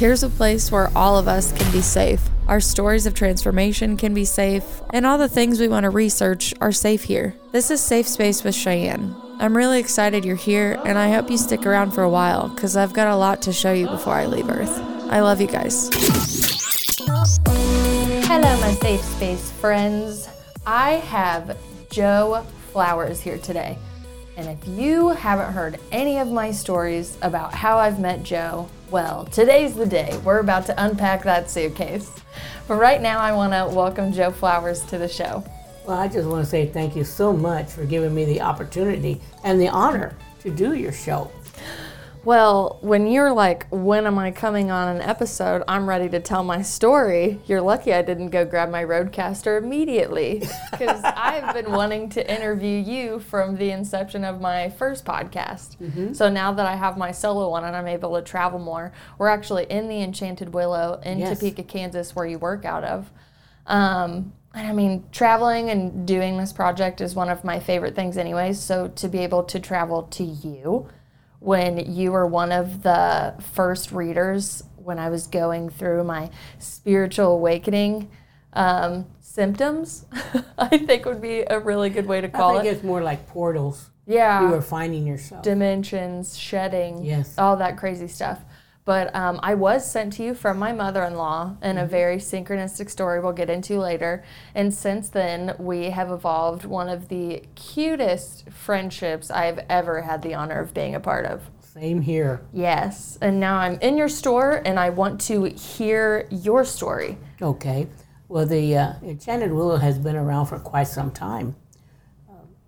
Here's 0.00 0.22
a 0.22 0.30
place 0.30 0.72
where 0.72 0.90
all 0.96 1.18
of 1.18 1.28
us 1.28 1.52
can 1.52 1.70
be 1.72 1.82
safe. 1.82 2.22
Our 2.48 2.58
stories 2.58 3.04
of 3.04 3.12
transformation 3.12 3.98
can 3.98 4.14
be 4.14 4.24
safe, 4.24 4.64
and 4.94 5.04
all 5.04 5.18
the 5.18 5.28
things 5.28 5.60
we 5.60 5.68
want 5.68 5.84
to 5.84 5.90
research 5.90 6.54
are 6.58 6.72
safe 6.72 7.02
here. 7.02 7.34
This 7.52 7.70
is 7.70 7.82
Safe 7.82 8.08
Space 8.08 8.42
with 8.42 8.54
Cheyenne. 8.54 9.14
I'm 9.38 9.54
really 9.54 9.78
excited 9.78 10.24
you're 10.24 10.36
here, 10.36 10.80
and 10.86 10.96
I 10.96 11.10
hope 11.10 11.30
you 11.30 11.36
stick 11.36 11.66
around 11.66 11.90
for 11.90 12.02
a 12.02 12.08
while 12.08 12.48
because 12.48 12.78
I've 12.78 12.94
got 12.94 13.08
a 13.08 13.16
lot 13.16 13.42
to 13.42 13.52
show 13.52 13.74
you 13.74 13.88
before 13.88 14.14
I 14.14 14.24
leave 14.24 14.48
Earth. 14.48 14.74
I 15.10 15.20
love 15.20 15.38
you 15.38 15.48
guys. 15.48 15.90
Hello, 18.26 18.60
my 18.62 18.72
Safe 18.80 19.02
Space 19.02 19.50
friends. 19.50 20.30
I 20.66 20.92
have 20.92 21.58
Jo 21.90 22.46
Flowers 22.72 23.20
here 23.20 23.36
today. 23.36 23.76
And 24.40 24.58
if 24.58 24.66
you 24.66 25.08
haven't 25.08 25.52
heard 25.52 25.78
any 25.92 26.16
of 26.16 26.32
my 26.32 26.50
stories 26.50 27.18
about 27.20 27.52
how 27.52 27.76
I've 27.76 28.00
met 28.00 28.22
Jo, 28.22 28.70
well, 28.90 29.26
today's 29.26 29.74
the 29.74 29.84
day. 29.84 30.18
We're 30.24 30.38
about 30.38 30.64
to 30.66 30.82
unpack 30.82 31.24
that 31.24 31.50
suitcase. 31.50 32.10
But 32.66 32.76
right 32.76 33.02
now, 33.02 33.18
I 33.18 33.32
want 33.32 33.52
to 33.52 33.76
welcome 33.76 34.14
Jo 34.14 34.30
Flowers 34.30 34.80
to 34.86 34.96
the 34.96 35.08
show. 35.08 35.44
Well, 35.86 35.98
I 35.98 36.08
just 36.08 36.26
want 36.26 36.42
to 36.42 36.50
say 36.50 36.64
thank 36.64 36.96
you 36.96 37.04
so 37.04 37.34
much 37.34 37.70
for 37.70 37.84
giving 37.84 38.14
me 38.14 38.24
the 38.24 38.40
opportunity 38.40 39.20
and 39.44 39.60
the 39.60 39.68
honor 39.68 40.16
to 40.40 40.48
do 40.48 40.72
your 40.72 40.92
show. 40.92 41.30
Well, 42.22 42.78
when 42.82 43.06
you're 43.06 43.32
like, 43.32 43.66
when 43.70 44.06
am 44.06 44.18
I 44.18 44.30
coming 44.30 44.70
on 44.70 44.94
an 44.94 45.00
episode? 45.00 45.62
I'm 45.66 45.88
ready 45.88 46.08
to 46.10 46.20
tell 46.20 46.44
my 46.44 46.60
story. 46.60 47.40
You're 47.46 47.62
lucky 47.62 47.94
I 47.94 48.02
didn't 48.02 48.28
go 48.28 48.44
grab 48.44 48.70
my 48.70 48.84
RODECaster 48.84 49.62
immediately 49.62 50.42
because 50.70 51.00
I've 51.02 51.54
been 51.54 51.72
wanting 51.72 52.10
to 52.10 52.32
interview 52.32 52.78
you 52.78 53.20
from 53.20 53.56
the 53.56 53.70
inception 53.70 54.24
of 54.24 54.40
my 54.40 54.68
first 54.70 55.06
podcast. 55.06 55.78
Mm-hmm. 55.78 56.12
So 56.12 56.28
now 56.28 56.52
that 56.52 56.66
I 56.66 56.76
have 56.76 56.98
my 56.98 57.10
solo 57.10 57.48
one 57.48 57.64
and 57.64 57.74
I'm 57.74 57.88
able 57.88 58.14
to 58.16 58.22
travel 58.22 58.58
more, 58.58 58.92
we're 59.16 59.28
actually 59.28 59.64
in 59.64 59.88
the 59.88 60.02
Enchanted 60.02 60.52
Willow 60.52 61.00
in 61.02 61.20
yes. 61.20 61.38
Topeka, 61.38 61.62
Kansas, 61.62 62.14
where 62.14 62.26
you 62.26 62.38
work 62.38 62.66
out 62.66 62.84
of. 62.84 63.10
Um, 63.66 64.34
and 64.52 64.66
I 64.66 64.72
mean, 64.72 65.04
traveling 65.12 65.70
and 65.70 66.06
doing 66.06 66.36
this 66.36 66.52
project 66.52 67.00
is 67.00 67.14
one 67.14 67.30
of 67.30 67.44
my 67.44 67.60
favorite 67.60 67.94
things, 67.94 68.18
anyways. 68.18 68.58
So 68.58 68.88
to 68.88 69.08
be 69.08 69.20
able 69.20 69.44
to 69.44 69.60
travel 69.60 70.02
to 70.02 70.24
you, 70.24 70.88
when 71.40 71.92
you 71.92 72.12
were 72.12 72.26
one 72.26 72.52
of 72.52 72.82
the 72.82 73.34
first 73.54 73.92
readers 73.92 74.62
when 74.76 74.98
I 74.98 75.10
was 75.10 75.26
going 75.26 75.70
through 75.70 76.04
my 76.04 76.30
spiritual 76.58 77.32
awakening 77.32 78.10
um, 78.52 79.06
symptoms, 79.20 80.06
I 80.58 80.78
think 80.78 81.04
would 81.06 81.20
be 81.20 81.40
a 81.40 81.58
really 81.58 81.90
good 81.90 82.06
way 82.06 82.20
to 82.20 82.28
call 82.28 82.56
it. 82.56 82.60
I 82.60 82.62
think 82.62 82.72
it. 82.72 82.76
it's 82.76 82.84
more 82.84 83.02
like 83.02 83.26
portals. 83.26 83.90
Yeah. 84.06 84.42
You 84.42 84.48
were 84.48 84.62
finding 84.62 85.06
yourself. 85.06 85.42
Dimensions, 85.42 86.36
shedding. 86.36 87.04
Yes. 87.04 87.38
All 87.38 87.56
that 87.56 87.76
crazy 87.76 88.08
stuff. 88.08 88.40
But 88.90 89.14
um, 89.14 89.38
I 89.40 89.54
was 89.54 89.88
sent 89.88 90.14
to 90.14 90.24
you 90.24 90.34
from 90.34 90.58
my 90.58 90.72
mother 90.72 91.04
in 91.04 91.14
law 91.14 91.54
in 91.62 91.78
a 91.78 91.82
mm-hmm. 91.82 91.90
very 91.92 92.16
synchronistic 92.16 92.90
story 92.90 93.20
we'll 93.20 93.30
get 93.30 93.48
into 93.48 93.78
later. 93.78 94.24
And 94.52 94.74
since 94.74 95.10
then, 95.10 95.54
we 95.60 95.90
have 95.90 96.10
evolved 96.10 96.64
one 96.64 96.88
of 96.88 97.06
the 97.06 97.44
cutest 97.54 98.50
friendships 98.50 99.30
I've 99.30 99.60
ever 99.68 100.02
had 100.02 100.22
the 100.22 100.34
honor 100.34 100.58
of 100.58 100.74
being 100.74 100.96
a 100.96 100.98
part 100.98 101.24
of. 101.24 101.48
Same 101.60 102.02
here. 102.02 102.42
Yes. 102.52 103.16
And 103.22 103.38
now 103.38 103.58
I'm 103.58 103.78
in 103.78 103.96
your 103.96 104.08
store 104.08 104.60
and 104.64 104.76
I 104.76 104.90
want 104.90 105.20
to 105.20 105.44
hear 105.44 106.26
your 106.28 106.64
story. 106.64 107.16
Okay. 107.40 107.86
Well, 108.26 108.44
the 108.44 108.76
uh, 108.76 108.94
Enchanted 109.04 109.52
Willow 109.52 109.76
has 109.76 110.00
been 110.00 110.16
around 110.16 110.46
for 110.46 110.58
quite 110.58 110.88
some 110.88 111.12
time. 111.12 111.54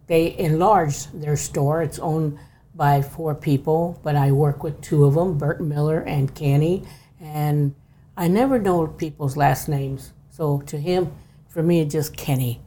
They 0.07 0.39
enlarged 0.39 1.20
their 1.20 1.36
store. 1.36 1.83
It's 1.83 1.98
owned 1.98 2.39
by 2.75 3.03
four 3.03 3.34
people, 3.34 4.01
but 4.03 4.17
I 4.17 4.33
work 4.33 4.62
with 4.62 4.81
two 4.81 5.05
of 5.05 5.15
them, 5.15 5.37
Bert 5.37 5.61
Miller 5.61 6.01
and 6.01 6.34
Kenny, 6.34 6.84
and 7.20 7.75
I 8.17 8.29
never 8.29 8.59
know 8.59 8.87
people's 8.87 9.37
last 9.37 9.69
names. 9.69 10.12
So 10.31 10.61
to 10.62 10.79
him, 10.79 11.12
for 11.48 11.62
me, 11.62 11.81
it's 11.81 11.92
just 11.92 12.17
Kenny. 12.17 12.61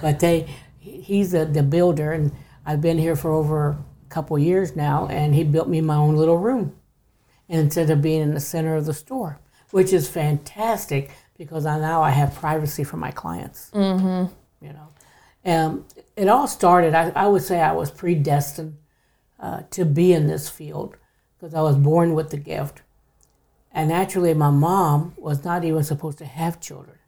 But 0.00 0.20
they, 0.20 0.48
he's 0.78 1.34
a, 1.34 1.44
the 1.44 1.62
builder, 1.62 2.12
and 2.12 2.32
I've 2.64 2.80
been 2.80 2.98
here 2.98 3.16
for 3.16 3.32
over 3.32 3.70
a 3.70 3.78
couple 4.08 4.38
years 4.38 4.74
now, 4.74 5.06
and 5.08 5.34
he 5.34 5.44
built 5.44 5.68
me 5.68 5.80
my 5.80 5.96
own 5.96 6.16
little 6.16 6.38
room 6.38 6.74
instead 7.48 7.90
of 7.90 8.00
being 8.00 8.22
in 8.22 8.32
the 8.32 8.40
center 8.40 8.76
of 8.76 8.86
the 8.86 8.94
store, 8.94 9.40
which 9.70 9.92
is 9.92 10.08
fantastic 10.08 11.10
because 11.36 11.66
I, 11.66 11.78
now 11.78 12.02
I 12.02 12.10
have 12.10 12.34
privacy 12.34 12.84
for 12.84 12.96
my 12.96 13.10
clients. 13.10 13.70
Mm-hmm. 13.74 14.32
You 14.64 14.72
know, 14.72 14.88
um, 15.44 15.84
it 16.16 16.28
all 16.28 16.46
started. 16.46 16.94
I, 16.94 17.10
I 17.14 17.26
would 17.26 17.42
say 17.42 17.60
I 17.60 17.72
was 17.72 17.90
predestined 17.90 18.76
uh, 19.40 19.62
to 19.70 19.84
be 19.84 20.12
in 20.12 20.26
this 20.26 20.48
field 20.48 20.96
because 21.38 21.54
I 21.54 21.62
was 21.62 21.76
born 21.76 22.14
with 22.14 22.30
the 22.30 22.36
gift. 22.36 22.82
And 23.72 23.92
actually, 23.92 24.34
my 24.34 24.50
mom 24.50 25.14
was 25.16 25.44
not 25.44 25.64
even 25.64 25.82
supposed 25.82 26.18
to 26.18 26.26
have 26.26 26.60
children. 26.60 26.98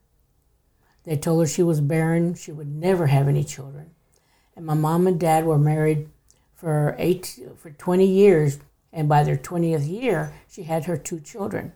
They 1.05 1.17
told 1.17 1.43
her 1.43 1.47
she 1.47 1.63
was 1.63 1.81
barren, 1.81 2.35
she 2.35 2.53
would 2.53 2.69
never 2.69 3.09
have 3.09 3.29
any 3.29 3.45
children. 3.45 3.91
And 4.57 4.65
my 4.65 4.75
mom 4.75 5.07
and 5.07 5.19
dad 5.19 5.45
were 5.45 5.59
married 5.59 6.09
for 6.55 6.95
eight 6.99 7.41
for 7.57 7.71
20 7.71 8.07
years, 8.07 8.61
and 8.93 9.09
by 9.09 9.25
their 9.25 9.37
20th 9.37 9.89
year, 9.89 10.33
she 10.49 10.63
had 10.63 10.85
her 10.85 10.97
two 10.97 11.19
children. 11.19 11.73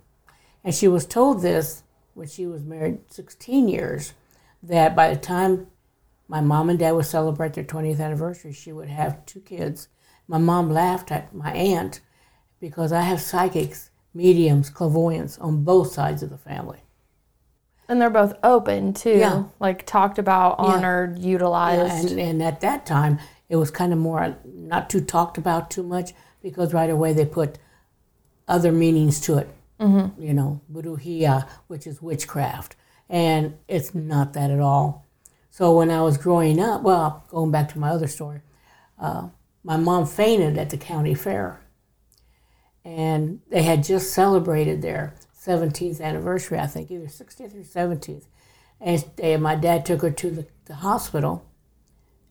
And 0.63 0.75
she 0.75 0.87
was 0.87 1.07
told 1.07 1.43
this 1.43 1.83
when 2.15 2.29
she 2.29 2.47
was 2.47 2.65
married 2.65 3.01
16 3.11 3.69
years 3.69 4.15
that 4.63 4.95
by 4.95 5.13
the 5.13 5.21
time 5.21 5.67
my 6.29 6.41
mom 6.41 6.71
and 6.71 6.79
dad 6.79 6.93
would 6.93 7.07
celebrate 7.07 7.55
their 7.55 7.65
20th 7.65 8.01
anniversary, 8.01 8.53
she 8.53 8.73
would 8.73 8.89
have 8.89 9.27
two 9.27 9.41
kids 9.41 9.89
my 10.29 10.39
mom 10.39 10.71
laughed 10.71 11.11
at 11.11 11.35
my 11.35 11.53
aunt 11.53 12.01
because 12.61 12.93
I 12.93 13.03
have 13.03 13.21
psychics, 13.21 13.91
mediums, 14.13 14.71
clairvoyants 14.71 15.39
on 15.39 15.65
both 15.65 15.93
sides 15.93 16.23
of 16.23 16.31
the 16.31 16.39
family. 16.39 16.81
And 17.89 18.01
they're 18.01 18.11
both 18.11 18.35
open 18.43 18.95
too, 18.95 19.19
yeah. 19.19 19.45
like 19.61 19.87
talked 19.87 20.19
about, 20.19 20.59
honored, 20.59 21.19
yeah. 21.19 21.29
utilized. 21.29 22.11
Yeah, 22.11 22.11
and, 22.11 22.21
and 22.21 22.43
at 22.43 22.61
that 22.63 22.85
time, 22.85 23.21
it 23.49 23.57
was 23.57 23.71
kind 23.71 23.93
of 23.93 23.99
more 23.99 24.37
not 24.45 24.91
too 24.91 25.01
talked 25.01 25.39
about 25.39 25.71
too 25.71 25.85
much 25.85 26.13
because 26.43 26.75
right 26.75 26.91
away 26.91 27.13
they 27.13 27.25
put 27.25 27.59
other 28.49 28.73
meanings 28.73 29.21
to 29.21 29.39
it. 29.39 29.49
Mm-hmm. 29.79 30.21
You 30.21 30.35
know, 30.35 30.61
brujeria, 30.73 31.47
which 31.69 31.87
is 31.87 32.03
witchcraft, 32.03 32.75
and 33.09 33.57
it's 33.69 33.95
not 33.95 34.33
that 34.33 34.51
at 34.51 34.59
all. 34.59 35.07
So 35.51 35.77
when 35.77 35.91
I 35.91 36.03
was 36.03 36.19
growing 36.19 36.59
up, 36.59 36.83
well, 36.83 37.25
going 37.29 37.51
back 37.51 37.73
to 37.73 37.79
my 37.79 37.91
other 37.91 38.09
story, 38.09 38.41
uh, 38.99 39.29
my 39.67 39.77
mom 39.77 40.07
fainted 40.07 40.57
at 40.57 40.71
the 40.71 40.77
county 40.77 41.13
fair. 41.13 41.61
And 42.85 43.41
they 43.51 43.65
had 43.65 43.83
just 43.83 44.13
celebrated 44.13 44.81
their 44.81 45.17
17th 45.37 46.01
anniversary, 46.01 46.61
I 46.61 46.69
think, 46.69 46.89
either 46.89 47.07
16th 47.07 47.53
or 47.53 47.65
17th. 47.65 48.27
And 48.81 49.05
they, 49.17 49.37
my 49.37 49.57
dad 49.57 49.85
took 49.85 50.03
her 50.03 50.13
to 50.13 50.31
the, 50.31 50.47
the 50.67 50.77
hospital 50.77 51.45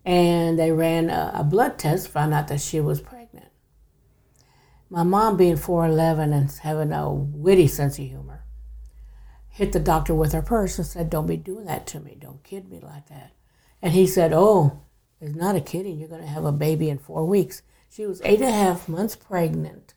and 0.06 0.57
they 0.57 0.72
ran 0.72 1.09
a, 1.09 1.31
a, 1.35 1.44
blood 1.44 1.78
test, 1.78 2.07
found 2.07 2.34
out 2.34 2.47
that 2.47 2.62
she 2.62 2.79
was 2.79 3.01
pregnant. 3.01 3.50
My 4.90 5.03
mom, 5.03 5.35
being 5.35 5.57
4'11 5.57 6.34
and 6.34 6.50
having 6.50 6.94
a 6.94 7.12
witty 7.12 7.68
sense 7.68 8.00
of 8.00 8.06
humor, 8.06 8.45
hit 9.50 9.74
the 9.74 9.79
doctor 9.81 10.16
with 10.16 10.31
her 10.31 10.41
purse 10.41 10.78
and 10.78 10.88
said, 10.88 11.09
Don't 11.09 11.28
be 11.28 11.35
doing 11.35 11.66
that 11.66 11.85
to 11.88 12.00
me. 12.00 12.16
Don't 12.18 12.44
kid 12.44 12.69
me 12.69 12.79
like 12.79 13.09
that. 13.09 13.34
And 13.81 13.91
he 13.91 14.07
said, 14.07 14.31
Oh, 14.31 14.84
it's 15.22 15.36
not 15.36 15.56
a 15.56 15.62
kidding. 15.62 16.00
You're 16.00 16.09
going 16.09 16.22
to 16.22 16.28
have 16.28 16.46
a 16.46 16.52
baby 16.52 16.90
in 16.90 16.98
four 16.98 17.26
weeks. 17.26 17.62
She 17.90 18.06
was 18.06 18.22
eight 18.24 18.42
and 18.42 18.50
a 18.50 18.52
half 18.52 18.90
months 18.90 19.16
pregnant 19.16 19.94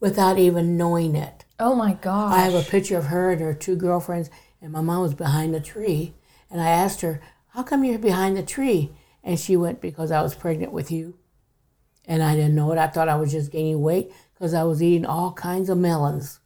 without 0.00 0.38
even 0.38 0.76
knowing 0.76 1.16
it. 1.16 1.44
Oh 1.58 1.74
my 1.74 1.94
God. 1.94 2.32
I 2.32 2.40
have 2.40 2.54
a 2.54 2.68
picture 2.68 2.98
of 2.98 3.06
her 3.06 3.32
and 3.32 3.40
her 3.40 3.54
two 3.54 3.76
girlfriends, 3.76 4.30
and 4.60 4.72
my 4.72 4.80
mom 4.80 5.02
was 5.02 5.14
behind 5.14 5.54
the 5.54 5.60
tree. 5.60 6.14
And 6.50 6.60
I 6.60 6.68
asked 6.68 7.00
her, 7.00 7.20
How 7.48 7.62
come 7.62 7.84
you're 7.84 7.98
behind 7.98 8.36
the 8.36 8.42
tree? 8.42 8.92
And 9.22 9.38
she 9.40 9.56
went, 9.56 9.80
Because 9.80 10.10
I 10.10 10.22
was 10.22 10.34
pregnant 10.34 10.72
with 10.72 10.90
you. 10.90 11.18
And 12.06 12.22
I 12.22 12.34
didn't 12.34 12.54
know 12.54 12.70
it. 12.72 12.78
I 12.78 12.86
thought 12.86 13.08
I 13.08 13.16
was 13.16 13.32
just 13.32 13.50
gaining 13.50 13.80
weight 13.80 14.12
because 14.34 14.54
I 14.54 14.64
was 14.64 14.82
eating 14.82 15.06
all 15.06 15.32
kinds 15.32 15.68
of 15.68 15.78
melons 15.78 16.40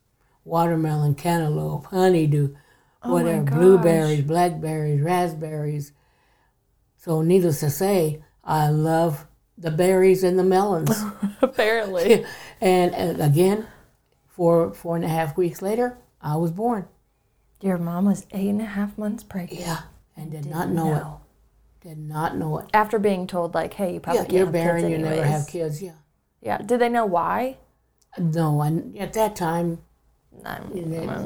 watermelon, 0.45 1.15
cantaloupe, 1.15 1.85
honeydew, 1.87 2.55
oh 3.03 3.13
whatever, 3.13 3.43
blueberries, 3.43 4.23
blackberries, 4.23 5.01
raspberries, 5.03 5.93
so, 6.99 7.23
needless 7.23 7.61
to 7.61 7.71
say, 7.71 8.23
I 8.43 8.71
love 8.71 9.27
the 9.57 9.71
berries 9.71 10.25
and 10.25 10.39
the 10.39 10.45
melons. 10.45 10.91
Apparently. 11.43 12.25
and, 12.61 12.95
and, 12.95 13.21
again, 13.21 13.67
four 14.27 14.75
four 14.75 14.97
and 14.97 15.05
a 15.05 15.09
half 15.09 15.37
weeks 15.37 15.63
later, 15.63 15.97
I 16.21 16.37
was 16.37 16.51
born. 16.51 16.89
Your 17.61 17.79
mom 17.79 18.07
was 18.07 18.27
eight 18.33 18.49
and 18.49 18.61
a 18.61 18.67
half 18.67 18.99
months 18.99 19.23
pregnant. 19.23 19.61
Yeah, 19.61 19.83
and 20.17 20.31
did 20.31 20.47
not 20.47 20.71
know, 20.71 20.91
know, 20.91 21.21
it. 21.83 21.89
Did 21.89 21.99
not 21.99 22.37
know 22.37 22.59
it. 22.59 22.67
After 22.75 22.99
being 22.99 23.27
told, 23.27 23.55
like, 23.55 23.75
hey, 23.75 23.95
you 23.95 24.01
probably 24.01 24.23
yeah, 24.35 24.43
you're 24.43 24.51
barren, 24.51 24.91
you 24.91 24.99
never 24.99 25.25
have 25.25 25.47
kids. 25.47 25.83
Yeah. 25.83 25.93
Yeah. 26.41 26.59
Did 26.59 26.81
they 26.81 26.89
know 26.89 27.07
why? 27.07 27.59
No, 28.17 28.61
and 28.63 28.97
at 28.99 29.13
that 29.13 29.37
time, 29.37 29.79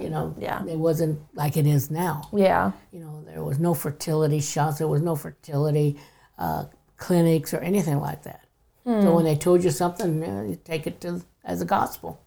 you 0.03 0.11
know, 0.11 0.35
yeah. 0.39 0.65
it 0.67 0.79
wasn't 0.79 1.21
like 1.35 1.57
it 1.57 1.67
is 1.67 1.91
now. 1.91 2.29
Yeah. 2.33 2.73
You 2.93 3.01
know, 3.01 3.23
there 3.27 3.43
was 3.43 3.59
no 3.59 3.75
fertility 3.75 4.41
shots, 4.41 4.79
there 4.79 4.89
was 4.89 5.03
no 5.03 5.17
fertility 5.17 5.99
uh, 6.39 6.65
clinics 6.97 7.53
or 7.55 7.59
anything 7.59 8.01
like 8.01 8.23
that. 8.25 8.47
Hmm. 8.85 9.03
So 9.03 9.15
when 9.15 9.25
they 9.25 9.37
told 9.37 9.65
you 9.65 9.71
something, 9.71 10.23
you 10.23 10.59
take 10.65 10.87
it 10.87 11.01
to 11.03 11.23
as 11.45 11.61
a 11.61 11.65
gospel. 11.65 12.21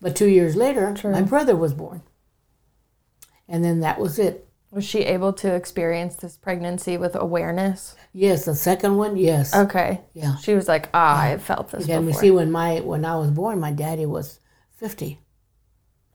But 0.00 0.16
two 0.16 0.28
years 0.28 0.56
later, 0.56 0.94
True. 0.94 1.12
my 1.12 1.22
brother 1.22 1.54
was 1.54 1.74
born. 1.74 2.02
And 3.48 3.64
then 3.64 3.80
that 3.80 3.98
was 3.98 4.18
it. 4.18 4.46
Was 4.70 4.84
she 4.84 5.00
able 5.00 5.32
to 5.34 5.52
experience 5.52 6.14
this 6.14 6.36
pregnancy 6.36 6.96
with 6.96 7.16
awareness? 7.16 7.96
Yes, 8.12 8.44
the 8.44 8.54
second 8.54 8.96
one, 8.96 9.16
yes. 9.16 9.54
Okay. 9.54 10.00
Yeah. 10.14 10.36
She 10.36 10.54
was 10.54 10.68
like, 10.68 10.88
ah, 10.94 11.22
I've 11.22 11.42
felt 11.42 11.72
this 11.72 11.88
we 11.88 11.96
before. 11.96 12.20
see 12.20 12.30
when 12.30 12.52
my 12.52 12.78
when 12.80 13.04
I 13.04 13.16
was 13.16 13.32
born, 13.32 13.58
my 13.58 13.72
daddy 13.72 14.06
was 14.06 14.38
50 14.76 15.18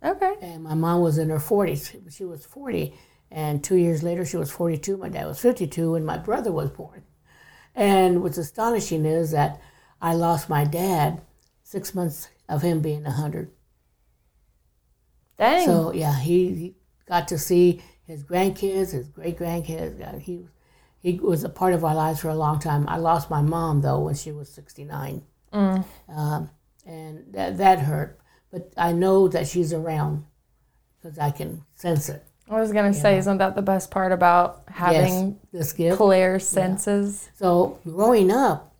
okay. 0.05 0.35
and 0.41 0.63
my 0.63 0.73
mom 0.73 1.01
was 1.01 1.17
in 1.17 1.29
her 1.29 1.37
40s. 1.37 2.15
She 2.15 2.25
was 2.25 2.45
40 2.45 2.93
and 3.31 3.63
2 3.63 3.75
years 3.75 4.03
later 4.03 4.25
she 4.25 4.37
was 4.37 4.51
42. 4.51 4.97
My 4.97 5.09
dad 5.09 5.27
was 5.27 5.39
52 5.39 5.95
and 5.95 6.05
my 6.05 6.17
brother 6.17 6.51
was 6.51 6.69
born. 6.69 7.03
And 7.73 8.23
what's 8.23 8.37
astonishing 8.37 9.05
is 9.05 9.31
that 9.31 9.61
I 10.01 10.13
lost 10.13 10.49
my 10.49 10.63
dad 10.63 11.21
6 11.63 11.95
months 11.95 12.29
of 12.47 12.61
him 12.61 12.81
being 12.81 13.03
100. 13.03 13.51
Dang. 15.37 15.65
So, 15.65 15.91
yeah, 15.91 16.17
he, 16.17 16.53
he 16.55 16.75
got 17.07 17.27
to 17.29 17.37
see 17.37 17.81
his 18.05 18.23
grandkids, 18.23 18.91
his 18.91 19.09
great 19.09 19.37
grandkids. 19.37 20.21
He 20.21 20.47
he 20.99 21.19
was 21.19 21.43
a 21.43 21.49
part 21.49 21.75
of 21.75 21.85
our 21.85 21.93
lives 21.93 22.21
for 22.21 22.29
a 22.29 22.35
long 22.35 22.57
time. 22.57 22.87
I 22.87 22.97
lost 22.97 23.29
my 23.29 23.43
mom 23.43 23.81
though 23.81 23.99
when 23.99 24.15
she 24.15 24.31
was 24.31 24.49
69. 24.51 25.21
Um, 26.09 26.49
and 26.83 27.25
that, 27.31 27.57
that 27.59 27.79
hurt. 27.79 28.19
But 28.55 28.71
I 28.77 28.93
know 28.93 29.27
that 29.27 29.49
she's 29.49 29.73
around 29.73 30.23
because 30.95 31.19
I 31.19 31.29
can 31.29 31.65
sense 31.73 32.07
it. 32.07 32.25
I 32.49 32.57
was 32.57 32.71
going 32.71 32.89
to 32.89 32.97
say, 32.97 33.17
isn't 33.17 33.39
that 33.39 33.53
the 33.53 33.61
best 33.61 33.91
part 33.91 34.13
about 34.13 34.63
having 34.69 35.27
yes, 35.27 35.35
this 35.51 35.73
gift. 35.73 35.97
clear 35.97 36.39
senses? 36.39 37.27
So 37.35 37.79
growing 37.83 38.31
up, 38.31 38.73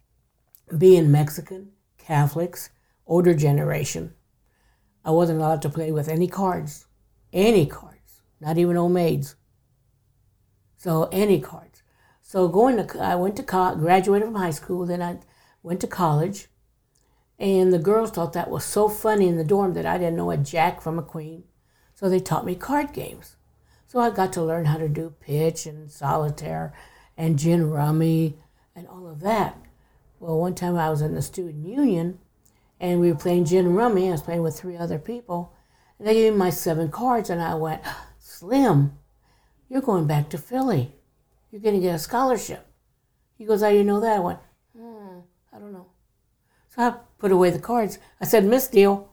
being 0.78 1.12
Mexican, 1.12 1.74
Catholics, 1.98 2.70
older 3.06 3.34
generation, 3.34 4.14
I 5.04 5.12
wasn't 5.12 5.40
allowed 5.40 5.62
to 5.64 5.70
play 5.70 5.92
with 5.92 6.08
any 6.08 6.30
cards, 6.30 6.86
any 7.34 7.66
cards, 7.66 8.22
not 8.40 8.58
even 8.58 8.78
old 8.78 8.94
maids. 8.94 9.36
So 10.78 11.10
any 11.12 11.42
cards. 11.42 11.84
So 12.22 12.48
going 12.48 12.78
to, 12.78 13.02
I 13.02 13.16
went 13.16 13.36
to 13.36 13.44
co- 13.44 13.76
graduated 13.76 14.28
from 14.28 14.36
high 14.36 14.52
school, 14.52 14.86
then 14.86 15.02
I 15.02 15.20
went 15.64 15.82
to 15.82 15.88
college, 15.88 16.48
and 17.40 17.74
the 17.74 17.80
girls 17.80 18.12
thought 18.12 18.34
that 18.34 18.50
was 18.50 18.64
so 18.64 18.88
funny 18.88 19.28
in 19.28 19.38
the 19.38 19.44
dorm 19.44 19.74
that 19.74 19.86
I 19.86 19.98
didn't 19.98 20.16
know 20.16 20.32
a 20.32 20.38
jack 20.38 20.82
from 20.82 20.98
a 20.98 21.04
queen. 21.04 21.44
So 21.94 22.10
they 22.10 22.20
taught 22.20 22.46
me 22.46 22.56
card 22.56 22.94
games. 22.94 23.36
So 23.88 24.00
I 24.00 24.10
got 24.10 24.34
to 24.34 24.44
learn 24.44 24.66
how 24.66 24.78
to 24.78 24.90
do 24.90 25.14
pitch 25.20 25.66
and 25.66 25.92
solitaire 25.92 26.74
and 27.18 27.40
gin 27.40 27.70
rummy 27.70 28.38
and 28.76 28.88
all 28.88 29.08
of 29.08 29.22
that. 29.22 29.58
Well, 30.20 30.40
one 30.40 30.56
time 30.56 30.78
I 30.78 30.90
was 30.90 31.02
in 31.02 31.14
the 31.14 31.22
student 31.22 31.66
union 31.66 32.20
and 32.80 33.00
we 33.00 33.12
were 33.12 33.18
playing 33.18 33.46
gin 33.46 33.74
rummy. 33.74 34.08
I 34.08 34.12
was 34.12 34.22
playing 34.22 34.44
with 34.44 34.58
three 34.58 34.78
other 34.78 35.00
people. 35.00 35.54
And 35.98 36.08
they 36.08 36.14
gave 36.14 36.34
me 36.34 36.40
my 36.40 36.50
seven 36.50 36.90
cards 36.90 37.30
and 37.30 37.42
I 37.42 37.56
went, 37.56 37.82
Slim, 38.20 38.98
you're 39.70 39.82
going 39.82 40.08
back 40.08 40.30
to 40.30 40.38
Philly. 40.38 40.94
You're 41.52 41.62
going 41.62 41.76
to 41.76 41.82
get 41.82 41.96
a 41.96 42.00
scholarship. 42.00 42.68
He 43.38 43.46
goes, 43.46 43.62
How 43.62 43.70
do 43.70 43.78
you 43.78 43.84
know 43.84 44.00
that? 44.02 44.18
I 44.18 44.20
went, 44.20 44.40
hmm, 44.78 45.20
I 45.54 45.60
don't 45.60 45.72
know. 45.72 45.88
So 46.70 46.82
I 46.82 46.96
put 47.18 47.32
away 47.32 47.50
the 47.50 47.60
cards. 47.60 48.00
I 48.22 48.26
said, 48.26 48.44
Misdeal. 48.44 49.08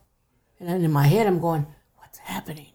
And 0.58 0.69
then 0.69 0.84
in 0.84 0.93
my 0.93 1.06
head, 1.06 1.26
I'm 1.26 1.40
going, 1.40 1.66
What's 1.96 2.19
happening? 2.19 2.72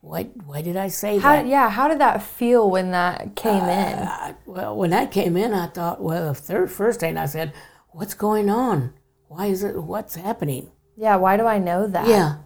Why, 0.00 0.24
why 0.24 0.62
did 0.62 0.76
I 0.76 0.88
say 0.88 1.18
How, 1.18 1.36
that? 1.36 1.46
yeah, 1.46 1.70
how 1.70 1.86
did 1.86 2.00
that 2.00 2.24
feel 2.24 2.68
when 2.68 2.90
that 2.90 3.36
came 3.36 3.62
in? 3.62 3.98
I, 3.98 4.34
well, 4.46 4.76
when 4.76 4.90
that 4.90 5.12
came 5.12 5.36
in, 5.36 5.54
I 5.54 5.68
thought, 5.68 6.02
well, 6.02 6.32
the 6.32 6.34
third 6.34 6.72
first 6.72 6.98
thing 6.98 7.16
I 7.16 7.26
said, 7.26 7.52
what's 7.90 8.14
going 8.14 8.50
on? 8.50 8.94
Why 9.28 9.46
is 9.46 9.62
it? 9.62 9.80
What's 9.80 10.16
happening? 10.16 10.72
Yeah, 10.96 11.16
why 11.16 11.36
do 11.36 11.46
I 11.46 11.58
know 11.58 11.86
that? 11.86 12.08
Yeah. 12.08 12.38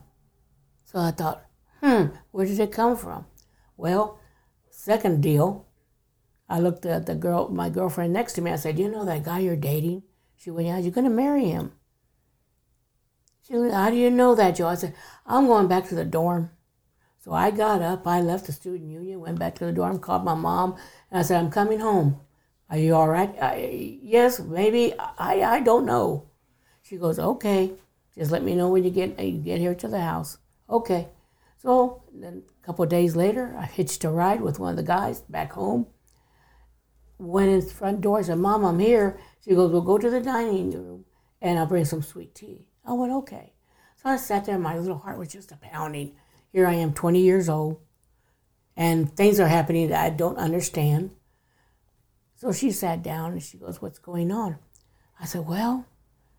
So 0.85 0.99
I 0.99 1.13
thought, 1.13 1.47
hmm, 1.83 2.07
where 2.31 2.45
did 2.45 2.61
it 2.61 2.73
come 2.73 2.95
from? 2.95 3.25
Well, 3.79 4.21
second 4.71 5.23
deal, 5.23 5.67
I 6.49 6.61
looked 6.61 6.85
at 6.85 7.07
the 7.07 7.15
girl, 7.15 7.49
my 7.49 7.71
girlfriend 7.71 8.13
next 8.13 8.35
to 8.35 8.43
me. 8.43 8.51
I 8.51 8.57
said, 8.57 8.79
you 8.79 8.91
know 8.91 9.05
that 9.05 9.25
guy 9.25 9.39
you're 9.39 9.57
dating? 9.57 10.03
She 10.37 10.51
went, 10.51 10.69
yeah, 10.69 10.79
you're 10.79 10.93
going 10.93 11.05
to 11.09 11.11
marry 11.11 11.47
him. 11.47 11.73
She 13.47 13.55
how 13.55 13.91
do 13.91 13.97
you 13.97 14.11
know 14.11 14.35
that, 14.35 14.57
Jo? 14.57 14.67
I 14.67 14.75
said, 14.75 14.95
I'm 15.25 15.47
going 15.47 15.69
back 15.69 15.87
to 15.89 15.95
the 15.95 16.05
dorm. 16.05 16.51
So 17.21 17.33
I 17.33 17.51
got 17.51 17.83
up, 17.83 18.07
I 18.07 18.21
left 18.21 18.47
the 18.47 18.53
student 18.53 18.91
union, 18.91 19.21
went 19.21 19.39
back 19.39 19.57
to 19.57 19.67
the 19.67 19.73
dorm, 19.73 19.99
called 19.99 20.25
my 20.25 20.35
mom, 20.35 20.77
and 21.11 21.21
I 21.21 21.23
said, 21.23 21.39
I'm 21.39 21.51
coming 21.51 21.81
home. 21.81 22.21
Are 22.71 22.79
you 22.79 22.95
all 22.95 23.09
right? 23.09 23.35
I, 23.41 23.99
yes, 24.03 24.41
maybe. 24.41 24.95
I, 24.99 25.43
I 25.43 25.61
don't 25.61 25.87
know. 25.87 26.29
She 26.83 26.97
goes, 26.97 27.19
okay. 27.19 27.73
Just 28.17 28.31
let 28.31 28.43
me 28.43 28.55
know 28.55 28.69
when 28.69 28.83
you 28.83 28.91
get 28.91 29.21
you 29.21 29.39
get 29.39 29.61
here 29.61 29.75
to 29.75 29.89
the 29.89 30.01
house. 30.01 30.39
Okay. 30.69 31.09
So 31.59 32.03
then 32.13 32.43
a 32.63 32.67
couple 32.67 32.87
days 32.87 33.15
later, 33.15 33.55
I 33.59 33.67
hitched 33.67 34.05
a 34.05 34.11
ride 34.11 34.41
with 34.41 34.59
one 34.59 34.71
of 34.71 34.77
the 34.77 34.83
guys 34.83 35.21
back 35.23 35.53
home. 35.53 35.87
Went 37.19 37.51
in 37.51 37.61
the 37.61 37.67
front 37.67 38.01
door, 38.01 38.23
said, 38.23 38.39
Mom, 38.39 38.65
I'm 38.65 38.79
here. 38.79 39.19
She 39.45 39.55
goes, 39.55 39.71
Well, 39.71 39.83
go 39.83 39.99
to 39.99 40.11
the 40.11 40.21
dining 40.21 40.71
room 40.71 41.05
and 41.41 41.59
I'll 41.59 41.67
bring 41.67 41.85
some 41.85 42.03
sweet 42.03 42.35
tea. 42.35 42.67
I 42.87 42.93
went, 42.93 43.13
Okay. 43.13 43.53
So 44.03 44.11
I 44.11 44.17
sat 44.17 44.45
there, 44.45 44.55
and 44.55 44.65
my 44.65 44.79
little 44.79 44.99
heart 44.99 45.19
was 45.19 45.29
just 45.29 45.53
a 45.53 45.57
pounding. 45.57 46.15
Here 46.53 46.67
I 46.67 46.75
am, 46.75 46.93
20 46.93 47.21
years 47.21 47.49
old, 47.49 47.81
and 48.77 49.15
things 49.15 49.41
are 49.41 49.49
happening 49.49 49.89
that 49.89 50.05
I 50.05 50.11
don't 50.11 50.37
understand. 50.39 51.11
So 52.37 52.53
she 52.53 52.71
sat 52.71 53.03
down 53.03 53.33
and 53.33 53.43
she 53.43 53.57
goes, 53.57 53.81
What's 53.81 53.99
going 53.99 54.31
on? 54.31 54.59
I 55.19 55.25
said, 55.25 55.47
Well, 55.47 55.87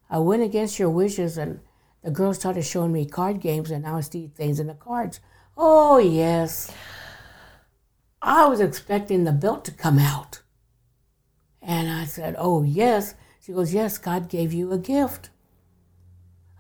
I 0.10 0.20
went 0.20 0.44
against 0.44 0.80
your 0.80 0.92
wishes 0.92 1.38
and 1.38 1.60
the 2.04 2.12
girls 2.12 2.38
started 2.38 2.64
showing 2.64 2.94
me 2.94 3.06
card 3.06 3.42
games 3.42 3.72
and 3.72 3.86
I 3.86 4.00
see 4.02 4.28
things 4.28 4.60
in 4.60 4.68
the 4.68 4.76
cards. 4.76 5.20
Oh, 5.58 5.98
yes. 5.98 6.72
I 8.22 8.46
was 8.48 8.60
expecting 8.60 9.24
the 9.24 9.32
belt 9.32 9.66
to 9.66 9.72
come 9.72 9.98
out. 9.98 10.42
And 11.62 11.90
I 11.90 12.06
said, 12.06 12.36
Oh, 12.38 12.62
yes. 12.62 13.16
She 13.42 13.52
goes, 13.54 13.74
Yes, 13.74 13.98
God 13.98 14.30
gave 14.30 14.54
you 14.54 14.72
a 14.72 14.78
gift. 14.78 15.32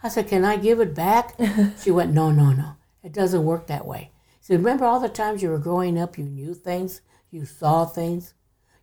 I 0.04 0.10
said, 0.10 0.28
Can 0.28 0.46
I 0.46 0.58
give 0.58 0.80
it 0.80 0.94
back? 0.94 1.40
she 1.82 1.92
went, 1.92 2.14
No, 2.14 2.32
no, 2.32 2.52
no. 2.52 2.76
It 3.04 3.14
doesn't 3.14 3.46
work 3.46 3.68
that 3.68 3.86
way. 3.86 4.12
She 4.42 4.48
said, 4.48 4.60
Remember 4.60 4.86
all 4.86 5.00
the 5.00 5.10
times 5.10 5.42
you 5.42 5.50
were 5.50 5.60
growing 5.60 6.00
up, 6.00 6.18
you 6.18 6.26
knew 6.26 6.54
things, 6.54 7.02
you 7.32 7.46
saw 7.46 7.86
things? 7.86 8.34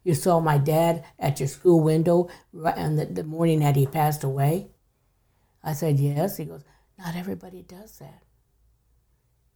You 0.02 0.14
saw 0.14 0.38
my 0.40 0.58
dad 0.58 1.04
at 1.18 1.40
your 1.40 1.48
school 1.48 1.80
window 1.80 2.28
right 2.52 2.76
on 2.76 2.96
the, 2.96 3.06
the 3.06 3.24
morning 3.24 3.60
that 3.60 3.76
he 3.76 3.86
passed 3.86 4.22
away? 4.22 4.68
I 5.62 5.72
said, 5.72 5.98
Yes. 5.98 6.36
He 6.36 6.44
goes, 6.44 6.64
Not 6.98 7.16
everybody 7.16 7.62
does 7.62 7.98
that. 7.98 8.22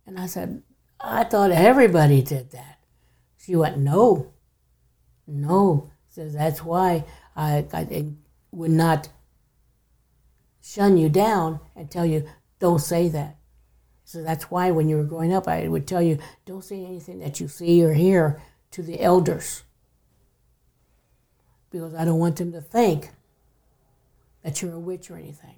And 0.06 0.18
I 0.18 0.26
said, 0.26 0.62
I 1.00 1.24
thought 1.24 1.50
everybody 1.50 2.22
did 2.22 2.50
that. 2.52 2.78
She 3.36 3.56
went, 3.56 3.78
No. 3.78 4.32
No. 5.26 5.90
Says 6.08 6.32
that's 6.32 6.64
why 6.64 7.04
I, 7.36 7.66
I 7.72 8.06
would 8.50 8.70
not 8.70 9.08
shun 10.68 10.98
you 10.98 11.08
down 11.08 11.60
and 11.74 11.90
tell 11.90 12.04
you, 12.04 12.28
don't 12.58 12.80
say 12.80 13.08
that. 13.08 13.36
So 14.04 14.22
that's 14.22 14.50
why 14.50 14.70
when 14.70 14.88
you 14.88 14.96
were 14.96 15.04
growing 15.04 15.32
up, 15.32 15.48
I 15.48 15.66
would 15.68 15.86
tell 15.86 16.02
you, 16.02 16.18
don't 16.44 16.64
say 16.64 16.84
anything 16.84 17.20
that 17.20 17.40
you 17.40 17.48
see 17.48 17.82
or 17.84 17.94
hear 17.94 18.42
to 18.72 18.82
the 18.82 19.00
elders. 19.00 19.62
Because 21.70 21.94
I 21.94 22.04
don't 22.04 22.18
want 22.18 22.36
them 22.36 22.52
to 22.52 22.60
think 22.60 23.10
that 24.42 24.60
you're 24.60 24.72
a 24.72 24.80
witch 24.80 25.10
or 25.10 25.16
anything. 25.16 25.56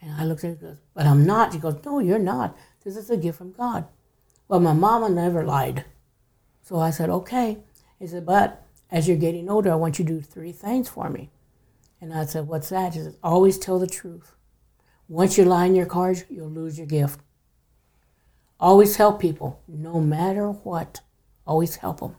And 0.00 0.12
I 0.12 0.24
looked 0.24 0.44
at 0.44 0.48
him 0.48 0.52
and 0.52 0.60
goes, 0.60 0.80
But 0.94 1.06
I'm 1.06 1.24
not. 1.24 1.54
He 1.54 1.58
goes, 1.58 1.76
No, 1.84 1.98
you're 1.98 2.18
not. 2.18 2.56
This 2.84 2.96
is 2.96 3.08
a 3.08 3.16
gift 3.16 3.38
from 3.38 3.52
God. 3.52 3.86
Well, 4.48 4.60
my 4.60 4.74
mama 4.74 5.08
never 5.08 5.44
lied. 5.44 5.84
So 6.62 6.78
I 6.78 6.90
said, 6.90 7.08
Okay. 7.08 7.58
He 7.98 8.06
said, 8.06 8.26
But 8.26 8.66
as 8.90 9.08
you're 9.08 9.16
getting 9.16 9.48
older, 9.48 9.72
I 9.72 9.76
want 9.76 9.98
you 9.98 10.04
to 10.04 10.12
do 10.12 10.20
three 10.20 10.52
things 10.52 10.90
for 10.90 11.08
me. 11.08 11.30
And 12.04 12.12
I 12.12 12.26
said, 12.26 12.48
What's 12.48 12.68
that? 12.68 12.92
He 12.92 13.00
says, 13.00 13.16
Always 13.22 13.56
tell 13.56 13.78
the 13.78 13.86
truth. 13.86 14.34
Once 15.08 15.38
you 15.38 15.44
lie 15.46 15.64
in 15.64 15.74
your 15.74 15.86
cards, 15.86 16.26
you'll 16.28 16.50
lose 16.50 16.76
your 16.76 16.86
gift. 16.86 17.18
Always 18.60 18.96
help 18.96 19.18
people, 19.18 19.62
no 19.66 20.00
matter 20.00 20.50
what. 20.50 21.00
Always 21.46 21.76
help 21.76 22.00
them. 22.00 22.16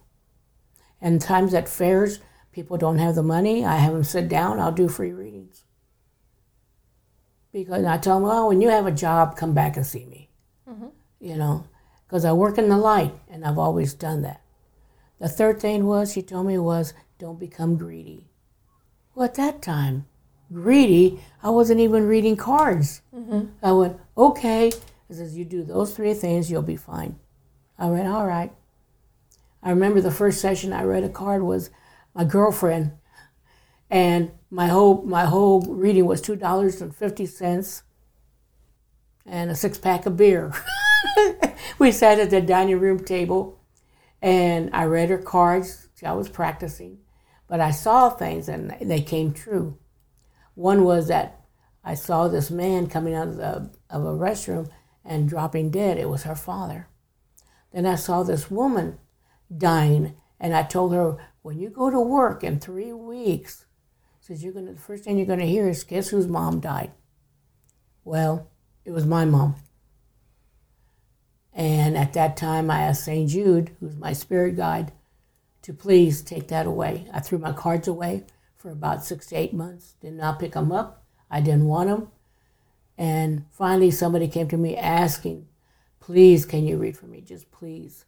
And 0.99 1.21
times 1.21 1.53
at 1.53 1.69
fairs, 1.69 2.19
people 2.51 2.77
don't 2.77 2.97
have 2.97 3.13
the 3.13 3.21
money. 3.21 3.63
I 3.63 3.75
have 3.75 3.93
them 3.93 4.03
sit 4.03 4.27
down. 4.27 4.59
I'll 4.59 4.71
do 4.71 4.89
free 4.89 5.13
readings. 5.13 5.65
Because 7.53 7.85
I 7.85 7.99
tell 7.99 8.15
them, 8.15 8.27
well, 8.27 8.47
when 8.47 8.61
you 8.61 8.69
have 8.69 8.87
a 8.87 8.91
job, 8.91 9.37
come 9.37 9.53
back 9.53 9.77
and 9.77 9.85
see 9.85 10.07
me. 10.07 10.31
Mm-hmm. 10.67 10.87
You 11.19 11.35
know, 11.35 11.67
because 12.07 12.25
I 12.25 12.33
work 12.33 12.57
in 12.57 12.69
the 12.69 12.77
light, 12.77 13.13
and 13.29 13.45
I've 13.45 13.59
always 13.59 13.93
done 13.93 14.23
that. 14.23 14.41
The 15.19 15.29
third 15.29 15.61
thing 15.61 15.85
was, 15.85 16.11
she 16.11 16.23
told 16.23 16.47
me, 16.47 16.57
was 16.57 16.95
don't 17.19 17.39
become 17.39 17.77
greedy. 17.77 18.31
Well, 19.15 19.25
at 19.25 19.35
that 19.35 19.61
time, 19.61 20.05
greedy, 20.51 21.21
I 21.41 21.49
wasn't 21.49 21.79
even 21.79 22.05
reading 22.07 22.35
cards. 22.35 23.01
Mm-hmm. 23.15 23.45
I 23.63 23.71
went, 23.71 23.97
okay. 24.17 24.71
He 25.07 25.13
says, 25.13 25.37
you 25.37 25.45
do 25.45 25.63
those 25.63 25.95
three 25.95 26.13
things, 26.13 26.51
you'll 26.51 26.61
be 26.61 26.75
fine. 26.75 27.17
I 27.77 27.87
went, 27.87 28.07
all 28.07 28.25
right. 28.25 28.51
I 29.63 29.69
remember 29.71 30.01
the 30.01 30.11
first 30.11 30.41
session 30.41 30.73
I 30.73 30.83
read 30.83 31.03
a 31.03 31.09
card 31.09 31.43
was 31.43 31.69
my 32.13 32.23
girlfriend, 32.23 32.91
and 33.89 34.31
my 34.51 34.67
whole 34.67 35.01
my 35.03 35.25
whole 35.25 35.61
reading 35.61 36.05
was 36.05 36.21
two 36.21 36.35
dollars 36.35 36.81
and 36.81 36.95
fifty 36.95 37.25
cents. 37.25 37.81
and 39.25 39.49
a 39.49 39.55
six 39.55 39.77
pack 39.79 40.05
of 40.05 40.15
beer. 40.17 40.53
we 41.79 41.91
sat 41.91 42.19
at 42.19 42.29
the 42.29 42.41
dining 42.41 42.79
room 42.79 42.99
table 43.03 43.59
and 44.21 44.69
I 44.73 44.85
read 44.85 45.09
her 45.09 45.17
cards. 45.17 45.89
I 46.05 46.13
was 46.13 46.29
practicing, 46.29 46.99
but 47.47 47.59
I 47.59 47.71
saw 47.71 48.09
things 48.09 48.49
and 48.49 48.75
they 48.81 49.01
came 49.01 49.33
true. 49.33 49.77
One 50.55 50.83
was 50.83 51.07
that 51.07 51.41
I 51.83 51.93
saw 51.93 52.27
this 52.27 52.49
man 52.49 52.87
coming 52.87 53.13
out 53.13 53.27
of, 53.27 53.37
the, 53.37 53.71
of 53.89 54.03
a 54.05 54.13
restroom 54.13 54.69
and 55.03 55.29
dropping 55.29 55.69
dead. 55.69 55.97
It 55.97 56.09
was 56.09 56.23
her 56.23 56.35
father. 56.35 56.87
Then 57.71 57.85
I 57.85 57.95
saw 57.95 58.23
this 58.23 58.49
woman 58.49 58.97
dying, 59.55 60.15
and 60.39 60.55
I 60.55 60.63
told 60.63 60.93
her, 60.93 61.17
when 61.41 61.59
you 61.59 61.69
go 61.69 61.91
to 61.91 61.99
work 61.99 62.43
in 62.43 62.59
three 62.59 62.91
weeks, 62.91 63.65
says 64.19 64.43
you're 64.43 64.53
gonna 64.53 64.73
the 64.73 64.79
first 64.79 65.03
thing 65.03 65.17
you're 65.17 65.27
gonna 65.27 65.45
hear 65.45 65.69
is 65.69 65.83
guess 65.83 66.09
whose 66.09 66.27
mom 66.27 66.59
died. 66.59 66.91
Well, 68.03 68.49
it 68.83 68.91
was 68.91 69.05
my 69.05 69.25
mom. 69.25 69.55
And 71.53 71.95
at 71.95 72.13
that 72.13 72.35
time, 72.35 72.71
I 72.71 72.81
asked 72.81 73.05
St. 73.05 73.29
Jude, 73.29 73.75
who's 73.79 73.95
my 73.95 74.13
spirit 74.13 74.57
guide, 74.57 74.91
to 75.65 75.73
please 75.73 76.21
take 76.21 76.47
that 76.49 76.67
away. 76.67 77.07
I 77.11 77.19
threw 77.19 77.39
my 77.39 77.51
cards 77.51 77.87
away 77.87 78.23
for 78.55 78.69
about 78.69 79.03
six 79.03 79.25
to 79.27 79.35
eight 79.35 79.51
months, 79.51 79.95
did 79.99 80.13
not 80.13 80.39
pick 80.39 80.53
them 80.53 80.71
up. 80.71 81.03
I 81.29 81.41
didn't 81.41 81.65
want 81.65 81.89
them. 81.89 82.09
And 82.99 83.45
finally, 83.51 83.89
somebody 83.89 84.27
came 84.27 84.47
to 84.49 84.57
me 84.57 84.77
asking, 84.77 85.47
please, 85.99 86.45
can 86.45 86.67
you 86.67 86.77
read 86.77 86.95
for 86.95 87.07
me? 87.07 87.19
Just 87.19 87.51
please. 87.51 88.05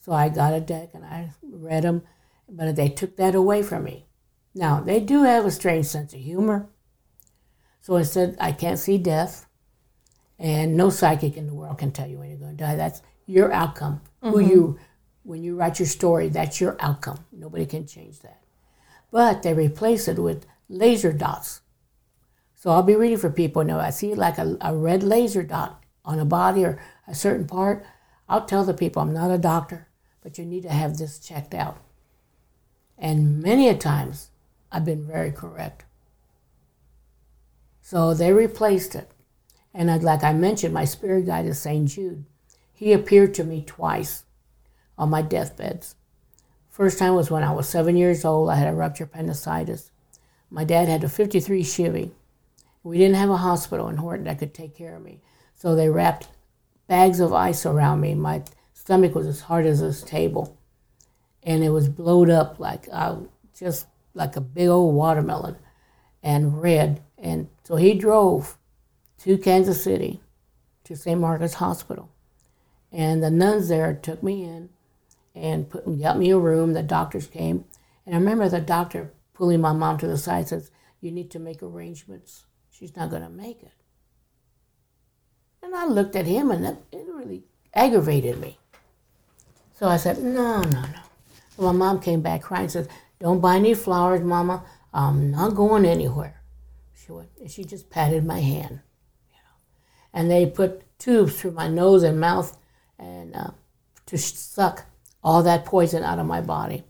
So 0.00 0.12
I 0.12 0.28
got 0.28 0.52
a 0.52 0.60
deck 0.60 0.90
and 0.94 1.04
I 1.04 1.30
read 1.42 1.84
them, 1.84 2.02
but 2.48 2.74
they 2.74 2.88
took 2.88 3.16
that 3.18 3.36
away 3.36 3.62
from 3.62 3.84
me. 3.84 4.06
Now, 4.52 4.80
they 4.80 4.98
do 4.98 5.22
have 5.22 5.46
a 5.46 5.50
strange 5.52 5.86
sense 5.86 6.12
of 6.12 6.18
humor. 6.18 6.68
So 7.82 7.94
I 7.94 8.02
said, 8.02 8.36
I 8.40 8.50
can't 8.50 8.80
see 8.80 8.98
death, 8.98 9.46
and 10.40 10.76
no 10.76 10.90
psychic 10.90 11.36
in 11.36 11.46
the 11.46 11.54
world 11.54 11.78
can 11.78 11.92
tell 11.92 12.08
you 12.08 12.18
when 12.18 12.30
you're 12.30 12.38
going 12.38 12.56
to 12.56 12.64
die. 12.64 12.74
That's 12.74 13.00
your 13.26 13.52
outcome. 13.52 14.00
Mm-hmm. 14.24 14.30
Who 14.30 14.40
you, 14.40 14.78
when 15.26 15.42
you 15.42 15.56
write 15.56 15.80
your 15.80 15.86
story, 15.86 16.28
that's 16.28 16.60
your 16.60 16.76
outcome. 16.78 17.24
Nobody 17.32 17.66
can 17.66 17.84
change 17.86 18.20
that. 18.20 18.40
But 19.10 19.42
they 19.42 19.54
replace 19.54 20.06
it 20.06 20.20
with 20.20 20.46
laser 20.68 21.12
dots. 21.12 21.62
So 22.54 22.70
I'll 22.70 22.84
be 22.84 22.94
reading 22.94 23.18
for 23.18 23.30
people. 23.30 23.64
Now 23.64 23.80
I 23.80 23.90
see 23.90 24.14
like 24.14 24.38
a, 24.38 24.56
a 24.60 24.74
red 24.74 25.02
laser 25.02 25.42
dot 25.42 25.82
on 26.04 26.20
a 26.20 26.24
body 26.24 26.64
or 26.64 26.80
a 27.08 27.14
certain 27.14 27.46
part. 27.46 27.84
I'll 28.28 28.46
tell 28.46 28.64
the 28.64 28.72
people 28.72 29.02
I'm 29.02 29.12
not 29.12 29.32
a 29.32 29.38
doctor, 29.38 29.88
but 30.22 30.38
you 30.38 30.44
need 30.44 30.62
to 30.62 30.70
have 30.70 30.96
this 30.96 31.18
checked 31.18 31.54
out. 31.54 31.78
And 32.96 33.42
many 33.42 33.68
a 33.68 33.76
times 33.76 34.30
I've 34.70 34.84
been 34.84 35.04
very 35.04 35.32
correct. 35.32 35.84
So 37.82 38.14
they 38.14 38.32
replaced 38.32 38.94
it. 38.94 39.10
And 39.74 39.90
I'd, 39.90 40.02
like 40.02 40.22
I 40.22 40.32
mentioned, 40.32 40.72
my 40.72 40.84
spirit 40.84 41.26
guide 41.26 41.46
is 41.46 41.60
St. 41.60 41.88
Jude. 41.88 42.24
He 42.72 42.92
appeared 42.92 43.34
to 43.34 43.44
me 43.44 43.62
twice 43.66 44.22
on 44.98 45.10
my 45.10 45.22
deathbeds. 45.22 45.94
First 46.68 46.98
time 46.98 47.14
was 47.14 47.30
when 47.30 47.42
I 47.42 47.52
was 47.52 47.68
seven 47.68 47.96
years 47.96 48.24
old. 48.24 48.50
I 48.50 48.56
had 48.56 48.68
a 48.68 48.76
ruptured 48.76 49.08
appendicitis. 49.08 49.90
My 50.50 50.64
dad 50.64 50.88
had 50.88 51.04
a 51.04 51.08
53 51.08 51.62
Chevy. 51.64 52.10
We 52.82 52.98
didn't 52.98 53.16
have 53.16 53.30
a 53.30 53.38
hospital 53.38 53.88
in 53.88 53.96
Horton 53.96 54.26
that 54.26 54.38
could 54.38 54.54
take 54.54 54.76
care 54.76 54.94
of 54.94 55.02
me. 55.02 55.20
So 55.54 55.74
they 55.74 55.88
wrapped 55.88 56.28
bags 56.86 57.18
of 57.18 57.32
ice 57.32 57.66
around 57.66 58.00
me. 58.00 58.14
My 58.14 58.42
stomach 58.72 59.14
was 59.14 59.26
as 59.26 59.40
hard 59.40 59.66
as 59.66 59.80
this 59.80 60.02
table. 60.02 60.56
And 61.42 61.64
it 61.64 61.70
was 61.70 61.88
blowed 61.88 62.30
up 62.30 62.60
like 62.60 62.88
uh, 62.92 63.16
just 63.58 63.86
like 64.14 64.36
a 64.36 64.40
big 64.40 64.68
old 64.68 64.94
watermelon 64.94 65.56
and 66.22 66.60
red. 66.60 67.02
And 67.16 67.48
so 67.64 67.76
he 67.76 67.94
drove 67.94 68.58
to 69.20 69.38
Kansas 69.38 69.82
City 69.82 70.20
to 70.84 70.94
St. 70.94 71.18
Margaret's 71.18 71.54
Hospital. 71.54 72.10
And 72.92 73.22
the 73.22 73.30
nuns 73.30 73.68
there 73.68 73.94
took 73.94 74.22
me 74.22 74.44
in 74.44 74.68
and 75.36 75.68
put, 75.68 75.84
got 76.00 76.18
me 76.18 76.30
a 76.30 76.38
room. 76.38 76.72
The 76.72 76.82
doctors 76.82 77.26
came. 77.26 77.66
And 78.04 78.14
I 78.14 78.18
remember 78.18 78.48
the 78.48 78.60
doctor 78.60 79.12
pulling 79.34 79.60
my 79.60 79.72
mom 79.72 79.98
to 79.98 80.06
the 80.06 80.16
side 80.16 80.48
says, 80.48 80.70
You 81.00 81.12
need 81.12 81.30
to 81.32 81.38
make 81.38 81.62
arrangements. 81.62 82.46
She's 82.70 82.96
not 82.96 83.10
going 83.10 83.22
to 83.22 83.28
make 83.28 83.62
it. 83.62 83.72
And 85.62 85.74
I 85.74 85.84
looked 85.84 86.16
at 86.16 86.26
him 86.26 86.50
and 86.50 86.64
it 86.64 86.78
really 86.92 87.44
aggravated 87.74 88.40
me. 88.40 88.58
So 89.74 89.88
I 89.88 89.98
said, 89.98 90.22
No, 90.22 90.62
no, 90.62 90.80
no. 90.80 91.00
My 91.58 91.72
mom 91.72 92.00
came 92.00 92.22
back 92.22 92.42
crying 92.42 92.64
and 92.64 92.72
said, 92.72 92.88
Don't 93.20 93.40
buy 93.40 93.56
any 93.56 93.74
flowers, 93.74 94.22
Mama. 94.22 94.64
I'm 94.94 95.30
not 95.30 95.54
going 95.54 95.84
anywhere. 95.84 96.40
She 96.94 97.12
went, 97.12 97.28
and 97.38 97.50
she 97.50 97.64
just 97.64 97.90
patted 97.90 98.24
my 98.24 98.40
hand. 98.40 98.80
You 99.28 99.36
know. 99.36 99.56
And 100.14 100.30
they 100.30 100.46
put 100.46 100.82
tubes 100.98 101.38
through 101.38 101.50
my 101.50 101.68
nose 101.68 102.02
and 102.02 102.18
mouth 102.18 102.56
and 102.98 103.36
uh, 103.36 103.50
to 104.06 104.16
suck 104.16 104.86
all 105.26 105.42
that 105.42 105.64
poison 105.64 106.04
out 106.04 106.20
of 106.20 106.24
my 106.24 106.40
body. 106.40 106.84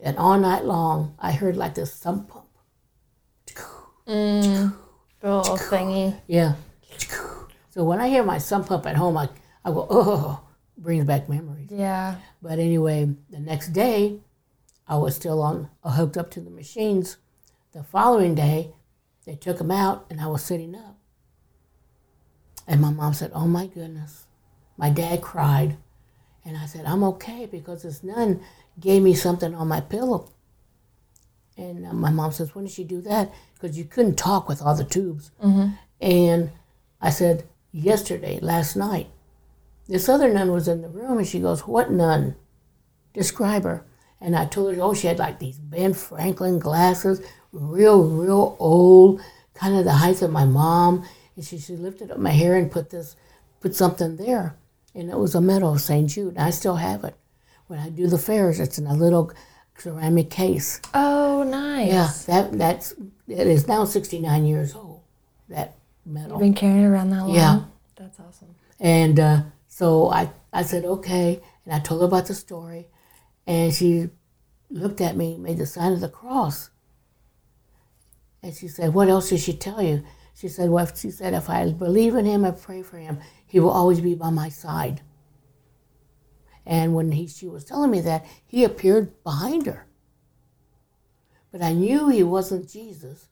And 0.00 0.18
all 0.18 0.36
night 0.36 0.64
long, 0.64 1.14
I 1.16 1.30
heard 1.30 1.56
like 1.56 1.76
this 1.76 1.94
thump 1.96 2.28
pump. 2.28 2.48
Mm, 4.08 4.74
little 5.22 5.56
thingy. 5.56 6.20
Yeah. 6.26 6.54
So 7.68 7.84
when 7.84 8.00
I 8.00 8.08
hear 8.08 8.24
my 8.24 8.38
sump 8.38 8.66
pump 8.66 8.84
at 8.84 8.96
home, 8.96 9.16
I, 9.16 9.28
I 9.64 9.70
go, 9.70 9.86
oh, 9.88 10.40
brings 10.76 11.04
back 11.04 11.28
memories. 11.28 11.68
Yeah. 11.70 12.16
But 12.42 12.58
anyway, 12.58 13.14
the 13.30 13.38
next 13.38 13.68
day, 13.68 14.18
I 14.88 14.96
was 14.96 15.14
still 15.14 15.40
on 15.40 15.70
uh, 15.84 15.92
hooked 15.92 16.16
up 16.16 16.32
to 16.32 16.40
the 16.40 16.50
machines. 16.50 17.18
The 17.70 17.84
following 17.84 18.34
day, 18.34 18.72
they 19.24 19.36
took 19.36 19.60
him 19.60 19.70
out, 19.70 20.04
and 20.10 20.20
I 20.20 20.26
was 20.26 20.42
sitting 20.42 20.74
up. 20.74 20.98
And 22.66 22.80
my 22.80 22.90
mom 22.90 23.14
said, 23.14 23.30
"Oh 23.32 23.46
my 23.46 23.68
goodness." 23.68 24.26
My 24.76 24.90
dad 24.90 25.22
cried, 25.22 25.76
and 26.44 26.56
I 26.56 26.66
said, 26.66 26.84
"I'm 26.86 27.04
okay 27.04 27.46
because 27.46 27.82
this 27.82 28.02
nun 28.02 28.40
gave 28.78 29.02
me 29.02 29.14
something 29.14 29.54
on 29.54 29.68
my 29.68 29.80
pillow." 29.80 30.30
And 31.56 31.86
uh, 31.86 31.92
my 31.92 32.10
mom 32.10 32.32
says, 32.32 32.54
"When 32.54 32.64
did 32.64 32.74
she 32.74 32.84
do 32.84 33.00
that?" 33.02 33.32
Because 33.54 33.76
you 33.76 33.84
couldn't 33.84 34.16
talk 34.16 34.48
with 34.48 34.62
all 34.62 34.74
the 34.74 34.84
tubes. 34.84 35.30
Mm-hmm. 35.42 35.74
And 36.00 36.50
I 37.00 37.10
said, 37.10 37.44
"Yesterday, 37.72 38.38
last 38.40 38.76
night." 38.76 39.08
This 39.88 40.08
other 40.08 40.32
nun 40.32 40.52
was 40.52 40.68
in 40.68 40.82
the 40.82 40.88
room, 40.88 41.18
and 41.18 41.26
she 41.26 41.40
goes, 41.40 41.66
"What 41.66 41.90
nun? 41.90 42.36
Describe 43.12 43.64
her." 43.64 43.84
And 44.20 44.36
I 44.36 44.44
told 44.44 44.74
her, 44.74 44.82
oh, 44.82 44.94
she 44.94 45.06
had 45.06 45.18
like 45.18 45.38
these 45.38 45.58
Ben 45.58 45.94
Franklin 45.94 46.58
glasses, 46.58 47.22
real, 47.52 48.04
real 48.04 48.56
old, 48.58 49.20
kind 49.54 49.76
of 49.76 49.84
the 49.84 49.92
height 49.92 50.20
of 50.20 50.30
my 50.30 50.44
mom. 50.44 51.04
And 51.36 51.44
she, 51.44 51.58
she 51.58 51.74
lifted 51.74 52.10
up 52.10 52.18
my 52.18 52.30
hair 52.30 52.54
and 52.54 52.70
put 52.70 52.90
this, 52.90 53.16
put 53.60 53.74
something 53.74 54.16
there. 54.16 54.56
And 54.94 55.10
it 55.10 55.18
was 55.18 55.34
a 55.34 55.40
medal 55.40 55.74
of 55.74 55.80
St. 55.80 56.08
Jude. 56.08 56.36
I 56.36 56.50
still 56.50 56.76
have 56.76 57.04
it. 57.04 57.14
When 57.68 57.78
I 57.78 57.88
do 57.88 58.06
the 58.06 58.18
fairs, 58.18 58.58
it's 58.58 58.78
in 58.78 58.86
a 58.86 58.94
little 58.94 59.32
ceramic 59.78 60.30
case. 60.30 60.80
Oh, 60.92 61.44
nice. 61.44 61.88
Yeah, 61.88 62.10
that 62.26 62.58
that's 62.58 62.92
it 63.28 63.46
is 63.46 63.68
now 63.68 63.84
69 63.84 64.44
years 64.44 64.74
old. 64.74 65.02
That 65.48 65.76
medal. 66.04 66.32
You've 66.32 66.40
been 66.40 66.54
carrying 66.54 66.84
around 66.84 67.10
that 67.10 67.26
long. 67.26 67.34
Yeah, 67.34 67.60
that's 67.96 68.18
awesome. 68.18 68.54
And 68.80 69.20
uh, 69.20 69.42
so 69.68 70.10
I 70.10 70.30
I 70.52 70.62
said 70.62 70.84
okay, 70.84 71.40
and 71.64 71.74
I 71.74 71.78
told 71.78 72.00
her 72.00 72.06
about 72.08 72.26
the 72.26 72.34
story, 72.34 72.88
and 73.46 73.72
she 73.72 74.10
looked 74.70 75.00
at 75.00 75.16
me, 75.16 75.36
made 75.36 75.58
the 75.58 75.66
sign 75.66 75.92
of 75.92 76.00
the 76.00 76.08
cross. 76.08 76.70
And 78.42 78.54
she 78.54 78.68
said, 78.68 78.94
What 78.94 79.08
else 79.08 79.28
did 79.28 79.40
she 79.40 79.52
tell 79.52 79.82
you? 79.82 80.02
She 80.40 80.48
said, 80.48 80.70
Well, 80.70 80.88
she 80.94 81.10
said, 81.10 81.34
if 81.34 81.50
I 81.50 81.70
believe 81.70 82.14
in 82.14 82.24
him 82.24 82.46
and 82.46 82.58
pray 82.58 82.82
for 82.82 82.96
him, 82.96 83.18
he 83.46 83.60
will 83.60 83.68
always 83.68 84.00
be 84.00 84.14
by 84.14 84.30
my 84.30 84.48
side. 84.48 85.02
And 86.64 86.94
when 86.94 87.12
he, 87.12 87.26
she 87.26 87.46
was 87.46 87.62
telling 87.62 87.90
me 87.90 88.00
that, 88.00 88.24
he 88.46 88.64
appeared 88.64 89.22
behind 89.22 89.66
her. 89.66 89.86
But 91.52 91.60
I 91.60 91.74
knew 91.74 92.08
he 92.08 92.22
wasn't 92.22 92.70
Jesus, 92.70 93.28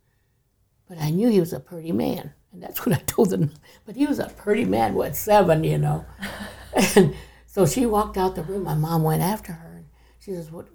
but 0.86 0.98
I 0.98 1.08
knew 1.08 1.30
he 1.30 1.40
was 1.40 1.54
a 1.54 1.60
pretty 1.60 1.92
man. 1.92 2.34
And 2.52 2.62
that's 2.62 2.84
what 2.84 2.94
I 2.94 3.00
told 3.06 3.30
them. 3.30 3.52
But 3.86 3.96
he 3.96 4.06
was 4.06 4.18
a 4.18 4.28
pretty 4.28 4.66
man, 4.66 4.92
what, 4.92 5.16
seven, 5.16 5.64
you 5.64 5.78
know? 5.78 6.04
and 6.94 7.14
so 7.46 7.64
she 7.64 7.86
walked 7.86 8.18
out 8.18 8.34
the 8.34 8.42
room. 8.42 8.64
My 8.64 8.74
mom 8.74 9.02
went 9.02 9.22
after 9.22 9.52
her. 9.52 9.76
And 9.76 9.86
She 10.18 10.32
says, 10.32 10.50
"What? 10.50 10.68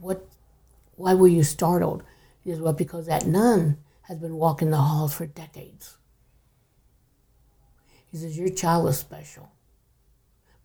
What? 0.00 0.26
Why 0.96 1.14
were 1.14 1.28
you 1.28 1.44
startled?" 1.44 2.02
He 2.42 2.50
says, 2.50 2.60
"Well, 2.60 2.72
because 2.72 3.06
that 3.06 3.26
nun 3.26 3.78
has 4.08 4.18
been 4.18 4.34
walking 4.34 4.70
the 4.70 4.78
halls 4.78 5.14
for 5.14 5.26
decades." 5.26 5.96
He 8.10 8.16
says, 8.16 8.36
"Your 8.36 8.48
child 8.48 8.84
was 8.84 8.98
special." 8.98 9.48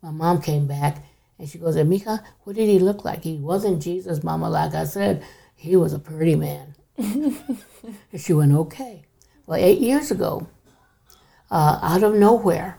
My 0.02 0.12
mom 0.12 0.42
came 0.42 0.68
back 0.68 1.06
and 1.38 1.48
she 1.48 1.58
goes, 1.58 1.76
"Mika, 1.76 2.24
what 2.44 2.56
did 2.56 2.68
he 2.68 2.80
look 2.80 3.06
like? 3.06 3.24
He 3.24 3.38
wasn't 3.38 3.82
Jesus, 3.82 4.24
Mama. 4.24 4.50
Like 4.50 4.74
I 4.74 4.86
said, 4.86 5.24
he 5.56 5.76
was 5.76 5.94
a 5.94 6.00
pretty 6.00 6.36
man." 6.36 6.76
and 6.98 7.38
she 8.18 8.34
went, 8.34 8.54
"Okay." 8.54 9.06
Well, 9.46 9.60
eight 9.60 9.80
years 9.80 10.10
ago, 10.10 10.48
uh, 11.52 11.80
out 11.82 12.04
of 12.04 12.16
nowhere, 12.16 12.78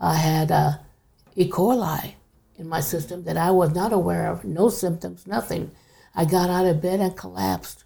I 0.00 0.14
had 0.14 0.50
uh, 0.50 0.78
E. 1.36 1.48
coli 1.48 2.14
in 2.56 2.68
my 2.68 2.80
system 2.80 3.24
that 3.24 3.36
I 3.36 3.50
was 3.50 3.74
not 3.74 3.92
aware 3.92 4.28
of, 4.28 4.44
no 4.44 4.68
symptoms, 4.68 5.26
nothing. 5.26 5.70
I 6.14 6.24
got 6.24 6.50
out 6.50 6.66
of 6.66 6.82
bed 6.82 7.00
and 7.00 7.16
collapsed. 7.16 7.84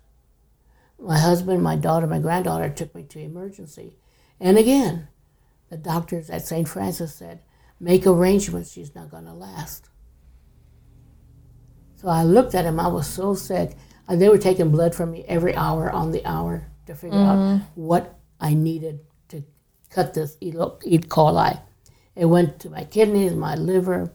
My 0.99 1.19
husband, 1.19 1.63
my 1.63 1.77
daughter, 1.77 2.07
my 2.07 2.19
granddaughter 2.19 2.69
took 2.69 2.95
me 2.95 3.03
to 3.05 3.19
emergency. 3.19 3.97
And 4.41 4.57
again, 4.57 5.09
the 5.71 5.77
doctors 5.77 6.31
at 6.31 6.47
St. 6.47 6.69
Francis 6.69 7.15
said, 7.15 7.41
make 7.81 8.07
arrangements, 8.07 8.73
she's 8.73 8.95
not 8.95 9.11
going 9.11 9.25
to 9.25 9.33
last. 9.33 9.89
So 11.97 12.09
I 12.09 12.23
looked 12.23 12.55
at 12.55 12.65
him, 12.65 12.79
I 12.79 12.89
was 12.89 13.07
so 13.07 13.35
sick. 13.35 13.77
And 14.07 14.21
they 14.21 14.29
were 14.29 14.39
taking 14.39 14.71
blood 14.71 14.95
from 14.95 15.13
me 15.13 15.25
every 15.27 15.55
hour 15.57 15.91
on 15.91 16.13
the 16.13 16.25
hour 16.27 16.71
to 16.87 16.95
figure 16.95 17.19
out 17.19 17.39
mm-hmm. 17.39 17.65
what 17.75 18.19
I 18.39 18.53
needed 18.53 19.01
to 19.29 19.43
cut 19.89 20.13
this 20.15 20.37
E. 20.41 20.53
coli. 20.53 21.61
It 22.15 22.27
went 22.27 22.61
to 22.61 22.71
my 22.71 22.85
kidneys, 22.85 23.35
my 23.35 23.55
liver, 23.55 24.13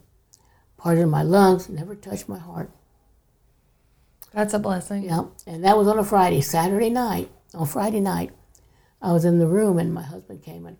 part 0.78 1.00
of 1.00 1.10
my 1.10 1.24
lungs, 1.24 1.68
never 1.68 1.96
touched 1.96 2.30
my 2.30 2.38
heart. 2.38 2.72
That's 4.34 4.54
a 4.54 4.60
blessing. 4.60 5.04
Yeah, 5.04 5.24
and 5.48 5.64
that 5.64 5.78
was 5.78 5.88
on 5.88 6.00
a 6.00 6.04
Friday. 6.04 6.42
Saturday 6.42 6.90
night, 6.90 7.30
on 7.54 7.66
Friday 7.66 8.00
night, 8.00 8.32
I 9.02 9.12
was 9.12 9.26
in 9.26 9.40
the 9.40 9.48
room 9.48 9.80
and 9.80 9.94
my 9.94 10.04
husband 10.04 10.44
came 10.44 10.66
in. 10.66 10.78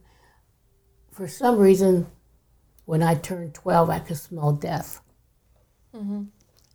For 1.12 1.28
some 1.28 1.58
reason, 1.58 2.08
when 2.86 3.02
I 3.02 3.16
turned 3.16 3.54
12, 3.54 3.90
I 3.90 4.00
could 4.00 4.18
smell 4.18 4.52
death. 4.54 5.02
Mm-hmm. 5.96 6.24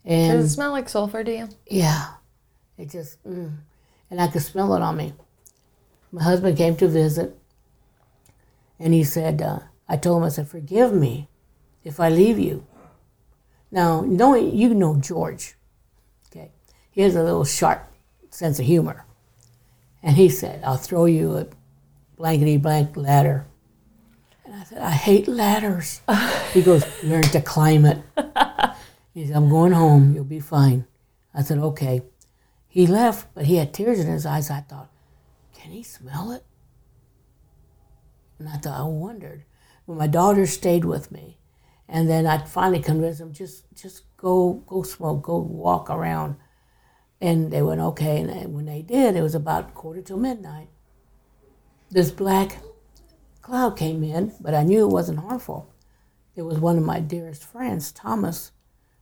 And 0.05 0.33
Does 0.33 0.51
it 0.51 0.55
smell 0.55 0.73
like 0.73 0.89
sulfur 0.89 1.25
to 1.25 1.33
you? 1.33 1.49
yeah, 1.67 2.15
it 2.77 2.91
just, 2.91 3.23
mm, 3.25 3.57
and 4.11 4.21
I 4.21 4.29
could 4.29 4.43
smell 4.43 4.75
it 4.75 4.83
on 4.83 4.97
me. 4.97 5.15
My 6.13 6.23
husband 6.23 6.57
came 6.57 6.77
to 6.77 6.89
visit 6.89 7.37
and 8.79 8.93
he 8.93 9.03
said, 9.03 9.41
uh, 9.41 9.61
I 9.89 9.97
told 9.97 10.19
him, 10.19 10.27
I 10.27 10.29
said, 10.29 10.49
forgive 10.49 10.93
me 10.93 11.29
if 11.85 12.01
I 12.01 12.09
leave 12.09 12.39
you. 12.39 12.67
Now, 13.71 14.03
knowing 14.03 14.55
you 14.55 14.75
know 14.75 14.97
George, 14.97 15.55
he 16.95 17.03
has 17.03 17.17
a 17.17 17.23
little 17.25 17.45
sharp 17.45 17.93
sense 18.31 18.61
of 18.61 18.67
humor. 18.67 19.05
And 20.01 20.17
he 20.17 20.29
said, 20.29 20.63
I'll 20.63 20.77
throw 20.77 21.07
you 21.07 21.37
a 21.37 21.47
blankety 22.17 22.57
blank 22.57 22.97
ladder. 22.97 23.47
And 24.45 24.55
I 24.55 24.63
said, 24.63 24.79
I 24.79 24.93
hate 24.93 25.27
ladders. 25.27 26.03
he 26.53 26.63
goes, 26.63 26.85
learn 27.03 27.23
to 27.23 27.41
climb 27.41 27.85
it. 27.85 27.99
He 29.13 29.27
said, 29.27 29.37
I'm 29.37 29.49
going 29.49 29.73
home. 29.73 30.15
You'll 30.15 30.25
be 30.25 30.41
fine. 30.41 30.87
I 31.35 31.43
said, 31.43 31.59
okay. 31.59 32.03
He 32.69 32.87
left, 32.87 33.29
but 33.35 33.47
he 33.47 33.57
had 33.57 33.75
tears 33.75 33.99
in 33.99 34.07
his 34.07 34.25
eyes. 34.25 34.51
I 34.51 34.61
thought, 34.61 34.91
can 35.53 35.73
he 35.73 35.83
smell 35.83 36.31
it? 36.31 36.45
And 38.39 38.49
I 38.49 38.57
thought, 38.57 38.79
I 38.79 38.85
wondered. 38.85 39.45
But 39.87 39.97
my 39.97 40.07
daughter 40.07 40.47
stayed 40.47 40.85
with 40.85 41.11
me. 41.11 41.39
And 41.89 42.09
then 42.09 42.27
I 42.27 42.39
finally 42.39 42.81
convinced 42.81 43.21
him, 43.21 43.33
just 43.33 43.65
just 43.75 44.05
go 44.17 44.55
go 44.67 44.83
smoke, 44.83 45.23
go 45.23 45.39
walk 45.39 45.91
around. 45.91 46.37
And 47.21 47.51
they 47.51 47.63
went, 47.63 47.81
okay. 47.81 48.21
And 48.21 48.55
when 48.55 48.67
they 48.67 48.83
did, 48.83 49.17
it 49.17 49.23
was 49.23 49.35
about 49.35 49.75
quarter 49.75 50.03
till 50.03 50.19
midnight. 50.19 50.69
This 51.91 52.11
black 52.11 52.59
cloud 53.43 53.77
came 53.77 54.03
in, 54.03 54.33
but 54.41 54.55
I 54.55 54.63
knew 54.63 54.85
it 54.85 54.93
wasn't 54.93 55.21
harmful. 55.21 55.73
It 56.35 56.43
was 56.43 56.59
one 56.59 56.77
of 56.77 56.85
my 56.85 57.01
dearest 57.01 57.45
friends, 57.45 57.93
Thomas, 57.93 58.51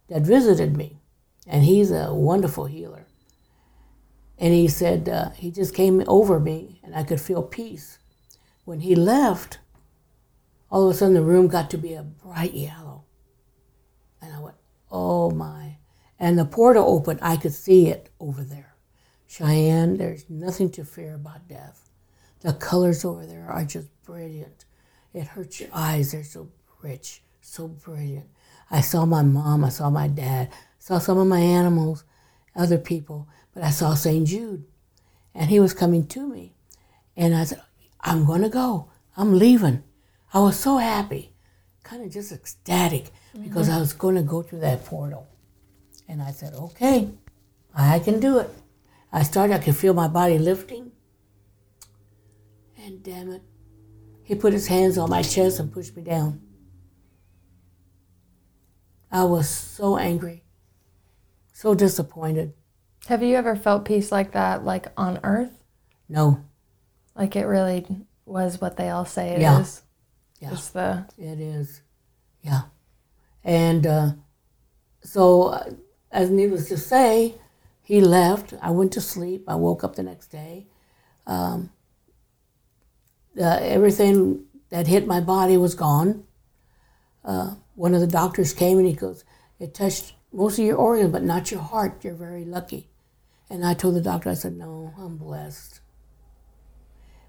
that 0.09 0.23
visited 0.23 0.77
me. 0.77 1.01
And 1.47 1.65
he's 1.65 1.91
a 1.91 2.13
wonderful 2.15 2.67
healer. 2.67 3.07
And 4.39 4.53
he 4.53 4.69
said, 4.69 5.09
uh, 5.09 5.31
he 5.31 5.51
just 5.51 5.75
came 5.75 6.03
over 6.07 6.41
me 6.41 6.81
and 6.83 6.95
I 6.95 7.05
could 7.05 7.21
feel 7.21 7.43
peace. 7.43 7.99
When 8.65 8.81
he 8.81 8.95
left, 8.95 9.59
all 10.71 10.89
of 10.89 10.95
a 10.95 10.99
sudden 10.99 11.15
the 11.15 11.23
room 11.23 11.49
got 11.49 11.71
to 11.71 11.79
be 11.79 11.95
a 11.95 12.03
bright 12.03 12.55
yellow. 12.55 13.05
And 14.21 14.35
I 14.35 14.41
went, 14.41 14.57
oh 14.91 15.31
my. 15.31 15.72
And 16.19 16.39
the 16.39 16.45
portal 16.45 16.85
opened, 16.89 17.21
I 17.23 17.37
could 17.37 17.55
see 17.55 17.89
it 17.89 18.11
over 18.21 18.43
there. 18.43 18.75
Cheyenne, 19.27 19.97
there's 19.97 20.29
nothing 20.29 20.71
to 20.73 20.85
fear 20.85 21.15
about 21.15 21.49
death. 21.49 21.89
The 22.41 22.53
colors 22.53 23.05
over 23.05 23.25
there 23.25 23.49
are 23.51 23.65
just 23.65 23.89
brilliant. 24.05 24.65
It 25.15 25.29
hurts 25.29 25.61
your 25.61 25.71
eyes, 25.73 26.13
they're 26.13 26.25
so 26.25 26.49
rich, 26.83 27.23
so 27.41 27.69
brilliant. 27.69 28.27
I 28.71 28.81
saw 28.81 29.05
my 29.05 29.23
mom, 29.23 29.65
I 29.65 29.69
saw 29.69 29.91
my 29.91 30.09
dad, 30.09 30.51
saw 30.79 30.99
some 30.99 31.19
of 31.19 31.27
my 31.27 31.41
animals, 31.41 32.05
other 32.57 32.79
people, 32.79 33.29
but 33.55 33.63
I 33.63 33.71
saw 33.71 33.95
St. 33.95 34.27
Jude. 34.27 34.65
And 35.35 35.51
he 35.51 35.61
was 35.61 35.73
coming 35.73 36.07
to 36.09 36.27
me. 36.29 36.55
And 37.17 37.35
I 37.35 37.45
said, 37.45 37.63
I'm 38.01 38.25
going 38.25 38.43
to 38.43 38.49
go. 38.49 38.91
I'm 39.17 39.39
leaving. 39.39 39.83
I 40.35 40.41
was 40.41 40.59
so 40.59 40.79
happy, 40.79 41.33
kind 41.83 42.03
of 42.03 42.11
just 42.11 42.33
ecstatic, 42.33 43.11
because 43.39 43.69
mm-hmm. 43.69 43.77
I 43.77 43.81
was 43.81 43.93
going 43.93 44.17
to 44.17 44.23
go 44.23 44.43
through 44.43 44.61
that 44.61 44.85
portal. 44.85 45.29
And 46.09 46.23
I 46.23 46.31
said, 46.31 46.55
okay, 46.55 47.09
I 47.75 47.99
can 47.99 48.21
do 48.21 48.39
it. 48.39 48.51
I 49.13 49.23
started, 49.23 49.55
I 49.55 49.59
could 49.59 49.77
feel 49.77 49.95
my 49.95 50.09
body 50.09 50.39
lifting. 50.39 50.93
And 52.77 53.03
damn 53.03 53.31
it, 53.31 53.43
he 54.23 54.35
put 54.35 54.53
his 54.53 54.67
hands 54.67 54.99
on 54.99 55.11
my 55.11 55.23
chest 55.23 55.59
and 55.61 55.73
pushed 55.73 55.97
me 55.97 56.03
down. 56.03 56.41
I 59.11 59.25
was 59.25 59.49
so 59.49 59.99
angry, 59.99 60.43
so 61.53 61.75
disappointed. 61.75 62.55
Have 63.07 63.23
you 63.23 63.37
ever 63.37 63.57
felt 63.57 63.85
peace 63.85 64.11
like 64.11 64.33
that, 64.33 64.65
like 64.65 64.87
on 64.97 65.21
earth? 65.23 65.63
No, 66.09 66.45
Like 67.15 67.37
it 67.37 67.45
really 67.47 67.87
was 68.25 68.61
what 68.61 68.77
they 68.77 68.89
all 68.91 69.05
say 69.05 69.31
it 69.31 69.43
is. 69.43 69.83
Yeah. 70.41 70.49
Yeah. 70.49 70.53
It's 70.55 70.71
the 70.71 71.07
it 71.19 71.41
is. 71.41 71.83
Yeah. 72.43 72.63
And 73.45 73.87
uh, 73.87 74.11
so, 75.03 75.43
uh, 75.45 75.71
as 76.13 76.31
needless 76.31 76.69
to 76.69 76.77
say, 76.77 77.35
he 77.83 78.01
left. 78.01 78.55
I 78.61 78.71
went 78.71 78.93
to 78.93 79.01
sleep. 79.01 79.45
I 79.49 79.57
woke 79.57 79.83
up 79.83 79.97
the 79.97 80.03
next 80.03 80.29
day. 80.29 80.67
Um, 81.27 81.71
uh, 83.41 83.59
everything 83.61 84.45
that 84.69 84.87
hit 84.87 85.07
my 85.07 85.21
body 85.21 85.57
was 85.57 85.75
gone. 85.75 86.25
Uh, 87.25 87.55
one 87.75 87.95
of 87.95 88.01
the 88.01 88.07
doctors 88.07 88.53
came 88.53 88.79
and 88.79 88.87
he 88.87 88.93
goes, 88.93 89.25
It 89.59 89.75
touched 89.75 90.15
most 90.33 90.59
of 90.59 90.65
your 90.65 90.77
organs, 90.77 91.13
but 91.13 91.23
not 91.23 91.51
your 91.51 91.61
heart. 91.61 92.05
You're 92.05 92.15
very 92.15 92.45
lucky. 92.45 92.89
And 93.49 93.65
I 93.65 93.75
told 93.75 93.95
the 93.95 94.01
doctor, 94.01 94.31
I 94.31 94.35
said, 94.35 94.57
No, 94.57 94.95
I'm 94.99 95.17
blessed. 95.17 95.81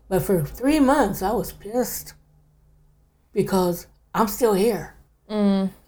But 0.10 0.22
for 0.22 0.44
three 0.44 0.80
months, 0.80 1.22
I 1.22 1.32
was 1.32 1.54
pissed 1.54 2.14
because 3.32 3.88
I'm 4.14 4.28
still 4.28 4.54
here. 4.54 4.96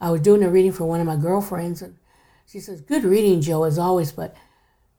I 0.01 0.09
was 0.11 0.21
doing 0.21 0.43
a 0.43 0.49
reading 0.49 0.71
for 0.71 0.85
one 0.85 0.99
of 0.99 1.05
my 1.05 1.17
girlfriends, 1.17 1.81
and 1.81 1.97
she 2.55 2.61
says, 2.61 2.79
Good 2.79 3.03
reading, 3.03 3.41
Jo, 3.41 3.63
as 3.63 3.77
always, 3.77 4.13
but 4.13 4.33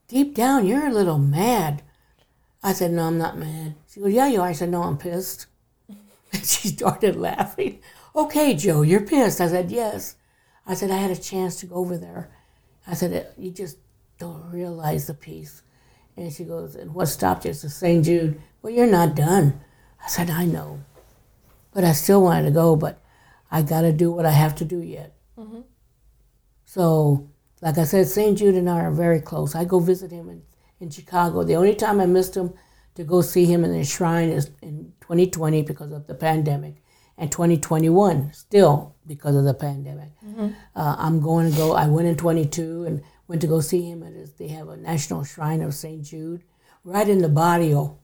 deep 0.09 0.35
down, 0.35 0.67
you're 0.67 0.89
a 0.89 0.93
little 0.93 1.17
mad. 1.17 1.81
I 2.63 2.75
said, 2.75 2.91
No, 2.91 3.05
I'm 3.05 3.17
not 3.17 3.39
mad. 3.39 3.77
She 3.91 3.99
goes, 3.99 4.13
Yeah, 4.13 4.27
you 4.27 4.43
are. 4.43 4.49
I 4.49 4.53
said, 4.53 4.69
No, 4.69 4.83
I'm 4.83 4.99
pissed. 4.99 5.47
And 6.35 6.45
she 6.45 6.69
started 6.69 7.17
laughing. 7.17 7.79
Okay, 8.15 8.53
Jo, 8.53 8.83
you're 8.83 9.01
pissed. 9.01 9.41
I 9.41 9.49
said, 9.49 9.71
Yes. 9.71 10.17
I 10.67 10.75
said, 10.75 10.91
I 10.91 10.99
had 10.99 11.11
a 11.11 11.17
chance 11.17 11.57
to 11.61 11.67
go 11.67 11.77
over 11.77 11.97
there. 11.97 12.31
I 12.87 12.93
said, 12.93 13.15
uh, 13.15 13.31
You 13.39 13.51
just 13.51 13.79
don't 14.19 14.51
realize 14.53 15.07
the 15.07 15.15
peace. 15.15 15.63
And 16.15 16.31
she 16.31 16.45
goes, 16.45 16.77
And 16.77 16.93
what 16.93 17.07
stopped 17.07 17.47
you? 17.47 17.53
It's 17.53 17.63
the 17.63 17.71
St. 17.71 18.05
Jude. 18.05 18.39
Well, 18.61 18.75
you're 18.75 18.87
not 18.87 19.15
done. 19.15 19.63
I 20.05 20.09
said, 20.09 20.29
I 20.29 20.45
know. 20.45 20.81
But 21.73 21.85
I 21.85 21.93
still 21.93 22.23
wanted 22.23 22.45
to 22.45 22.51
go, 22.51 22.77
but 22.77 23.03
I 23.51 23.63
got 23.63 23.81
to 23.81 23.95
do 23.95 24.13
what 24.13 24.27
I 24.27 24.33
have 24.33 24.57
to 24.57 24.67
do 24.67 24.83
yet. 24.83 25.15
Mm-hmm. 25.39 25.61
So, 26.67 27.31
like 27.63 27.79
I 27.79 27.85
said, 27.85 28.07
St. 28.07 28.37
Jude 28.39 28.55
and 28.55 28.69
I 28.69 28.81
are 28.81 28.91
very 28.93 29.21
close. 29.21 29.55
I 29.55 29.65
go 29.65 29.79
visit 29.81 30.11
him 30.11 30.29
in, 30.29 30.43
in 30.81 30.91
Chicago. 30.91 31.43
The 31.43 31.57
only 31.57 31.75
time 31.75 32.01
I 32.01 32.07
missed 32.07 32.37
him 32.37 32.53
to 32.95 33.05
go 33.05 33.21
see 33.23 33.45
him 33.47 33.65
in 33.65 33.73
the 33.73 33.85
shrine 33.85 34.29
is 34.29 34.51
in 34.63 34.93
2020 35.01 35.63
because 35.63 35.93
of 35.93 36.07
the 36.07 36.15
pandemic, 36.15 36.83
and 37.19 37.31
2021 37.33 38.33
still 38.33 38.95
because 39.07 39.37
of 39.37 39.45
the 39.45 39.55
pandemic. 39.55 40.11
Uh, 40.75 40.97
I'm 40.99 41.21
going 41.21 41.51
to 41.51 41.57
go. 41.57 41.73
I 41.73 41.87
went 41.89 42.09
in 42.09 42.17
22 42.17 42.85
and 42.85 43.03
went 43.29 43.41
to 43.43 43.47
go 43.47 43.61
see 43.61 43.83
him 43.83 44.03
at 44.03 44.13
his. 44.13 44.33
They 44.35 44.49
have 44.49 44.69
a 44.69 44.77
national 44.77 45.25
shrine 45.25 45.63
of 45.63 45.75
St. 45.75 46.03
Jude, 46.03 46.43
right 46.85 47.09
in 47.09 47.19
the 47.19 47.29
barrio 47.29 47.99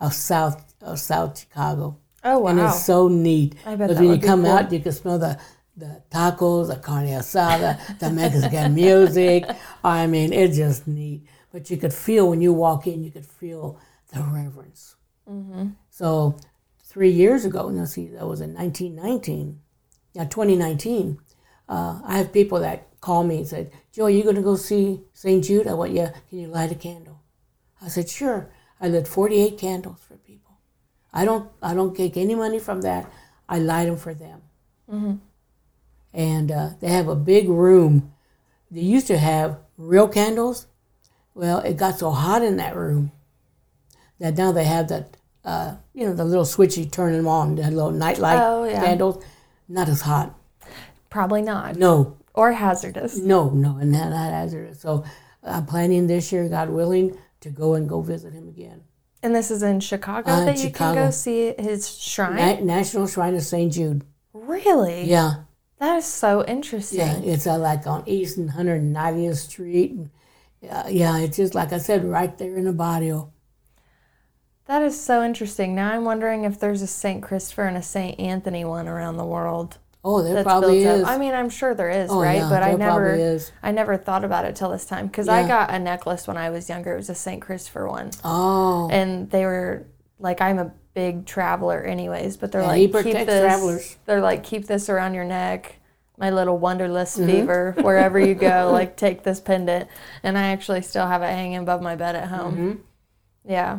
of 0.00 0.14
South 0.14 0.74
of 0.80 0.98
South 0.98 1.38
Chicago. 1.38 1.98
Oh 2.24 2.38
wow! 2.40 2.48
And 2.50 2.60
it's 2.60 2.84
so 2.84 3.08
neat. 3.08 3.54
I 3.64 3.76
bet 3.76 3.88
Because 3.88 4.00
when 4.02 4.14
you 4.14 4.26
come 4.26 4.42
cool. 4.42 4.52
out, 4.52 4.72
you 4.72 4.80
can 4.80 4.92
smell 4.92 5.18
the, 5.18 5.38
the 5.76 6.02
tacos, 6.10 6.68
the 6.68 6.76
carne 6.76 7.08
asada, 7.08 7.98
the 7.98 8.10
Mexican 8.10 8.74
music. 8.86 9.44
I 9.82 10.06
mean, 10.06 10.32
it's 10.32 10.56
just 10.56 10.86
neat. 10.86 11.26
But 11.52 11.70
you 11.70 11.76
could 11.76 11.94
feel 11.94 12.28
when 12.28 12.40
you 12.40 12.52
walk 12.52 12.86
in, 12.86 13.02
you 13.02 13.10
could 13.10 13.26
feel 13.26 13.78
the 14.12 14.20
reverence. 14.20 14.96
Mm-hmm. 15.28 15.68
So 15.90 16.36
three 16.84 17.10
years 17.10 17.44
ago, 17.44 17.68
now 17.70 17.84
see, 17.84 18.08
that 18.08 18.26
was 18.26 18.40
in 18.40 18.54
1919, 18.54 19.60
yeah, 20.12 20.24
2019, 20.24 21.18
uh, 21.68 22.00
I 22.04 22.18
have 22.18 22.32
people 22.32 22.58
that 22.60 22.88
call 23.00 23.22
me 23.24 23.38
and 23.38 23.46
said, 23.46 23.70
Jo, 23.92 24.04
are 24.04 24.10
you 24.10 24.24
going 24.24 24.36
to 24.36 24.42
go 24.42 24.56
see 24.56 25.02
St. 25.12 25.44
Jude? 25.44 25.66
I 25.66 25.74
went, 25.74 25.94
yeah, 25.94 26.12
can 26.28 26.38
you 26.40 26.48
light 26.48 26.72
a 26.72 26.74
candle? 26.74 27.20
I 27.80 27.88
said, 27.88 28.08
sure. 28.08 28.50
I 28.80 28.88
lit 28.88 29.06
48 29.06 29.58
candles 29.58 30.00
for 30.06 30.16
people. 30.16 30.58
I 31.12 31.24
don't, 31.24 31.50
I 31.62 31.74
don't 31.74 31.96
take 31.96 32.16
any 32.16 32.34
money 32.34 32.58
from 32.58 32.80
that. 32.82 33.10
I 33.48 33.58
light 33.58 33.86
them 33.86 33.96
for 33.96 34.14
them. 34.14 34.42
And 36.12 36.50
uh, 36.50 36.70
they 36.80 36.88
have 36.88 37.08
a 37.08 37.14
big 37.16 37.48
room. 37.48 38.12
They 38.70 38.80
used 38.80 39.06
to 39.08 39.18
have 39.18 39.58
real 39.76 40.08
candles. 40.08 40.66
Well, 41.34 41.58
it 41.60 41.76
got 41.76 41.98
so 41.98 42.10
hot 42.10 42.42
in 42.42 42.56
that 42.56 42.74
room 42.76 43.12
that 44.18 44.36
now 44.36 44.52
they 44.52 44.64
have 44.64 44.88
that 44.88 45.16
uh, 45.44 45.76
you 45.94 46.04
know, 46.06 46.12
the 46.14 46.24
little 46.24 46.44
switch 46.44 46.76
you 46.76 46.84
turn 46.84 47.12
them 47.14 47.26
on, 47.26 47.54
the 47.56 47.62
little 47.70 47.90
nightlight 47.92 48.38
Oh, 48.40 48.64
yeah. 48.64 48.84
candles. 48.84 49.24
Not 49.68 49.88
as 49.88 50.02
hot. 50.02 50.34
Probably 51.08 51.40
not. 51.42 51.76
No, 51.76 52.18
Or 52.34 52.52
hazardous. 52.52 53.16
no, 53.16 53.48
no, 53.50 53.78
and 53.78 53.90
not, 53.92 54.10
not 54.10 54.30
hazardous. 54.32 54.80
So 54.80 55.04
I'm 55.42 55.64
planning 55.64 56.06
this 56.08 56.30
year, 56.30 56.46
God 56.48 56.68
willing, 56.70 57.16
to 57.40 57.48
go 57.50 57.74
and 57.74 57.88
go 57.88 58.02
visit 58.02 58.32
him 58.34 58.48
again. 58.48 58.82
And 59.22 59.34
this 59.34 59.50
is 59.50 59.62
in 59.62 59.80
Chicago 59.80 60.30
Uh, 60.30 60.44
that 60.44 60.58
you 60.58 60.70
can 60.70 60.94
go 60.94 61.10
see 61.10 61.54
his 61.58 61.88
shrine? 61.88 62.36
Na- 62.36 62.74
National 62.76 63.06
Shrine 63.06 63.34
of 63.34 63.42
St. 63.42 63.72
Jude. 63.72 64.04
Really? 64.34 65.04
Yeah, 65.04 65.44
That 65.80 65.96
is 65.96 66.04
so 66.04 66.44
interesting. 66.44 67.00
yeah, 67.00 67.18
it's 67.20 67.46
uh, 67.46 67.58
like 67.58 67.86
on 67.86 68.04
East 68.06 68.36
and 68.36 68.50
190th 68.50 69.36
Street. 69.36 69.92
And, 69.92 70.10
uh, 70.70 70.84
yeah, 70.90 71.18
it's 71.18 71.38
just 71.38 71.54
like 71.54 71.72
I 71.72 71.78
said, 71.78 72.04
right 72.04 72.36
there 72.36 72.56
in 72.56 72.64
the 72.64 72.72
barrio. 72.72 73.32
That 74.66 74.82
is 74.82 75.00
so 75.00 75.24
interesting. 75.24 75.74
Now 75.74 75.92
I'm 75.92 76.04
wondering 76.04 76.44
if 76.44 76.60
there's 76.60 76.82
a 76.82 76.86
St. 76.86 77.22
Christopher 77.22 77.64
and 77.64 77.78
a 77.78 77.82
St. 77.82 78.20
Anthony 78.20 78.64
one 78.64 78.88
around 78.88 79.16
the 79.16 79.24
world. 79.24 79.78
Oh, 80.04 80.22
there 80.22 80.34
That's 80.34 80.44
probably 80.44 80.84
built 80.84 80.98
is. 80.98 81.04
up. 81.04 81.10
I 81.10 81.18
mean, 81.18 81.34
I'm 81.34 81.50
sure 81.50 81.74
there 81.74 81.90
is, 81.90 82.10
oh, 82.10 82.22
right? 82.22 82.36
yeah, 82.36 82.48
but 82.48 82.62
I 82.62 82.74
never 82.74 83.14
is. 83.14 83.50
I 83.62 83.72
never 83.72 83.96
thought 83.96 84.24
about 84.24 84.44
it 84.44 84.56
till 84.56 84.70
this 84.70 84.84
time 84.84 85.06
because 85.06 85.28
I 85.28 85.48
got 85.48 85.70
a 85.70 85.78
necklace 85.78 86.26
when 86.28 86.36
I 86.36 86.50
was 86.50 86.68
younger. 86.68 86.94
It 86.94 86.98
was 86.98 87.10
a 87.10 87.14
St. 87.14 87.40
Christopher 87.40 87.88
one. 87.88 88.10
Oh, 88.22 88.88
and 88.90 89.30
they 89.30 89.44
were 89.44 89.86
like 90.18 90.40
I'm 90.40 90.58
a 90.58 90.72
big 90.94 91.26
traveler 91.26 91.82
anyways, 91.82 92.36
but 92.36 92.52
they're 92.52 92.62
Yeah, 92.62 92.68
like 92.68 92.92
keep 93.04 93.14
this 93.26 93.40
travelers. 93.44 93.96
they're 94.06 94.20
like 94.20 94.42
keep 94.44 94.66
this 94.66 94.88
around 94.88 95.14
your 95.14 95.24
neck. 95.24 95.76
My 96.18 96.30
little 96.30 96.58
wonderless 96.58 97.16
Mm-hmm. 97.16 97.30
fever, 97.30 97.74
wherever 97.80 98.18
you 98.18 98.34
go, 98.34 98.70
like 98.72 98.96
take 98.96 99.22
this 99.22 99.40
pendant. 99.40 99.88
And 100.22 100.36
I 100.36 100.48
actually 100.48 100.82
still 100.82 101.06
have 101.06 101.22
it 101.22 101.26
hanging 101.30 101.58
above 101.58 101.80
my 101.80 101.96
bed 101.96 102.14
at 102.14 102.28
home. 102.28 102.54
Mm-hmm. 102.54 103.50
Yeah. 103.52 103.78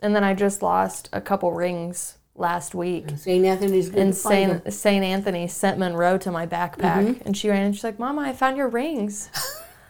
And 0.00 0.14
then 0.14 0.22
I 0.24 0.34
just 0.34 0.62
lost 0.62 1.08
a 1.12 1.20
couple 1.20 1.52
rings 1.52 2.18
last 2.36 2.74
week. 2.74 3.06
St. 3.16 3.44
Anthony's 3.44 3.90
good 3.90 3.98
And 3.98 4.12
to 4.12 4.18
find 4.18 4.50
them. 4.52 4.60
Saint 4.62 4.74
Saint 4.74 5.04
Anthony 5.04 5.46
sent 5.48 5.78
Monroe 5.78 6.16
to 6.18 6.30
my 6.30 6.46
backpack, 6.46 7.04
Mm-hmm. 7.06 7.22
and 7.26 7.36
she 7.36 7.48
ran 7.50 7.64
and 7.66 7.74
she's 7.74 7.84
like, 7.84 7.98
"Mama, 7.98 8.22
I 8.22 8.32
found 8.32 8.56
your 8.56 8.68
rings." 8.68 9.28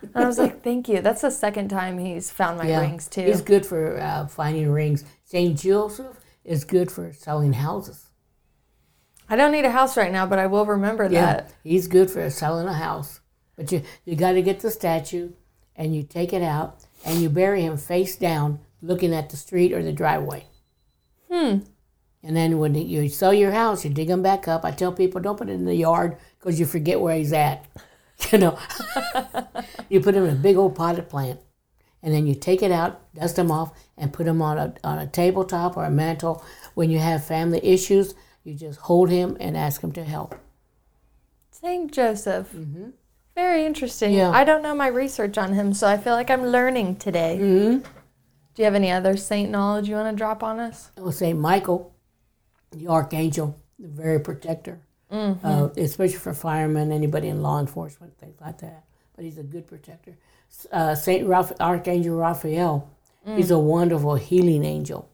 and 0.03 0.25
I 0.25 0.27
was 0.27 0.39
like, 0.39 0.63
"Thank 0.65 0.89
you." 0.89 1.01
That's 1.03 1.21
the 1.21 1.31
second 1.31 1.69
time 1.69 1.99
he's 1.99 2.31
found 2.31 2.59
my 2.59 2.67
Yeah, 2.69 2.81
rings 2.81 3.07
too. 3.09 3.23
He's 3.27 3.43
good 3.43 3.67
for 3.67 4.01
uh, 4.01 4.27
finding 4.27 4.71
rings. 4.73 5.05
St. 5.25 5.57
Joseph 5.57 6.17
is 6.51 6.65
good 6.65 6.91
for 6.91 7.13
selling 7.13 7.53
houses. 7.53 8.09
I 9.29 9.37
don't 9.37 9.53
need 9.53 9.65
a 9.65 9.71
house 9.71 9.97
right 9.97 10.11
now, 10.11 10.27
but 10.27 10.41
I 10.41 10.49
will 10.49 10.67
remember 10.67 11.09
that. 11.09 11.53
he's 11.63 11.87
good 11.87 12.11
for 12.11 12.29
selling 12.29 12.67
a 12.67 12.73
house. 12.73 13.21
But 13.55 13.71
you 13.71 13.83
you 14.05 14.17
got 14.17 14.33
to 14.33 14.43
get 14.43 14.59
the 14.59 14.71
statue, 14.71 15.31
and 15.77 15.95
you 15.95 16.03
take 16.03 16.33
it 16.33 16.43
out, 16.43 16.85
and 17.05 17.23
you 17.23 17.31
bury 17.31 17.63
him 17.63 17.77
face 17.77 18.17
down, 18.17 18.59
looking 18.83 19.15
at 19.15 19.31
the 19.31 19.37
street 19.37 19.73
or 19.73 19.81
the 19.85 19.93
driveway. 19.93 20.47
Hmm. 21.31 21.59
And 22.25 22.37
then 22.37 22.59
when 22.59 22.75
you 22.75 23.09
sell 23.09 23.33
your 23.33 23.53
house, 23.53 23.85
you 23.85 23.91
dig 23.91 24.11
him 24.11 24.21
back 24.21 24.49
up. 24.49 24.65
I 24.65 24.73
tell 24.73 24.93
people 24.93 25.21
don't 25.21 25.39
put 25.39 25.49
it 25.49 25.53
in 25.53 25.67
the 25.67 25.77
yard 25.77 26.17
because 26.39 26.59
you 26.59 26.67
forget 26.67 27.01
where 27.01 27.17
he's 27.17 27.33
at. 27.33 27.65
You 28.33 28.37
know, 28.37 28.59
you 29.89 30.03
put 30.03 30.15
him 30.15 30.25
in 30.25 30.37
a 30.37 30.39
big 30.39 30.59
old 30.59 30.75
potted 30.75 31.09
plant, 31.09 31.41
and 32.03 32.15
then 32.15 32.27
you 32.27 32.35
take 32.35 32.63
it 32.63 32.73
out, 32.73 33.01
dust 33.15 33.37
them 33.37 33.51
off, 33.51 33.73
and 33.97 34.13
put 34.13 34.27
them 34.27 34.41
on 34.43 34.59
a 34.59 34.75
on 34.85 34.99
a 34.99 35.07
tabletop 35.07 35.77
or 35.77 35.85
a 35.85 35.91
mantle. 35.91 36.45
When 36.75 36.91
you 36.91 36.99
have 36.99 37.25
family 37.25 37.61
issues, 37.63 38.15
you 38.45 38.55
just 38.55 38.81
hold 38.81 39.11
him 39.11 39.37
and 39.41 39.57
ask 39.57 39.83
him 39.83 39.93
to 39.93 40.05
help. 40.05 40.35
Saint 41.51 41.93
Joseph. 41.93 42.55
Very 43.35 43.65
interesting. 43.65 44.11
Mm-hmm. 44.11 44.19
Yeah. 44.19 44.31
I 44.31 44.45
don't 44.45 44.63
know 44.63 44.75
my 44.75 44.89
research 44.89 45.39
on 45.39 45.53
him, 45.53 45.73
so 45.75 45.87
I 45.87 45.97
feel 45.99 46.15
like 46.15 46.31
I'm 46.31 46.47
learning 46.47 46.97
today. 46.97 47.39
Mm-hmm. 47.41 47.79
Do 47.81 48.63
you 48.63 48.65
have 48.65 48.75
any 48.75 48.91
other 48.91 49.17
saint 49.17 49.51
knowledge 49.51 49.89
you 49.89 49.95
want 49.95 50.11
to 50.13 50.17
drop 50.17 50.43
on 50.43 50.59
us? 50.59 50.91
I 50.99 51.03
would 51.03 51.15
say 51.15 51.33
Michael, 51.33 51.95
the 52.73 52.89
archangel, 52.89 53.59
the 53.79 53.89
very 53.89 54.21
protector, 54.21 54.81
uh, 55.11 55.69
especially 55.77 56.17
for 56.17 56.35
firemen, 56.35 56.93
anybody 56.93 57.29
in 57.29 57.43
law 57.43 57.61
enforcement, 57.61 58.19
things 58.19 58.41
like 58.41 58.59
that. 58.59 58.85
But 59.15 59.25
he's 59.25 59.39
a 59.39 59.43
good 59.43 59.67
protector. 59.67 60.17
Uh, 60.73 60.95
Saint 60.95 61.27
Raph- 61.27 61.57
Archangel 61.61 62.17
Raphael, 62.17 62.91
he's 63.25 63.51
a 63.51 63.59
wonderful 63.59 64.17
healing 64.17 64.65
angel. 64.65 65.09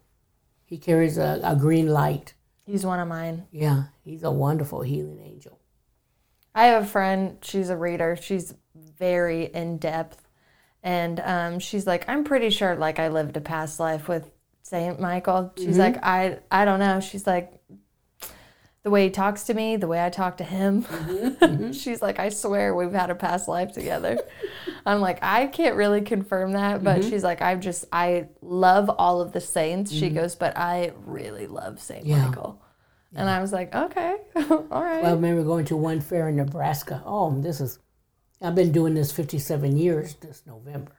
He 0.64 0.78
carries 0.78 1.18
a, 1.18 1.40
a 1.44 1.54
green 1.54 1.88
light. 1.88 2.34
He's 2.64 2.84
one 2.84 2.98
of 3.00 3.06
mine. 3.08 3.46
Yeah, 3.52 3.84
he's 4.04 4.22
a 4.24 4.30
wonderful 4.30 4.82
healing 4.82 5.20
angel. 5.20 5.58
I 6.54 6.66
have 6.66 6.82
a 6.82 6.86
friend, 6.86 7.38
she's 7.42 7.68
a 7.70 7.76
reader. 7.76 8.16
She's 8.20 8.54
very 8.74 9.44
in 9.44 9.78
depth. 9.78 10.22
And 10.82 11.20
um, 11.20 11.58
she's 11.58 11.86
like, 11.86 12.08
I'm 12.08 12.24
pretty 12.24 12.50
sure 12.50 12.74
like 12.76 12.98
I 12.98 13.08
lived 13.08 13.36
a 13.36 13.40
past 13.40 13.78
life 13.78 14.08
with 14.08 14.30
Saint 14.62 14.98
Michael. 15.00 15.52
She's 15.56 15.68
Mm-hmm. 15.68 15.78
like, 15.78 15.98
I 16.02 16.38
I 16.50 16.64
don't 16.64 16.80
know. 16.80 17.00
She's 17.00 17.26
like 17.26 17.52
the 18.86 18.90
way 18.90 19.02
he 19.02 19.10
talks 19.10 19.42
to 19.42 19.52
me, 19.52 19.74
the 19.74 19.88
way 19.88 20.00
I 20.04 20.10
talk 20.10 20.36
to 20.36 20.44
him. 20.44 20.84
Mm-hmm. 20.84 21.72
she's 21.72 22.00
like, 22.00 22.20
I 22.20 22.28
swear 22.28 22.72
we've 22.72 22.92
had 22.92 23.10
a 23.10 23.16
past 23.16 23.48
life 23.48 23.72
together. 23.72 24.16
I'm 24.86 25.00
like, 25.00 25.18
I 25.22 25.48
can't 25.48 25.74
really 25.74 26.02
confirm 26.02 26.52
that, 26.52 26.84
but 26.84 27.00
Mm-hmm. 27.00 27.10
she's 27.10 27.24
like, 27.24 27.42
I 27.42 27.56
just 27.56 27.86
I 27.92 28.28
love 28.40 28.88
all 28.88 29.20
of 29.20 29.32
the 29.32 29.40
saints. 29.40 29.90
She 29.90 30.08
goes, 30.08 30.36
but 30.36 30.56
I 30.56 30.92
really 31.04 31.48
love 31.48 31.80
Saint 31.80 32.04
Mm-hmm. 32.04 32.10
Yeah. 32.12 32.28
Michael. 32.28 32.62
And 33.12 33.28
I 33.28 33.40
was 33.40 33.52
like, 33.52 33.74
okay, 33.74 34.18
all 34.36 34.66
right. 34.70 35.02
Well, 35.02 35.06
I 35.10 35.14
remember 35.14 35.42
going 35.42 35.64
to 35.64 35.76
one 35.76 36.00
fair 36.00 36.28
in 36.28 36.36
Nebraska. 36.36 37.02
Oh, 37.04 37.36
this 37.40 37.60
is, 37.60 37.80
I've 38.40 38.54
been 38.54 38.70
doing 38.70 38.94
this 38.94 39.10
57 39.10 39.76
years 39.76 40.14
this 40.20 40.44
November. 40.46 40.92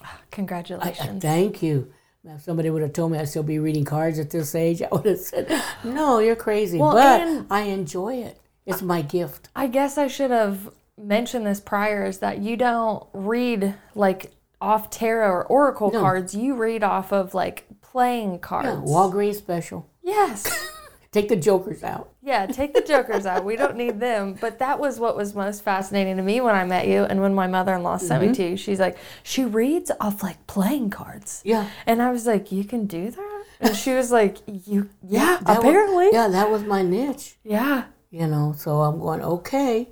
I, 0.00 0.08
Congratulations. 0.30 1.06
I 1.06 1.18
thank 1.18 1.62
you. 1.62 1.92
Now, 2.26 2.34
if 2.34 2.42
somebody 2.42 2.70
would 2.70 2.82
have 2.82 2.92
told 2.92 3.12
me 3.12 3.18
I'd 3.18 3.28
still 3.28 3.44
be 3.44 3.60
reading 3.60 3.84
cards 3.84 4.18
at 4.18 4.30
this 4.30 4.56
age, 4.56 4.82
I 4.82 4.88
would 4.90 5.06
have 5.06 5.18
said, 5.20 5.62
no, 5.84 6.18
you're 6.18 6.34
crazy. 6.34 6.76
Well, 6.76 6.92
but 6.92 7.46
I 7.54 7.62
enjoy 7.62 8.16
it. 8.16 8.40
It's 8.66 8.82
my 8.82 9.00
gift. 9.00 9.48
I 9.54 9.68
guess 9.68 9.96
I 9.96 10.08
should 10.08 10.32
have 10.32 10.68
mentioned 10.98 11.46
this 11.46 11.60
prior 11.60 12.04
is 12.04 12.18
that 12.18 12.38
you 12.38 12.56
don't 12.56 13.06
read 13.12 13.74
like 13.94 14.32
off 14.60 14.90
tarot 14.90 15.28
or 15.30 15.44
oracle 15.46 15.92
No. 15.92 16.00
cards. 16.00 16.34
You 16.34 16.56
read 16.56 16.82
off 16.82 17.12
of 17.12 17.32
like 17.32 17.66
playing 17.80 18.40
cards. 18.40 18.66
Yeah, 18.66 18.74
Walgreens 18.92 19.36
special. 19.36 19.88
yes. 20.02 20.72
Take 21.16 21.28
the 21.28 21.36
jokers 21.36 21.82
out. 21.82 22.10
Yeah, 22.22 22.46
take 22.46 22.74
the 22.74 22.80
jokers 22.82 23.24
out. 23.26 23.44
We 23.44 23.56
don't 23.56 23.76
need 23.76 24.00
them. 24.00 24.36
But 24.40 24.58
that 24.58 24.78
was 24.78 24.98
what 25.00 25.16
was 25.16 25.34
most 25.34 25.62
fascinating 25.62 26.16
to 26.18 26.22
me 26.22 26.40
when 26.40 26.54
I 26.54 26.64
met 26.64 26.86
you 26.88 27.04
and 27.04 27.20
when 27.22 27.34
my 27.34 27.46
mother 27.46 27.74
in 27.74 27.82
law 27.82 27.96
sent 27.96 28.22
Mm-hmm. 28.22 28.30
me 28.32 28.36
to 28.36 28.50
you. 28.50 28.56
She's 28.56 28.80
like, 28.80 28.96
she 29.22 29.44
reads 29.44 29.90
off 30.00 30.22
like 30.22 30.46
playing 30.46 30.90
cards. 30.90 31.40
Yeah. 31.44 31.68
And 31.86 32.02
I 32.02 32.10
was 32.10 32.26
like, 32.26 32.52
you 32.52 32.64
can 32.64 32.86
do 32.86 33.10
that? 33.10 33.44
And 33.60 33.74
she 33.76 33.92
was 33.94 34.10
like, 34.12 34.36
you, 34.46 34.90
yeah, 35.02 35.38
That 35.42 35.48
was- 35.48 35.58
apparently. 35.58 36.08
yeah, 36.12 36.28
that 36.28 36.50
was 36.50 36.62
my 36.64 36.82
niche. 36.82 37.36
yeah. 37.44 37.84
You 38.10 38.26
know, 38.26 38.54
so 38.56 38.82
I'm 38.82 38.98
going, 39.00 39.20
okay. 39.22 39.88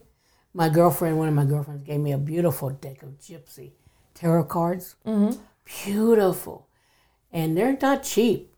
My 0.55 0.69
girlfriend, 0.69 1.19
one 1.19 1.29
of 1.29 1.35
my 1.35 1.45
girlfriends, 1.45 1.83
gave 1.85 2.01
me 2.01 2.13
a 2.13 2.19
beautiful 2.19 2.71
deck 2.71 3.03
of 3.03 3.19
gypsy 3.19 3.73
tarot 4.15 4.45
cards. 4.45 4.95
Mm-hmm. 5.07 5.41
Beautiful. 5.85 6.69
And 7.33 7.57
they're 7.57 7.77
not 7.81 8.03
cheap. 8.05 8.55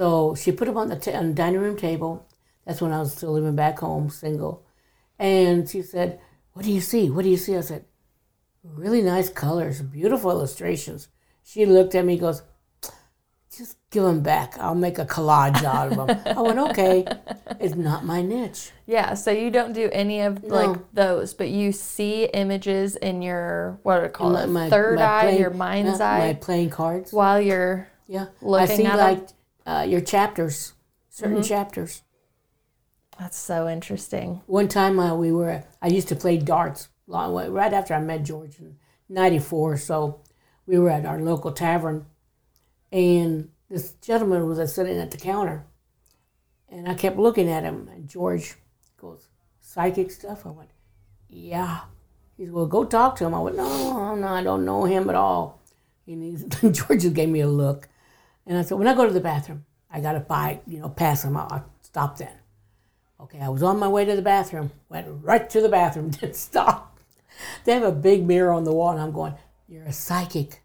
So 0.00 0.34
she 0.34 0.50
put 0.50 0.64
them 0.64 0.78
on 0.78 0.88
the, 0.88 0.96
ta- 0.96 1.10
on 1.18 1.28
the 1.28 1.34
dining 1.34 1.60
room 1.60 1.76
table. 1.76 2.26
That's 2.64 2.80
when 2.80 2.90
I 2.90 3.00
was 3.00 3.12
still 3.14 3.32
living 3.32 3.54
back 3.54 3.80
home, 3.80 4.08
single. 4.08 4.64
And 5.18 5.68
she 5.68 5.82
said, 5.82 6.18
What 6.54 6.64
do 6.64 6.72
you 6.72 6.80
see? 6.80 7.10
What 7.10 7.24
do 7.24 7.28
you 7.28 7.36
see? 7.36 7.54
I 7.54 7.60
said, 7.60 7.84
Really 8.64 9.02
nice 9.02 9.28
colors, 9.28 9.82
beautiful 9.82 10.30
illustrations. 10.30 11.08
She 11.42 11.66
looked 11.66 11.94
at 11.94 12.06
me 12.06 12.14
and 12.14 12.20
goes, 12.22 12.42
Just 13.54 13.76
give 13.90 14.02
them 14.04 14.22
back. 14.22 14.56
I'll 14.58 14.74
make 14.74 14.98
a 14.98 15.04
collage 15.04 15.62
out 15.64 15.92
of 15.92 16.06
them. 16.06 16.18
I 16.38 16.40
went, 16.40 16.58
Okay. 16.70 17.04
It's 17.60 17.74
not 17.74 18.06
my 18.06 18.22
niche. 18.22 18.70
Yeah, 18.86 19.12
so 19.12 19.30
you 19.30 19.50
don't 19.50 19.74
do 19.74 19.90
any 19.92 20.22
of 20.22 20.42
like 20.44 20.78
those, 20.94 21.34
but 21.34 21.50
you 21.50 21.72
see 21.72 22.24
images 22.24 22.96
in 22.96 23.20
your 23.20 23.78
what 23.82 23.98
do 23.98 24.04
I 24.06 24.08
call 24.08 24.34
it? 24.34 24.70
Third 24.70 24.98
eye, 24.98 25.22
playing- 25.24 25.40
your 25.40 25.50
mind's 25.50 26.00
uh, 26.00 26.04
eye, 26.04 26.18
My 26.28 26.32
playing 26.40 26.70
cards. 26.70 27.12
while 27.12 27.38
you're 27.38 27.86
Yeah. 28.06 28.28
I 28.40 28.46
looking 28.46 28.76
see 28.78 28.86
at 28.86 28.96
like 28.96 29.28
uh, 29.70 29.82
your 29.92 30.00
chapters, 30.00 30.74
certain 31.08 31.36
Mm-hmm. 31.38 31.48
chapters. 31.54 32.02
that's 33.18 33.36
so 33.38 33.68
interesting. 33.68 34.40
One 34.46 34.68
time 34.68 34.98
uh, 34.98 35.14
we 35.14 35.30
were, 35.32 35.62
I 35.82 35.88
used 35.88 36.08
to 36.08 36.16
play 36.16 36.36
darts 36.38 36.88
long 37.06 37.32
way, 37.34 37.48
right 37.48 37.72
after 37.72 37.92
I 37.94 38.00
met 38.00 38.22
George 38.24 38.58
in 38.58 38.76
94. 39.08 39.76
So 39.76 40.20
we 40.66 40.78
were 40.78 40.90
at 40.90 41.04
our 41.06 41.20
local 41.20 41.52
tavern 41.52 42.06
and 42.92 43.50
this 43.68 43.92
gentleman 44.08 44.46
was 44.46 44.58
uh, 44.58 44.66
sitting 44.66 44.98
at 44.98 45.10
the 45.10 45.18
counter 45.18 45.64
and 46.68 46.88
I 46.88 46.94
kept 46.94 47.18
looking 47.18 47.48
at 47.50 47.64
him 47.64 47.88
and 47.92 48.08
George 48.08 48.54
goes, 48.96 49.28
psychic 49.60 50.10
stuff? 50.10 50.46
I 50.46 50.50
went, 50.50 50.70
yeah. 51.28 51.80
He 52.36 52.44
said, 52.46 52.54
well, 52.54 52.66
go 52.66 52.84
talk 52.84 53.16
to 53.16 53.24
him. 53.26 53.34
I 53.34 53.40
went, 53.40 53.56
no, 53.56 54.14
no, 54.14 54.28
I 54.28 54.42
don't 54.42 54.64
know 54.64 54.84
him 54.84 55.10
at 55.10 55.16
all. 55.16 55.60
And 56.06 56.22
he, 56.22 56.70
George 56.70 57.02
just 57.02 57.14
gave 57.14 57.28
me 57.28 57.40
a 57.40 57.46
look. 57.48 57.88
And 58.50 58.58
I 58.58 58.62
said, 58.62 58.78
when 58.78 58.88
I 58.88 58.94
go 58.94 59.06
to 59.06 59.12
the 59.12 59.20
bathroom, 59.20 59.64
I 59.92 60.00
got 60.00 60.14
to 60.14 60.20
buy, 60.20 60.60
you 60.66 60.80
know, 60.80 60.88
pass 60.88 61.22
him 61.22 61.36
out. 61.36 61.52
I'll 61.52 61.70
stop 61.82 62.18
then. 62.18 62.32
Okay, 63.20 63.38
I 63.38 63.48
was 63.48 63.62
on 63.62 63.78
my 63.78 63.86
way 63.86 64.04
to 64.04 64.16
the 64.16 64.22
bathroom, 64.22 64.72
went 64.88 65.06
right 65.22 65.48
to 65.50 65.60
the 65.60 65.68
bathroom, 65.68 66.10
didn't 66.10 66.34
stop. 66.34 66.98
They 67.64 67.74
have 67.74 67.84
a 67.84 67.92
big 67.92 68.26
mirror 68.26 68.52
on 68.52 68.64
the 68.64 68.72
wall, 68.72 68.90
and 68.90 69.00
I'm 69.00 69.12
going, 69.12 69.34
You're 69.68 69.84
a 69.84 69.92
psychic. 69.92 70.64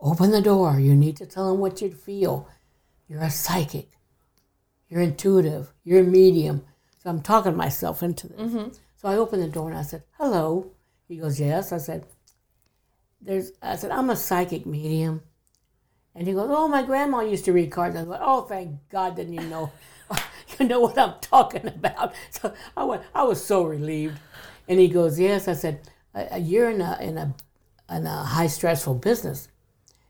Open 0.00 0.30
the 0.30 0.40
door. 0.40 0.80
You 0.80 0.96
need 0.96 1.18
to 1.18 1.26
tell 1.26 1.50
them 1.50 1.60
what 1.60 1.82
you 1.82 1.90
feel. 1.90 2.48
You're 3.06 3.20
a 3.20 3.30
psychic. 3.30 3.90
You're 4.88 5.02
intuitive. 5.02 5.74
You're 5.84 6.00
a 6.00 6.04
medium. 6.04 6.64
So 7.02 7.10
I'm 7.10 7.20
talking 7.20 7.54
myself 7.54 8.02
into 8.02 8.28
this. 8.28 8.40
Mm-hmm. 8.40 8.68
So 8.96 9.08
I 9.08 9.16
opened 9.16 9.42
the 9.42 9.48
door 9.48 9.68
and 9.68 9.78
I 9.78 9.82
said, 9.82 10.04
Hello. 10.12 10.72
He 11.06 11.18
goes, 11.18 11.38
Yes. 11.38 11.70
I 11.70 11.76
said, 11.76 12.06
There's 13.20 13.52
I 13.60 13.76
said, 13.76 13.90
I'm 13.90 14.08
a 14.08 14.16
psychic 14.16 14.64
medium. 14.64 15.20
And 16.14 16.26
he 16.26 16.32
goes, 16.32 16.48
Oh, 16.50 16.68
my 16.68 16.82
grandma 16.82 17.20
used 17.20 17.44
to 17.46 17.52
read 17.52 17.70
cards. 17.70 17.96
I 17.96 18.02
went, 18.04 18.22
Oh, 18.24 18.42
thank 18.42 18.88
God 18.90 19.16
didn't 19.16 19.34
you 19.34 19.42
know 19.42 19.72
you 20.58 20.66
know 20.66 20.80
what 20.80 20.98
I'm 20.98 21.14
talking 21.20 21.66
about. 21.66 22.14
So 22.30 22.54
I 22.76 22.84
went, 22.84 23.02
I 23.14 23.22
was 23.24 23.44
so 23.44 23.64
relieved. 23.64 24.18
And 24.68 24.78
he 24.78 24.88
goes, 24.88 25.18
Yes. 25.18 25.48
I 25.48 25.54
said, 25.54 25.80
"Uh, 26.14 26.36
You're 26.36 26.70
in 26.70 26.80
a 26.80 26.98
in 27.00 27.18
a 27.18 27.34
in 27.90 28.06
a 28.06 28.22
high 28.22 28.46
stressful 28.46 28.94
business. 28.96 29.48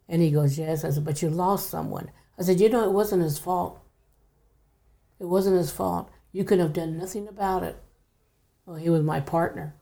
And 0.08 0.22
he 0.22 0.30
goes, 0.30 0.58
Yes. 0.58 0.84
I 0.84 0.90
said, 0.90 1.04
But 1.04 1.22
you 1.22 1.30
lost 1.30 1.70
someone. 1.70 2.10
I 2.38 2.42
said, 2.42 2.60
You 2.60 2.68
know, 2.68 2.84
it 2.84 2.92
wasn't 2.92 3.22
his 3.22 3.38
fault. 3.38 3.80
It 5.18 5.26
wasn't 5.26 5.56
his 5.56 5.70
fault. 5.70 6.10
You 6.32 6.44
could 6.44 6.58
have 6.58 6.72
done 6.72 6.98
nothing 6.98 7.28
about 7.28 7.62
it. 7.62 7.76
Well, 8.66 8.76
he 8.76 8.90
was 8.90 9.02
my 9.02 9.20
partner. 9.20 9.74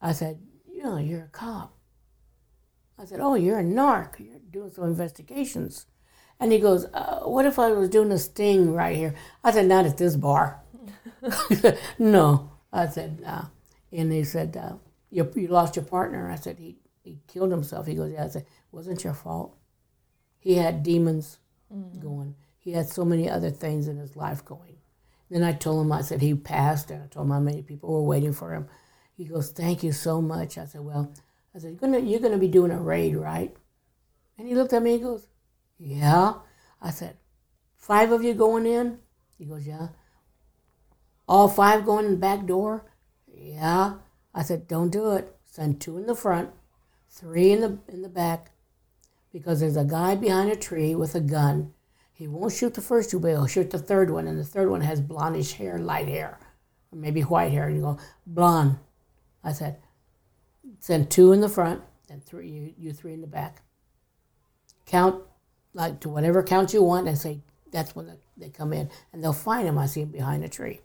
I 0.00 0.12
said, 0.12 0.40
You 0.66 0.82
know, 0.82 0.98
you're 0.98 1.24
a 1.24 1.28
cop. 1.28 1.76
I 2.98 3.04
said, 3.04 3.20
Oh, 3.20 3.34
you're 3.34 3.58
a 3.58 3.64
narc. 3.64 4.18
You're 4.18 4.36
doing 4.54 4.70
some 4.70 4.84
investigations. 4.84 5.86
And 6.40 6.52
he 6.52 6.58
goes, 6.58 6.86
uh, 6.94 7.20
What 7.20 7.44
if 7.44 7.58
I 7.58 7.70
was 7.72 7.88
doing 7.88 8.10
a 8.12 8.18
sting 8.18 8.72
right 8.72 8.96
here? 8.96 9.14
I 9.42 9.50
said, 9.50 9.66
Not 9.66 9.84
at 9.84 9.98
this 9.98 10.16
bar. 10.16 10.60
no. 11.98 12.50
I 12.72 12.88
said, 12.88 13.22
uh, 13.26 13.44
And 13.92 14.12
he 14.12 14.24
said, 14.24 14.56
uh, 14.56 14.76
you, 15.10 15.30
you 15.34 15.48
lost 15.48 15.76
your 15.76 15.84
partner. 15.84 16.30
I 16.30 16.36
said, 16.36 16.58
he, 16.58 16.76
he 17.02 17.18
killed 17.28 17.50
himself. 17.50 17.86
He 17.86 17.94
goes, 17.94 18.12
Yeah. 18.12 18.24
I 18.24 18.28
said, 18.28 18.46
Wasn't 18.72 19.04
your 19.04 19.14
fault. 19.14 19.56
He 20.38 20.54
had 20.54 20.82
demons 20.82 21.38
going. 21.98 22.36
He 22.58 22.72
had 22.72 22.88
so 22.88 23.04
many 23.04 23.28
other 23.28 23.50
things 23.50 23.88
in 23.88 23.96
his 23.96 24.16
life 24.16 24.44
going. 24.44 24.76
Then 25.30 25.42
I 25.42 25.52
told 25.52 25.84
him, 25.84 25.92
I 25.92 26.02
said, 26.02 26.20
he 26.20 26.34
passed, 26.34 26.90
and 26.90 27.02
I 27.02 27.06
told 27.06 27.26
him 27.26 27.32
how 27.32 27.40
many 27.40 27.62
people 27.62 27.92
were 27.92 28.02
waiting 28.02 28.32
for 28.32 28.52
him. 28.52 28.68
He 29.16 29.24
goes, 29.24 29.50
Thank 29.50 29.82
you 29.82 29.92
so 29.92 30.20
much. 30.20 30.58
I 30.58 30.66
said, 30.66 30.82
Well, 30.82 31.12
I 31.54 31.58
said, 31.58 31.70
You're 31.70 31.80
gonna, 31.80 32.00
you're 32.00 32.20
gonna 32.20 32.38
be 32.38 32.48
doing 32.48 32.70
a 32.70 32.80
raid, 32.80 33.16
right? 33.16 33.54
And 34.38 34.48
he 34.48 34.54
looked 34.54 34.72
at 34.72 34.82
me, 34.82 34.92
he 34.92 34.98
goes, 34.98 35.26
Yeah. 35.78 36.34
I 36.80 36.90
said, 36.90 37.16
Five 37.76 38.12
of 38.12 38.24
you 38.24 38.34
going 38.34 38.66
in? 38.66 38.98
He 39.38 39.44
goes, 39.44 39.66
Yeah. 39.66 39.88
All 41.26 41.48
five 41.48 41.84
going 41.84 42.06
in 42.06 42.12
the 42.12 42.18
back 42.18 42.46
door? 42.46 42.84
Yeah. 43.26 43.94
I 44.34 44.42
said, 44.42 44.68
Don't 44.68 44.90
do 44.90 45.12
it. 45.12 45.34
Send 45.44 45.80
two 45.80 45.98
in 45.98 46.06
the 46.06 46.16
front, 46.16 46.50
three 47.08 47.52
in 47.52 47.60
the 47.60 47.78
in 47.86 48.02
the 48.02 48.08
back, 48.08 48.50
because 49.32 49.60
there's 49.60 49.76
a 49.76 49.84
guy 49.84 50.16
behind 50.16 50.50
a 50.50 50.56
tree 50.56 50.96
with 50.96 51.14
a 51.14 51.20
gun. 51.20 51.72
He 52.12 52.26
won't 52.26 52.52
shoot 52.52 52.74
the 52.74 52.80
first 52.80 53.10
two, 53.10 53.20
but 53.20 53.28
he'll 53.28 53.46
shoot 53.46 53.70
the 53.70 53.78
third 53.78 54.10
one, 54.10 54.26
and 54.26 54.36
the 54.36 54.44
third 54.44 54.68
one 54.68 54.80
has 54.80 55.00
blondish 55.00 55.52
hair, 55.52 55.78
light 55.78 56.08
hair, 56.08 56.40
or 56.90 56.98
maybe 56.98 57.20
white 57.20 57.52
hair. 57.52 57.68
And 57.68 57.76
you 57.76 57.82
go, 57.82 57.98
blonde. 58.26 58.78
I 59.44 59.52
said, 59.52 59.76
send 60.80 61.10
two 61.10 61.32
in 61.32 61.40
the 61.40 61.48
front 61.48 61.82
and 62.08 62.24
three, 62.24 62.48
you, 62.48 62.74
you 62.76 62.92
three 62.92 63.12
in 63.12 63.20
the 63.20 63.26
back. 63.26 63.62
Count 64.86 65.22
like 65.72 66.00
to 66.00 66.08
whatever 66.08 66.42
count 66.42 66.72
you 66.72 66.82
want, 66.82 67.08
and 67.08 67.18
say 67.18 67.40
that's 67.70 67.94
when 67.96 68.16
they 68.36 68.50
come 68.50 68.72
in, 68.72 68.90
and 69.12 69.22
they'll 69.22 69.32
find 69.32 69.66
him. 69.66 69.78
I 69.78 69.86
see 69.86 70.02
him 70.02 70.10
behind 70.10 70.44
a 70.44 70.48
tree. 70.48 70.80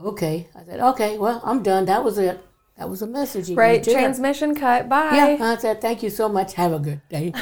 Okay, 0.00 0.48
I 0.54 0.64
said, 0.64 0.80
okay, 0.80 1.16
well, 1.16 1.40
I'm 1.44 1.62
done. 1.62 1.84
That 1.84 2.02
was 2.02 2.18
it. 2.18 2.40
That 2.76 2.88
was 2.88 3.02
a 3.02 3.06
message. 3.06 3.50
Right. 3.50 3.72
needed 3.72 3.84
to 3.84 3.90
hear. 3.90 4.00
Transmission 4.00 4.54
cut. 4.54 4.88
Bye. 4.88 5.36
Yeah, 5.38 5.44
I 5.52 5.56
said, 5.56 5.80
thank 5.80 6.02
you 6.02 6.10
so 6.10 6.28
much. 6.28 6.54
Have 6.54 6.72
a 6.72 6.78
good 6.78 7.00
day. 7.08 7.32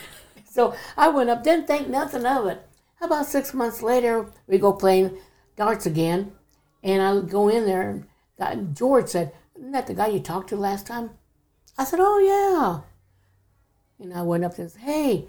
so 0.50 0.74
I 0.96 1.08
went 1.08 1.30
up, 1.30 1.42
didn't 1.42 1.66
think 1.66 1.88
nothing 1.88 2.26
of 2.26 2.46
it. 2.46 2.60
About 3.00 3.26
six 3.26 3.54
months 3.54 3.82
later, 3.82 4.26
we 4.46 4.58
go 4.58 4.72
playing 4.72 5.16
darts 5.56 5.86
again. 5.86 6.32
And 6.82 7.00
I 7.00 7.20
go 7.20 7.48
in 7.48 7.64
there, 7.64 7.88
and 7.88 8.06
uh, 8.38 8.56
George 8.74 9.08
said, 9.08 9.32
Isn't 9.56 9.72
that 9.72 9.86
the 9.86 9.94
guy 9.94 10.08
you 10.08 10.20
talked 10.20 10.50
to 10.50 10.56
last 10.56 10.86
time? 10.86 11.10
I 11.78 11.84
said, 11.84 12.00
Oh, 12.02 12.18
yeah. 12.18 12.86
And 14.00 14.14
I 14.14 14.22
went 14.22 14.44
up 14.44 14.58
and 14.58 14.70
said, 14.70 14.80
Hey, 14.80 15.28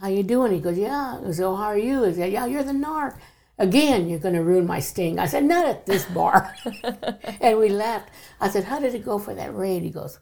how 0.00 0.08
you 0.08 0.22
doing? 0.22 0.52
He 0.52 0.60
goes, 0.60 0.78
Yeah. 0.78 1.20
I 1.26 1.32
said, 1.32 1.44
Oh, 1.44 1.56
how 1.56 1.64
are 1.64 1.78
you? 1.78 2.04
He 2.04 2.14
said, 2.14 2.32
Yeah, 2.32 2.46
you're 2.46 2.62
the 2.62 2.72
narc. 2.72 3.18
Again, 3.58 4.08
you're 4.08 4.18
going 4.18 4.34
to 4.34 4.42
ruin 4.42 4.66
my 4.66 4.80
sting. 4.80 5.18
I 5.18 5.26
said, 5.26 5.44
Not 5.44 5.66
at 5.66 5.86
this 5.86 6.04
bar. 6.06 6.54
and 7.40 7.58
we 7.58 7.68
laughed. 7.68 8.10
I 8.40 8.48
said, 8.48 8.64
How 8.64 8.78
did 8.78 8.94
it 8.94 9.04
go 9.04 9.18
for 9.18 9.34
that 9.34 9.54
raid? 9.54 9.82
He 9.82 9.90
goes, 9.90 10.20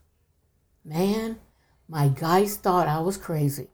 Man, 0.84 1.38
my 1.88 2.08
guys 2.08 2.56
thought 2.56 2.88
I 2.88 3.00
was 3.00 3.18
crazy. 3.18 3.68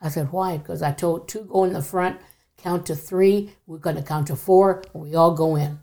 I 0.00 0.08
said, 0.08 0.32
Why? 0.32 0.58
Because 0.58 0.82
I 0.82 0.92
told 0.92 1.28
two 1.28 1.44
go 1.44 1.64
in 1.64 1.72
the 1.72 1.82
front, 1.82 2.20
count 2.56 2.86
to 2.86 2.96
three, 2.96 3.54
we're 3.66 3.78
going 3.78 3.96
to 3.96 4.02
count 4.02 4.26
to 4.28 4.36
four, 4.36 4.82
and 4.92 5.02
we 5.02 5.14
all 5.14 5.34
go 5.34 5.54
in. 5.56 5.78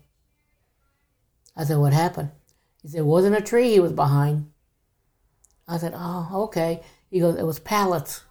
I 1.55 1.63
said, 1.63 1.77
What 1.77 1.93
happened? 1.93 2.31
He 2.81 2.89
said, 2.89 2.99
It 2.99 3.05
wasn't 3.05 3.37
a 3.37 3.41
tree 3.41 3.71
he 3.71 3.79
was 3.79 3.93
behind. 3.93 4.51
I 5.67 5.77
said, 5.77 5.93
Oh, 5.95 6.43
okay. 6.45 6.81
He 7.11 7.19
goes, 7.19 7.35
It 7.35 7.45
was 7.45 7.59
pallets. 7.59 8.23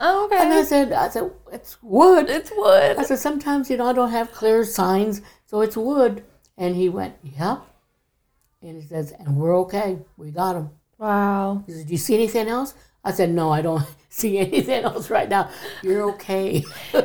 Oh, 0.00 0.24
okay. 0.26 0.38
And 0.38 0.52
I 0.52 0.62
said, 0.64 0.92
I 0.92 1.08
said, 1.08 1.30
It's 1.52 1.80
wood. 1.82 2.28
it's 2.28 2.50
wood. 2.56 2.96
I 2.96 3.02
said, 3.04 3.18
Sometimes, 3.18 3.70
you 3.70 3.76
know, 3.76 3.86
I 3.86 3.92
don't 3.92 4.10
have 4.10 4.32
clear 4.32 4.64
signs, 4.64 5.22
so 5.46 5.60
it's 5.60 5.76
wood. 5.76 6.24
And 6.56 6.74
he 6.74 6.88
went, 6.88 7.14
Yep. 7.22 7.62
And 8.62 8.82
he 8.82 8.88
says, 8.88 9.12
And 9.12 9.36
we're 9.36 9.56
okay. 9.60 9.98
We 10.16 10.30
got 10.30 10.56
him. 10.56 10.70
Wow. 10.98 11.62
He 11.66 11.72
said, 11.72 11.86
Do 11.86 11.92
you 11.92 11.98
see 11.98 12.14
anything 12.14 12.48
else? 12.48 12.74
I 13.04 13.12
said, 13.12 13.30
No, 13.30 13.52
I 13.52 13.62
don't 13.62 13.84
see 14.08 14.38
anything 14.38 14.84
else 14.84 15.10
right 15.10 15.28
now. 15.28 15.50
You're 15.82 16.10
okay. 16.10 16.64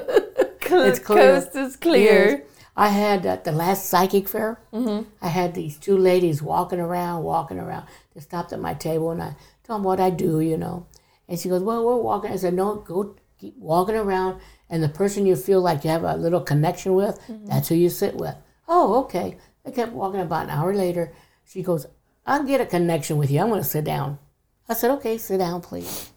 It's 0.65 0.99
clear. 0.99 1.39
Coast 1.39 1.55
is 1.55 1.75
clear. 1.75 2.29
Yes. 2.29 2.41
I 2.75 2.89
had 2.89 3.25
at 3.25 3.43
the 3.43 3.51
last 3.51 3.85
psychic 3.85 4.27
fair, 4.27 4.59
mm-hmm. 4.73 5.07
I 5.21 5.27
had 5.27 5.53
these 5.53 5.77
two 5.77 5.97
ladies 5.97 6.41
walking 6.41 6.79
around, 6.79 7.23
walking 7.23 7.59
around. 7.59 7.85
They 8.15 8.21
stopped 8.21 8.51
at 8.51 8.59
my 8.59 8.73
table 8.73 9.11
and 9.11 9.21
I 9.21 9.35
them 9.73 9.83
what 9.83 9.99
I 9.99 10.09
do, 10.09 10.39
you 10.39 10.57
know. 10.57 10.87
And 11.27 11.39
she 11.39 11.49
goes, 11.49 11.61
Well, 11.63 11.85
we're 11.85 11.97
walking. 11.97 12.31
I 12.31 12.35
said, 12.35 12.53
No, 12.53 12.75
go 12.75 13.15
keep 13.39 13.57
walking 13.57 13.95
around. 13.95 14.41
And 14.69 14.81
the 14.81 14.89
person 14.89 15.25
you 15.25 15.35
feel 15.35 15.61
like 15.61 15.83
you 15.83 15.89
have 15.89 16.03
a 16.03 16.15
little 16.15 16.41
connection 16.41 16.93
with, 16.93 17.19
mm-hmm. 17.27 17.45
that's 17.45 17.69
who 17.69 17.75
you 17.75 17.89
sit 17.89 18.15
with. 18.15 18.35
Oh, 18.67 19.01
okay. 19.03 19.37
I 19.65 19.71
kept 19.71 19.93
walking 19.93 20.21
about 20.21 20.45
an 20.45 20.49
hour 20.51 20.73
later. 20.73 21.13
She 21.45 21.61
goes, 21.61 21.85
I'll 22.25 22.43
get 22.43 22.61
a 22.61 22.65
connection 22.65 23.17
with 23.17 23.29
you. 23.29 23.39
I'm 23.39 23.49
going 23.49 23.61
to 23.61 23.67
sit 23.67 23.85
down. 23.85 24.19
I 24.67 24.73
said, 24.73 24.91
Okay, 24.91 25.17
sit 25.17 25.37
down, 25.37 25.61
please. 25.61 26.11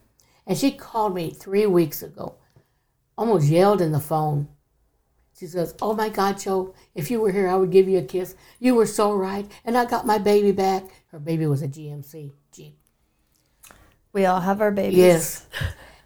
And 0.46 0.56
she 0.56 0.70
called 0.70 1.14
me 1.14 1.30
three 1.30 1.66
weeks 1.66 2.02
ago, 2.02 2.36
almost 3.18 3.48
yelled 3.48 3.80
in 3.80 3.92
the 3.92 4.00
phone. 4.00 4.48
She 5.38 5.46
says, 5.46 5.74
Oh 5.82 5.94
my 5.94 6.08
God, 6.08 6.38
Jo, 6.38 6.74
if 6.94 7.10
you 7.10 7.20
were 7.20 7.32
here, 7.32 7.48
I 7.48 7.56
would 7.56 7.70
give 7.70 7.88
you 7.88 7.98
a 7.98 8.02
kiss. 8.02 8.34
You 8.58 8.74
were 8.74 8.86
so 8.86 9.12
right. 9.12 9.50
And 9.64 9.76
I 9.76 9.84
got 9.84 10.06
my 10.06 10.18
baby 10.18 10.52
back. 10.52 10.84
Her 11.08 11.18
baby 11.18 11.46
was 11.46 11.62
a 11.62 11.68
GMC. 11.68 12.32
We 14.16 14.24
all 14.24 14.40
have 14.40 14.62
our 14.62 14.70
babies. 14.70 14.96
Yes. 14.96 15.46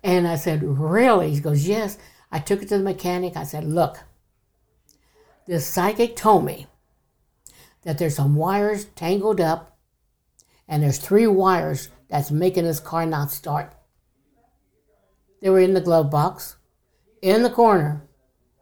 And 0.03 0.27
I 0.27 0.35
said, 0.35 0.65
Really? 0.65 1.33
He 1.33 1.39
goes, 1.39 1.69
Yes. 1.69 1.97
I 2.33 2.41
took 2.41 2.61
it 2.61 2.69
to 2.71 2.79
the 2.79 2.83
mechanic. 2.83 3.37
I 3.37 3.45
said, 3.45 3.63
Look, 3.63 3.99
this 5.47 5.65
psychic 5.65 6.17
told 6.17 6.45
me 6.45 6.67
that 7.83 7.99
there's 7.99 8.17
some 8.17 8.35
wires 8.35 8.87
tangled 8.97 9.41
up, 9.41 9.79
and 10.67 10.83
there's 10.83 10.99
three 10.99 11.29
wires 11.29 11.91
that's 12.09 12.33
making 12.33 12.65
this 12.65 12.81
car 12.81 13.07
not 13.07 13.31
start. 13.31 13.75
They 15.41 15.49
were 15.49 15.61
in 15.61 15.75
the 15.75 15.81
glove 15.81 16.11
box, 16.11 16.57
in 17.23 17.45
the 17.45 17.49
corner. 17.51 18.09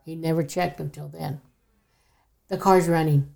He 0.04 0.14
never 0.14 0.42
checked 0.42 0.78
until 0.78 1.08
then. 1.08 1.40
The 2.48 2.58
car's 2.58 2.86
running. 2.86 3.34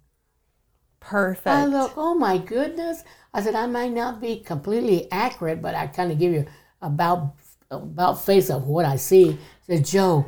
Perfect. 1.01 1.47
I 1.47 1.65
look, 1.65 1.95
oh 1.97 2.15
my 2.15 2.37
goodness. 2.37 3.03
I 3.35 3.43
said, 3.43 3.55
I 3.55 3.67
might 3.67 3.93
not 3.93 4.21
be 4.21 4.41
completely 4.41 5.11
accurate, 5.11 5.63
but 5.63 5.75
I 5.75 5.87
kind 5.87 6.13
of 6.13 6.19
give 6.19 6.33
you 6.33 6.47
about 6.81 7.35
about 7.71 8.23
face 8.23 8.51
of 8.51 8.67
what 8.67 8.85
I 8.85 8.97
see. 8.97 9.31
I 9.31 9.77
said, 9.77 9.87
Jo, 9.87 10.27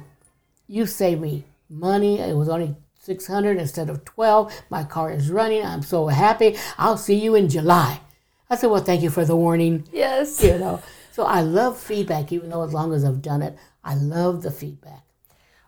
you 0.67 0.87
saved 0.87 1.21
me 1.21 1.45
money. 1.69 2.19
It 2.19 2.35
was 2.35 2.49
only 2.49 2.75
600 3.01 3.59
instead 3.59 3.91
of 3.91 4.05
12. 4.05 4.63
My 4.71 4.83
car 4.83 5.13
is 5.13 5.31
running. 5.31 5.65
I'm 5.65 5.83
so 5.83 6.07
happy. 6.07 6.57
I'll 6.79 6.97
see 6.97 7.17
you 7.17 7.35
in 7.35 7.51
July. 7.51 8.01
I 8.49 8.57
said, 8.57 8.71
well, 8.71 8.83
thank 8.83 9.03
you 9.03 9.11
for 9.11 9.25
the 9.25 9.37
warning. 9.37 9.87
yes. 9.93 10.43
You 10.43 10.59
know, 10.59 10.81
so 11.13 11.25
I 11.25 11.43
love 11.43 11.79
feedback, 11.79 12.33
even 12.33 12.49
though 12.49 12.63
as 12.63 12.73
long 12.73 12.93
as 12.93 13.05
I've 13.05 13.23
done 13.23 13.43
it, 13.43 13.59
I 13.83 13.95
love 13.95 14.43
the 14.43 14.51
feedback. 14.51 15.03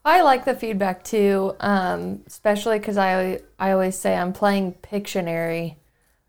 I 0.05 0.23
like 0.23 0.45
the 0.45 0.55
feedback 0.55 1.03
too, 1.03 1.57
um, 1.59 2.23
especially 2.27 2.79
because 2.79 2.97
I 2.97 3.41
I 3.59 3.73
always 3.73 3.99
say 3.99 4.17
I'm 4.17 4.33
playing 4.33 4.75
Pictionary 4.75 5.75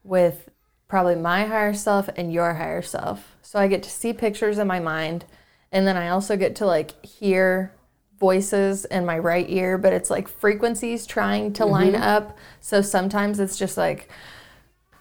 with 0.03 0.49
probably 0.87 1.15
my 1.15 1.45
higher 1.45 1.73
self 1.73 2.09
and 2.15 2.31
your 2.31 2.55
higher 2.55 2.81
self. 2.81 3.35
So 3.41 3.59
I 3.59 3.67
get 3.67 3.83
to 3.83 3.89
see 3.89 4.13
pictures 4.13 4.57
in 4.57 4.67
my 4.67 4.79
mind, 4.79 5.25
and 5.71 5.85
then 5.87 5.97
I 5.97 6.09
also 6.09 6.37
get 6.37 6.55
to 6.57 6.65
like 6.65 7.03
hear 7.05 7.73
voices 8.19 8.85
in 8.85 9.05
my 9.05 9.17
right 9.19 9.47
ear, 9.49 9.77
but 9.77 9.93
it's 9.93 10.09
like 10.09 10.27
frequencies 10.27 11.05
trying 11.05 11.53
to 11.53 11.65
line 11.65 11.95
up. 11.95 12.37
So 12.61 12.81
sometimes 12.81 13.39
it's 13.39 13.57
just 13.57 13.77
like, 13.77 14.09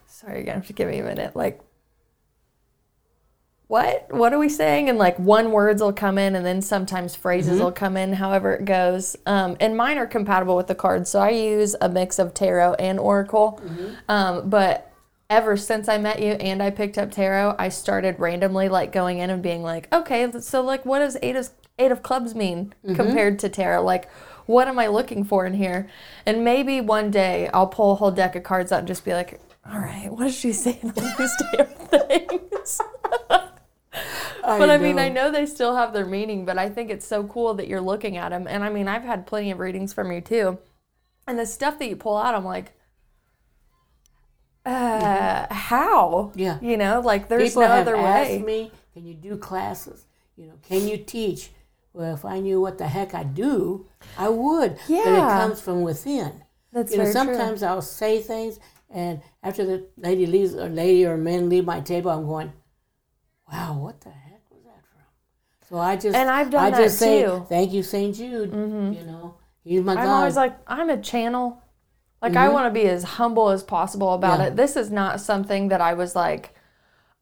sorry, 0.07 0.37
you're 0.37 0.45
gonna 0.45 0.59
have 0.59 0.67
to 0.67 0.73
give 0.73 0.89
me 0.89 0.99
a 0.99 1.05
minute, 1.05 1.35
like 1.35 1.61
what? 3.69 4.07
What 4.13 4.33
are 4.33 4.39
we 4.39 4.49
saying? 4.49 4.89
And 4.89 4.97
like 4.97 5.19
one 5.19 5.51
words 5.51 5.83
will 5.83 5.93
come 5.93 6.19
in, 6.19 6.37
and 6.37 6.47
then 6.47 6.63
sometimes 6.63 7.17
phrases 7.17 7.55
Mm-hmm. 7.55 7.65
will 7.65 7.73
come 7.73 7.97
in, 7.97 8.13
however 8.13 8.55
it 8.55 8.65
goes. 8.65 9.17
Um, 9.27 9.57
and 9.61 9.77
mine 9.77 9.99
are 9.99 10.07
compatible 10.07 10.57
with 10.57 10.69
the 10.69 10.75
cards, 10.75 11.11
so 11.11 11.19
I 11.21 11.31
use 11.31 11.75
a 11.81 11.89
mix 11.89 12.19
of 12.21 12.33
tarot 12.33 12.75
and 12.75 13.01
oracle. 13.01 13.61
Mm-hmm. 13.65 13.95
Um, 14.09 14.49
but 14.49 14.93
ever 15.29 15.57
since 15.57 15.89
I 15.89 15.99
met 15.99 16.21
you 16.21 16.33
and 16.33 16.63
I 16.63 16.71
picked 16.71 16.99
up 16.99 17.11
tarot, 17.11 17.57
I 17.59 17.69
started 17.69 18.19
randomly 18.19 18.69
like 18.69 18.93
going 18.93 19.19
in 19.19 19.31
and 19.31 19.43
being 19.43 19.63
like, 19.63 19.93
okay, 19.93 20.31
so 20.41 20.61
like, 20.63 20.85
what 20.87 21.01
does 21.01 21.17
eight 21.23 21.37
of 21.37 21.51
eight 21.79 21.91
of 21.93 22.03
clubs 22.03 22.35
mean 22.35 22.75
Mm-hmm. 22.85 22.95
compared 22.97 23.39
to 23.41 23.49
tarot? 23.49 23.83
Like, 23.85 24.11
what 24.47 24.69
am 24.69 24.79
I 24.79 24.87
looking 24.87 25.25
for 25.25 25.45
in 25.45 25.55
here? 25.55 25.89
And 26.25 26.45
maybe 26.45 26.81
one 26.81 27.11
day 27.11 27.49
I'll 27.53 27.67
pull 27.67 27.93
a 27.93 27.95
whole 27.97 28.13
deck 28.13 28.37
of 28.37 28.45
cards 28.45 28.71
out 28.73 28.81
and 28.81 28.89
just 28.89 29.05
be 29.05 29.13
like, 29.13 29.41
all 29.69 29.79
right, 29.81 30.11
what 30.13 30.27
is 30.29 30.37
she 30.37 30.53
saying 30.53 30.79
on 30.97 31.15
these 31.19 31.33
damn 31.53 31.67
things? 31.67 32.81
But 34.43 34.71
I 34.71 34.79
mean, 34.79 34.99
I 35.01 35.09
know 35.09 35.33
they 35.33 35.45
still 35.45 35.75
have 35.75 35.93
their 35.93 36.07
meaning, 36.07 36.45
but 36.45 36.57
I 36.57 36.69
think 36.69 36.89
it's 36.89 37.07
so 37.07 37.25
cool 37.25 37.55
that 37.55 37.67
you're 37.67 37.81
looking 37.81 38.17
at 38.17 38.29
them. 38.29 38.47
And 38.49 38.63
I 38.63 38.69
mean, 38.71 38.87
I've 38.87 39.03
had 39.03 39.27
plenty 39.27 39.51
of 39.51 39.59
readings 39.59 39.93
from 39.93 40.13
you 40.13 40.21
too. 40.21 40.59
And 41.27 41.37
the 41.37 41.47
stuff 41.47 41.81
that 41.81 41.89
you 41.89 41.97
pull 41.97 42.17
out, 42.17 42.33
I'm 42.35 42.45
like, 42.45 42.73
uh, 44.67 45.47
how? 45.55 46.33
Yeah. 46.35 46.59
You 46.61 46.77
know, 46.77 47.01
like 47.01 47.29
there's 47.29 47.51
People 47.51 47.63
no 47.63 47.69
have 47.69 47.87
other 47.87 47.97
asked 47.97 48.31
way. 48.31 48.39
me, 48.43 48.73
"Can 48.93 49.07
you 49.07 49.15
do 49.15 49.37
classes? 49.37 50.07
You 50.37 50.47
know, 50.49 50.55
can 50.63 50.87
you 50.89 50.97
teach?" 50.99 51.51
Well, 51.93 52.15
if 52.15 52.25
I 52.25 52.41
knew 52.41 52.61
what 52.61 52.77
the 52.77 52.89
heck 52.89 53.15
I 53.15 53.23
do, 53.23 53.87
I 54.19 54.29
would. 54.29 54.79
Yeah. 54.87 55.05
But 55.05 55.13
it 55.15 55.41
comes 55.41 55.61
from 55.63 55.83
within. 55.83 56.43
That's 56.73 56.93
you 56.93 56.99
know, 56.99 57.05
very 57.05 57.15
true. 57.15 57.35
sometimes 57.35 57.63
I'll 57.63 57.81
say 57.81 58.21
things, 58.21 58.59
and 58.91 59.23
after 59.43 59.65
the 59.65 59.87
lady 59.97 60.27
leaves, 60.27 60.55
or 60.55 60.69
lady 60.69 61.07
or 61.07 61.17
men 61.17 61.49
leave 61.49 61.65
my 61.65 61.81
table, 61.81 62.11
I'm 62.11 62.27
going, 62.27 62.53
"Wow, 63.51 63.79
what 63.79 64.01
the 64.03 64.11
heck 64.11 64.43
was 64.51 64.63
that 64.65 64.83
from?" 64.85 65.07
So 65.69 65.79
I 65.79 65.97
just 65.97 66.15
And 66.15 66.29
I've 66.29 66.51
done 66.51 66.65
I 66.65 66.71
that 66.71 66.83
just 66.83 66.99
too. 66.99 67.07
Mm-hmm. 67.07 67.45
"Thank 67.47 67.73
you, 67.73 67.83
Saint 67.83 68.17
Jude." 68.17 68.51
You 68.53 69.05
know, 69.07 69.37
he's 69.65 69.81
my 69.83 69.95
god. 69.95 70.03
I'm 70.03 70.09
always 70.11 70.37
like, 70.37 70.59
I'm 70.67 70.91
a 70.91 71.01
channel. 71.01 71.63
Like, 72.23 72.35
I 72.37 72.49
want 72.49 72.67
to 72.67 72.71
be 72.81 72.89
as 72.89 73.05
humble 73.05 73.51
as 73.51 73.63
possible 73.63 74.15
about 74.15 74.35
Mm-hmm. 74.35 74.43
Yeah. 74.43 74.49
it. 74.49 74.57
This 74.57 74.77
is 74.77 74.91
not 74.91 75.21
something 75.21 75.69
that 75.69 75.81
I 75.81 75.95
was 75.95 76.17
like, 76.17 76.55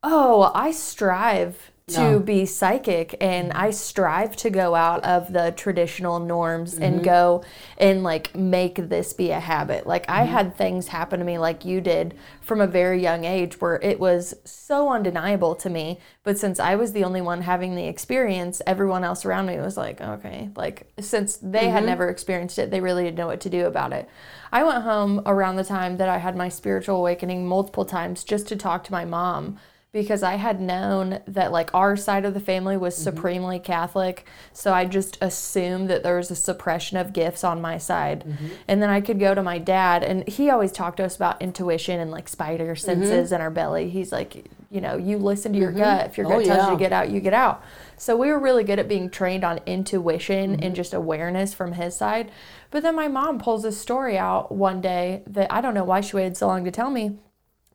oh, 0.02 0.50
I 0.54 0.70
strive 0.70 1.70
to 1.86 2.00
No. 2.12 2.18
be 2.18 2.46
psychic 2.46 3.14
and 3.20 3.52
I 3.52 3.68
strive 3.70 4.36
to 4.36 4.48
go 4.48 4.74
out 4.74 5.04
of 5.04 5.34
the 5.34 5.52
traditional 5.54 6.18
norms 6.18 6.74
Mm-hmm. 6.74 6.82
and 6.82 7.04
go 7.04 7.44
and 7.76 8.02
like 8.02 8.34
make 8.34 8.76
this 8.88 9.12
be 9.12 9.30
a 9.32 9.38
habit. 9.40 9.86
Like, 9.86 10.08
I 10.08 10.22
Mm-hmm. 10.24 10.32
had 10.32 10.56
things 10.56 10.88
happen 10.88 11.18
to 11.18 11.26
me 11.26 11.36
like 11.36 11.66
you 11.66 11.82
did 11.82 12.14
from 12.40 12.62
a 12.62 12.66
very 12.66 13.02
young 13.02 13.24
age 13.26 13.60
where 13.60 13.78
it 13.82 14.00
was 14.00 14.34
so 14.44 14.88
undeniable 14.88 15.54
to 15.56 15.68
me. 15.68 16.00
But 16.22 16.38
since 16.38 16.58
I 16.58 16.74
was 16.74 16.94
the 16.94 17.04
only 17.04 17.20
one 17.20 17.42
having 17.42 17.74
the 17.74 17.86
experience, 17.86 18.62
everyone 18.66 19.04
else 19.04 19.26
around 19.26 19.44
me 19.44 19.58
was 19.58 19.76
like, 19.76 20.00
okay, 20.00 20.48
like 20.56 20.90
since 21.00 21.36
they 21.36 21.68
had 21.68 21.84
never 21.84 22.08
experienced 22.08 22.58
it, 22.58 22.70
they 22.70 22.80
really 22.80 23.04
didn't 23.04 23.18
know 23.18 23.26
what 23.26 23.40
to 23.42 23.50
do 23.50 23.66
about 23.66 23.92
it. 23.92 24.08
I 24.50 24.64
went 24.64 24.84
home 24.84 25.20
around 25.26 25.56
the 25.56 25.64
time 25.64 25.98
that 25.98 26.08
I 26.08 26.16
had 26.16 26.34
my 26.34 26.48
spiritual 26.48 26.96
awakening 26.96 27.46
multiple 27.46 27.84
times 27.84 28.24
just 28.24 28.48
to 28.48 28.56
talk 28.56 28.84
to 28.84 28.92
my 28.92 29.04
mom 29.04 29.58
because 29.94 30.24
I 30.24 30.34
had 30.34 30.60
known 30.60 31.20
that 31.28 31.52
like 31.52 31.72
our 31.72 31.96
side 31.96 32.24
of 32.24 32.34
the 32.34 32.40
family 32.40 32.76
was 32.76 32.94
mm-hmm. 32.94 33.04
supremely 33.04 33.60
Catholic, 33.60 34.26
so 34.52 34.74
I 34.74 34.86
just 34.86 35.16
assumed 35.20 35.88
that 35.88 36.02
there 36.02 36.16
was 36.16 36.32
a 36.32 36.36
suppression 36.36 36.96
of 36.96 37.12
gifts 37.12 37.44
on 37.44 37.62
my 37.62 37.78
side. 37.78 38.24
Mm-hmm. 38.24 38.48
And 38.66 38.82
then 38.82 38.90
I 38.90 39.00
could 39.00 39.20
go 39.20 39.36
to 39.36 39.42
my 39.42 39.58
dad 39.58 40.02
and 40.02 40.28
he 40.28 40.50
always 40.50 40.72
talked 40.72 40.96
to 40.96 41.04
us 41.04 41.14
about 41.14 41.40
intuition 41.40 42.00
and 42.00 42.10
like 42.10 42.28
spider 42.28 42.74
mm-hmm. 42.74 42.84
senses 42.84 43.30
in 43.30 43.40
our 43.40 43.52
belly. 43.52 43.88
He's 43.88 44.10
like, 44.10 44.50
you 44.68 44.80
know, 44.80 44.96
you 44.96 45.16
listen 45.16 45.52
to 45.52 45.58
your 45.60 45.70
gut. 45.70 46.06
If 46.06 46.18
your 46.18 46.26
Oh, 46.26 46.30
gut 46.30 46.44
tells 46.44 46.64
you 46.64 46.72
to 46.72 46.76
get 46.76 46.92
out, 46.92 47.10
you 47.10 47.20
get 47.20 47.32
out. 47.32 47.62
So 47.96 48.16
we 48.16 48.30
were 48.30 48.40
really 48.40 48.64
good 48.64 48.80
at 48.80 48.88
being 48.88 49.08
trained 49.08 49.44
on 49.44 49.60
intuition 49.64 50.58
and 50.60 50.74
just 50.74 50.92
awareness 50.92 51.54
from 51.54 51.74
his 51.74 51.94
side. 51.94 52.32
But 52.72 52.82
then 52.82 52.96
my 52.96 53.06
mom 53.06 53.38
pulls 53.38 53.62
this 53.62 53.80
story 53.80 54.18
out 54.18 54.50
one 54.50 54.80
day 54.80 55.22
that 55.28 55.52
I 55.52 55.60
don't 55.60 55.74
know 55.74 55.84
why 55.84 56.00
she 56.00 56.16
waited 56.16 56.36
so 56.36 56.48
long 56.48 56.64
to 56.64 56.72
tell 56.72 56.90
me, 56.90 57.16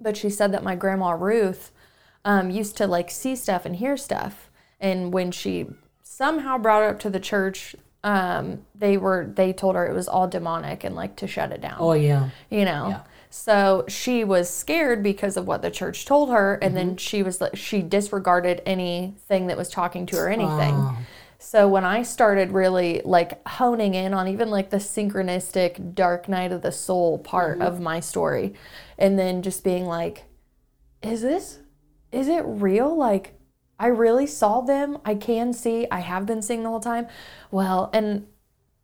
but 0.02 0.18
she 0.18 0.30
said 0.30 0.52
that 0.52 0.66
my 0.66 0.76
grandma 0.76 1.12
Ruth 1.12 1.72
um, 2.26 2.50
used 2.50 2.78
to 2.78 2.88
like 2.88 3.10
see 3.10 3.36
stuff 3.36 3.66
and 3.66 3.76
hear 3.76 3.98
stuff. 3.98 4.50
And 4.80 5.14
when 5.14 5.32
she 5.32 5.68
somehow 6.04 6.58
brought 6.58 6.84
it 6.84 6.90
up 6.90 7.00
to 7.02 7.10
the 7.10 7.20
church, 7.20 7.76
um, 8.04 8.66
they 8.76 8.98
were 8.98 9.32
they 9.36 9.52
told 9.52 9.76
her 9.76 9.88
it 9.88 9.94
was 9.94 10.08
all 10.08 10.28
demonic 10.28 10.84
and 10.84 10.96
like 10.96 11.16
to 11.18 11.28
shut 11.28 11.52
it 11.52 11.62
down. 11.62 11.78
Oh 11.80 11.94
yeah, 11.94 12.30
you 12.50 12.64
know? 12.66 12.88
Yeah. 12.90 13.02
so 13.30 13.84
she 13.88 14.24
was 14.24 14.50
scared 14.50 15.04
because 15.04 15.36
of 15.38 15.48
what 15.48 15.62
the 15.62 15.70
church 15.70 16.06
told 16.06 16.30
her 16.30 16.56
and 16.62 16.76
then 16.78 16.96
she 16.98 17.24
was 17.24 17.42
like 17.42 17.56
she 17.58 17.82
disregarded 17.82 18.62
anything 18.66 19.48
that 19.48 19.58
was 19.58 19.70
talking 19.70 20.06
to 20.08 20.16
her 20.16 20.30
anything. 20.30 20.74
So 21.42 21.70
when 21.70 21.86
i 21.86 22.04
started 22.04 22.52
really 22.52 23.02
like 23.06 23.46
honing 23.48 23.96
in 23.96 24.14
on 24.14 24.28
even 24.28 24.50
like 24.50 24.70
the 24.72 24.78
synchronistic 24.78 25.96
dark 25.96 26.28
night 26.28 26.52
of 26.52 26.62
the 26.62 26.72
soul 26.72 27.18
part 27.18 27.62
of 27.62 27.80
my 27.80 28.00
story 28.02 28.54
and 28.98 29.18
then 29.18 29.42
just 29.42 29.64
being 29.64 29.86
like 29.86 30.26
is 31.02 31.22
this 31.22 31.60
is 32.12 32.28
it 32.28 32.44
real 32.46 32.96
like 32.96 33.34
i 33.80 33.88
really 33.88 34.28
saw 34.28 34.62
them 34.62 34.98
i 35.06 35.14
can 35.16 35.54
see 35.54 35.88
i 35.92 36.00
have 36.00 36.26
been 36.26 36.42
seeing 36.42 36.64
the 36.64 36.70
whole 36.70 36.80
time 36.80 37.08
well 37.52 37.90
and 37.94 38.28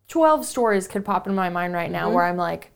12 0.07 0.45
stories 0.45 0.87
could 0.87 1.03
pop 1.03 1.27
in 1.27 1.33
my 1.33 1.49
mind 1.49 1.73
right 1.73 1.91
now 1.91 2.05
mm-hmm. 2.05 2.15
where 2.15 2.25
i'm 2.25 2.37
like 2.37 2.71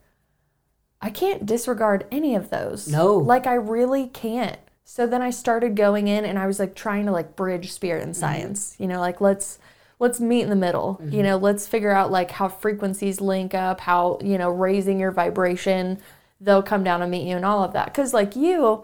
I 1.01 1.09
can't 1.09 1.45
disregard 1.45 2.05
any 2.12 2.35
of 2.35 2.49
those. 2.49 2.88
No. 2.88 3.15
Like 3.15 3.47
I 3.47 3.53
really 3.53 4.07
can't. 4.07 4.59
So 4.83 5.05
then 5.05 5.21
I 5.21 5.29
started 5.29 5.75
going 5.75 6.07
in 6.07 6.25
and 6.25 6.38
I 6.38 6.47
was 6.47 6.59
like 6.59 6.75
trying 6.75 7.05
to 7.05 7.12
like 7.12 7.35
bridge 7.35 7.71
spirit 7.71 8.03
and 8.03 8.13
mm-hmm. 8.13 8.19
science. 8.19 8.75
You 8.79 8.88
know, 8.88 8.99
like 8.99 9.21
let's 9.21 9.59
let's 9.99 10.19
meet 10.19 10.41
in 10.41 10.49
the 10.49 10.55
middle. 10.55 10.99
You 11.01 11.09
mm-hmm. 11.09 11.21
know, 11.23 11.38
let's 11.38 11.67
figure 11.67 11.91
out 11.91 12.12
like 12.12 12.31
how 12.31 12.49
frequencies 12.49 13.21
link 13.21 13.53
up, 13.53 13.81
how, 13.81 14.19
you 14.21 14.38
know, 14.38 14.49
raising 14.49 14.99
your 14.99 15.12
vibration, 15.12 15.99
they'll 16.41 16.63
come 16.63 16.83
down 16.83 17.01
and 17.01 17.12
meet 17.12 17.27
you 17.27 17.35
and 17.35 17.45
all 17.45 17.63
of 17.63 17.73
that. 17.73 17.93
Cuz 17.93 18.13
like 18.13 18.35
you, 18.35 18.83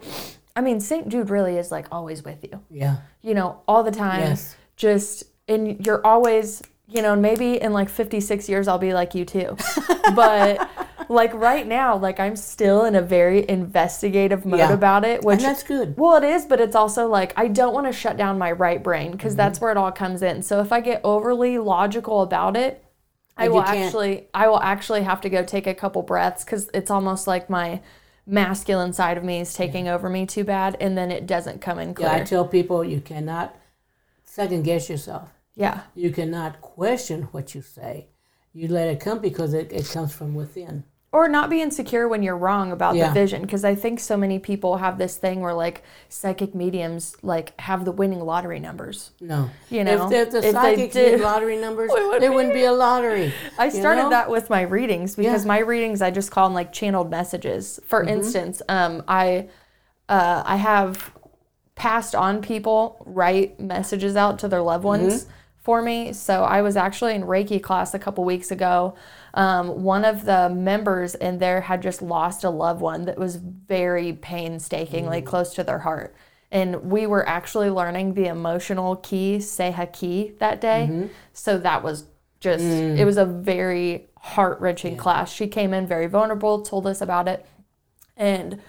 I 0.56 0.62
mean, 0.62 0.80
St. 0.80 1.10
Jude 1.10 1.30
really 1.30 1.58
is 1.58 1.72
like 1.72 1.88
always 1.92 2.24
with 2.24 2.44
you. 2.44 2.62
yeah. 2.70 2.98
You 3.22 3.34
know, 3.34 3.62
all 3.68 3.84
the 3.84 3.92
time. 3.92 4.22
Yes. 4.22 4.56
Just 4.78 5.24
and 5.48 5.86
you're 5.86 6.06
always, 6.06 6.62
you 6.88 7.02
know, 7.02 7.16
maybe 7.16 7.62
in 7.62 7.74
like 7.74 7.90
56 7.90 8.48
years 8.50 8.68
I'll 8.68 8.78
be 8.78 8.94
like 8.94 9.14
you 9.16 9.26
too. 9.26 9.58
but 10.16 10.70
like 11.10 11.34
right 11.34 11.68
now, 11.68 11.98
like 11.98 12.20
I'm 12.20 12.36
still 12.36 12.86
in 12.86 12.96
a 12.96 13.02
very 13.02 13.48
investigative 13.50 14.46
mode 14.46 14.60
Yeah. 14.60 14.74
about 14.74 15.04
it, 15.06 15.24
which 15.24 15.38
and 15.40 15.46
that's 15.46 15.64
good. 15.64 15.98
well, 15.98 16.16
it 16.18 16.24
is, 16.24 16.46
but 16.46 16.60
it's 16.60 16.76
also 16.76 17.08
like 17.08 17.34
I 17.38 17.48
don't 17.48 17.74
want 17.74 17.88
to 17.88 17.94
shut 17.94 18.18
down 18.18 18.38
my 18.38 18.52
right 18.52 18.82
brain 18.82 19.12
because 19.12 19.34
Mm-hmm. 19.34 19.38
that's 19.38 19.62
where 19.62 19.72
it 19.72 19.78
all 19.78 19.92
comes 19.92 20.22
in. 20.22 20.42
So 20.42 20.62
if 20.62 20.72
I 20.72 20.80
get 20.82 21.02
overly 21.04 21.58
logical 21.58 22.22
about 22.22 22.56
it, 22.58 22.84
I 23.38 23.48
Like 23.48 23.52
will 23.54 23.62
actually 23.62 24.28
I 24.34 24.48
will 24.48 24.62
actually 24.62 25.04
have 25.04 25.20
to 25.22 25.30
go 25.30 25.44
take 25.44 25.68
a 25.68 25.76
couple 25.76 26.02
breaths 26.02 26.44
because 26.46 26.70
it's 26.74 26.90
almost 26.90 27.28
like 27.28 27.50
my 27.50 27.82
masculine 28.26 28.94
side 28.94 29.18
of 29.18 29.24
me 29.24 29.40
is 29.40 29.54
taking 29.54 29.88
over 29.88 30.10
me 30.10 30.26
too 30.26 30.44
bad, 30.44 30.78
and 30.80 30.98
then 30.98 31.12
it 31.12 31.28
doesn't 31.28 31.62
come 31.62 31.80
in 31.80 31.94
clear. 31.94 32.10
Yeah, 32.10 32.16
I 32.16 32.24
tell 32.24 32.48
people 32.48 32.84
you 32.84 33.02
cannot 33.02 33.56
second 34.24 34.64
guess 34.64 34.90
yourself. 34.90 35.30
Yeah, 35.56 35.82
You 35.94 36.12
cannot 36.12 36.60
question 36.60 37.24
what 37.32 37.56
you 37.56 37.62
say. 37.62 38.08
You 38.52 38.68
let 38.68 38.90
it 38.90 39.00
come 39.00 39.20
because 39.20 39.54
it, 39.54 39.72
it 39.72 39.90
comes 39.90 40.14
from 40.14 40.36
within. 40.36 40.84
Or 41.16 41.30
not 41.30 41.50
be 41.50 41.62
insecure 41.62 42.08
when 42.10 42.22
you're 42.24 42.38
wrong 42.38 42.72
about 42.74 42.96
Yeah. 42.96 43.08
the 43.08 43.14
vision 43.14 43.42
because 43.44 43.64
I 43.64 43.74
think 43.74 44.00
so 44.02 44.18
many 44.18 44.38
people 44.38 44.78
have 44.78 44.98
this 44.98 45.16
thing 45.18 45.40
where 45.40 45.54
like 45.54 45.82
psychic 46.10 46.54
mediums 46.54 47.16
like 47.22 47.58
have 47.62 47.86
the 47.86 47.92
winning 47.92 48.20
lottery 48.20 48.60
numbers. 48.60 49.12
No. 49.22 49.50
You 49.70 49.86
know, 49.86 50.08
if, 50.08 50.12
if 50.12 50.32
the 50.32 50.48
if 50.50 50.54
they 50.62 50.88
did- 50.88 51.22
lottery 51.22 51.58
numbers, 51.58 51.90
We 51.96 52.02
wouldn't 52.04 52.22
there 52.22 52.30
be 52.32 52.36
wouldn't 52.36 52.54
be 52.54 52.66
a 52.66 52.74
lottery. 52.74 53.34
I 53.58 53.66
you 53.66 53.72
started 53.72 54.04
know? 54.04 54.10
that 54.10 54.30
with 54.30 54.50
my 54.50 54.62
readings 54.64 55.16
because 55.16 55.44
Yeah. 55.46 55.48
my 55.56 55.60
readings 55.60 56.02
I 56.02 56.12
just 56.12 56.32
call 56.32 56.48
them 56.48 56.54
like 56.54 56.74
channeled 56.74 57.10
messages. 57.10 57.80
For 57.88 58.02
Mm-hmm. 58.02 58.10
instance, 58.16 58.62
um, 58.68 59.02
I 59.08 59.48
uh, 60.10 60.44
I 60.46 60.58
have 60.58 61.12
passed 61.76 62.14
on 62.16 62.42
people 62.42 63.02
write 63.06 63.60
messages 63.60 64.16
out 64.16 64.40
to 64.40 64.48
their 64.48 64.62
loved 64.62 64.84
Mm-hmm. 64.86 65.04
ones 65.08 65.28
for 65.58 65.82
me. 65.82 66.14
So 66.14 66.44
I 66.44 66.62
was 66.62 66.78
actually 66.78 67.16
in 67.16 67.24
Reiki 67.24 67.60
class 67.62 67.94
a 67.96 68.00
couple 68.00 68.24
weeks 68.24 68.52
ago. 68.52 68.94
Um, 69.36 69.84
one 69.84 70.06
of 70.06 70.24
the 70.26 70.50
members 70.50 71.14
in 71.14 71.38
there 71.40 71.62
had 71.62 71.82
just 71.82 72.02
lost 72.02 72.44
a 72.46 72.50
loved 72.50 72.80
one 72.82 73.04
that 73.06 73.18
was 73.18 73.36
very 73.36 74.14
painstakingly 74.14 75.22
Mm. 75.22 75.26
close 75.26 75.54
to 75.56 75.64
their 75.64 75.80
heart. 75.80 76.16
And 76.52 76.90
we 76.90 77.06
were 77.06 77.28
actually 77.28 77.70
learning 77.70 78.14
the 78.14 78.28
emotional 78.28 78.96
key, 78.96 79.42
Sei 79.42 79.72
He 79.72 79.86
Ki, 79.88 80.34
that 80.40 80.62
day. 80.62 80.88
Mm-hmm. 80.90 81.08
So 81.34 81.58
that 81.58 81.84
was 81.84 82.06
just, 82.40 82.64
Mm. 82.64 82.98
it 82.98 83.04
was 83.04 83.18
a 83.18 83.26
very 83.26 84.08
heart 84.20 84.62
wrenching 84.62 84.96
class. 84.96 85.34
She 85.34 85.48
came 85.48 85.74
in 85.74 85.86
very 85.86 86.08
vulnerable, 86.08 86.62
told 86.62 86.88
us 86.88 87.02
about 87.02 87.28
it. 87.28 87.46
And 88.16 88.62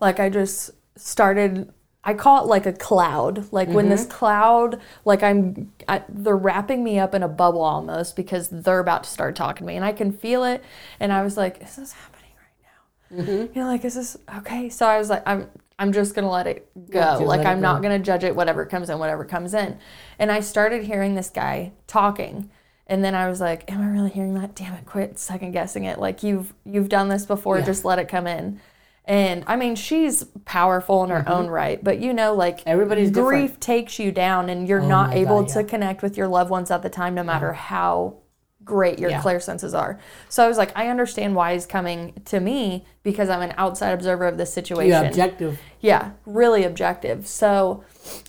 like 0.00 0.18
I 0.18 0.30
just 0.30 0.70
started 0.96 1.70
I 2.04 2.14
call 2.14 2.44
it 2.44 2.48
like 2.48 2.66
a 2.66 2.72
cloud. 2.72 3.50
Like 3.50 3.68
when 3.68 3.88
this 3.88 4.04
cloud, 4.06 4.80
like 5.04 5.22
I'm, 5.22 5.72
I, 5.88 6.02
they're 6.08 6.36
wrapping 6.36 6.84
me 6.84 6.98
up 6.98 7.14
in 7.14 7.22
a 7.22 7.28
bubble 7.28 7.62
almost 7.62 8.14
because 8.14 8.48
they're 8.48 8.80
about 8.80 9.04
to 9.04 9.10
start 9.10 9.36
talking 9.36 9.66
to 9.66 9.72
me, 9.72 9.76
and 9.76 9.84
I 9.84 9.92
can 9.92 10.12
feel 10.12 10.44
it. 10.44 10.62
And 11.00 11.12
I 11.12 11.22
was 11.22 11.36
like, 11.36 11.62
"Is 11.62 11.76
this 11.76 11.92
happening 11.92 12.32
right 12.38 13.16
now?" 13.18 13.24
You 13.54 13.62
know, 13.62 13.66
like, 13.66 13.84
"Is 13.84 13.94
this 13.94 14.18
okay?" 14.36 14.68
So 14.68 14.86
I 14.86 14.98
was 14.98 15.08
like, 15.08 15.22
I'm 15.26 15.48
I'm 15.78 15.92
just 15.92 16.14
gonna 16.14 16.30
let 16.30 16.46
it 16.46 16.68
go. 16.90 17.00
Yeah, 17.00 17.16
like 17.16 17.46
I'm 17.46 17.60
not 17.60 17.82
gonna 17.82 17.98
judge 17.98 18.22
it. 18.22 18.36
Whatever 18.36 18.66
comes 18.66 18.90
in, 18.90 18.98
whatever 18.98 19.24
comes 19.24 19.54
in. 19.54 19.78
And 20.18 20.30
I 20.30 20.40
started 20.40 20.84
hearing 20.84 21.14
this 21.14 21.30
guy 21.30 21.72
talking, 21.86 22.50
and 22.86 23.02
then 23.02 23.14
I 23.14 23.28
was 23.28 23.40
like, 23.40 23.70
"Am 23.72 23.80
I 23.80 23.88
really 23.88 24.10
hearing 24.10 24.34
that? 24.34 24.54
Damn 24.54 24.74
it! 24.74 24.84
Quit 24.84 25.18
second 25.18 25.52
guessing 25.52 25.84
it. 25.84 25.98
Like 25.98 26.22
you've 26.22 26.52
you've 26.66 26.90
done 26.90 27.08
this 27.08 27.24
before. 27.24 27.58
Yeah. 27.58 27.64
Just 27.64 27.84
let 27.84 27.98
it 27.98 28.08
come 28.08 28.26
in." 28.26 28.60
And 29.06 29.44
I 29.46 29.56
mean, 29.56 29.74
she's 29.76 30.24
powerful 30.46 31.04
in 31.04 31.10
her 31.10 31.28
own 31.28 31.48
right, 31.48 31.82
but 31.84 31.98
you 32.00 32.14
know, 32.14 32.32
like 32.34 32.60
Mm-hmm. 32.60 32.68
Everybody's 32.70 33.10
grief 33.10 33.42
different. 33.50 33.60
takes 33.60 33.98
you 33.98 34.10
down, 34.12 34.48
and 34.48 34.66
you're 34.66 34.80
Oh 34.80 34.88
not 34.88 35.12
able 35.14 35.42
God, 35.42 35.48
to 35.54 35.64
connect 35.64 36.02
with 36.02 36.16
your 36.16 36.26
loved 36.28 36.48
ones 36.50 36.70
at 36.70 36.82
the 36.82 36.88
time, 36.88 37.14
no 37.14 37.22
matter 37.22 37.52
how 37.52 38.16
great 38.64 38.98
your 38.98 39.10
Yeah. 39.10 39.20
clair 39.20 39.40
senses 39.40 39.74
are. 39.74 39.98
So 40.30 40.42
I 40.42 40.48
was 40.48 40.56
like, 40.56 40.72
I 40.74 40.88
understand 40.88 41.34
why 41.34 41.52
he's 41.52 41.66
coming 41.66 42.14
to 42.24 42.40
me 42.40 42.86
because 43.02 43.28
I'm 43.28 43.42
an 43.42 43.52
outside 43.58 43.90
observer 43.92 44.26
of 44.26 44.38
this 44.38 44.54
situation. 44.54 44.90
Yeah, 44.90 45.02
objective. 45.02 45.60
Yeah, 45.80 46.12
really 46.24 46.64
objective. 46.64 47.26
So 47.26 47.84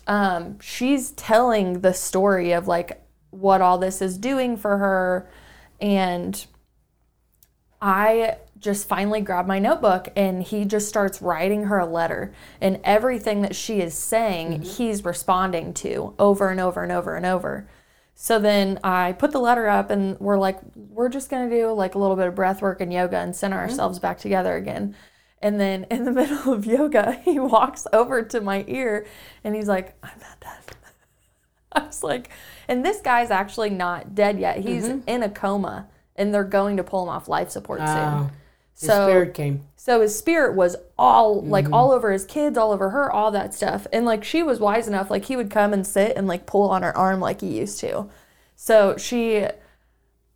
um, 0.08 0.60
she's 0.60 1.12
telling 1.12 1.80
the 1.80 1.94
story 1.94 2.52
of 2.52 2.68
like 2.68 3.02
what 3.30 3.62
all 3.62 3.78
this 3.78 4.02
is 4.02 4.18
doing 4.18 4.58
for 4.58 4.78
her. 4.78 5.30
And 5.80 6.46
I 7.82 8.38
just 8.66 8.90
finally 8.90 9.22
grabbed 9.22 9.48
my 9.48 9.60
notebook 9.60 10.10
and 10.18 10.44
he 10.44 10.66
just 10.66 10.90
starts 10.90 11.22
writing 11.22 11.64
her 11.66 11.80
a 11.80 11.86
letter. 11.86 12.34
And 12.60 12.82
everything 12.84 13.42
that 13.44 13.56
she 13.56 13.80
is 13.80 13.94
saying, 13.94 14.64
he's 14.64 15.06
responding 15.06 15.74
to 15.76 16.14
over 16.20 16.50
and 16.50 16.60
over 16.60 16.84
and 16.84 16.92
over 16.92 17.16
and 17.16 17.26
over. 17.26 17.70
So 18.16 18.40
then 18.40 18.80
I 18.84 19.14
put 19.14 19.32
the 19.32 19.40
letter 19.40 19.68
up 19.70 19.90
and 19.90 20.20
we're 20.20 20.38
like, 20.38 20.60
we're 20.76 21.10
just 21.10 21.30
gonna 21.30 21.50
do 21.50 21.72
like 21.72 21.96
a 21.96 22.00
little 22.00 22.16
bit 22.18 22.28
of 22.28 22.36
breath 22.36 22.62
work 22.62 22.82
and 22.82 22.92
yoga 22.92 23.18
and 23.18 23.36
center 23.36 23.58
ourselves 23.58 24.00
back 24.00 24.18
together 24.20 24.56
again. 24.56 24.96
And 25.42 25.60
then 25.60 25.86
in 25.92 26.04
the 26.06 26.12
middle 26.22 26.52
of 26.54 26.66
yoga, 26.66 27.14
he 27.24 27.40
walks 27.40 27.88
over 27.94 28.24
to 28.24 28.42
my 28.42 28.66
ear 28.68 29.06
and 29.44 29.56
he's 29.56 29.68
like, 29.68 29.96
I'm 30.04 30.20
not 30.20 30.40
done. 30.42 30.52
I 31.72 31.86
was 31.86 32.04
like, 32.04 32.30
and 32.68 32.84
this 32.86 33.02
guy's 33.02 33.32
actually 33.32 33.70
not 33.70 34.16
dead 34.16 34.40
yet. 34.40 34.60
He's 34.60 34.88
in 34.88 35.24
a 35.24 35.30
coma 35.30 35.88
and 36.16 36.34
they're 36.34 36.46
going 36.46 36.78
to 36.78 36.84
pull 36.84 37.04
him 37.04 37.10
off 37.10 37.28
life 37.28 37.50
support 37.50 37.82
Uh, 37.82 38.20
soon. 38.22 38.32
His 38.80 38.90
So 38.90 39.08
spirit 39.08 39.34
came. 39.34 39.64
so 39.76 40.02
his 40.02 40.18
spirit 40.18 40.56
was 40.56 40.76
all 40.98 41.42
like 41.42 41.66
mm-hmm. 41.66 41.74
all 41.74 41.92
over 41.92 42.12
his 42.12 42.26
kids, 42.26 42.58
all 42.58 42.72
over 42.72 42.90
her, 42.90 43.12
all 43.12 43.32
that 43.32 43.54
stuff. 43.54 43.88
And 43.94 44.06
like 44.06 44.24
she 44.24 44.44
was 44.44 44.60
wise 44.60 44.88
enough, 44.88 45.10
like 45.10 45.26
he 45.26 45.36
would 45.36 45.50
come 45.50 45.74
and 45.74 45.86
sit 45.86 46.16
and 46.18 46.28
like 46.28 46.46
pull 46.46 46.70
on 46.70 46.84
her 46.84 46.96
arm 46.96 47.20
like 47.20 47.42
he 47.42 47.58
used 47.58 47.80
to. 47.82 48.10
So 48.56 48.98
she 48.98 49.48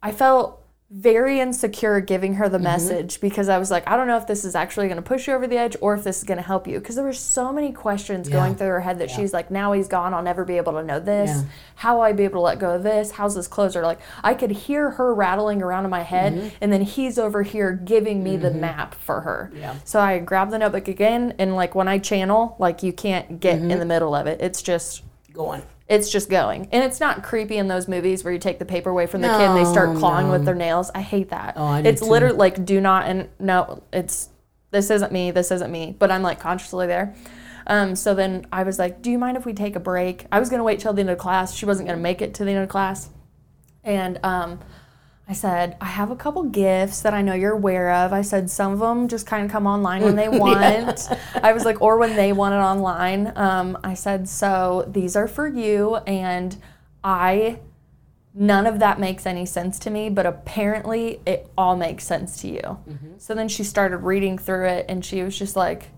I 0.02 0.12
felt 0.12 0.59
very 0.92 1.40
insecure 1.40 2.00
giving 2.02 2.34
her 2.34 2.50
the 2.50 2.58
Mm-hmm. 2.58 2.64
message 2.64 3.22
because 3.22 3.48
I 3.48 3.60
was 3.60 3.70
like, 3.70 3.88
I 3.88 3.96
don't 3.96 4.08
know 4.08 4.18
if 4.18 4.26
this 4.26 4.44
is 4.44 4.56
actually 4.56 4.88
going 4.88 4.96
to 4.98 5.04
push 5.04 5.28
you 5.28 5.34
over 5.34 5.46
the 5.46 5.58
edge 5.58 5.76
or 5.82 5.94
if 5.94 6.04
this 6.04 6.18
is 6.18 6.24
going 6.24 6.38
to 6.40 6.44
help 6.44 6.68
you. 6.68 6.80
Because 6.80 6.96
there 6.96 7.06
were 7.06 7.14
so 7.14 7.54
many 7.54 7.72
questions 7.72 8.28
Yeah. 8.28 8.36
going 8.38 8.56
through 8.56 8.68
her 8.70 8.80
head 8.82 8.98
that 9.00 9.12
she's 9.12 9.32
like, 9.32 9.52
now 9.52 9.72
he's 9.74 9.88
gone, 9.88 10.14
I'll 10.16 10.24
never 10.24 10.44
be 10.46 10.58
able 10.58 10.74
to 10.74 10.84
know 10.84 11.00
this. 11.00 11.30
Yeah. 11.30 11.44
How 11.76 11.96
will 11.96 12.02
I 12.02 12.14
be 12.14 12.24
able 12.24 12.38
to 12.38 12.42
let 12.42 12.58
go 12.60 12.72
of 12.76 12.82
this? 12.84 13.12
How's 13.12 13.36
this 13.36 13.48
closer? 13.48 13.84
Like 13.84 14.00
I 14.24 14.34
could 14.34 14.50
hear 14.52 14.90
her 14.92 15.14
rattling 15.14 15.62
around 15.62 15.86
in 15.86 15.92
my 15.92 16.02
head, 16.04 16.34
Mm-hmm. 16.34 16.48
and 16.62 16.74
then 16.74 16.82
he's 16.82 17.20
over 17.20 17.44
here 17.44 17.72
giving 17.74 18.24
me 18.24 18.36
the 18.38 18.52
map 18.52 18.96
for 18.96 19.22
her. 19.22 19.52
Yeah. 19.56 19.76
So 19.86 20.00
I 20.00 20.18
grab 20.20 20.50
the 20.50 20.58
notebook 20.58 20.88
again, 20.88 21.36
and 21.38 21.56
like 21.56 21.76
when 21.76 21.88
I 21.88 22.00
channel, 22.00 22.56
like 22.60 22.82
you 22.84 22.94
can't 22.94 23.40
get 23.40 23.58
Mm-hmm. 23.60 23.72
in 23.72 23.80
the 23.80 23.86
middle 23.86 24.16
of 24.16 24.26
it. 24.28 24.42
It's 24.42 24.62
just 24.64 25.04
Go 25.34 25.46
on. 25.48 25.62
It's 25.90 26.10
just 26.12 26.30
going. 26.30 26.70
And 26.72 26.84
it's 26.84 27.00
not 27.00 27.24
creepy 27.24 27.58
in 27.58 27.68
those 27.68 27.88
movies 27.88 28.24
where 28.24 28.32
you 28.32 28.40
take 28.40 28.60
the 28.60 28.66
paper 28.66 28.90
away 28.92 29.08
from 29.08 29.22
the 29.22 29.28
kid 29.28 29.42
and 29.42 29.58
they 29.58 29.66
start 29.66 29.90
No, 29.94 30.00
clawing 30.00 30.30
with 30.30 30.46
their 30.46 30.56
nails. 30.56 30.92
I 30.94 31.02
hate 31.02 31.30
that. 31.30 31.56
Oh, 31.58 31.66
I 31.66 31.82
do 31.82 31.90
it's 31.90 32.02
too. 32.02 32.08
literally 32.08 32.38
like 32.38 32.64
do 32.64 32.80
not 32.80 33.08
and 33.08 33.28
no, 33.40 33.82
it's 33.92 34.30
this 34.72 34.92
isn't 34.92 35.12
me, 35.12 35.32
this 35.32 35.50
isn't 35.52 35.72
me. 35.72 35.96
But 35.98 36.12
I'm 36.12 36.22
like 36.22 36.40
consciously 36.40 36.86
there. 36.86 37.16
Um, 37.66 37.96
so 37.96 38.14
then 38.14 38.46
I 38.52 38.64
was 38.64 38.78
like, 38.80 39.02
Do 39.02 39.10
you 39.12 39.18
mind 39.18 39.36
if 39.36 39.46
we 39.46 39.54
take 39.54 39.76
a 39.76 39.80
break? 39.80 40.26
I 40.32 40.40
was 40.40 40.50
gonna 40.50 40.64
wait 40.64 40.80
till 40.80 40.94
the 40.94 41.02
end 41.02 41.10
of 41.10 41.18
class. 41.18 41.56
She 41.56 41.66
wasn't 41.66 41.88
gonna 41.90 42.00
make 42.02 42.22
it 42.22 42.36
to 42.36 42.46
the 42.46 42.52
end 42.52 42.64
of 42.64 42.70
class. 42.70 43.10
And 43.84 44.20
um 44.24 44.60
I 45.30 45.34
said, 45.34 45.78
I 45.80 45.86
have 45.86 46.10
a 46.10 46.16
couple 46.16 46.42
gifts 46.44 47.02
that 47.02 47.14
I 47.14 47.22
know 47.22 47.36
you're 47.36 47.54
aware 47.54 47.94
of. 47.94 48.12
I 48.12 48.24
said, 48.24 48.50
some 48.50 48.74
of 48.74 48.80
them 48.80 49.08
just 49.08 49.28
kind 49.28 49.46
of 49.46 49.52
come 49.52 49.68
online 49.68 50.02
when 50.02 50.16
they 50.16 50.28
want. 50.46 51.08
I 51.36 51.54
was 51.54 51.66
like, 51.66 51.80
or 51.84 52.00
when 52.00 52.16
they 52.16 52.34
want 52.34 52.56
it 52.56 52.58
online. 52.58 53.32
Um, 53.36 53.78
I 53.84 53.94
said, 53.94 54.28
so 54.28 54.90
these 54.92 55.16
are 55.16 55.28
for 55.28 55.48
you. 55.48 55.98
And 55.98 56.58
I, 57.04 57.60
none 58.34 58.66
of 58.66 58.80
that 58.80 59.00
makes 59.00 59.28
any 59.28 59.46
sense 59.46 59.78
to 59.80 59.92
me, 59.92 60.10
but 60.10 60.26
apparently 60.26 61.22
it 61.28 61.48
all 61.56 61.76
makes 61.76 62.06
sense 62.06 62.42
to 62.42 62.48
you. 62.48 62.80
So 63.20 63.36
then 63.36 63.50
she 63.50 63.64
started 63.64 63.98
reading 63.98 64.40
through 64.40 64.68
it 64.68 64.88
and 64.90 65.06
she 65.06 65.22
was 65.22 65.38
just 65.38 65.56
like, 65.56 65.92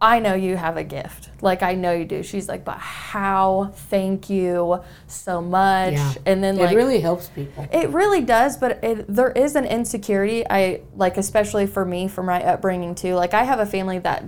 I 0.00 0.20
know 0.20 0.34
you 0.34 0.56
have 0.56 0.76
a 0.76 0.84
gift. 0.84 1.30
Like 1.40 1.62
I 1.62 1.74
know 1.74 1.92
you 1.92 2.04
do. 2.04 2.22
She's 2.22 2.48
like, 2.48 2.64
but 2.64 2.78
how? 2.78 3.72
Thank 3.74 4.30
you 4.30 4.80
so 5.08 5.40
much. 5.40 5.94
Yeah. 5.94 6.14
And 6.24 6.42
then 6.42 6.56
like, 6.56 6.72
it 6.72 6.76
really 6.76 7.00
helps 7.00 7.28
people. 7.28 7.66
it 7.72 7.90
really 7.90 8.20
does, 8.20 8.56
but 8.56 8.82
it, 8.84 9.06
there 9.08 9.32
is 9.32 9.56
an 9.56 9.64
insecurity. 9.64 10.44
I 10.48 10.82
like, 10.94 11.16
especially 11.16 11.66
for 11.66 11.84
me, 11.84 12.06
from 12.06 12.26
my 12.26 12.42
upbringing 12.44 12.94
too. 12.94 13.14
Like, 13.14 13.34
I 13.34 13.42
have 13.42 13.58
a 13.58 13.66
family 13.66 13.98
that 14.00 14.24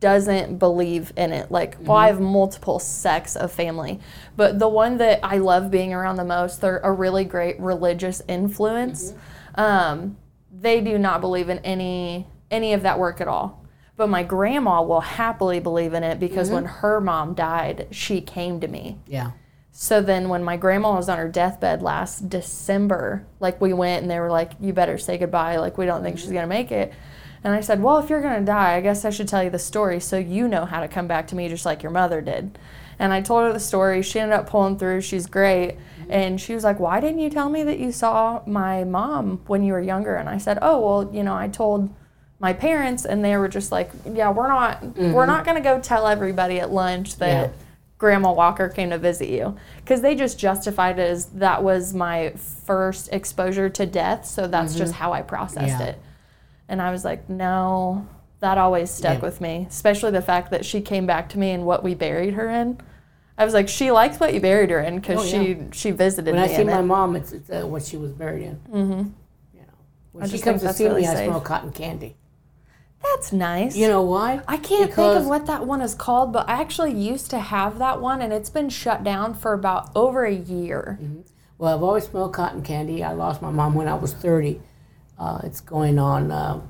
doesn't 0.00 0.58
believe 0.58 1.12
in 1.16 1.32
it. 1.32 1.52
Like, 1.52 1.76
well, 1.78 1.96
I 1.96 2.08
have 2.08 2.20
multiple 2.20 2.80
sects 2.80 3.36
of 3.36 3.52
family, 3.52 4.00
but 4.36 4.58
the 4.58 4.68
one 4.68 4.96
that 4.96 5.20
I 5.22 5.38
love 5.38 5.70
being 5.70 5.94
around 5.94 6.16
the 6.16 6.24
most, 6.24 6.60
they're 6.60 6.78
a 6.78 6.90
really 6.90 7.24
great 7.24 7.60
religious 7.60 8.20
influence. 8.26 9.14
Um, 9.54 10.16
they 10.52 10.80
do 10.80 10.98
not 10.98 11.20
believe 11.20 11.48
in 11.48 11.58
any 11.60 12.26
any 12.50 12.72
of 12.72 12.82
that 12.82 12.98
work 12.98 13.20
at 13.20 13.28
all. 13.28 13.61
But 13.96 14.08
my 14.08 14.22
grandma 14.22 14.82
will 14.82 15.00
happily 15.00 15.60
believe 15.60 15.94
in 15.94 16.02
it 16.02 16.18
because 16.18 16.48
mm-hmm. 16.48 16.54
when 16.54 16.64
her 16.64 17.00
mom 17.00 17.34
died, 17.34 17.88
she 17.90 18.20
came 18.20 18.60
to 18.60 18.68
me. 18.68 18.98
Yeah. 19.06 19.32
So 19.70 20.02
then 20.02 20.28
when 20.28 20.44
my 20.44 20.56
grandma 20.56 20.94
was 20.94 21.08
on 21.08 21.18
her 21.18 21.28
deathbed 21.28 21.82
last 21.82 22.28
December, 22.28 23.26
like 23.40 23.60
we 23.60 23.72
went 23.72 24.02
and 24.02 24.10
they 24.10 24.20
were 24.20 24.30
like, 24.30 24.52
You 24.60 24.72
better 24.72 24.98
say 24.98 25.18
goodbye, 25.18 25.56
like 25.56 25.78
we 25.78 25.86
don't 25.86 26.02
think 26.02 26.18
she's 26.18 26.30
gonna 26.30 26.46
make 26.46 26.70
it. 26.70 26.92
And 27.44 27.54
I 27.54 27.60
said, 27.60 27.82
Well, 27.82 27.98
if 27.98 28.10
you're 28.10 28.20
gonna 28.20 28.44
die, 28.44 28.74
I 28.74 28.80
guess 28.80 29.04
I 29.04 29.10
should 29.10 29.28
tell 29.28 29.42
you 29.42 29.50
the 29.50 29.58
story 29.58 29.98
so 29.98 30.18
you 30.18 30.46
know 30.46 30.66
how 30.66 30.80
to 30.80 30.88
come 30.88 31.06
back 31.06 31.26
to 31.28 31.34
me 31.34 31.48
just 31.48 31.64
like 31.64 31.82
your 31.82 31.92
mother 31.92 32.20
did. 32.20 32.58
And 32.98 33.12
I 33.12 33.20
told 33.20 33.44
her 33.44 33.52
the 33.52 33.60
story. 33.60 34.02
She 34.02 34.20
ended 34.20 34.38
up 34.38 34.48
pulling 34.48 34.78
through. 34.78 35.00
She's 35.00 35.26
great. 35.26 35.78
Mm-hmm. 35.78 36.12
And 36.12 36.40
she 36.40 36.54
was 36.54 36.64
like, 36.64 36.78
Why 36.78 37.00
didn't 37.00 37.20
you 37.20 37.30
tell 37.30 37.48
me 37.48 37.62
that 37.64 37.78
you 37.78 37.92
saw 37.92 38.42
my 38.46 38.84
mom 38.84 39.40
when 39.46 39.64
you 39.64 39.72
were 39.72 39.80
younger? 39.80 40.14
And 40.14 40.28
I 40.28 40.38
said, 40.38 40.58
Oh, 40.60 40.80
well, 40.80 41.14
you 41.14 41.22
know, 41.22 41.34
I 41.34 41.48
told 41.48 41.92
my 42.42 42.52
parents 42.52 43.04
and 43.06 43.24
they 43.24 43.36
were 43.36 43.48
just 43.48 43.70
like, 43.72 43.90
Yeah, 44.04 44.30
we're 44.32 44.48
not 44.48 44.82
we're 44.96 45.26
not 45.26 45.46
gonna 45.46 45.60
go 45.62 45.80
tell 45.80 46.06
everybody 46.08 46.58
at 46.60 46.70
lunch 46.72 47.16
that 47.16 47.50
Yeah. 47.50 47.56
Grandma 47.98 48.32
Walker 48.32 48.68
came 48.68 48.90
to 48.90 48.98
visit 48.98 49.28
you 49.28 49.56
because 49.76 50.00
they 50.02 50.16
just 50.16 50.36
justified 50.38 50.98
it 50.98 51.08
as 51.08 51.26
that 51.26 51.62
was 51.62 51.94
my 51.94 52.30
first 52.66 53.08
exposure 53.12 53.70
to 53.70 53.86
death, 53.86 54.26
so 54.26 54.48
that's 54.48 54.74
just 54.74 54.92
how 54.94 55.12
I 55.12 55.22
processed 55.22 55.78
Yeah. 55.78 55.82
it. 55.90 55.98
And 56.68 56.82
I 56.82 56.90
was 56.90 57.04
like, 57.04 57.28
no, 57.30 58.06
that 58.40 58.58
always 58.58 58.90
stuck 58.90 59.18
Yeah. 59.18 59.24
with 59.24 59.40
me, 59.40 59.66
especially 59.70 60.10
the 60.10 60.20
fact 60.20 60.50
that 60.50 60.64
she 60.64 60.80
came 60.80 61.06
back 61.06 61.28
to 61.28 61.38
me 61.38 61.52
and 61.52 61.64
what 61.64 61.84
we 61.84 61.94
buried 61.94 62.34
her 62.34 62.50
in. 62.50 62.78
I 63.38 63.44
was 63.44 63.54
like, 63.54 63.68
she 63.68 63.92
likes 63.92 64.18
what 64.18 64.34
you 64.34 64.40
buried 64.40 64.70
her 64.70 64.80
in 64.80 64.96
because 64.98 65.20
Oh, 65.20 65.24
she 65.24 65.58
she 65.70 65.92
visited 65.92 66.34
When 66.34 66.42
I 66.42 66.48
see 66.48 66.64
my 66.64 66.80
it. 66.80 66.82
mom, 66.82 67.14
it's, 67.14 67.30
it's 67.30 67.50
uh, 67.50 67.62
what 67.68 67.84
she 67.84 67.96
was 67.96 68.10
buried 68.10 68.42
in. 68.42 68.56
Mm-hmm. 68.68 68.98
You 69.54 69.60
know, 69.60 69.78
when 70.10 70.24
I 70.24 70.26
she 70.26 70.38
comes 70.40 70.62
to 70.62 70.72
see 70.72 70.86
really 70.86 71.02
me, 71.02 71.06
I 71.06 71.26
smell 71.26 71.40
cotton 71.40 71.70
candy. 71.70 72.16
That's 73.02 73.32
nice. 73.32 73.76
You 73.76 73.88
know 73.88 74.02
why? 74.02 74.40
I 74.46 74.56
can't 74.56 74.92
think 74.92 75.16
of 75.16 75.26
what 75.26 75.46
that 75.46 75.66
one 75.66 75.80
is 75.80 75.94
called, 75.94 76.32
but 76.32 76.48
I 76.48 76.60
actually 76.60 76.92
used 76.92 77.30
to 77.30 77.38
have 77.38 77.78
that 77.78 78.00
one, 78.00 78.22
and 78.22 78.32
it's 78.32 78.50
been 78.50 78.68
shut 78.68 79.02
down 79.02 79.34
for 79.34 79.52
about 79.52 79.90
over 79.94 80.24
a 80.24 80.34
year. 80.34 80.98
Well, 81.58 81.74
I've 81.74 81.82
always 81.82 82.04
smelled 82.04 82.32
cotton 82.32 82.62
candy. 82.62 83.04
I 83.04 83.12
lost 83.12 83.42
my 83.42 83.50
mom 83.50 83.74
when 83.74 83.88
I 83.88 83.94
was 83.94 84.12
30. 84.12 84.60
Uh, 85.18 85.40
it's 85.44 85.60
going 85.60 85.98
on 85.98 86.30
uh, 86.30 86.60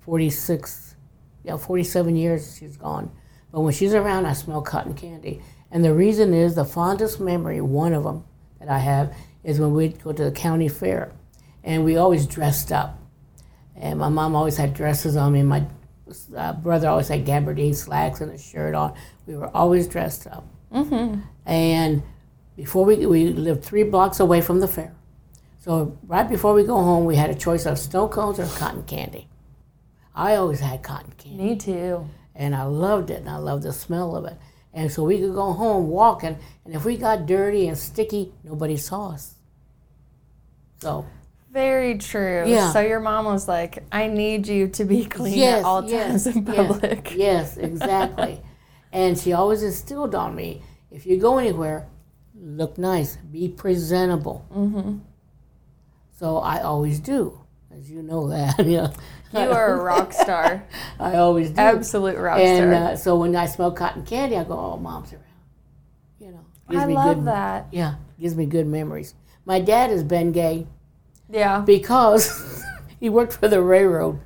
46, 0.00 0.96
yeah, 1.44 1.56
47 1.56 2.16
years 2.16 2.56
she's 2.58 2.76
gone. 2.76 3.10
But 3.52 3.60
when 3.60 3.72
she's 3.72 3.94
around, 3.94 4.26
I 4.26 4.32
smell 4.32 4.62
cotton 4.62 4.94
candy. 4.94 5.42
And 5.70 5.84
the 5.84 5.94
reason 5.94 6.34
is 6.34 6.54
the 6.54 6.64
fondest 6.64 7.20
memory, 7.20 7.60
one 7.60 7.92
of 7.92 8.04
them 8.04 8.24
that 8.58 8.68
I 8.68 8.78
have, 8.78 9.14
is 9.44 9.60
when 9.60 9.74
we'd 9.74 10.02
go 10.02 10.12
to 10.12 10.24
the 10.24 10.32
county 10.32 10.68
fair. 10.68 11.12
And 11.62 11.84
we 11.84 11.96
always 11.96 12.26
dressed 12.26 12.72
up. 12.72 12.98
And 13.76 13.98
my 13.98 14.08
mom 14.08 14.34
always 14.34 14.56
had 14.56 14.74
dresses 14.74 15.16
on 15.16 15.32
me. 15.32 15.42
My 15.42 15.64
uh, 16.36 16.52
brother 16.54 16.88
always 16.88 17.08
had 17.08 17.24
gabardine 17.24 17.74
slacks 17.74 18.20
and 18.20 18.32
a 18.32 18.38
shirt 18.38 18.74
on. 18.74 18.94
We 19.26 19.36
were 19.36 19.54
always 19.54 19.86
dressed 19.86 20.26
up. 20.26 20.44
Mm-hmm. 20.72 21.20
And 21.46 22.02
before 22.56 22.84
we 22.84 23.06
we 23.06 23.32
lived 23.32 23.64
three 23.64 23.84
blocks 23.84 24.20
away 24.20 24.40
from 24.40 24.60
the 24.60 24.68
fair. 24.68 24.94
So 25.60 25.98
right 26.06 26.28
before 26.28 26.54
we 26.54 26.64
go 26.64 26.76
home, 26.76 27.04
we 27.04 27.16
had 27.16 27.30
a 27.30 27.34
choice 27.34 27.66
of 27.66 27.78
snow 27.78 28.08
cones 28.08 28.38
or 28.38 28.46
cotton 28.58 28.82
candy. 28.84 29.28
I 30.14 30.36
always 30.36 30.60
had 30.60 30.82
cotton 30.82 31.12
candy, 31.18 31.42
Me 31.42 31.56
too. 31.56 32.08
and 32.34 32.54
I 32.54 32.64
loved 32.64 33.10
it, 33.10 33.20
and 33.20 33.28
I 33.28 33.36
loved 33.36 33.62
the 33.62 33.72
smell 33.72 34.16
of 34.16 34.24
it. 34.24 34.36
And 34.72 34.90
so 34.90 35.04
we 35.04 35.18
could 35.18 35.34
go 35.34 35.52
home 35.52 35.88
walking, 35.88 36.38
and 36.64 36.74
if 36.74 36.84
we 36.84 36.96
got 36.96 37.26
dirty 37.26 37.68
and 37.68 37.76
sticky, 37.76 38.32
nobody 38.44 38.76
saw 38.76 39.10
us. 39.10 39.34
So 40.80 41.06
Very 41.52 41.98
true. 41.98 42.44
Yeah. 42.46 42.72
So 42.72 42.80
your 42.80 43.00
mom 43.00 43.24
was 43.24 43.48
like, 43.48 43.82
I 43.90 44.06
need 44.06 44.46
you 44.46 44.68
to 44.68 44.84
be 44.84 45.04
clean 45.04 45.38
Yes, 45.38 45.58
at 45.60 45.64
all 45.64 45.88
yes, 45.88 46.24
times 46.24 46.36
in 46.36 46.44
public. 46.44 47.12
Yes, 47.16 47.56
exactly. 47.56 48.40
and 48.92 49.18
she 49.18 49.32
always 49.32 49.62
instilled 49.62 50.14
on 50.14 50.34
me 50.34 50.62
if 50.90 51.06
you 51.06 51.18
go 51.18 51.38
anywhere, 51.38 51.88
look 52.34 52.76
nice, 52.78 53.16
be 53.16 53.48
presentable. 53.48 54.44
Mm-hmm. 54.52 54.98
So 56.18 56.38
I 56.38 56.62
always 56.62 56.98
do, 57.00 57.40
as 57.70 57.90
you 57.90 58.02
know 58.02 58.28
that. 58.28 58.58
yeah. 58.66 58.92
You 59.32 59.50
are 59.52 59.74
a 59.74 59.82
rock 59.82 60.12
star. 60.12 60.66
I 60.98 61.16
always 61.16 61.50
do. 61.50 61.60
Absolute 61.60 62.18
rock 62.18 62.40
and 62.40 62.72
star. 62.72 62.84
uh, 62.92 62.96
so 62.96 63.16
when 63.16 63.34
I 63.36 63.46
smell 63.46 63.70
cotton 63.70 64.04
candy, 64.04 64.36
I 64.36 64.42
go, 64.42 64.58
"Oh, 64.58 64.76
mom's 64.76 65.12
around." 65.12 65.22
You 66.18 66.32
know, 66.32 66.44
gives 66.68 66.82
I 66.82 66.86
me 66.86 66.94
love 66.94 67.16
good, 67.18 67.26
that. 67.26 67.68
Yeah, 67.70 67.94
gives 68.18 68.34
me 68.34 68.46
good 68.46 68.66
memories. 68.66 69.14
My 69.44 69.60
dad 69.60 69.90
is 69.90 70.02
Ben 70.02 70.32
Gay 70.32 70.66
Yeah. 71.30 71.60
because 71.60 72.62
he 73.00 73.08
worked 73.08 73.34
for 73.34 73.48
the 73.48 73.62
railroad, 73.62 74.20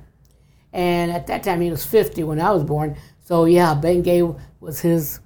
and 0.73 1.11
at 1.11 1.27
that 1.27 1.43
time 1.43 1.61
he 1.61 1.71
was 1.71 1.85
fifty 1.85 2.23
when 2.23 2.39
I 2.39 2.51
was 2.51 2.63
born. 2.63 2.97
So 3.23 3.45
yeah, 3.45 3.73
Ben 3.73 4.01
Gay 4.01 4.21
was 4.59 4.81
his 4.81 5.19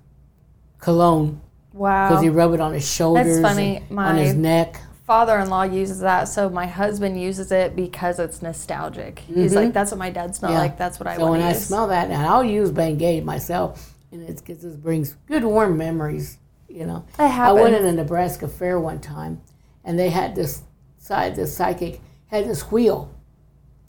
cologne 0.79 1.41
Wow. 1.73 2.09
because 2.09 2.23
he 2.23 2.29
rubbed 2.29 2.55
it 2.55 2.61
on 2.61 2.73
his 2.73 2.89
shoulders, 2.89 3.39
That's 3.39 3.41
funny. 3.41 3.83
and 3.89 3.99
on 3.99 4.15
his 4.17 4.33
My- 4.33 4.41
neck. 4.41 4.81
Father 5.05 5.39
in 5.39 5.49
law 5.49 5.63
uses 5.63 6.01
that, 6.01 6.25
so 6.27 6.49
my 6.49 6.67
husband 6.67 7.19
uses 7.19 7.51
it 7.51 7.75
because 7.75 8.19
it's 8.19 8.43
nostalgic. 8.43 9.17
He's 9.17 9.35
mm-hmm. 9.53 9.55
like, 9.55 9.73
that's 9.73 9.89
what 9.89 9.97
my 9.97 10.11
dad 10.11 10.35
smelled 10.35 10.53
Yeah. 10.53 10.59
like. 10.59 10.77
That's 10.77 10.99
what 10.99 11.07
I 11.07 11.15
So 11.15 11.21
want 11.21 11.31
when 11.31 11.41
to 11.41 11.47
I 11.47 11.53
smell 11.53 11.87
that, 11.87 12.11
and 12.11 12.21
I'll 12.21 12.43
use 12.43 12.69
Bengay 12.71 13.23
myself, 13.23 13.95
and 14.11 14.21
it 14.21 14.39
just 14.45 14.63
it 14.63 14.83
brings 14.83 15.15
good 15.25 15.43
warm 15.43 15.77
memories. 15.77 16.37
You 16.67 16.85
know, 16.85 17.05
I 17.17 17.51
went 17.53 17.73
in 17.73 17.85
a 17.85 17.91
Nebraska 17.91 18.47
fair 18.47 18.79
one 18.79 18.99
time, 18.99 19.41
and 19.83 19.97
they 19.97 20.09
had 20.09 20.35
this 20.35 20.61
side. 21.09 21.35
This 21.35 21.57
psychic 21.57 21.99
had 22.27 22.45
this 22.45 22.71
wheel, 22.71 23.11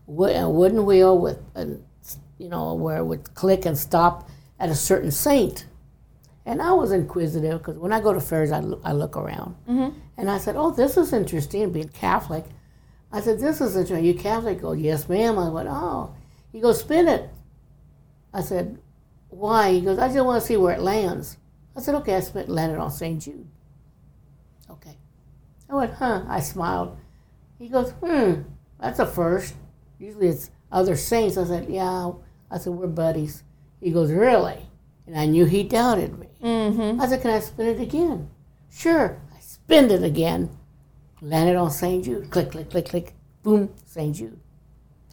a 0.08 0.48
wooden 0.48 0.86
wheel 0.86 1.16
with 1.18 1.38
a, 1.54 1.78
you 2.38 2.48
know, 2.48 2.74
where 2.74 2.96
it 2.96 3.04
would 3.04 3.34
click 3.34 3.66
and 3.66 3.78
stop 3.78 4.28
at 4.58 4.70
a 4.70 4.74
certain 4.74 5.10
saint. 5.10 5.66
And 6.46 6.62
I 6.62 6.72
was 6.72 6.90
inquisitive 6.90 7.58
because 7.58 7.76
when 7.76 7.92
I 7.92 8.00
go 8.00 8.14
to 8.14 8.20
fairs, 8.20 8.50
I 8.50 8.60
look, 8.60 8.80
I 8.82 8.92
look 8.92 9.16
around. 9.16 9.54
Mm-hmm. 9.68 9.98
And 10.16 10.30
I 10.30 10.38
said, 10.38 10.56
"Oh, 10.56 10.70
this 10.70 10.96
is 10.96 11.12
interesting." 11.12 11.70
Being 11.70 11.90
Catholic, 11.90 12.46
I 13.12 13.20
said, 13.20 13.38
"This 13.38 13.60
is 13.60 13.76
interesting." 13.76 13.98
Are 13.98 14.08
you 14.10 14.14
Catholic? 14.14 14.56
He 14.56 14.62
goes, 14.62 14.78
"Yes, 14.78 15.08
ma'am." 15.08 15.38
I 15.38 15.50
went, 15.50 15.68
"Oh." 15.70 16.14
He 16.50 16.60
goes, 16.60 16.80
"Spin 16.80 17.06
it." 17.06 17.28
I 18.32 18.40
said, 18.40 18.78
"Why?" 19.28 19.72
He 19.74 19.82
goes, 19.82 19.98
"I 19.98 20.08
just 20.08 20.24
want 20.24 20.40
to 20.40 20.46
see 20.46 20.56
where 20.56 20.74
it 20.74 20.80
lands." 20.80 21.36
I 21.76 21.80
said, 21.80 21.94
"Okay." 21.96 22.16
I 22.16 22.20
spent 22.20 22.48
it 22.48 22.52
landed 22.52 22.78
on 22.78 22.90
St. 22.90 23.20
Jude. 23.22 23.46
Okay. 24.70 24.96
I 25.68 25.74
went, 25.74 25.92
"Huh?" 25.92 26.24
I 26.26 26.40
smiled. 26.40 26.96
He 27.60 27.68
goes, 27.68 27.92
"Hmm, 28.04 28.42
that's 28.80 28.98
a 28.98 29.06
first. 29.06 29.54
Usually 29.98 30.26
it's 30.28 30.50
other 30.72 30.96
saints." 30.96 31.36
I 31.36 31.44
said, 31.44 31.68
"Yeah." 31.68 32.12
I 32.50 32.58
said, 32.58 32.72
"We're 32.72 32.88
buddies." 32.88 33.44
He 33.80 33.92
goes, 33.92 34.10
"Really?" 34.10 34.66
And 35.06 35.18
I 35.18 35.26
knew 35.26 35.44
he 35.44 35.64
doubted 35.64 36.16
me. 36.20 36.28
mm-hmm. 36.40 37.00
I 37.00 37.06
said, 37.08 37.20
Can 37.20 37.32
I 37.32 37.40
spin 37.40 37.66
it 37.66 37.80
again? 37.80 38.30
Sure. 38.70 39.20
I 39.36 39.40
spinned 39.40 39.90
it 39.90 40.04
again. 40.04 40.56
Landed 41.20 41.56
on 41.56 41.72
St. 41.72 42.04
Jude. 42.04 42.30
Click, 42.30 42.52
click, 42.52 42.70
click, 42.70 42.84
click. 42.86 43.14
Boom, 43.42 43.74
St. 43.86 44.14
Jude. 44.14 44.38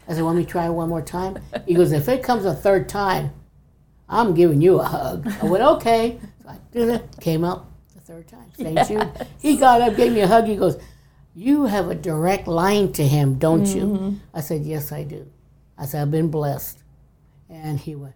I 0.08 0.14
said, 0.14 0.24
Want 0.24 0.38
me 0.38 0.46
to 0.46 0.50
try 0.50 0.68
it 0.68 0.72
one 0.72 0.90
more 0.90 1.02
time? 1.02 1.40
He 1.66 1.74
goes, 1.74 1.92
If 1.92 2.08
it 2.10 2.22
comes 2.22 2.46
a 2.46 2.54
third 2.54 2.88
time, 2.88 3.32
I'm 4.08 4.36
giving 4.36 4.62
you 4.62 4.80
a 4.80 4.84
hug. 4.84 5.28
I 5.42 5.46
went, 5.46 5.64
Okay. 5.64 6.20
So 6.44 6.50
I 6.50 6.60
did 6.72 6.90
it. 6.90 7.08
Came 7.20 7.44
up 7.44 7.72
the 7.96 8.02
third 8.02 8.28
time. 8.28 8.52
St. 8.56 8.78
Jude. 8.88 9.28
He 9.42 9.58
got 9.58 9.82
up, 9.82 9.96
gave 9.96 10.14
me 10.14 10.20
a 10.22 10.28
hug. 10.28 10.46
He 10.46 10.58
goes, 10.58 10.78
You 11.38 11.66
have 11.66 11.88
a 11.88 11.94
direct 11.94 12.48
line 12.48 12.94
to 12.94 13.08
him, 13.08 13.38
don't 13.38 13.68
you? 13.68 13.84
Mm-hmm. 13.84 14.16
I 14.34 14.42
said, 14.42 14.64
Yes, 14.64 14.92
I 14.92 15.04
do. 15.04 15.30
I 15.78 15.86
said, 15.86 16.02
I've 16.02 16.10
been 16.10 16.32
blessed. 16.32 16.82
And 17.48 17.80
he 17.80 17.94
went, 17.94 18.16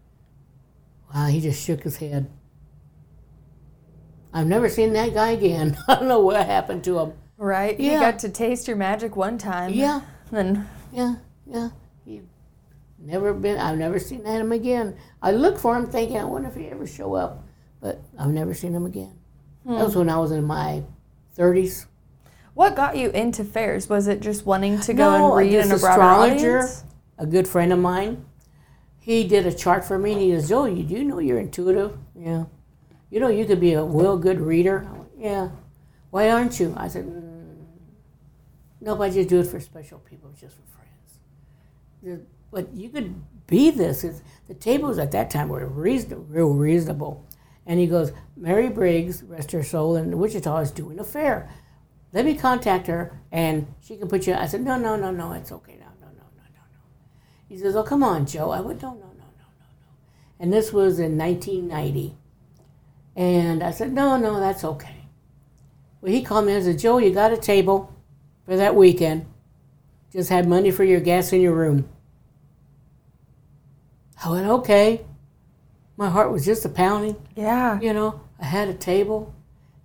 Wow, 1.14 1.28
he 1.28 1.40
just 1.40 1.64
shook 1.64 1.84
his 1.84 1.98
head. 1.98 2.32
I've 4.34 4.48
never 4.48 4.70
seen 4.70 4.94
that 4.94 5.14
guy 5.14 5.34
again. 5.34 5.78
I 5.88 5.98
don't 5.98 6.08
know 6.08 6.22
what 6.22 6.44
happened 6.44 6.84
to 6.86 6.98
him. 6.98 7.14
Right? 7.38 7.80
You 7.80 7.92
Yeah. 7.92 8.00
got 8.00 8.18
to 8.20 8.30
taste 8.30 8.68
your 8.68 8.76
magic 8.76 9.16
one 9.16 9.38
time. 9.38 9.72
Yeah, 9.72 10.02
Then 10.32 10.68
yeah, 10.92 11.18
yeah. 11.46 11.70
He 12.04 12.24
never 12.98 13.36
been. 13.36 13.60
I've 13.60 13.78
never 13.78 14.00
seen 14.00 14.26
him 14.26 14.52
again. 14.52 14.98
I 15.22 15.32
look 15.32 15.60
for 15.60 15.78
him, 15.78 15.86
thinking, 15.86 16.18
I 16.18 16.24
wonder 16.24 16.48
if 16.48 16.56
he 16.56 16.66
ever 16.70 16.88
show 16.88 17.14
up, 17.14 17.44
but 17.82 18.02
I've 18.18 18.32
never 18.32 18.56
seen 18.56 18.74
him 18.74 18.88
again. 18.88 19.14
That 19.66 19.86
was 19.86 19.94
hmm. 19.94 20.00
when 20.00 20.10
I 20.10 20.18
was 20.18 20.32
in 20.32 20.44
my 20.44 20.82
thirties. 21.36 21.86
What 22.54 22.76
got 22.76 22.98
you 22.98 23.10
into 23.12 23.44
fairs? 23.44 23.88
Was 23.90 24.08
it 24.08 24.22
just 24.22 24.46
wanting 24.46 24.80
to 24.82 24.94
go 24.94 25.18
No, 25.18 25.26
and 25.38 25.38
read 25.48 25.54
this 25.54 25.66
in 25.68 25.72
a 25.72 25.78
broader 25.80 26.02
astrologer. 26.02 26.58
audience? 26.60 26.84
A 27.18 27.26
good 27.26 27.48
friend 27.48 27.72
of 27.72 27.80
mine, 27.80 28.26
he 29.00 29.24
did 29.28 29.46
a 29.46 29.54
chart 29.54 29.84
for 29.86 29.98
me, 29.98 30.14
and 30.14 30.22
he 30.22 30.32
goes, 30.32 30.52
"Oh, 30.52 30.66
you 30.66 30.84
do 30.84 31.04
know 31.04 31.20
you're 31.20 31.40
intuitive? 31.40 31.98
Yeah. 32.16 32.46
You 33.10 33.20
know 33.20 33.28
you 33.30 33.46
could 33.46 33.60
be 33.60 33.74
a 33.74 33.84
real 33.84 34.18
good 34.18 34.40
reader. 34.40 34.88
Went, 34.92 35.10
yeah. 35.18 35.50
Why 36.12 36.30
aren't 36.30 36.60
you? 36.60 36.74
I 36.78 36.88
said, 36.88 37.06
mm, 37.06 37.56
nope. 38.80 39.00
I 39.02 39.10
just 39.10 39.30
do 39.30 39.40
it 39.40 39.48
for 39.48 39.60
special 39.60 40.00
people, 40.00 40.32
just 40.40 40.56
for 40.56 40.64
friends. 42.04 42.22
But 42.52 42.74
you 42.74 42.90
could 42.90 43.16
be 43.48 43.70
this. 43.72 44.04
It's, 44.04 44.22
the 44.48 44.54
tables 44.54 44.98
at 44.98 45.12
that 45.12 45.30
time 45.30 45.50
were 45.50 45.66
reason, 45.68 46.26
real 46.30 46.50
reasonable. 46.54 47.26
And 47.66 47.80
he 47.80 47.88
goes, 47.88 48.12
Mary 48.36 48.70
Briggs, 48.70 49.24
rest 49.24 49.52
her 49.52 49.64
soul, 49.64 49.96
in 49.96 50.18
Wichita 50.18 50.58
is 50.58 50.72
doing 50.72 51.00
a 51.00 51.04
fair. 51.04 51.50
Let 52.14 52.26
me 52.26 52.36
contact 52.36 52.88
her, 52.88 53.20
and 53.32 53.74
she 53.82 53.98
can 53.98 54.08
put 54.08 54.28
you. 54.28 54.34
I 54.34 54.46
said, 54.46 54.62
no, 54.62 54.78
no, 54.78 54.96
no, 54.96 55.12
no, 55.12 55.32
it's 55.34 55.52
okay. 55.52 55.78
No, 55.80 55.88
no, 56.02 56.08
no, 56.08 56.24
no, 56.36 56.44
no, 56.44 56.62
no. 56.74 56.80
He 57.48 57.58
says, 57.58 57.76
oh, 57.76 57.84
come 57.84 58.04
on, 58.04 58.26
Jo. 58.26 58.50
I 58.50 58.60
went, 58.60 58.82
no, 58.82 58.90
no, 58.90 59.00
no, 59.00 59.06
no, 59.06 59.08
no, 59.08 59.46
no. 59.48 59.90
And 60.40 60.52
this 60.52 60.74
was 60.74 61.00
in 61.00 61.18
1990. 61.18 62.18
And 63.16 63.64
I 63.64 63.72
said, 63.72 63.94
no, 63.94 64.18
no, 64.18 64.40
that's 64.40 64.64
okay. 64.64 65.06
Well, 66.02 66.12
he 66.12 66.24
called 66.24 66.46
me 66.46 66.54
and 66.54 66.64
said, 66.64 66.80
Jo, 66.80 66.98
you 66.98 67.12
got 67.12 67.32
a 67.32 67.38
table 67.38 67.94
for 68.46 68.58
that 68.58 68.76
weekend. 68.76 69.26
Just 70.12 70.30
had 70.30 70.48
money 70.48 70.72
for 70.72 70.84
your 70.84 71.00
gas 71.00 71.32
in 71.32 71.42
your 71.42 71.54
room. 71.54 71.88
I 74.24 74.30
went, 74.30 74.48
okay. 74.48 75.06
My 75.98 76.10
heart 76.10 76.32
was 76.32 76.46
just 76.46 76.66
a 76.66 76.70
pounding. 76.70 77.16
Yeah. 77.36 77.80
You 77.80 77.94
know, 77.94 78.22
I 78.40 78.46
had 78.46 78.68
a 78.68 78.74
table. 78.74 79.34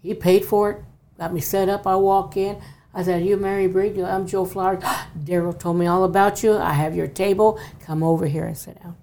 He 0.03 0.15
paid 0.15 0.45
for 0.45 0.71
it. 0.71 0.85
Got 1.19 1.33
me 1.33 1.41
set 1.41 1.69
up. 1.69 1.87
I 1.87 1.97
walk 1.97 2.37
in. 2.37 2.61
I 2.95 3.03
said, 3.03 3.25
"You 3.25 3.37
Mary 3.37 3.67
Briggs? 3.67 4.03
I'm 4.03 4.27
Jo 4.27 4.45
Flowers. 4.45 4.83
Daryl 5.25 5.59
told 5.59 5.79
me 5.79 5.87
all 5.87 6.05
about 6.05 6.43
you. 6.43 6.57
I 6.57 6.73
have 6.73 6.95
your 6.95 7.07
table. 7.07 7.59
Come 7.81 8.03
over 8.03 8.27
here 8.27 8.47
and 8.47 8.57
sit 8.57 8.83
down." 8.83 8.97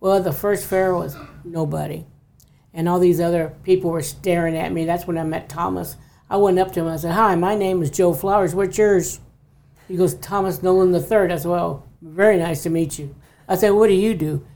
Well, 0.00 0.22
the 0.22 0.32
first 0.32 0.66
fair 0.66 0.94
was 0.94 1.16
nobody, 1.44 2.06
and 2.72 2.88
all 2.88 2.98
these 2.98 3.20
other 3.20 3.54
people 3.62 3.90
were 3.90 4.02
staring 4.02 4.56
at 4.56 4.72
me. 4.72 4.84
That's 4.84 5.06
when 5.06 5.18
I 5.18 5.24
met 5.24 5.48
Thomas. 5.48 5.96
I 6.30 6.36
went 6.36 6.58
up 6.58 6.72
to 6.72 6.80
him. 6.80 6.88
I 6.88 6.96
said, 6.96 7.12
"Hi, 7.12 7.34
my 7.34 7.54
name 7.54 7.82
is 7.82 7.90
Jo 7.90 8.12
Flowers. 8.14 8.54
What's 8.54 8.78
yours?" 8.78 9.20
He 9.88 9.96
goes, 9.96 10.14
"Thomas 10.14 10.62
Nolan 10.62 10.98
Third. 11.02 11.32
I 11.32 11.36
said, 11.36 11.50
"Well, 11.50 11.84
very 12.00 12.38
nice 12.38 12.62
to 12.62 12.70
meet 12.70 12.98
you." 12.98 13.14
I 13.48 13.56
said, 13.56 13.70
"What 13.70 13.88
do 13.88 13.94
you 13.94 14.14
do?" 14.14 14.46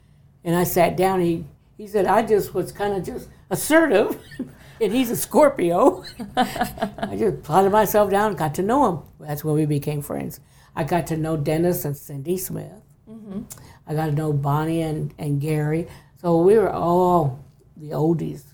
And 0.45 0.55
I 0.55 0.65
sat 0.65 0.97
down. 0.97 1.21
He 1.21 1.45
he 1.77 1.87
said, 1.87 2.07
"I 2.07 2.23
just 2.23 2.55
was 2.55 2.73
kind 2.73 2.95
of 2.95 3.05
just 3.05 3.29
assertive." 3.51 4.19
and 4.81 4.93
he's 4.93 5.11
a 5.11 5.17
Scorpio. 5.17 6.05
I 6.37 7.17
just 7.19 7.43
plotted 7.43 7.73
myself 7.73 8.11
down, 8.11 8.29
and 8.29 8.39
got 8.39 8.55
to 8.57 8.63
know 8.63 8.91
him. 8.91 9.03
That's 9.21 9.45
when 9.45 9.55
we 9.55 9.67
became 9.67 10.03
friends. 10.03 10.41
I 10.77 10.85
got 10.85 11.07
to 11.09 11.17
know 11.17 11.37
Dennis 11.37 11.85
and 11.85 11.97
Cindy 11.97 12.37
Smith. 12.37 12.83
Mm-hmm. 13.09 13.43
I 13.87 13.95
got 13.95 14.07
to 14.07 14.13
know 14.13 14.33
Bonnie 14.33 14.83
and, 14.83 15.15
and 15.19 15.41
Gary. 15.41 15.89
So 16.21 16.39
we 16.41 16.57
were 16.57 16.73
all 16.73 17.45
the 17.77 17.91
oldies. 17.91 18.45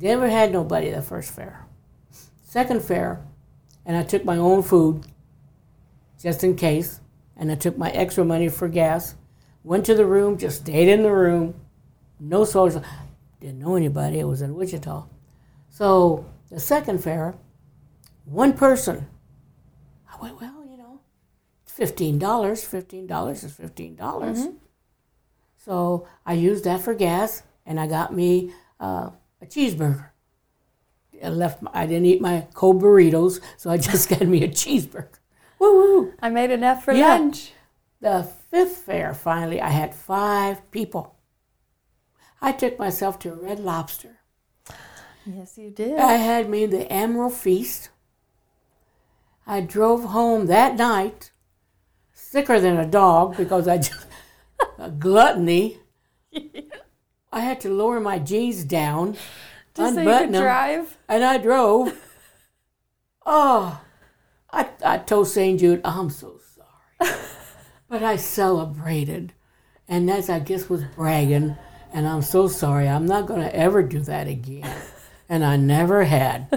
Never 0.00 0.28
had 0.28 0.52
nobody 0.52 0.90
the 0.90 1.02
first 1.02 1.34
fair. 1.34 1.66
Second 2.42 2.82
fair, 2.82 3.24
and 3.84 3.96
I 3.96 4.02
took 4.02 4.24
my 4.24 4.36
own 4.36 4.62
food 4.62 5.04
just 6.20 6.42
in 6.42 6.56
case, 6.56 7.00
and 7.36 7.50
I 7.50 7.54
took 7.54 7.76
my 7.76 7.90
extra 7.90 8.24
money 8.24 8.48
for 8.48 8.68
gas. 8.68 9.14
Went 9.62 9.86
to 9.86 9.94
the 9.94 10.06
room, 10.06 10.38
just 10.38 10.62
stayed 10.62 10.88
in 10.88 11.02
the 11.02 11.12
room, 11.12 11.54
no 12.18 12.44
social. 12.44 12.82
Didn't 13.44 13.58
know 13.58 13.74
anybody. 13.76 14.20
It 14.20 14.24
was 14.24 14.40
in 14.40 14.54
Wichita. 14.54 15.04
So 15.68 16.24
the 16.50 16.58
second 16.58 17.04
fair, 17.04 17.34
one 18.24 18.54
person. 18.54 19.06
I 20.10 20.16
went, 20.18 20.40
well, 20.40 20.64
you 20.66 20.78
know, 20.78 21.00
fifteen 21.66 22.18
dollars. 22.18 22.64
Fifteen 22.64 23.06
dollars 23.06 23.44
is 23.44 23.52
fifteen 23.52 23.96
dollars. 23.96 24.46
So 25.58 26.08
I 26.24 26.32
used 26.32 26.64
that 26.64 26.80
for 26.80 26.94
gas, 26.94 27.42
and 27.66 27.78
I 27.78 27.86
got 27.86 28.14
me 28.14 28.50
uh, 28.80 29.10
a 29.42 29.46
cheeseburger. 29.46 30.06
I 31.22 31.28
left. 31.28 31.60
My, 31.60 31.70
I 31.74 31.84
didn't 31.84 32.06
eat 32.06 32.22
my 32.22 32.46
cold 32.54 32.80
burritos, 32.80 33.40
so 33.58 33.68
I 33.68 33.76
just 33.90 34.08
got 34.08 34.22
me 34.22 34.42
a 34.42 34.48
cheeseburger. 34.48 35.18
Woo 35.58 35.74
woo! 35.74 36.14
I 36.18 36.30
made 36.30 36.50
enough 36.50 36.82
for 36.82 36.94
Yeah. 36.94 37.08
lunch. 37.18 37.52
The 38.00 38.22
fifth 38.50 38.78
fair, 38.78 39.12
finally, 39.12 39.60
I 39.60 39.68
had 39.68 39.94
five 39.94 40.70
people. 40.70 41.13
I 42.40 42.52
took 42.52 42.78
myself 42.78 43.18
to 43.20 43.32
a 43.32 43.36
Red 43.36 43.58
Lobster. 43.60 44.18
Yes, 45.26 45.56
you 45.56 45.70
did. 45.70 45.98
I 45.98 46.14
had 46.14 46.48
me 46.50 46.66
the 46.66 46.90
Admiral's 46.92 47.38
Feast. 47.40 47.88
I 49.46 49.60
drove 49.60 50.04
home 50.04 50.46
that 50.46 50.76
night, 50.76 51.30
sicker 52.12 52.60
than 52.60 52.76
a 52.76 52.86
dog 52.86 53.36
because 53.36 53.66
I 53.68 53.78
just 53.78 54.06
a 54.78 54.90
gluttony. 54.90 55.78
I 57.32 57.40
had 57.40 57.60
to 57.60 57.70
lower 57.70 58.00
my 58.00 58.18
jeans 58.18 58.64
down, 58.64 59.16
Just 59.74 59.94
so 59.94 60.00
you 60.02 60.08
unbutton 60.08 60.28
could 60.28 60.36
'em, 60.36 60.42
drive. 60.42 60.98
and 61.08 61.24
I 61.24 61.38
drove. 61.38 61.98
Oh, 63.26 63.80
I, 64.52 64.68
I 64.84 64.98
told 64.98 65.28
St. 65.28 65.58
Jude, 65.58 65.80
I'm 65.84 66.10
so 66.10 66.38
sorry. 66.54 67.12
but 67.88 68.02
I 68.02 68.16
celebrated. 68.16 69.32
And 69.88 70.10
as 70.10 70.28
I 70.30 70.38
guess, 70.40 70.68
was 70.68 70.84
bragging. 70.94 71.56
And 71.94 72.08
I'm 72.08 72.22
so 72.22 72.48
sorry. 72.48 72.88
I'm 72.88 73.06
not 73.06 73.26
going 73.26 73.40
to 73.40 73.54
ever 73.54 73.80
do 73.80 74.00
that 74.00 74.26
again. 74.26 74.76
And 75.28 75.44
I 75.44 75.56
never 75.56 76.02
had. 76.02 76.48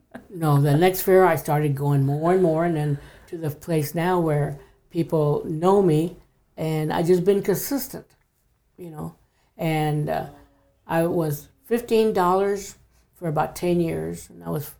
no, 0.30 0.58
the 0.62 0.78
next 0.78 1.02
fair 1.02 1.26
I 1.26 1.36
started 1.36 1.76
going 1.76 2.06
more 2.06 2.32
and 2.32 2.42
more. 2.42 2.64
And 2.64 2.74
then 2.74 2.98
to 3.26 3.36
the 3.36 3.50
place 3.50 3.94
now 3.94 4.18
where 4.18 4.58
people 4.88 5.42
know 5.44 5.82
me. 5.82 6.16
And 6.56 6.90
I 6.90 7.02
just 7.02 7.22
been 7.22 7.42
consistent, 7.42 8.06
you 8.78 8.90
know. 8.90 9.14
And 9.58 10.08
uh, 10.08 10.30
I 10.86 11.04
was 11.04 11.48
$15 11.68 12.76
for 13.16 13.28
about 13.28 13.54
10 13.54 13.78
years. 13.78 14.30
And 14.30 14.42
I 14.42 14.48
was 14.48 14.70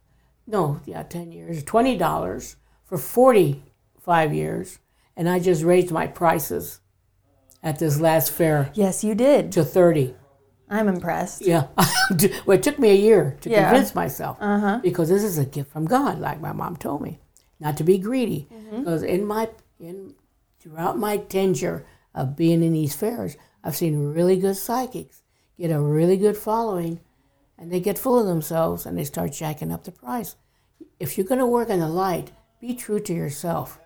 no, 0.47 0.81
yeah, 0.87 1.03
10 1.03 1.33
years, 1.33 1.63
$20 1.65 2.57
for 2.87 2.97
45 2.97 4.35
years. 4.35 4.79
And 5.19 5.29
I 5.29 5.39
just 5.39 5.63
raised 5.63 5.91
my 5.91 6.07
prices 6.07 6.80
at 7.63 7.79
this 7.79 8.01
last 8.01 8.31
fair 8.33 8.71
Yes, 8.75 9.05
you 9.05 9.15
did. 9.15 9.53
to 9.53 9.65
30. 9.65 10.15
I'm 10.69 10.89
impressed. 10.89 11.43
Yeah. 11.43 11.67
well, 12.47 12.57
it 12.57 12.63
took 12.63 12.79
me 12.79 12.91
a 12.91 12.95
year 12.95 13.37
to 13.41 13.51
Yeah. 13.51 13.71
convince 13.71 13.95
myself 13.95 14.39
uh-huh. 14.41 14.81
because 14.83 15.09
this 15.09 15.25
is 15.25 15.37
a 15.37 15.45
gift 15.45 15.73
from 15.73 15.85
God, 15.85 16.21
like 16.21 16.41
my 16.41 16.53
mom 16.53 16.77
told 16.77 17.03
me, 17.03 17.19
not 17.59 17.77
to 17.79 17.85
be 17.85 17.99
greedy. 17.99 18.49
Mm-hmm. 18.53 18.79
Because 18.79 19.03
in 19.03 19.27
my, 19.27 19.51
in, 19.81 20.15
throughout 20.61 20.97
my 20.97 21.17
tenure 21.17 21.85
of 22.15 22.37
being 22.37 22.63
in 22.63 22.73
these 22.73 22.95
fairs, 22.95 23.37
I've 23.65 23.77
seen 23.77 24.13
really 24.13 24.39
good 24.39 24.57
psychics 24.57 25.23
get 25.59 25.71
a 25.71 25.81
really 25.81 26.17
good 26.17 26.37
following 26.37 27.01
and 27.59 27.71
they 27.71 27.81
get 27.81 27.99
full 27.99 28.19
of 28.19 28.27
themselves 28.27 28.87
and 28.87 28.97
they 28.97 29.05
start 29.05 29.33
jacking 29.33 29.71
up 29.71 29.85
the 29.85 29.93
price. 29.93 30.37
If 30.99 31.19
you're 31.19 31.27
going 31.27 31.41
to 31.41 31.47
work 31.47 31.69
in 31.69 31.81
the 31.81 31.89
light, 31.89 32.33
be 32.61 32.75
true 32.75 33.01
to 33.01 33.13
yourself. 33.13 33.79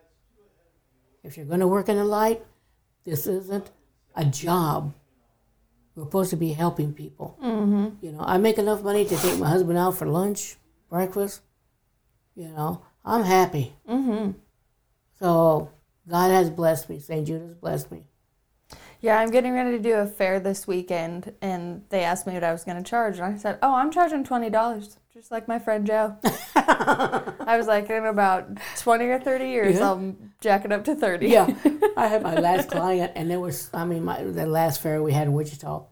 If 1.25 1.37
you're 1.37 1.47
going 1.47 1.61
to 1.61 1.66
work 1.66 1.89
in 1.89 1.97
the 1.97 2.05
light, 2.05 2.45
this 3.05 3.27
isn't 3.27 3.71
a 4.15 4.25
job. 4.25 4.95
We're 5.95 6.05
supposed 6.05 6.31
to 6.31 6.37
be 6.37 6.53
helping 6.53 6.93
people. 6.93 7.39
Mm-hmm. 7.43 8.05
You 8.05 8.13
know, 8.13 8.21
I 8.21 8.39
make 8.39 8.59
enough 8.59 8.83
money 8.83 9.05
to 9.05 9.17
take 9.17 9.39
my 9.39 9.49
husband 9.49 9.79
out 9.79 9.97
for 9.97 10.07
lunch, 10.07 10.57
breakfast. 10.91 11.43
You 12.35 12.49
know, 12.49 12.83
I'm 13.05 13.25
happy. 13.25 13.75
Mm-hmm. 13.89 14.33
So 15.21 15.71
God 16.09 16.31
has 16.31 16.51
blessed 16.51 16.91
me. 16.91 16.99
St. 16.99 17.27
Jude 17.27 17.43
has 17.43 17.55
blessed 17.55 17.93
me. 17.93 18.05
Yeah, 19.01 19.19
I'm 19.19 19.31
getting 19.31 19.53
ready 19.53 19.73
to 19.73 19.83
do 19.83 19.95
a 19.95 20.07
fair 20.07 20.41
this 20.41 20.67
weekend, 20.67 21.35
and 21.43 21.85
they 21.91 22.03
asked 22.03 22.27
me 22.27 22.33
what 22.33 22.43
I 22.43 22.53
was 22.53 22.65
going 22.65 22.83
to 22.83 22.91
charge, 22.91 23.19
and 23.19 23.35
I 23.35 23.37
said, 23.37 23.59
"Oh, 23.63 23.75
I'm 23.75 23.91
charging 23.91 24.25
twenty 24.25 24.49
dollars, 24.49 24.97
just 25.15 25.31
like 25.31 25.47
my 25.49 25.59
friend 25.59 25.87
Jo." 25.87 26.17
I 26.57 27.57
was 27.57 27.67
like, 27.67 27.89
in 27.91 28.05
about 28.05 28.49
twenty 28.79 29.07
or 29.07 29.19
thirty 29.21 29.49
years, 29.51 29.77
Yeah. 29.77 29.89
I'll 29.89 30.15
jack 30.41 30.65
it 30.65 30.73
up 30.73 30.85
to 30.85 30.95
thirty. 30.95 31.29
yeah, 31.29 31.47
I 31.97 32.07
had 32.09 32.23
my 32.23 32.35
last 32.35 32.71
client, 32.71 33.12
and 33.15 33.31
there 33.31 33.41
was, 33.41 33.71
I 33.73 33.85
mean, 33.85 34.05
my 34.05 34.23
the 34.23 34.47
last 34.47 34.81
fair 34.83 35.03
we 35.03 35.12
had 35.12 35.27
in 35.29 35.33
Wichita. 35.33 35.85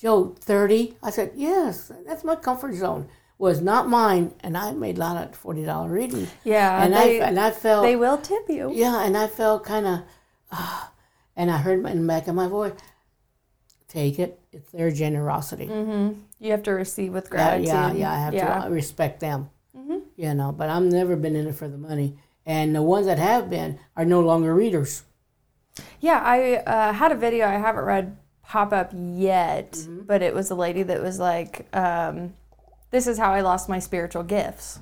Jo, 0.00 0.34
thirty. 0.38 0.96
I 1.02 1.10
said, 1.10 1.32
yes, 1.34 1.90
that's 2.06 2.22
my 2.24 2.36
comfort 2.36 2.74
zone. 2.74 3.08
Was 3.38 3.60
not 3.60 3.88
mine, 3.88 4.34
and 4.40 4.56
I 4.56 4.72
made 4.72 4.96
a 4.96 5.00
lot 5.00 5.16
of 5.28 5.34
forty 5.36 5.64
dollar 5.64 5.88
readings. 5.90 6.30
yeah. 6.44 6.82
and 6.82 6.92
they, 6.94 7.20
I 7.20 7.28
and 7.28 7.38
I 7.38 7.50
felt 7.50 7.82
they 7.84 7.96
will 7.96 8.18
tip 8.18 8.44
you. 8.48 8.70
yeah, 8.74 9.04
and 9.04 9.16
I 9.16 9.26
felt 9.26 9.64
kind 9.64 9.86
of, 9.86 10.00
ah, 10.52 10.92
and 11.36 11.50
I 11.50 11.58
heard 11.58 11.84
in 11.86 12.00
the 12.02 12.06
back 12.08 12.28
of 12.28 12.34
my 12.34 12.48
voice, 12.48 12.72
take 13.88 14.18
it. 14.18 14.40
It's 14.52 14.70
their 14.70 14.90
generosity. 14.90 15.66
Mm-hmm. 15.66 16.20
You 16.38 16.50
have 16.50 16.62
to 16.64 16.72
receive 16.72 17.12
with 17.12 17.30
gratitude. 17.30 17.68
yeah, 17.68 17.92
yeah. 17.92 18.12
I 18.12 18.18
have 18.18 18.34
Yeah. 18.34 18.54
Mm-hmm. 18.58 18.68
to 18.68 18.74
respect 18.74 19.20
them. 19.20 19.50
You 20.18 20.32
know, 20.32 20.50
but 20.50 20.70
I've 20.70 20.82
never 20.82 21.14
been 21.14 21.36
in 21.36 21.46
it 21.46 21.54
for 21.54 21.68
the 21.68 21.76
money. 21.76 22.16
And 22.46 22.74
the 22.74 22.82
ones 22.82 23.04
that 23.06 23.18
have 23.18 23.50
been 23.50 23.78
are 23.96 24.04
no 24.06 24.20
longer 24.20 24.54
readers. 24.54 25.02
Yeah, 26.00 26.20
I 26.24 26.56
uh, 26.56 26.92
had 26.94 27.12
a 27.12 27.16
video 27.16 27.46
I 27.46 27.58
haven't 27.58 27.84
read 27.84 28.16
pop 28.42 28.72
up 28.72 28.92
yet, 28.94 29.72
Mm-hmm. 29.72 30.00
but 30.06 30.22
it 30.22 30.34
was 30.34 30.50
a 30.50 30.54
lady 30.54 30.82
that 30.84 31.02
was 31.02 31.18
like, 31.18 31.66
um, 31.76 32.32
"This 32.92 33.06
is 33.06 33.18
how 33.18 33.32
I 33.34 33.42
lost 33.42 33.68
my 33.68 33.78
spiritual 33.78 34.22
gifts," 34.22 34.80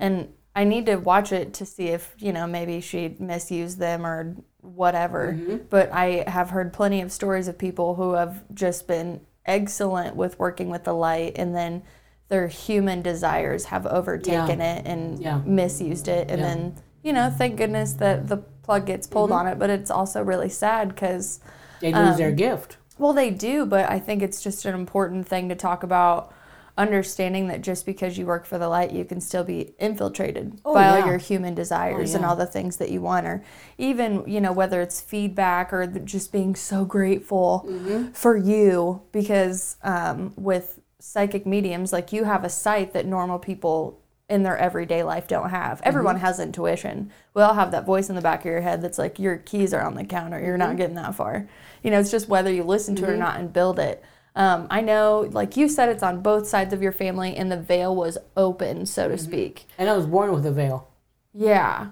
and 0.00 0.32
I 0.56 0.64
need 0.64 0.86
to 0.86 0.96
watch 0.96 1.30
it 1.30 1.54
to 1.54 1.64
see 1.66 1.88
if 1.88 2.16
you 2.18 2.32
know 2.32 2.46
maybe 2.48 2.80
she 2.80 3.14
misused 3.20 3.78
them 3.78 4.04
or 4.04 4.34
whatever. 4.60 5.34
Mm-hmm. 5.38 5.56
But 5.70 5.92
I 5.92 6.24
have 6.26 6.50
heard 6.50 6.72
plenty 6.72 7.00
of 7.00 7.12
stories 7.12 7.46
of 7.46 7.58
people 7.58 7.94
who 7.94 8.14
have 8.14 8.42
just 8.54 8.88
been 8.88 9.20
excellent 9.48 10.14
with 10.14 10.38
working 10.38 10.68
with 10.70 10.84
the 10.84 10.92
light, 10.92 11.32
and 11.36 11.56
then 11.56 11.82
their 12.28 12.46
human 12.46 13.02
desires 13.02 13.64
have 13.66 13.86
overtaken 13.86 14.60
it 14.60 14.86
and 14.86 15.18
Yeah. 15.18 15.40
misused 15.44 16.06
it, 16.06 16.30
and 16.30 16.40
Yeah. 16.40 16.46
then 16.46 16.74
you 17.04 17.12
know, 17.12 17.30
thank 17.30 17.56
goodness 17.56 17.92
that 17.94 18.26
the 18.28 18.36
plug 18.36 18.84
gets 18.84 19.06
pulled 19.06 19.30
Mm-hmm. 19.30 19.46
on 19.46 19.52
it, 19.52 19.58
but 19.58 19.70
it's 19.70 19.90
also 19.90 20.22
really 20.22 20.48
sad 20.48 20.88
because, 20.88 21.40
They 21.80 21.92
lose 21.92 22.10
Um, 22.10 22.16
their 22.16 22.32
gift. 22.32 22.76
well, 22.98 23.12
they 23.12 23.30
do, 23.30 23.64
but 23.64 23.88
I 23.88 23.98
think 24.00 24.20
it's 24.20 24.42
just 24.42 24.64
an 24.66 24.74
important 24.74 25.26
thing 25.28 25.48
to 25.48 25.54
talk 25.54 25.82
about 25.84 26.32
understanding 26.78 27.48
that 27.48 27.60
just 27.60 27.84
because 27.84 28.16
you 28.16 28.24
work 28.24 28.46
for 28.46 28.56
the 28.56 28.68
light, 28.68 28.92
you 28.92 29.04
can 29.04 29.20
still 29.20 29.44
be 29.44 29.74
infiltrated 29.78 30.58
Oh, 30.64 30.72
by 30.72 30.82
yeah. 30.84 31.00
all 31.02 31.06
your 31.08 31.18
human 31.18 31.54
desires 31.54 32.14
and 32.14 32.22
yeah. 32.22 32.30
all 32.30 32.36
the 32.36 32.46
things 32.46 32.76
that 32.78 32.90
you 32.90 33.02
want, 33.02 33.26
or 33.26 33.44
even, 33.76 34.24
you 34.26 34.40
know, 34.40 34.52
whether 34.52 34.80
it's 34.80 35.00
feedback 35.00 35.72
or 35.72 35.86
just 35.86 36.32
being 36.32 36.54
so 36.54 36.84
grateful 36.86 37.66
Mm-hmm. 37.68 38.12
for 38.12 38.36
you 38.36 39.02
because 39.12 39.76
um, 39.82 40.32
with 40.36 40.80
psychic 41.00 41.44
mediums, 41.46 41.92
like 41.92 42.12
you 42.12 42.24
have 42.24 42.44
a 42.44 42.48
sight 42.50 42.92
that 42.92 43.04
normal 43.06 43.38
people 43.38 44.00
in 44.28 44.42
their 44.42 44.58
everyday 44.58 45.02
life 45.02 45.26
don't 45.26 45.50
have. 45.50 45.80
Everyone 45.84 46.16
Mm-hmm. 46.16 46.24
has 46.26 46.38
intuition. 46.38 47.10
We 47.34 47.42
all 47.42 47.54
have 47.54 47.70
that 47.72 47.86
voice 47.86 48.08
in 48.08 48.14
the 48.14 48.20
back 48.22 48.40
of 48.40 48.46
your 48.46 48.60
head 48.60 48.82
that's 48.82 48.98
like, 48.98 49.18
your 49.18 49.38
keys 49.38 49.72
are 49.74 49.82
on 49.82 49.94
the 49.94 50.04
counter. 50.04 50.38
You're 50.38 50.50
Mm-hmm. 50.58 50.68
not 50.68 50.76
getting 50.76 50.96
that 50.96 51.14
far. 51.14 51.48
You 51.82 51.90
know, 51.90 51.98
it's 52.00 52.10
just 52.10 52.28
whether 52.28 52.52
you 52.52 52.62
listen 52.62 52.94
to 52.96 53.04
it 53.04 53.10
or 53.10 53.16
not 53.16 53.38
and 53.40 53.52
build 53.52 53.78
it. 53.78 54.04
Um, 54.36 54.66
I 54.70 54.80
know, 54.82 55.28
like 55.32 55.56
you 55.56 55.68
said, 55.68 55.88
it's 55.88 56.02
on 56.02 56.20
both 56.20 56.46
sides 56.46 56.72
of 56.72 56.80
your 56.82 56.92
family, 56.92 57.34
and 57.36 57.50
the 57.50 57.56
veil 57.56 57.94
was 57.94 58.18
open, 58.36 58.86
so 58.86 59.02
Mm-hmm. 59.04 59.12
to 59.16 59.18
speak. 59.22 59.66
And 59.78 59.88
I 59.90 59.96
was 59.96 60.06
born 60.06 60.32
with 60.32 60.46
a 60.46 60.52
veil. 60.52 60.88
Yeah, 61.34 61.88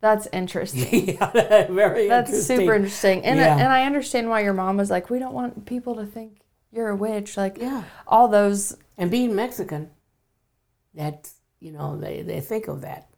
that's 0.00 0.26
interesting. 0.32 1.08
yeah, 1.20 1.66
very 1.70 2.08
That's 2.08 2.30
interesting. 2.30 2.58
super 2.58 2.74
interesting. 2.74 3.24
And, 3.24 3.38
Yeah. 3.38 3.54
and 3.56 3.68
I 3.68 3.84
understand 3.84 4.28
why 4.28 4.40
your 4.42 4.52
mom 4.54 4.76
was 4.76 4.90
like, 4.90 5.08
we 5.10 5.18
don't 5.18 5.32
want 5.34 5.64
people 5.66 5.94
to 5.96 6.06
think 6.06 6.40
you're 6.72 6.88
a 6.90 6.96
witch. 6.96 7.36
Like, 7.36 7.56
Yeah. 7.58 7.84
all 8.06 8.28
those, 8.28 8.76
And 8.98 9.10
being 9.10 9.34
Mexican, 9.34 9.90
that, 10.94 11.30
you 11.60 11.72
know, 11.72 11.96
they, 11.96 12.22
they 12.22 12.40
think 12.40 12.68
of 12.68 12.82
that. 12.82 13.08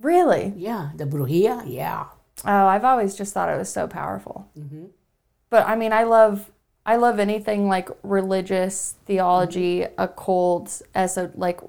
really? 0.00 0.52
Yeah. 0.56 0.90
The 0.96 1.04
brujilla, 1.04 1.62
yeah. 1.66 2.06
Oh, 2.44 2.66
I've 2.66 2.84
always 2.84 3.14
just 3.14 3.32
thought 3.34 3.48
it 3.50 3.58
was 3.58 3.72
so 3.72 3.86
powerful. 3.86 4.48
Mm-hmm. 4.58 4.86
But 5.50 5.66
I 5.68 5.76
mean, 5.76 5.92
I 5.92 6.02
love 6.04 6.50
I 6.84 6.96
love 6.96 7.18
anything 7.18 7.68
like 7.68 7.88
religious 8.02 8.96
theology, 9.06 9.86
occult, 9.98 10.82
eso 10.94 11.30
like 11.34 11.60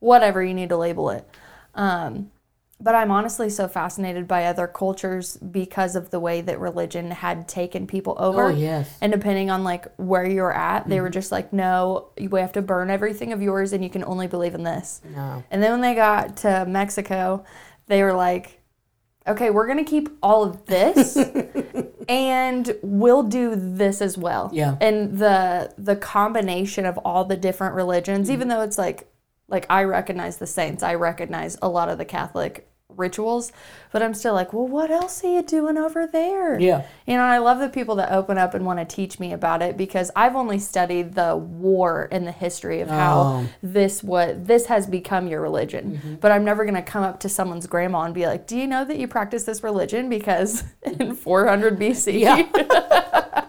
whatever 0.00 0.42
you 0.42 0.54
need 0.54 0.70
to 0.70 0.76
label 0.76 1.10
it. 1.10 1.28
Um, 1.74 2.30
but 2.78 2.94
I'm 2.94 3.10
honestly 3.10 3.48
so 3.48 3.68
fascinated 3.68 4.28
by 4.28 4.44
other 4.44 4.66
cultures 4.66 5.38
because 5.38 5.96
of 5.96 6.10
the 6.10 6.20
way 6.20 6.42
that 6.42 6.60
religion 6.60 7.10
had 7.10 7.48
taken 7.48 7.86
people 7.86 8.16
over. 8.18 8.44
Oh, 8.44 8.48
yes. 8.48 8.98
And 9.00 9.10
depending 9.10 9.50
on 9.50 9.64
like 9.64 9.86
where 9.96 10.28
you're 10.28 10.52
at, 10.52 10.86
they 10.86 11.00
were 11.00 11.08
just 11.08 11.32
like, 11.32 11.52
no, 11.52 12.08
we 12.18 12.40
have 12.40 12.52
to 12.52 12.62
burn 12.62 12.90
everything 12.90 13.32
of 13.32 13.40
yours, 13.40 13.72
and 13.72 13.82
you 13.82 13.88
can 13.88 14.04
only 14.04 14.26
believe 14.26 14.54
in 14.54 14.62
this. 14.62 15.00
No. 15.14 15.42
And 15.50 15.62
then 15.62 15.70
when 15.72 15.80
they 15.80 15.94
got 15.94 16.36
to 16.38 16.66
Mexico, 16.68 17.44
they 17.86 18.02
were 18.02 18.12
like, 18.12 18.60
okay, 19.28 19.50
we're 19.50 19.66
going 19.66 19.84
to 19.84 19.90
keep 19.90 20.08
all 20.22 20.42
of 20.44 20.64
this 20.66 21.16
and 22.08 22.76
we'll 22.82 23.22
do 23.22 23.54
this 23.56 24.00
as 24.00 24.16
well. 24.16 24.50
Yeah. 24.52 24.76
And 24.80 25.18
the 25.18 25.72
the 25.78 25.96
combination 25.96 26.86
of 26.86 26.98
all 26.98 27.24
the 27.24 27.36
different 27.36 27.74
religions, 27.74 28.30
even 28.30 28.48
though 28.48 28.62
it's 28.62 28.78
like 28.78 29.08
like 29.48 29.66
I 29.70 29.84
recognize 29.84 30.38
the 30.38 30.46
saints, 30.46 30.82
I 30.82 30.94
recognize 30.94 31.56
a 31.62 31.68
lot 31.68 31.88
of 31.88 31.98
the 31.98 32.04
Catholic 32.04 32.68
rituals, 32.96 33.52
but 33.92 34.02
I'm 34.02 34.14
still 34.14 34.34
like, 34.34 34.52
well, 34.52 34.66
what 34.66 34.90
else 34.90 35.22
are 35.24 35.32
you 35.32 35.42
doing 35.42 35.76
over 35.78 36.06
there? 36.06 36.58
Yeah. 36.60 36.84
You 37.06 37.16
know, 37.16 37.22
I 37.24 37.38
love 37.38 37.58
the 37.58 37.68
people 37.68 37.94
that 37.96 38.10
open 38.12 38.38
up 38.38 38.54
and 38.54 38.64
want 38.66 38.78
to 38.78 38.84
teach 38.84 39.18
me 39.20 39.32
about 39.32 39.62
it 39.62 39.76
because 39.76 40.10
I've 40.16 40.34
only 40.36 40.58
studied 40.58 41.14
the 41.14 41.36
war 41.36 42.08
and 42.10 42.26
the 42.26 42.32
history 42.32 42.80
of 42.80 42.88
how 42.88 43.16
Oh. 43.16 43.46
this 43.62 44.02
what 44.02 44.46
this 44.46 44.66
has 44.66 44.86
become 44.86 45.26
your 45.28 45.40
religion. 45.40 45.96
Mm-hmm. 46.02 46.14
But 46.16 46.32
I'm 46.32 46.44
never 46.44 46.64
going 46.64 46.74
to 46.74 46.82
come 46.82 47.02
up 47.04 47.20
to 47.20 47.28
someone's 47.28 47.66
grandma 47.66 48.02
and 48.02 48.14
be 48.14 48.26
like, 48.26 48.46
"Do 48.46 48.56
you 48.56 48.66
know 48.66 48.84
that 48.84 48.98
you 48.98 49.08
practice 49.08 49.44
this 49.44 49.62
religion 49.62 50.08
because 50.08 50.64
in 50.82 51.14
400 51.14 51.78
BC?" 51.78 52.20
Yeah. 52.20 52.42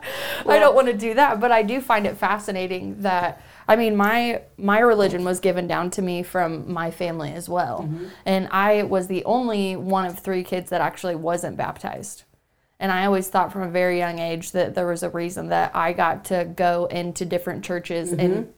I 0.50 0.60
don't 0.60 0.76
want 0.76 0.88
to 0.88 0.93
do 0.93 1.14
that, 1.16 1.39
but 1.39 1.52
I 1.52 1.62
do 1.64 1.82
find 1.82 2.08
it 2.08 2.18
fascinating 2.18 3.02
that 3.02 3.41
I 3.68 3.76
mean, 3.76 3.95
my 3.95 4.41
my 4.57 4.80
religion 4.80 5.24
was 5.26 5.39
given 5.39 5.68
down 5.68 5.89
to 5.91 6.01
me 6.01 6.24
from 6.24 6.72
my 6.72 6.89
family 6.91 7.32
as 7.34 7.49
well, 7.49 7.82
Mm-hmm. 7.84 8.05
and 8.26 8.47
I 8.51 8.84
was 8.84 9.07
the 9.07 9.24
only 9.26 9.76
one 9.76 10.05
of 10.05 10.20
three 10.20 10.43
kids 10.43 10.70
that 10.70 10.82
actually 10.82 11.15
wasn't 11.15 11.57
baptized. 11.57 12.24
And 12.80 12.91
I 12.91 13.05
always 13.05 13.28
thought 13.28 13.51
from 13.51 13.63
a 13.63 13.70
very 13.70 13.97
young 13.97 14.20
age 14.20 14.51
that 14.51 14.76
there 14.76 14.86
was 14.88 15.01
a 15.01 15.09
reason 15.09 15.49
that 15.49 15.76
I 15.76 15.93
got 15.93 16.26
to 16.26 16.45
go 16.45 16.86
into 16.86 17.26
different 17.26 17.65
churches 17.65 18.11
Mm-hmm. 18.11 18.20
and 18.20 18.53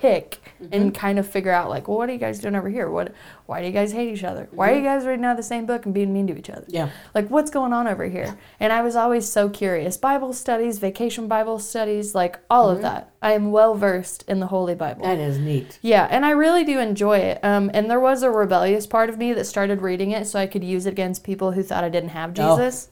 pick 0.00 0.38
and 0.72 0.92
kind 0.94 1.18
of 1.18 1.26
figure 1.28 1.52
out 1.52 1.68
like, 1.68 1.86
well, 1.88 1.98
what 1.98 2.08
are 2.08 2.12
you 2.12 2.18
guys 2.18 2.38
doing 2.40 2.54
over 2.56 2.68
here? 2.68 2.90
What 2.90 3.12
why 3.46 3.60
do 3.60 3.66
you 3.66 3.72
guys 3.72 3.92
hate 3.92 4.12
each 4.12 4.24
other? 4.24 4.48
Why 4.50 4.68
are 4.68 4.72
Mm-hmm. 4.74 4.84
you 4.84 4.90
guys 4.90 5.06
reading 5.06 5.24
out 5.24 5.36
the 5.36 5.42
same 5.42 5.64
book 5.66 5.84
and 5.86 5.94
being 5.94 6.12
mean 6.12 6.26
to 6.26 6.36
each 6.38 6.50
other? 6.50 6.64
Yeah. 6.68 6.90
Like 7.14 7.28
what's 7.30 7.50
going 7.50 7.72
on 7.72 7.86
over 7.88 8.04
here? 8.06 8.38
And 8.60 8.72
I 8.72 8.82
was 8.82 8.94
always 8.96 9.28
so 9.30 9.48
curious. 9.48 9.96
Bible 9.96 10.32
studies, 10.32 10.78
vacation 10.78 11.28
Bible 11.28 11.58
studies, 11.58 12.14
like 12.14 12.38
all 12.50 12.68
of 12.70 12.82
that. 12.82 13.12
I 13.22 13.32
am 13.32 13.50
well 13.50 13.74
versed 13.74 14.24
in 14.28 14.38
the 14.40 14.46
Holy 14.48 14.74
Bible. 14.74 15.04
That 15.04 15.18
is 15.18 15.38
neat. 15.38 15.78
Yeah, 15.82 16.06
and 16.10 16.24
I 16.26 16.30
really 16.30 16.64
do 16.64 16.78
enjoy 16.78 17.18
it. 17.18 17.40
Um, 17.44 17.70
and 17.74 17.90
there 17.90 18.00
was 18.00 18.22
a 18.22 18.30
rebellious 18.30 18.86
part 18.86 19.08
of 19.10 19.18
me 19.18 19.32
that 19.32 19.44
started 19.46 19.80
reading 19.82 20.10
it 20.12 20.26
so 20.26 20.38
I 20.38 20.46
could 20.46 20.62
use 20.64 20.86
it 20.86 20.90
against 20.90 21.24
people 21.24 21.52
who 21.52 21.62
thought 21.62 21.82
I 21.84 21.88
didn't 21.88 22.10
have 22.10 22.34
Oh. 22.38 22.56
Jesus. 22.56 22.90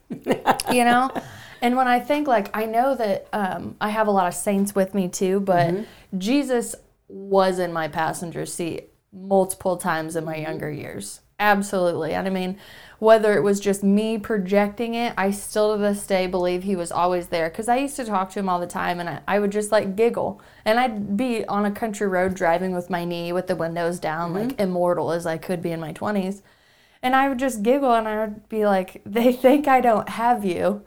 you 0.72 0.84
know? 0.84 1.10
And 1.62 1.74
when 1.74 1.88
I 1.88 2.00
think, 2.00 2.28
like, 2.28 2.54
I 2.54 2.66
know 2.66 2.94
that 2.96 3.28
um, 3.32 3.76
I 3.80 3.88
have 3.88 4.08
a 4.08 4.10
lot 4.10 4.26
of 4.28 4.34
saints 4.34 4.74
with 4.74 4.92
me 4.92 5.08
too, 5.08 5.40
but 5.40 5.74
Jesus 6.18 6.74
was 7.08 7.58
in 7.58 7.72
my 7.72 7.88
passenger 7.88 8.46
seat 8.46 8.90
multiple 9.12 9.76
times 9.76 10.16
in 10.16 10.24
my 10.24 10.34
mm-hmm. 10.34 10.42
younger 10.42 10.70
years. 10.70 11.20
Absolutely. 11.38 12.14
And 12.14 12.26
I 12.26 12.30
mean, 12.30 12.58
whether 12.98 13.36
it 13.36 13.42
was 13.42 13.60
just 13.60 13.82
me 13.82 14.16
projecting 14.16 14.94
it, 14.94 15.12
I 15.18 15.30
still 15.30 15.76
to 15.76 15.82
this 15.82 16.06
day 16.06 16.26
believe 16.26 16.62
he 16.62 16.76
was 16.76 16.90
always 16.90 17.26
there 17.26 17.50
because 17.50 17.68
I 17.68 17.76
used 17.76 17.96
to 17.96 18.06
talk 18.06 18.30
to 18.30 18.38
him 18.38 18.48
all 18.48 18.58
the 18.58 18.66
time 18.66 19.00
and 19.00 19.08
I, 19.08 19.20
I 19.28 19.38
would 19.38 19.52
just 19.52 19.70
like 19.70 19.96
giggle. 19.96 20.40
And 20.64 20.80
I'd 20.80 21.16
be 21.16 21.44
on 21.44 21.66
a 21.66 21.70
country 21.70 22.08
road 22.08 22.34
driving 22.34 22.74
with 22.74 22.88
my 22.88 23.04
knee 23.04 23.34
with 23.34 23.48
the 23.48 23.56
windows 23.56 24.00
down, 24.00 24.32
like 24.32 24.48
mm-hmm. 24.48 24.62
immortal 24.62 25.12
as 25.12 25.26
I 25.26 25.36
could 25.36 25.60
be 25.60 25.72
in 25.72 25.80
my 25.80 25.92
20s. 25.92 26.40
And 27.02 27.14
I 27.14 27.28
would 27.28 27.38
just 27.38 27.62
giggle 27.62 27.92
and 27.92 28.08
I 28.08 28.24
would 28.24 28.48
be 28.48 28.64
like, 28.64 29.02
they 29.04 29.30
think 29.32 29.68
I 29.68 29.82
don't 29.82 30.08
have 30.08 30.44
you. 30.44 30.86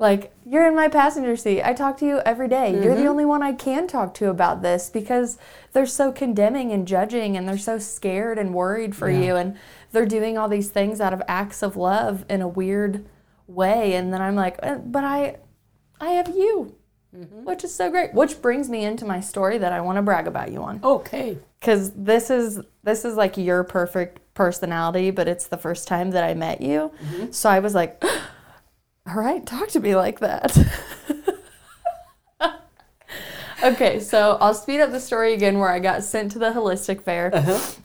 Like, 0.00 0.32
you're 0.46 0.66
in 0.66 0.74
my 0.74 0.88
passenger 0.88 1.36
seat. 1.36 1.62
I 1.62 1.74
talk 1.74 1.98
to 1.98 2.06
you 2.06 2.20
every 2.20 2.48
day. 2.48 2.72
You're 2.72 2.94
the 2.94 3.02
mm-hmm. 3.02 3.08
only 3.08 3.24
one 3.26 3.42
I 3.42 3.52
can 3.52 3.86
talk 3.86 4.14
to 4.14 4.30
about 4.30 4.62
this 4.62 4.88
because 4.88 5.36
they're 5.72 5.84
so 5.84 6.10
condemning 6.10 6.72
and 6.72 6.88
judging 6.88 7.36
and 7.36 7.46
they're 7.46 7.58
so 7.58 7.78
scared 7.78 8.38
and 8.38 8.54
worried 8.54 8.96
for 8.96 9.10
you. 9.10 9.36
And 9.36 9.58
they're 9.92 10.06
doing 10.06 10.38
all 10.38 10.48
these 10.48 10.70
things 10.70 11.02
out 11.02 11.12
of 11.12 11.20
acts 11.28 11.62
of 11.62 11.76
love 11.76 12.24
in 12.30 12.40
a 12.40 12.48
weird 12.48 13.04
way. 13.46 13.92
And 13.92 14.10
then 14.10 14.22
I'm 14.22 14.36
like, 14.36 14.58
"Uh, 14.62 14.76
but 14.76 15.04
I, 15.04 15.36
I 16.00 16.12
have 16.12 16.28
you, 16.28 16.74
mm-hmm. 17.14 17.44
which 17.44 17.62
is 17.62 17.74
so 17.74 17.90
great. 17.90 18.14
Which 18.14 18.40
brings 18.40 18.70
me 18.70 18.84
into 18.84 19.04
my 19.04 19.20
story 19.20 19.58
that 19.58 19.74
I 19.74 19.82
want 19.82 19.96
to 19.96 20.02
brag 20.02 20.26
about 20.26 20.50
you 20.50 20.62
on 20.62 20.80
Okay. 20.82 21.36
because 21.60 21.92
this 21.92 22.30
is 22.30 22.58
this 22.82 23.04
is 23.04 23.16
like 23.16 23.36
your 23.36 23.64
perfect 23.64 24.20
personality 24.32 25.10
but 25.10 25.28
it's 25.28 25.46
the 25.48 25.58
first 25.58 25.86
time 25.86 26.12
that 26.12 26.24
i 26.24 26.32
met 26.32 26.62
you 26.62 26.90
mm-hmm. 27.04 27.30
so 27.30 27.50
i 27.50 27.58
was 27.58 27.74
like 27.74 27.98
oh, 28.02 28.29
all 29.08 29.14
right 29.14 29.44
talk 29.46 29.68
to 29.68 29.80
me 29.80 29.94
like 29.96 30.20
that. 30.20 30.56
Okay 33.62 34.00
so 34.00 34.38
i'll 34.40 34.54
speed 34.54 34.80
up 34.80 34.90
the 34.90 34.98
story 35.00 35.34
again 35.34 35.58
where 35.58 35.68
i 35.68 35.78
got 35.78 36.02
sent 36.02 36.32
to 36.32 36.38
the 36.38 36.52
holistic 36.52 37.02
fair. 37.02 37.30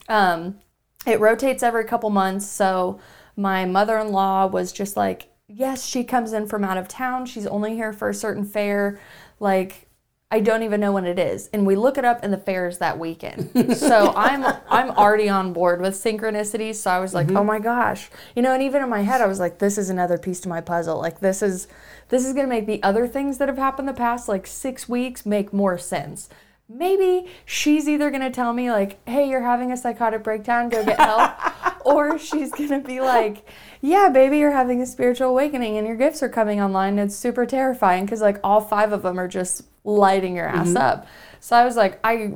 Um, 0.08 0.60
it 1.06 1.20
rotates 1.20 1.64
every 1.64 1.84
couple 1.84 2.10
months 2.10 2.46
so 2.46 3.00
my 3.36 3.66
mother-in-law 3.66 4.48
was 4.48 4.72
just 4.72 4.96
like 4.96 5.28
yes 5.48 5.86
she 5.86 6.06
comes 6.06 6.32
in 6.32 6.48
from 6.48 6.64
out 6.64 6.78
of 6.78 6.88
town. 6.88 7.26
She's 7.26 7.46
only 7.46 7.76
here 7.76 7.92
for 7.92 8.08
a 8.08 8.14
certain 8.14 8.46
fair 8.46 9.00
like 9.42 9.85
I 10.32 10.40
don't 10.40 10.64
even 10.64 10.82
know 10.82 10.92
when 10.92 11.06
it 11.06 11.20
is. 11.20 11.50
And 11.54 11.68
we 11.68 11.76
look 11.76 11.98
it 11.98 12.06
up 12.06 12.20
and 12.24 12.34
the 12.34 12.38
fair 12.38 12.68
is 12.68 12.80
that 12.80 12.98
weekend. 12.98 13.78
so 13.78 14.12
I'm 14.16 14.44
I'm 14.70 14.90
already 14.92 15.30
on 15.30 15.54
board 15.54 15.82
with 15.82 15.94
synchronicities. 15.94 16.76
So 16.76 16.90
I 16.90 17.00
was 17.00 17.14
like, 17.14 17.28
mm-hmm. 17.28 17.38
oh 17.38 17.44
my 17.44 17.60
gosh. 17.60 18.10
You 18.36 18.42
know, 18.42 18.52
and 18.52 18.64
even 18.64 18.82
in 18.82 18.90
my 18.90 19.02
head 19.02 19.22
I 19.22 19.28
was 19.28 19.40
like, 19.40 19.60
this 19.60 19.78
is 19.78 19.90
another 19.90 20.18
piece 20.18 20.40
to 20.42 20.50
my 20.50 20.62
puzzle. 20.62 21.00
Like 21.00 21.20
this 21.20 21.42
is 21.42 21.68
this 22.10 22.26
is 22.26 22.34
gonna 22.34 22.48
make 22.48 22.66
the 22.66 22.82
other 22.82 23.08
things 23.08 23.38
that 23.38 23.48
have 23.48 23.58
happened 23.58 23.88
the 23.88 23.94
past 23.94 24.28
like 24.28 24.48
six 24.48 24.90
weeks 24.90 25.26
make 25.26 25.54
more 25.54 25.78
sense. 25.78 26.28
Maybe 26.68 27.28
she's 27.46 27.88
either 27.88 28.10
gonna 28.10 28.32
tell 28.32 28.52
me 28.52 28.72
like, 28.72 29.08
hey, 29.08 29.30
you're 29.30 29.44
having 29.44 29.72
a 29.72 29.78
psychotic 29.78 30.24
breakdown, 30.24 30.70
go 30.70 30.84
get 30.84 31.00
help. 31.00 31.34
or 31.86 32.18
she's 32.18 32.52
gonna 32.52 32.80
be 32.80 33.00
like, 33.00 33.48
yeah, 33.80 34.10
baby, 34.10 34.40
you're 34.40 34.52
having 34.52 34.82
a 34.82 34.88
spiritual 34.88 35.30
awakening 35.30 35.78
and 35.78 35.86
your 35.86 35.96
gifts 35.96 36.24
are 36.24 36.30
coming 36.30 36.60
online. 36.60 36.98
It's 36.98 37.16
super 37.16 37.46
terrifying 37.46 38.06
because 38.06 38.22
like 38.22 38.40
all 38.44 38.60
five 38.60 38.92
of 38.92 39.04
them 39.04 39.20
are 39.20 39.28
just 39.28 39.66
lighting 39.86 40.36
your 40.36 40.48
ass 40.48 40.76
up. 40.76 41.08
So 41.40 41.56
I 41.56 41.64
was 41.64 41.76
like, 41.76 42.00
I 42.04 42.34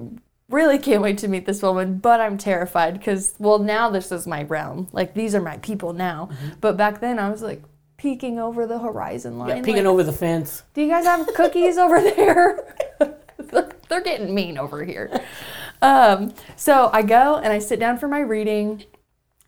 really 0.49 0.79
can't 0.79 1.01
wait 1.01 1.17
to 1.19 1.27
meet 1.27 1.45
this 1.45 1.61
woman, 1.61 1.97
but 1.97 2.19
I'm 2.19 2.37
terrified 2.37 2.93
because, 2.93 3.35
well, 3.39 3.59
now 3.59 3.89
this 3.89 4.11
is 4.11 4.25
my 4.25 4.43
realm. 4.43 4.87
Like 4.91 5.13
these 5.13 5.35
are 5.35 5.41
my 5.41 5.57
people 5.57 5.93
now. 5.93 6.29
But 6.61 6.77
back 6.77 7.01
then 7.01 7.19
I 7.19 7.29
was 7.29 7.41
like 7.41 7.61
peeking 7.97 8.39
over 8.39 8.65
the 8.65 8.79
horizon 8.79 9.37
line. 9.37 9.49
Yeah, 9.49 9.55
peeking 9.61 9.85
like, 9.85 9.85
over 9.85 10.03
the 10.03 10.13
fence. 10.13 10.63
do 10.73 10.81
you 10.81 10.87
guys 10.87 11.05
have 11.05 11.27
cookies 11.35 11.77
over 11.77 12.01
there? 12.01 12.75
they're, 12.99 13.69
they're 13.89 14.01
getting 14.01 14.33
mean 14.33 14.57
over 14.57 14.83
here. 14.83 15.21
Um, 15.81 16.33
so 16.55 16.89
I 16.93 17.01
go 17.03 17.37
and 17.37 17.53
I 17.53 17.59
sit 17.59 17.79
down 17.79 17.97
for 17.97 18.07
my 18.07 18.19
reading. 18.19 18.83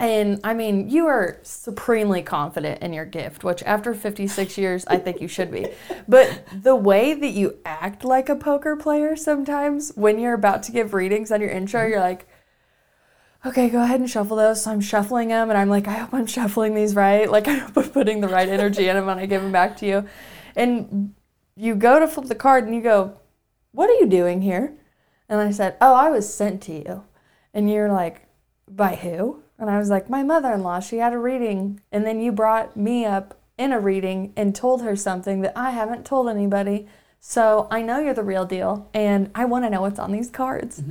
And 0.02 0.40
I 0.44 0.56
mean, 0.56 0.90
you 0.90 1.06
are 1.06 1.38
supremely 1.44 2.24
confident 2.24 2.82
in 2.82 2.92
your 2.92 3.06
gift, 3.06 3.44
which 3.44 3.62
after 3.62 3.94
56 3.94 4.58
years, 4.58 4.84
I 4.88 4.98
think 4.98 5.22
you 5.22 5.28
should 5.28 5.52
be. 5.52 5.68
But 6.08 6.44
the 6.52 6.76
way 6.76 7.14
that 7.14 7.28
you 7.28 7.60
act 7.66 8.04
like 8.04 8.28
a 8.28 8.36
poker 8.36 8.76
player 8.76 9.16
sometimes 9.16 9.92
when 9.94 10.18
you're 10.18 10.34
about 10.34 10.64
to 10.64 10.72
give 10.72 10.96
readings 10.96 11.32
on 11.32 11.40
your 11.40 11.52
intro, 11.52 11.86
you're 11.86 12.00
like, 12.00 12.28
okay, 13.46 13.70
go 13.70 13.84
ahead 13.84 14.00
and 14.00 14.10
shuffle 14.10 14.38
those. 14.38 14.64
So 14.64 14.72
I'm 14.72 14.82
shuffling 14.82 15.28
them 15.28 15.52
and 15.52 15.58
I'm 15.58 15.70
like, 15.70 15.88
I 15.88 15.94
hope 15.94 16.16
I'm 16.16 16.26
shuffling 16.26 16.74
these 16.74 16.96
right. 16.96 17.30
Like, 17.32 17.48
I 17.48 17.54
hope 17.54 17.78
I'm 17.78 17.92
putting 17.92 18.22
the 18.22 18.28
right 18.28 18.50
energy 18.50 18.88
in 18.88 18.96
them 18.96 19.06
when 19.06 19.20
I 19.20 19.28
give 19.28 19.44
them 19.44 19.52
back 19.52 19.78
to 19.78 19.86
you. 19.86 20.10
And 20.56 21.14
you 21.56 21.76
go 21.76 22.00
to 22.00 22.08
flip 22.08 22.26
the 22.26 22.34
card 22.34 22.64
and 22.64 22.74
you 22.74 22.82
go, 22.82 23.20
What 23.72 23.88
are 23.88 24.00
you 24.00 24.08
doing 24.08 24.42
here? 24.42 24.74
And 25.30 25.40
I 25.40 25.52
said, 25.52 25.78
Oh, 25.80 25.94
I 25.94 26.10
was 26.10 26.34
sent 26.34 26.64
to 26.64 26.74
you. 26.74 27.04
And 27.54 27.70
you're 27.70 27.92
like, 27.92 28.24
By 28.68 28.96
who? 28.96 29.41
And 29.62 29.70
I 29.70 29.78
was 29.78 29.92
like, 29.92 30.10
My 30.10 30.24
mother 30.24 30.52
in 30.52 30.64
law, 30.64 30.80
she 30.80 30.98
had 30.98 31.14
a 31.14 31.20
reading. 31.20 31.80
And 31.92 32.06
then 32.06 32.20
you 32.20 32.32
brought 32.32 32.76
me 32.76 33.06
up 33.06 33.40
in 33.60 33.72
a 33.72 33.80
reading 33.80 34.34
and 34.36 34.56
told 34.56 34.82
her 34.82 34.96
something 34.96 35.42
that 35.42 35.54
I 35.56 35.70
haven't 35.70 36.04
told 36.04 36.28
anybody. 36.28 36.88
So 37.20 37.68
I 37.70 37.84
know 37.84 38.00
you're 38.00 38.16
the 38.16 38.24
real 38.24 38.46
deal 38.46 38.90
and 38.96 39.30
I 39.36 39.46
want 39.46 39.64
to 39.66 39.70
know 39.70 39.82
what's 39.82 40.00
on 40.00 40.12
these 40.12 40.32
cards. 40.32 40.82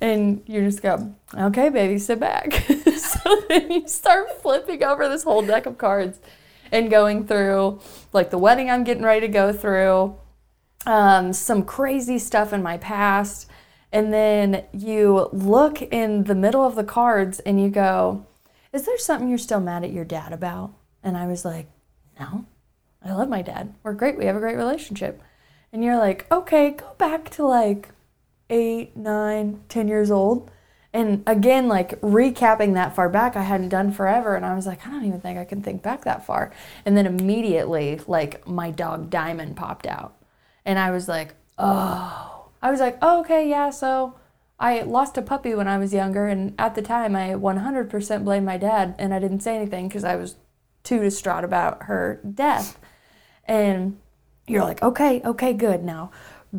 And 0.00 0.40
you 0.46 0.60
just 0.60 0.80
go, 0.80 1.16
Okay, 1.34 1.68
baby, 1.68 1.98
sit 1.98 2.20
back. 2.20 2.52
so 2.96 3.42
then 3.48 3.72
you 3.72 3.88
start 3.88 4.40
flipping 4.40 4.84
over 4.84 5.08
this 5.08 5.24
whole 5.24 5.42
deck 5.42 5.66
of 5.66 5.76
cards 5.76 6.20
and 6.70 6.88
going 6.88 7.26
through 7.26 7.80
like 8.12 8.30
the 8.30 8.38
wedding 8.38 8.70
I'm 8.70 8.84
getting 8.84 9.02
ready 9.02 9.22
to 9.22 9.28
go 9.28 9.52
through, 9.52 10.14
um, 10.86 11.32
some 11.32 11.64
crazy 11.64 12.20
stuff 12.20 12.52
in 12.52 12.62
my 12.62 12.78
past. 12.78 13.48
And 13.92 14.12
then 14.12 14.64
you 14.72 15.28
look 15.32 15.82
in 15.82 16.24
the 16.24 16.34
middle 16.34 16.64
of 16.64 16.74
the 16.74 16.84
cards 16.84 17.40
and 17.40 17.60
you 17.60 17.68
go, 17.68 18.26
Is 18.72 18.86
there 18.86 18.98
something 18.98 19.28
you're 19.28 19.38
still 19.38 19.60
mad 19.60 19.84
at 19.84 19.92
your 19.92 20.04
dad 20.04 20.32
about? 20.32 20.72
And 21.02 21.16
I 21.16 21.26
was 21.26 21.44
like, 21.44 21.66
No, 22.18 22.46
I 23.04 23.12
love 23.12 23.28
my 23.28 23.42
dad. 23.42 23.74
We're 23.82 23.92
great. 23.92 24.16
We 24.16 24.24
have 24.26 24.36
a 24.36 24.40
great 24.40 24.56
relationship. 24.56 25.22
And 25.72 25.84
you're 25.84 25.98
like, 25.98 26.26
Okay, 26.32 26.70
go 26.70 26.94
back 26.96 27.28
to 27.30 27.44
like 27.46 27.90
eight, 28.48 28.96
nine, 28.96 29.60
ten 29.68 29.88
years 29.88 30.10
old. 30.10 30.50
And 30.94 31.22
again, 31.26 31.68
like 31.68 32.00
recapping 32.00 32.74
that 32.74 32.94
far 32.94 33.08
back, 33.08 33.36
I 33.36 33.42
hadn't 33.42 33.70
done 33.70 33.92
forever. 33.92 34.34
And 34.34 34.44
I 34.44 34.54
was 34.54 34.66
like, 34.66 34.86
I 34.86 34.90
don't 34.90 35.04
even 35.04 35.20
think 35.20 35.38
I 35.38 35.44
can 35.44 35.62
think 35.62 35.82
back 35.82 36.04
that 36.04 36.26
far. 36.26 36.52
And 36.84 36.96
then 36.96 37.06
immediately, 37.06 38.00
like, 38.06 38.46
my 38.46 38.70
dog 38.70 39.08
Diamond 39.08 39.56
popped 39.56 39.86
out. 39.86 40.16
And 40.66 40.78
I 40.78 40.90
was 40.90 41.08
like, 41.08 41.34
oh. 41.58 42.31
I 42.62 42.70
was 42.70 42.80
like, 42.80 42.96
oh, 43.02 43.20
okay, 43.20 43.48
yeah. 43.48 43.70
So 43.70 44.14
I 44.58 44.82
lost 44.82 45.18
a 45.18 45.22
puppy 45.22 45.54
when 45.54 45.68
I 45.68 45.78
was 45.78 45.92
younger. 45.92 46.28
And 46.28 46.54
at 46.58 46.74
the 46.74 46.82
time, 46.82 47.16
I 47.16 47.30
100% 47.30 48.24
blamed 48.24 48.46
my 48.46 48.56
dad. 48.56 48.94
And 48.98 49.12
I 49.12 49.18
didn't 49.18 49.40
say 49.40 49.56
anything 49.56 49.88
because 49.88 50.04
I 50.04 50.16
was 50.16 50.36
too 50.84 51.00
distraught 51.00 51.44
about 51.44 51.84
her 51.84 52.20
death. 52.34 52.78
And 53.44 53.98
you're 54.46 54.62
like, 54.62 54.82
okay, 54.82 55.20
okay, 55.24 55.52
good. 55.52 55.82
Now 55.82 56.10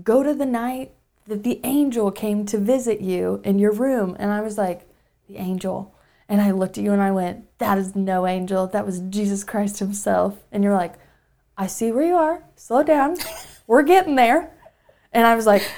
go 0.02 0.24
to 0.24 0.34
the 0.34 0.46
night 0.46 0.92
that 1.28 1.44
the 1.44 1.60
angel 1.64 2.12
came 2.12 2.46
to 2.48 2.58
visit 2.58 3.00
you 3.00 3.42
in 3.44 3.60
your 3.60 3.72
room. 3.72 4.16
And 4.20 4.32
I 4.32 4.42
was 4.42 4.58
like, 4.58 4.90
the 5.28 5.38
angel. 5.38 5.96
And 6.28 6.42
I 6.42 6.52
looked 6.52 6.78
at 6.78 6.84
you 6.84 6.92
and 6.92 7.02
I 7.02 7.12
went, 7.12 7.46
that 7.60 7.78
is 7.78 7.96
no 7.96 8.26
angel. 8.26 8.68
That 8.68 8.86
was 8.86 9.00
Jesus 9.02 9.44
Christ 9.44 9.80
himself. 9.80 10.38
And 10.52 10.64
you're 10.64 10.76
like, 10.76 10.96
I 11.58 11.68
see 11.68 11.92
where 11.92 12.06
you 12.06 12.16
are. 12.16 12.44
Slow 12.56 12.84
down. 12.84 13.18
We're 13.68 13.84
getting 13.84 14.16
there. 14.16 14.52
And 15.12 15.28
I 15.28 15.36
was 15.36 15.46
like, 15.46 15.70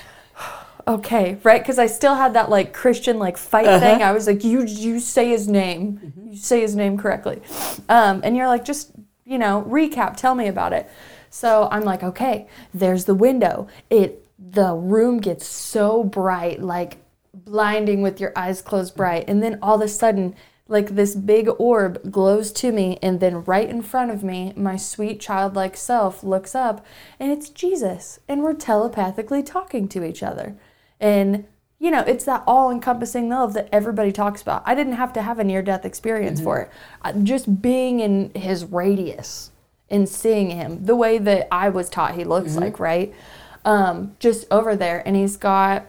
okay, 0.88 1.38
right? 1.44 1.62
Because 1.62 1.80
I 1.80 1.88
still 1.88 2.16
had 2.16 2.34
that 2.34 2.50
like 2.50 2.74
Christian 2.74 3.20
like 3.20 3.38
fight 3.38 3.68
uh-huh. 3.68 3.80
thing. 3.80 4.04
I 4.04 4.12
was 4.12 4.28
like, 4.28 4.44
you 4.44 4.64
you 4.64 5.00
say 5.00 5.30
his 5.30 5.48
name, 5.48 6.00
mm-hmm. 6.04 6.28
you 6.30 6.38
say 6.38 6.62
his 6.62 6.76
name 6.76 6.98
correctly, 6.98 7.42
um, 7.90 8.22
and 8.24 8.36
you're 8.36 8.48
like, 8.48 8.66
just 8.66 8.92
you 9.26 9.38
know, 9.38 9.66
recap, 9.68 10.16
tell 10.16 10.36
me 10.36 10.48
about 10.48 10.74
it. 10.74 10.90
So 11.30 11.68
I'm 11.72 11.84
like, 11.84 12.04
okay, 12.04 12.48
there's 12.74 13.06
the 13.06 13.16
window. 13.16 13.68
It 13.90 14.26
the 14.40 14.74
room 14.74 15.20
gets 15.20 15.46
so 15.46 16.04
bright, 16.04 16.62
like 16.62 16.98
blinding 17.34 18.02
with 18.02 18.20
your 18.20 18.32
eyes 18.36 18.62
closed 18.62 18.94
mm-hmm. 18.94 18.98
bright. 18.98 19.26
And 19.28 19.44
then 19.44 19.60
all 19.62 19.76
of 19.76 19.82
a 19.82 19.88
sudden, 19.88 20.36
like 20.68 20.96
this 20.96 21.14
big 21.16 21.48
orb 21.60 22.12
glows 22.12 22.52
to 22.54 22.72
me, 22.72 22.98
and 23.02 23.20
then 23.20 23.44
right 23.44 23.70
in 23.70 23.82
front 23.82 24.12
of 24.12 24.24
me, 24.24 24.54
my 24.56 24.78
sweet 24.78 25.20
childlike 25.20 25.78
self 25.78 26.24
looks 26.24 26.56
up, 26.56 26.86
and 27.20 27.32
it's 27.32 27.50
Jesus. 27.50 28.20
And 28.28 28.42
we're 28.42 28.54
telepathically 28.54 29.44
talking 29.44 29.88
to 29.90 30.04
each 30.04 30.24
other. 30.24 30.56
And 31.00 31.46
you 31.78 31.92
know, 31.92 32.02
it's 32.02 32.24
that 32.24 32.42
all 32.48 32.72
encompassing 32.72 33.28
love 33.30 33.54
that 33.54 33.68
everybody 33.72 34.12
talks 34.12 34.42
about. 34.42 34.64
I 34.66 34.76
didn't 34.76 34.94
have 34.94 35.12
to 35.14 35.22
have 35.22 35.40
a 35.40 35.44
near 35.44 35.62
death 35.62 35.84
experience 35.86 36.40
for 36.40 36.62
it. 36.62 36.70
I- 37.02 37.12
Just 37.12 37.62
being 37.62 38.00
in 38.00 38.32
his 38.34 38.64
radius 38.66 39.52
and 39.90 40.08
seeing 40.08 40.52
him 40.52 40.86
the 40.86 40.96
way 40.96 41.18
that 41.18 41.48
I 41.54 41.70
was 41.70 41.90
taught 41.90 42.16
he 42.16 42.24
looks 42.24 42.56
like, 42.56 42.80
right? 42.80 43.14
Um, 43.66 44.16
just 44.20 44.48
over 44.50 44.76
there. 44.76 45.04
And 45.06 45.16
he's 45.16 45.38
got 45.38 45.88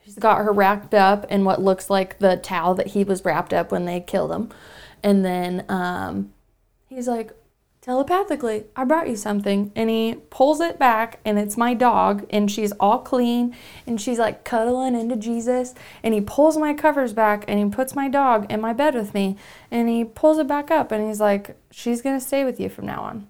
He's 0.00 0.14
got 0.18 0.38
her 0.38 0.52
wrapped 0.52 0.94
up 0.94 1.26
in 1.30 1.44
what 1.44 1.60
looks 1.60 1.90
like 1.90 2.18
the 2.18 2.38
towel 2.38 2.74
that 2.76 2.88
he 2.88 3.04
was 3.04 3.26
wrapped 3.26 3.52
up 3.52 3.70
when 3.70 3.84
they 3.84 4.00
killed 4.00 4.32
him. 4.32 4.48
And 5.02 5.22
then 5.22 5.66
um, 5.68 6.32
he's 6.88 7.06
like, 7.06 7.32
telepathically, 7.80 8.64
I 8.76 8.84
brought 8.84 9.08
you 9.08 9.16
something. 9.16 9.72
And 9.74 9.88
he 9.90 10.16
pulls 10.30 10.60
it 10.60 10.78
back, 10.78 11.20
and 11.24 11.38
it's 11.38 11.56
my 11.56 11.74
dog, 11.74 12.26
and 12.30 12.50
she's 12.50 12.72
all 12.72 12.98
clean, 12.98 13.56
and 13.86 14.00
she's 14.00 14.18
like 14.18 14.44
cuddling 14.44 14.94
into 14.94 15.16
Jesus. 15.16 15.74
And 16.02 16.14
he 16.14 16.20
pulls 16.20 16.56
my 16.56 16.74
covers 16.74 17.12
back, 17.12 17.44
and 17.48 17.58
he 17.58 17.68
puts 17.70 17.94
my 17.94 18.08
dog 18.08 18.50
in 18.50 18.60
my 18.60 18.72
bed 18.72 18.94
with 18.94 19.14
me, 19.14 19.36
and 19.70 19.88
he 19.88 20.04
pulls 20.04 20.38
it 20.38 20.46
back 20.46 20.70
up, 20.70 20.92
and 20.92 21.06
he's 21.06 21.20
like, 21.20 21.56
She's 21.70 22.02
gonna 22.02 22.20
stay 22.20 22.44
with 22.44 22.58
you 22.58 22.68
from 22.68 22.86
now 22.86 23.02
on. 23.02 23.28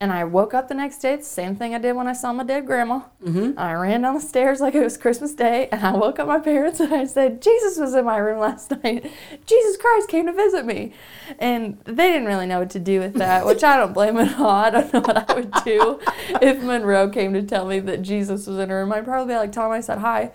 And 0.00 0.12
I 0.12 0.22
woke 0.22 0.54
up 0.54 0.68
the 0.68 0.74
next 0.74 0.98
day, 0.98 1.16
the 1.16 1.24
same 1.24 1.56
thing 1.56 1.74
I 1.74 1.78
did 1.78 1.96
when 1.96 2.06
I 2.06 2.12
saw 2.12 2.32
my 2.32 2.44
dead 2.44 2.66
grandma. 2.66 3.00
Mm-hmm. 3.20 3.58
I 3.58 3.72
ran 3.74 4.02
down 4.02 4.14
the 4.14 4.20
stairs 4.20 4.60
like 4.60 4.76
it 4.76 4.84
was 4.84 4.96
Christmas 4.96 5.34
Day, 5.34 5.68
and 5.72 5.84
I 5.84 5.90
woke 5.90 6.20
up 6.20 6.28
my 6.28 6.38
parents 6.38 6.78
and 6.78 6.94
I 6.94 7.04
said, 7.04 7.42
Jesus 7.42 7.78
was 7.78 7.96
in 7.96 8.04
my 8.04 8.18
room 8.18 8.38
last 8.38 8.70
night. 8.84 9.10
Jesus 9.44 9.76
Christ 9.76 10.08
came 10.08 10.26
to 10.26 10.32
visit 10.32 10.64
me. 10.64 10.92
And 11.40 11.80
they 11.84 12.12
didn't 12.12 12.28
really 12.28 12.46
know 12.46 12.60
what 12.60 12.70
to 12.70 12.78
do 12.78 13.00
with 13.00 13.14
that, 13.14 13.44
which 13.44 13.64
I 13.64 13.76
don't 13.76 13.92
blame 13.92 14.16
at 14.18 14.38
all. 14.38 14.48
I 14.48 14.70
don't 14.70 14.92
know 14.92 15.00
what 15.00 15.30
I 15.30 15.34
would 15.34 15.52
do 15.64 15.98
if 16.40 16.62
Monroe 16.62 17.08
came 17.08 17.32
to 17.32 17.42
tell 17.42 17.66
me 17.66 17.80
that 17.80 18.02
Jesus 18.02 18.46
was 18.46 18.58
in 18.58 18.68
her 18.68 18.78
room. 18.84 18.92
I'd 18.92 19.04
probably 19.04 19.34
be 19.34 19.36
like, 19.36 19.50
tell 19.50 19.66
him 19.66 19.72
I 19.72 19.80
said 19.80 19.98
hi. 19.98 20.30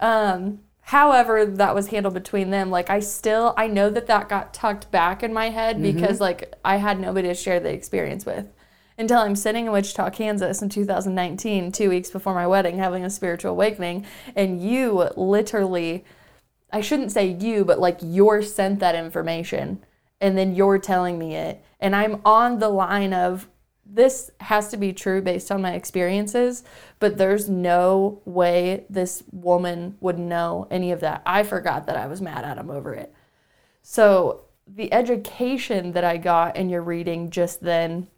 Um, 0.00 0.60
however 0.80 1.46
that 1.46 1.74
was 1.74 1.86
handled 1.86 2.12
between 2.12 2.50
them 2.50 2.70
like 2.70 2.90
i 2.90 3.00
still 3.00 3.54
i 3.56 3.66
know 3.66 3.88
that 3.88 4.06
that 4.06 4.28
got 4.28 4.52
tucked 4.52 4.90
back 4.90 5.22
in 5.22 5.32
my 5.32 5.48
head 5.48 5.80
because 5.80 6.20
like 6.20 6.52
i 6.62 6.76
had 6.76 7.00
nobody 7.00 7.26
to 7.26 7.34
share 7.34 7.58
the 7.58 7.72
experience 7.72 8.26
with 8.26 8.46
until 8.98 9.18
i'm 9.18 9.36
sitting 9.36 9.66
in 9.66 9.72
wichita 9.72 10.10
kansas 10.10 10.62
in 10.62 10.68
2019 10.68 11.72
two 11.72 11.88
weeks 11.88 12.10
before 12.10 12.34
my 12.34 12.46
wedding 12.46 12.78
having 12.78 13.04
a 13.04 13.10
spiritual 13.10 13.52
awakening 13.52 14.04
and 14.34 14.62
you 14.62 15.08
literally 15.16 16.04
i 16.72 16.80
shouldn't 16.80 17.12
say 17.12 17.26
you 17.26 17.64
but 17.64 17.78
like 17.78 17.98
you're 18.02 18.42
sent 18.42 18.80
that 18.80 18.94
information 18.94 19.82
and 20.20 20.38
then 20.38 20.54
you're 20.54 20.78
telling 20.78 21.18
me 21.18 21.34
it 21.34 21.64
and 21.80 21.94
i'm 21.94 22.20
on 22.24 22.58
the 22.58 22.68
line 22.68 23.12
of 23.12 23.48
this 23.86 24.30
has 24.40 24.68
to 24.68 24.76
be 24.76 24.92
true 24.92 25.20
based 25.20 25.52
on 25.52 25.60
my 25.62 25.74
experiences, 25.74 26.64
but 26.98 27.18
there's 27.18 27.48
no 27.48 28.22
way 28.24 28.86
this 28.88 29.22
woman 29.30 29.96
would 30.00 30.18
know 30.18 30.66
any 30.70 30.90
of 30.90 31.00
that. 31.00 31.22
I 31.26 31.42
forgot 31.42 31.86
that 31.86 31.96
I 31.96 32.06
was 32.06 32.22
mad 32.22 32.44
at 32.44 32.58
him 32.58 32.70
over 32.70 32.94
it. 32.94 33.12
So, 33.82 34.40
the 34.66 34.92
education 34.94 35.92
that 35.92 36.04
I 36.04 36.16
got 36.16 36.56
in 36.56 36.70
your 36.70 36.82
reading 36.82 37.28
just 37.28 37.60
then 37.60 38.08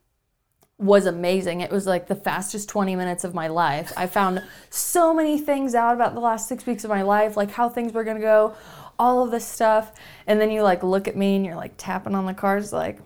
was 0.79 1.07
amazing. 1.07 1.63
It 1.63 1.71
was 1.71 1.87
like 1.87 2.07
the 2.07 2.15
fastest 2.15 2.69
20 2.69 2.97
minutes 2.97 3.25
of 3.25 3.35
my 3.35 3.49
life. 3.49 3.93
I 3.97 4.07
found 4.07 4.43
so 4.69 5.15
many 5.15 5.39
things 5.39 5.75
out 5.75 5.95
about 5.95 6.15
the 6.15 6.21
last 6.21 6.49
six 6.49 6.67
weeks 6.67 6.85
of 6.85 6.91
my 6.91 7.03
life, 7.03 7.37
like 7.37 7.51
how 7.51 7.69
things 7.69 7.93
were 7.93 8.05
to 8.05 8.19
go, 8.19 8.55
all 8.99 9.25
of 9.25 9.31
this 9.31 9.47
stuff. 9.47 9.93
And 10.27 10.41
then 10.41 10.51
you 10.51 10.63
like 10.63 10.83
look 10.83 11.09
at 11.09 11.17
me 11.17 11.37
and 11.37 11.47
you're 11.47 11.57
like 11.57 11.75
tapping 11.79 12.15
on 12.15 12.27
the 12.27 12.35
cards, 12.35 12.73
like, 12.73 12.99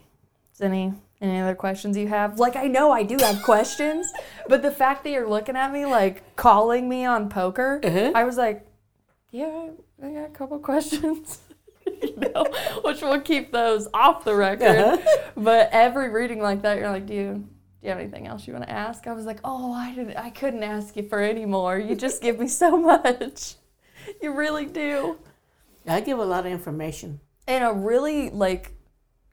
is 0.54 0.60
any 0.60 0.94
any 1.20 1.38
other 1.38 1.54
questions 1.54 1.96
you 1.96 2.08
have? 2.08 2.38
Like 2.38 2.56
I 2.56 2.66
know 2.66 2.90
I 2.90 3.02
do 3.02 3.16
have 3.18 3.42
questions, 3.42 4.12
but 4.48 4.62
the 4.62 4.70
fact 4.70 5.04
that 5.04 5.10
you're 5.10 5.28
looking 5.28 5.56
at 5.56 5.70
me 5.70 5.86
like 5.86 6.34
calling 6.34 6.88
me 6.88 7.04
on 7.04 7.28
poker, 7.28 7.80
uh-huh. 7.84 8.12
I 8.14 8.24
was 8.24 8.36
like, 8.36 8.66
yeah, 9.30 9.68
I 10.02 10.08
got 10.10 10.24
a 10.24 10.30
couple 10.30 10.58
questions. 10.58 11.38
you 12.02 12.16
know, 12.16 12.46
which 12.82 13.00
we'll 13.00 13.20
keep 13.20 13.52
those 13.52 13.86
off 13.94 14.24
the 14.24 14.34
record. 14.34 14.76
Uh-huh. 14.76 15.18
But 15.36 15.70
every 15.72 16.08
reading 16.08 16.40
like 16.40 16.62
that, 16.62 16.78
you're 16.78 16.90
like, 16.90 17.06
do 17.06 17.14
you 17.14 17.48
do 17.80 17.86
you 17.86 17.90
have 17.90 17.98
anything 17.98 18.26
else 18.26 18.46
you 18.46 18.52
want 18.52 18.66
to 18.66 18.70
ask? 18.70 19.06
I 19.06 19.12
was 19.12 19.24
like, 19.26 19.40
oh, 19.44 19.72
I 19.72 19.94
didn't, 19.94 20.16
I 20.16 20.30
couldn't 20.30 20.62
ask 20.62 20.96
you 20.96 21.02
for 21.08 21.20
any 21.20 21.46
more. 21.46 21.78
You 21.78 21.94
just 21.94 22.20
give 22.22 22.38
me 22.38 22.46
so 22.48 22.76
much. 22.92 23.54
You 24.20 24.32
really 24.34 24.66
do. 24.66 25.18
I 25.86 26.00
give 26.00 26.18
a 26.18 26.24
lot 26.24 26.46
of 26.46 26.52
information, 26.52 27.20
In 27.48 27.62
a 27.62 27.72
really 27.72 28.30
like 28.30 28.72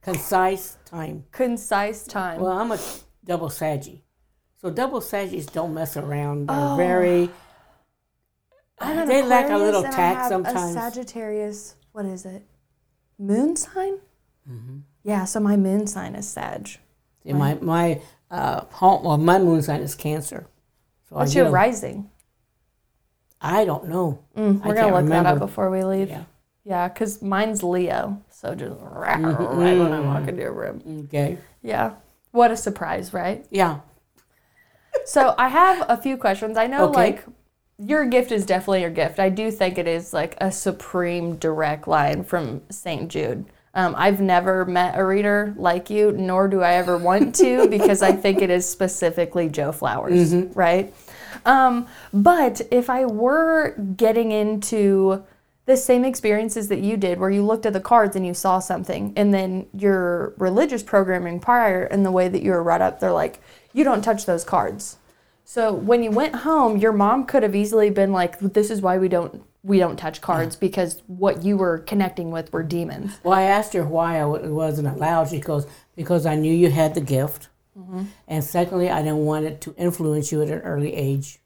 concise 0.02 0.78
time. 0.86 1.26
concise 1.32 2.06
time. 2.06 2.39
Well, 2.39 2.52
I'm 2.58 2.72
a 2.72 2.80
double 3.26 3.50
saggy. 3.50 4.04
So 4.62 4.70
double 4.72 5.02
saggies 5.02 5.52
don't 5.52 5.74
mess 5.74 5.98
around. 5.98 6.48
They're 6.48 6.56
Oh. 6.58 6.76
very. 6.78 7.30
An 8.80 9.08
they 9.08 9.24
lack 9.24 9.50
a 9.50 9.58
little 9.58 9.84
tact 9.84 10.30
sometimes. 10.30 10.76
A 10.76 10.80
Sagittarius, 10.80 11.76
what 11.91 12.06
is 12.06 12.26
it? 12.26 12.43
Moon 13.20 13.56
sign? 13.56 13.98
Mm-hmm. 14.50 14.78
Yeah, 15.04 15.26
so 15.26 15.39
my 15.39 15.58
moon 15.58 15.88
sign 15.88 16.16
is 16.16 16.28
Sag. 16.28 16.70
See, 17.24 17.34
my 17.34 17.56
my 17.56 18.02
uh, 18.32 18.65
home, 18.71 19.03
well, 19.03 19.17
my 19.17 19.39
moon 19.39 19.61
sign 19.61 19.82
is 19.82 19.95
Cancer. 19.95 20.47
So 21.09 21.15
What's 21.15 21.34
your 21.36 21.49
rising? 21.49 22.09
I 23.39 23.65
don't 23.65 23.88
know. 23.88 24.19
Mm, 24.36 24.63
I 24.63 24.67
we're 24.67 24.75
gonna 24.75 24.93
look 24.99 25.07
that 25.09 25.25
up 25.25 25.39
before 25.39 25.69
we 25.69 25.84
leave. 25.84 26.09
Yeah. 26.09 26.23
Yeah, 26.65 26.88
because 26.89 27.21
mine's 27.21 27.63
Leo. 27.63 28.21
So 28.30 28.53
just 28.55 28.75
right 28.82 29.17
Mm-hmm. 29.19 29.57
when 29.59 29.93
I 29.93 29.99
walk 30.01 30.28
into 30.28 30.45
a 30.45 30.51
room. 30.51 31.05
Okay. 31.07 31.38
Yeah. 31.61 31.93
What 32.32 32.51
a 32.51 32.57
surprise, 32.57 33.13
right? 33.13 33.45
Yeah. 33.49 33.80
So 35.05 35.34
I 35.38 35.47
have 35.49 35.86
a 35.88 35.95
few 35.95 36.17
questions. 36.17 36.57
I 36.57 36.67
know 36.67 36.86
Okay. 36.89 36.93
like 36.99 37.25
your 37.78 38.05
gift 38.05 38.32
is 38.32 38.45
definitely 38.45 38.82
your 38.82 38.89
gift. 38.89 39.19
I 39.19 39.30
do 39.30 39.51
think 39.51 39.78
it 39.78 39.88
is 39.88 40.11
like 40.11 40.36
a 40.41 40.51
supreme 40.51 41.36
direct 41.38 41.88
line 41.88 42.23
from 42.23 42.63
St. 42.69 43.07
Jude. 43.07 43.45
Um, 43.78 43.93
I've 43.95 44.19
never 44.19 44.65
met 44.65 44.97
a 44.97 45.05
reader 45.05 45.53
like 45.55 45.91
you, 45.91 46.11
nor 46.11 46.47
do 46.47 46.63
I 46.63 46.73
ever 46.73 46.97
want 46.97 47.36
to, 47.36 47.67
because 47.69 48.01
I 48.01 48.11
think 48.11 48.41
it 48.41 48.49
is 48.49 48.67
specifically 48.67 49.49
Jo 49.49 49.71
Flowers, 49.71 50.34
right? 50.55 50.93
Um, 51.45 51.88
but 52.11 52.59
if 52.71 52.89
I 52.89 53.05
were 53.05 53.75
getting 53.95 54.32
into 54.32 55.23
the 55.67 55.78
same 55.78 56.03
experiences 56.03 56.69
that 56.69 56.80
you 56.80 56.97
did, 56.97 57.19
where 57.19 57.30
you 57.30 57.45
looked 57.45 57.67
at 57.67 57.73
the 57.73 57.80
cards 57.80 58.15
and 58.15 58.25
you 58.25 58.34
saw 58.34 58.57
something, 58.57 59.13
and 59.15 59.32
then 59.32 59.67
your 59.73 60.34
religious 60.39 60.82
programming 60.82 61.39
prior 61.39 61.84
and 61.84 62.03
the 62.03 62.11
way 62.11 62.28
that 62.28 62.41
you 62.41 62.51
were 62.51 62.63
brought 62.63 62.82
up, 62.82 62.99
they're 62.99 63.11
like, 63.11 63.39
you 63.73 63.84
don't 63.84 64.01
touch 64.01 64.25
those 64.25 64.43
cards. 64.43 64.97
So 65.45 65.71
when 65.71 66.01
you 66.01 66.09
went 66.09 66.38
home, 66.38 66.78
your 66.78 66.93
mom 66.93 67.25
could 67.25 67.43
have 67.43 67.55
easily 67.55 67.89
been 67.89 68.11
like, 68.11 68.39
"This 68.39 68.69
is 68.69 68.82
why 68.82 68.97
we 68.97 69.07
don't 69.07 69.43
we 69.68 69.78
don't 69.80 69.97
touch 69.97 70.22
cards 70.22 70.55
because 70.55 71.03
what 71.07 71.43
you 71.43 71.57
were 71.57 71.80
connecting 71.80 72.32
with 72.32 72.51
were 72.53 72.63
demons." 72.63 73.20
Well, 73.24 73.34
I 73.34 73.43
asked 73.43 73.74
her 73.74 73.84
why 73.84 74.18
I 74.18 74.22
w- 74.22 74.53
wasn't 74.53 74.88
allowed. 74.88 75.30
She 75.30 75.39
goes, 75.39 75.68
because 75.95 76.26
I 76.26 76.36
knew 76.36 76.53
you 76.53 76.70
had 76.72 76.95
the 76.95 77.01
gift. 77.01 77.49
Mm-hmm. 77.78 78.03
And 78.28 78.43
secondly, 78.43 78.89
I 78.89 79.01
didn't 79.03 79.26
want 79.26 79.45
it 79.45 79.61
to 79.61 79.76
influence 79.78 80.32
you 80.32 80.41
at 80.41 80.49
an 80.49 80.61
early 80.61 80.95
age. 80.95 81.39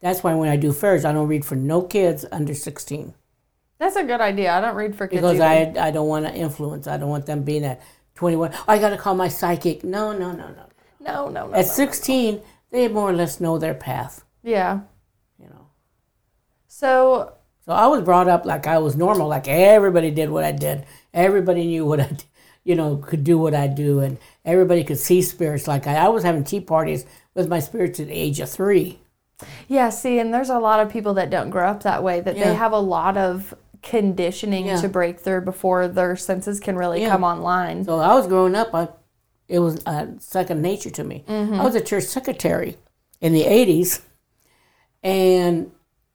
That's 0.00 0.22
why 0.22 0.34
when 0.34 0.48
I 0.48 0.56
do 0.56 0.72
fairs, 0.72 1.04
I 1.04 1.12
don't 1.12 1.28
read 1.28 1.44
for 1.44 1.56
no 1.56 1.82
kids 1.82 2.24
under 2.32 2.54
16. 2.54 3.12
That's 3.78 3.96
a 3.96 4.04
good 4.04 4.20
idea. 4.20 4.52
I 4.52 4.60
don't 4.62 4.74
read 4.74 4.94
for 4.96 5.06
kids 5.06 5.20
Because 5.20 5.40
either. 5.40 5.78
I, 5.80 5.88
I 5.88 5.90
don't 5.90 6.08
want 6.08 6.24
to 6.26 6.34
influence. 6.34 6.86
I 6.86 6.96
don't 6.96 7.10
want 7.10 7.26
them 7.26 7.42
being 7.42 7.64
at 7.64 7.82
21. 8.14 8.52
I 8.68 8.78
got 8.78 8.90
to 8.90 8.96
call 8.96 9.14
my 9.14 9.28
psychic. 9.28 9.84
No, 9.84 10.12
no, 10.12 10.32
no, 10.32 10.48
no. 10.48 10.66
no, 11.00 11.28
no, 11.28 11.46
no. 11.48 11.54
At 11.54 11.66
no. 11.66 11.72
16, 11.72 12.40
they 12.70 12.88
more 12.88 13.10
or 13.10 13.12
less 13.12 13.40
know 13.40 13.58
their 13.58 13.74
path, 13.74 14.24
Yeah. 14.42 14.80
you 15.38 15.46
know. 15.48 15.66
So 16.68 17.34
So 17.66 17.72
I 17.72 17.86
was 17.88 18.02
brought 18.02 18.28
up 18.28 18.44
like 18.46 18.66
I 18.66 18.78
was 18.78 18.96
normal, 18.96 19.28
like 19.28 19.46
everybody 19.48 20.10
did 20.10 20.30
what 20.30 20.44
I 20.44 20.52
did. 20.52 20.84
Everybody 21.12 21.66
knew 21.66 21.84
what 21.84 22.00
I, 22.00 22.10
you 22.64 22.74
know, 22.74 22.96
could 22.96 23.22
do 23.24 23.36
what 23.38 23.54
I 23.54 23.66
do, 23.66 24.00
and 24.00 24.18
everybody 24.44 24.82
could 24.84 24.98
see 24.98 25.22
spirits. 25.22 25.68
Like 25.68 25.86
I, 25.86 25.96
I 26.06 26.08
was 26.08 26.24
having 26.24 26.44
tea 26.44 26.60
parties 26.60 27.04
with 27.34 27.48
my 27.48 27.60
spirits 27.60 28.00
at 28.00 28.06
the 28.08 28.12
age 28.14 28.40
of 28.40 28.48
three. 28.50 28.98
Yeah, 29.68 29.88
see, 29.90 30.18
and 30.18 30.32
there's 30.34 30.50
a 30.50 30.58
lot 30.58 30.80
of 30.80 30.90
people 30.92 31.14
that 31.14 31.30
don't 31.30 31.50
grow 31.50 31.66
up 31.68 31.82
that 31.84 32.02
way, 32.02 32.20
that 32.20 32.36
Yeah. 32.36 32.48
they 32.48 32.54
have 32.54 32.72
a 32.72 32.78
lot 32.78 33.16
of 33.16 33.54
conditioning 33.82 34.66
Yeah. 34.66 34.80
to 34.80 34.88
break 34.88 35.18
through 35.20 35.42
before 35.42 35.88
their 35.88 36.14
senses 36.16 36.60
can 36.60 36.76
really 36.76 37.00
Yeah. 37.02 37.08
come 37.10 37.24
online. 37.24 37.84
So 37.84 37.98
I 37.98 38.14
was 38.14 38.26
growing 38.26 38.54
up, 38.54 38.74
I, 38.74 38.88
it 39.48 39.58
was 39.60 39.82
uh, 39.86 40.06
second 40.18 40.60
nature 40.62 40.90
to 40.90 41.04
me. 41.04 41.24
I 41.28 41.64
was 41.64 41.74
a 41.74 41.80
church 41.80 42.04
secretary 42.04 42.76
in 43.20 43.32
the 43.32 43.44
'80s, 43.44 44.02
and 45.02 45.70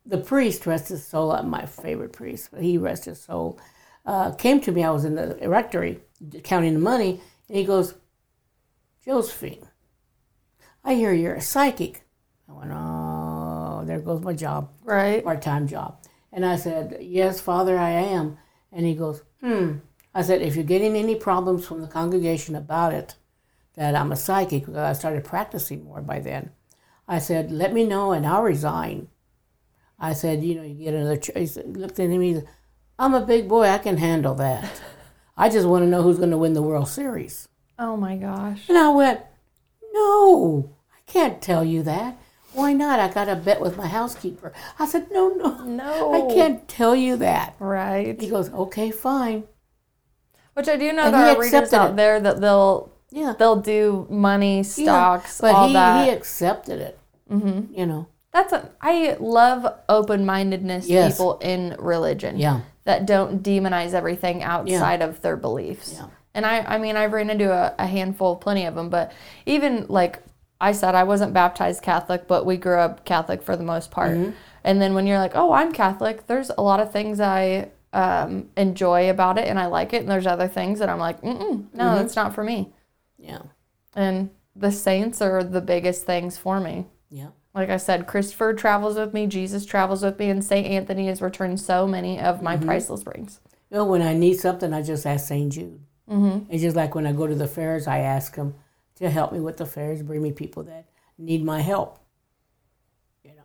the 0.05 0.17
priest, 0.17 0.65
rest 0.65 0.89
his 0.89 1.05
soul, 1.05 1.41
my 1.43 1.65
favorite 1.65 2.13
priest, 2.13 2.49
but 2.51 2.61
he 2.61 2.77
rest 2.77 3.05
his 3.05 3.21
soul, 3.21 3.59
uh, 4.05 4.31
came 4.31 4.61
to 4.61 4.71
me. 4.71 4.83
I 4.83 4.91
was 4.91 5.05
in 5.05 5.15
the 5.15 5.37
rectory 5.47 5.99
counting 6.43 6.73
the 6.75 6.79
money, 6.79 7.21
and 7.49 7.57
he 7.57 7.63
goes, 7.63 7.95
"Josephine, 9.03 9.67
I 10.83 10.93
hear 10.95 11.13
you're 11.13 11.35
a 11.35 11.41
psychic." 11.41 12.05
I 12.47 12.53
went, 12.53 12.71
"Oh." 12.71 13.83
there 13.85 13.99
goes 13.99 14.21
my 14.21 14.33
job, 14.33 14.69
Right. 14.83 15.23
part 15.23 15.41
time 15.41 15.67
job. 15.67 15.99
And 16.31 16.45
I 16.45 16.55
said, 16.55 16.97
Yes, 17.01 17.39
Father, 17.39 17.77
I 17.77 17.91
am. 17.91 18.37
And 18.71 18.85
he 18.85 18.95
goes, 18.95 19.21
Hmm. 19.41 19.77
I 20.13 20.21
said, 20.21 20.41
If 20.41 20.55
you're 20.55 20.63
getting 20.65 20.95
any 20.95 21.15
problems 21.15 21.65
from 21.65 21.81
the 21.81 21.87
congregation 21.87 22.55
about 22.55 22.93
it, 22.93 23.15
that 23.75 23.95
I'm 23.95 24.11
a 24.11 24.15
psychic, 24.15 24.65
because 24.65 24.77
I 24.77 24.93
started 24.93 25.23
practicing 25.23 25.83
more 25.83 26.01
by 26.01 26.19
then, 26.19 26.51
I 27.07 27.19
said, 27.19 27.51
Let 27.51 27.73
me 27.73 27.85
know 27.85 28.11
and 28.11 28.25
I'll 28.25 28.43
resign. 28.43 29.07
I 29.99 30.13
said, 30.13 30.43
You 30.43 30.55
know, 30.55 30.63
you 30.63 30.73
get 30.75 30.93
another. 30.93 31.17
Ch-. 31.17 31.31
He 31.35 31.45
said- 31.47 31.77
looked 31.77 31.99
at 31.99 32.09
him, 32.09 32.21
he 32.21 32.35
said, 32.35 32.47
I'm 32.97 33.13
a 33.13 33.25
big 33.25 33.47
boy, 33.49 33.67
I 33.67 33.77
can 33.77 33.97
handle 33.97 34.35
that. 34.35 34.69
I 35.37 35.49
just 35.49 35.67
want 35.67 35.83
to 35.83 35.89
know 35.89 36.01
who's 36.01 36.17
going 36.17 36.31
to 36.31 36.37
win 36.37 36.53
the 36.53 36.61
World 36.61 36.87
Series. 36.87 37.47
Oh 37.77 37.97
my 37.97 38.15
gosh. 38.15 38.69
And 38.69 38.77
I 38.77 38.89
went, 38.89 39.19
No, 39.93 40.75
I 40.93 41.11
can't 41.11 41.41
tell 41.41 41.63
you 41.63 41.83
that. 41.83 42.17
Why 42.53 42.71
not? 42.71 43.01
I 43.01 43.09
got 43.09 43.27
a 43.27 43.35
bet 43.35 43.59
with 43.59 43.75
my 43.75 43.87
housekeeper. 43.87 44.53
I 44.79 44.85
said, 44.85 45.07
No, 45.11 45.29
no, 45.29 45.63
No. 45.65 46.13
I 46.29 46.33
can't 46.33 46.67
tell 46.69 46.95
you 46.95 47.17
that. 47.17 47.55
Right. 47.59 48.19
He 48.19 48.29
goes, 48.29 48.49
Okay, 48.53 48.91
fine. 48.91 49.43
Which 50.53 50.69
I 50.69 50.77
do 50.77 50.93
know 50.93 51.03
And 51.03 51.13
there 51.13 51.35
are 51.35 51.41
readers 51.41 51.73
out 51.73 51.91
it. 51.91 51.95
there 51.97 52.19
that 52.21 52.39
they'll 52.39 52.93
Yeah. 53.11 53.33
they'll 53.37 53.57
do 53.61 54.07
money, 54.09 54.63
stocks, 54.63 55.41
but 55.41 55.53
all 55.53 55.67
he, 55.67 55.73
that. 55.73 56.05
he 56.05 56.11
accepted 56.13 56.79
it. 56.79 56.97
Mm-hmm. 57.29 57.73
You 57.77 57.85
know, 57.87 58.07
That's 58.35 58.51
a, 58.53 58.69
I 58.81 59.15
love 59.19 59.65
open 59.87 60.25
mindedness 60.25 60.87
Yes. 60.89 61.13
people 61.13 61.37
in 61.39 61.75
religion. 61.79 62.37
Yeah. 62.37 62.61
That 62.83 63.05
don't 63.05 63.41
demonize 63.41 63.93
everything 63.93 64.43
outside 64.43 65.01
of 65.01 65.21
their 65.21 65.37
beliefs. 65.37 65.93
Yeah. 65.97 66.07
And 66.33 66.45
I, 66.45 66.59
I 66.59 66.77
mean, 66.77 66.97
I've 66.97 67.13
ran 67.13 67.29
into 67.29 67.49
a, 67.51 67.73
a 67.79 67.87
handful, 67.87 68.35
plenty 68.35 68.65
of 68.65 68.75
them, 68.75 68.89
but 68.89 69.13
even 69.45 69.85
like 69.87 70.21
I 70.59 70.73
said, 70.73 70.93
I 70.95 71.03
wasn't 71.03 71.33
baptized 71.33 71.81
Catholic, 71.81 72.27
but 72.27 72.45
we 72.45 72.57
grew 72.57 72.77
up 72.77 73.05
Catholic 73.05 73.41
for 73.41 73.55
the 73.55 73.63
most 73.63 73.89
part. 73.89 74.11
Mm-hmm. 74.11 74.31
And 74.65 74.81
then 74.81 74.93
when 74.95 75.07
you're 75.07 75.17
like, 75.17 75.35
oh, 75.35 75.53
I'm 75.53 75.71
Catholic, 75.71 76.27
there's 76.27 76.51
a 76.57 76.61
lot 76.61 76.79
of 76.81 76.91
things 76.91 77.19
I 77.21 77.69
um, 77.93 78.49
enjoy 78.57 79.09
about 79.09 79.37
it 79.37 79.47
and 79.47 79.57
I 79.57 79.67
like 79.67 79.93
it. 79.93 80.01
And 80.01 80.11
there's 80.11 80.27
other 80.27 80.47
things 80.49 80.79
that 80.79 80.89
I'm 80.89 80.99
like, 80.99 81.23
no, 81.23 81.31
Mm-hmm. 81.33 81.77
that's 81.77 82.15
not 82.17 82.35
for 82.35 82.43
me. 82.43 82.73
yeah, 83.17 83.43
And 83.95 84.29
the 84.55 84.71
saints 84.71 85.21
are 85.21 85.43
the 85.43 85.61
biggest 85.61 86.05
things 86.05 86.37
for 86.37 86.59
me. 86.59 86.85
yeah, 87.09 87.29
Like 87.55 87.69
I 87.69 87.77
said, 87.77 88.05
Christopher 88.05 88.53
travels 88.53 88.97
with 88.97 89.13
me, 89.13 89.27
Jesus 89.27 89.65
travels 89.65 90.03
with 90.03 90.19
me, 90.19 90.29
and 90.29 90.43
St. 90.43 90.67
Anthony 90.67 91.07
has 91.07 91.21
returned 91.21 91.59
so 91.61 91.87
many 91.87 92.19
of 92.19 92.41
my 92.41 92.57
Mm-hmm. 92.57 92.65
priceless 92.65 93.03
rings. 93.07 93.39
You 93.71 93.77
know, 93.77 93.85
when 93.85 94.01
I 94.01 94.13
need 94.13 94.35
something, 94.39 94.73
I 94.73 94.81
just 94.81 95.05
ask 95.05 95.27
St. 95.27 95.51
Jude. 95.53 95.79
Mm-hmm. 96.09 96.51
It's 96.51 96.61
just 96.61 96.75
like 96.75 96.93
when 96.93 97.07
I 97.07 97.13
go 97.13 97.25
to 97.25 97.33
the 97.33 97.47
fairs, 97.47 97.87
I 97.87 97.99
ask 97.99 98.35
him 98.35 98.55
to 98.95 99.09
help 99.09 99.31
me 99.31 99.39
with 99.39 99.57
the 99.57 99.65
fairs, 99.65 100.03
bring 100.03 100.21
me 100.21 100.31
people 100.33 100.63
that 100.63 100.85
need 101.17 101.43
my 101.43 101.61
help. 101.61 101.99
You 103.23 103.31
know, 103.31 103.43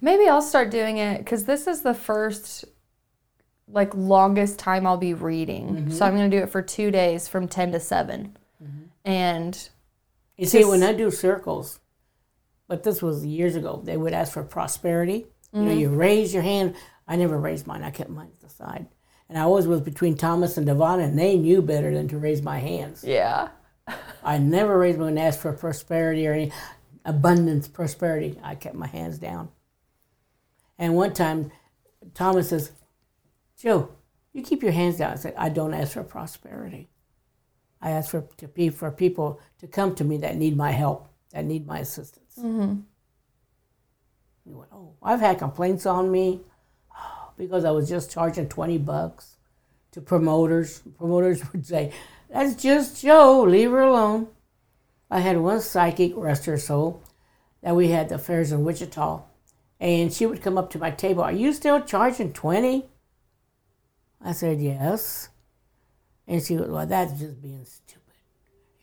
Maybe 0.00 0.28
I'll 0.28 0.42
start 0.42 0.70
doing 0.70 0.98
it 0.98 1.18
because 1.18 1.44
this 1.44 1.66
is 1.66 1.80
the 1.82 1.94
first, 1.94 2.64
like, 3.66 3.92
longest 3.94 4.58
time 4.58 4.86
I'll 4.86 4.96
be 4.98 5.14
reading. 5.14 5.68
Mm-hmm. 5.68 5.90
So 5.92 6.04
I'm 6.04 6.14
going 6.14 6.30
to 6.30 6.36
do 6.36 6.42
it 6.42 6.50
for 6.50 6.62
two 6.62 6.90
days 6.90 7.26
from 7.26 7.48
10 7.48 7.72
to 7.72 7.80
7. 7.80 8.36
And 9.04 9.68
you 10.36 10.46
see, 10.46 10.64
when 10.64 10.82
I 10.82 10.92
do 10.92 11.10
circles, 11.12 11.78
but 12.68 12.82
this 12.82 13.02
was 13.02 13.24
years 13.24 13.56
ago, 13.56 13.80
they 13.84 13.96
would 13.96 14.12
ask 14.12 14.32
for 14.32 14.42
prosperity. 14.42 15.26
You 15.52 15.62
know, 15.62 15.70
mm-hmm. 15.70 15.80
you 15.80 15.88
raise 15.90 16.34
your 16.34 16.42
hand. 16.42 16.74
I 17.06 17.16
never 17.16 17.38
raised 17.38 17.66
mine. 17.66 17.82
I 17.82 17.90
kept 17.90 18.10
mine 18.10 18.30
to 18.30 18.46
the 18.46 18.52
side. 18.52 18.86
And 19.28 19.38
I 19.38 19.42
always 19.42 19.66
was 19.66 19.80
between 19.80 20.16
Thomas 20.16 20.56
and 20.56 20.66
Devon, 20.66 21.00
and 21.00 21.18
they 21.18 21.36
knew 21.36 21.62
better 21.62 21.92
than 21.92 22.08
to 22.08 22.18
raise 22.18 22.42
my 22.42 22.58
hands. 22.58 23.04
yeah. 23.04 23.48
I 24.24 24.38
never 24.38 24.76
raised 24.76 24.98
my 24.98 25.06
hand 25.06 25.18
and 25.18 25.26
asked 25.26 25.40
for 25.40 25.52
prosperity 25.52 26.26
or 26.26 26.32
any 26.32 26.52
abundance, 27.04 27.68
prosperity. 27.68 28.38
I 28.42 28.56
kept 28.56 28.74
my 28.74 28.88
hands 28.88 29.18
down. 29.18 29.48
And 30.78 30.96
one 30.96 31.14
time, 31.14 31.52
Thomas 32.14 32.48
says, 32.48 32.72
Jo, 33.56 33.90
you 34.32 34.42
keep 34.42 34.62
your 34.62 34.72
hands 34.72 34.98
down. 34.98 35.12
I 35.12 35.16
said, 35.16 35.34
I 35.38 35.48
don't 35.48 35.72
ask 35.72 35.92
for 35.92 36.02
prosperity. 36.02 36.88
I 37.80 37.90
ask 37.90 38.10
for 38.10 38.28
to 38.38 38.48
be 38.48 38.68
for 38.68 38.90
people 38.90 39.40
to 39.58 39.66
come 39.66 39.94
to 39.94 40.04
me 40.04 40.18
that 40.18 40.36
need 40.36 40.56
my 40.56 40.72
help, 40.72 41.08
that 41.30 41.44
need 41.44 41.66
my 41.66 41.78
assistance. 41.78 42.25
Mm-hmm. 42.38 42.80
Went, 44.44 44.70
oh, 44.72 44.94
I've 45.02 45.20
had 45.20 45.38
complaints 45.38 45.86
on 45.86 46.10
me 46.10 46.40
because 47.36 47.64
I 47.64 47.70
was 47.70 47.88
just 47.88 48.10
charging 48.10 48.48
twenty 48.48 48.78
bucks 48.78 49.36
to 49.92 50.00
promoters. 50.00 50.82
Promoters 50.98 51.42
would 51.52 51.66
say, 51.66 51.92
"That's 52.30 52.60
just 52.60 53.02
Jo. 53.02 53.42
Leave 53.42 53.70
her 53.70 53.80
alone." 53.80 54.28
I 55.10 55.20
had 55.20 55.38
one 55.38 55.60
psychic, 55.60 56.12
rest 56.16 56.46
her 56.46 56.58
soul, 56.58 57.02
that 57.62 57.76
we 57.76 57.88
had 57.88 58.08
the 58.08 58.18
fairs 58.18 58.50
in 58.52 58.64
Wichita, 58.64 59.22
and 59.78 60.12
she 60.12 60.26
would 60.26 60.42
come 60.42 60.58
up 60.58 60.70
to 60.70 60.78
my 60.78 60.90
table. 60.90 61.22
Are 61.22 61.32
you 61.32 61.52
still 61.52 61.80
charging 61.80 62.32
twenty? 62.32 62.86
I 64.20 64.32
said 64.32 64.60
yes, 64.60 65.28
and 66.26 66.42
she 66.42 66.56
was, 66.56 66.68
"Well, 66.68 66.86
that's 66.86 67.18
just 67.18 67.40
being 67.42 67.64
stupid." 67.64 68.02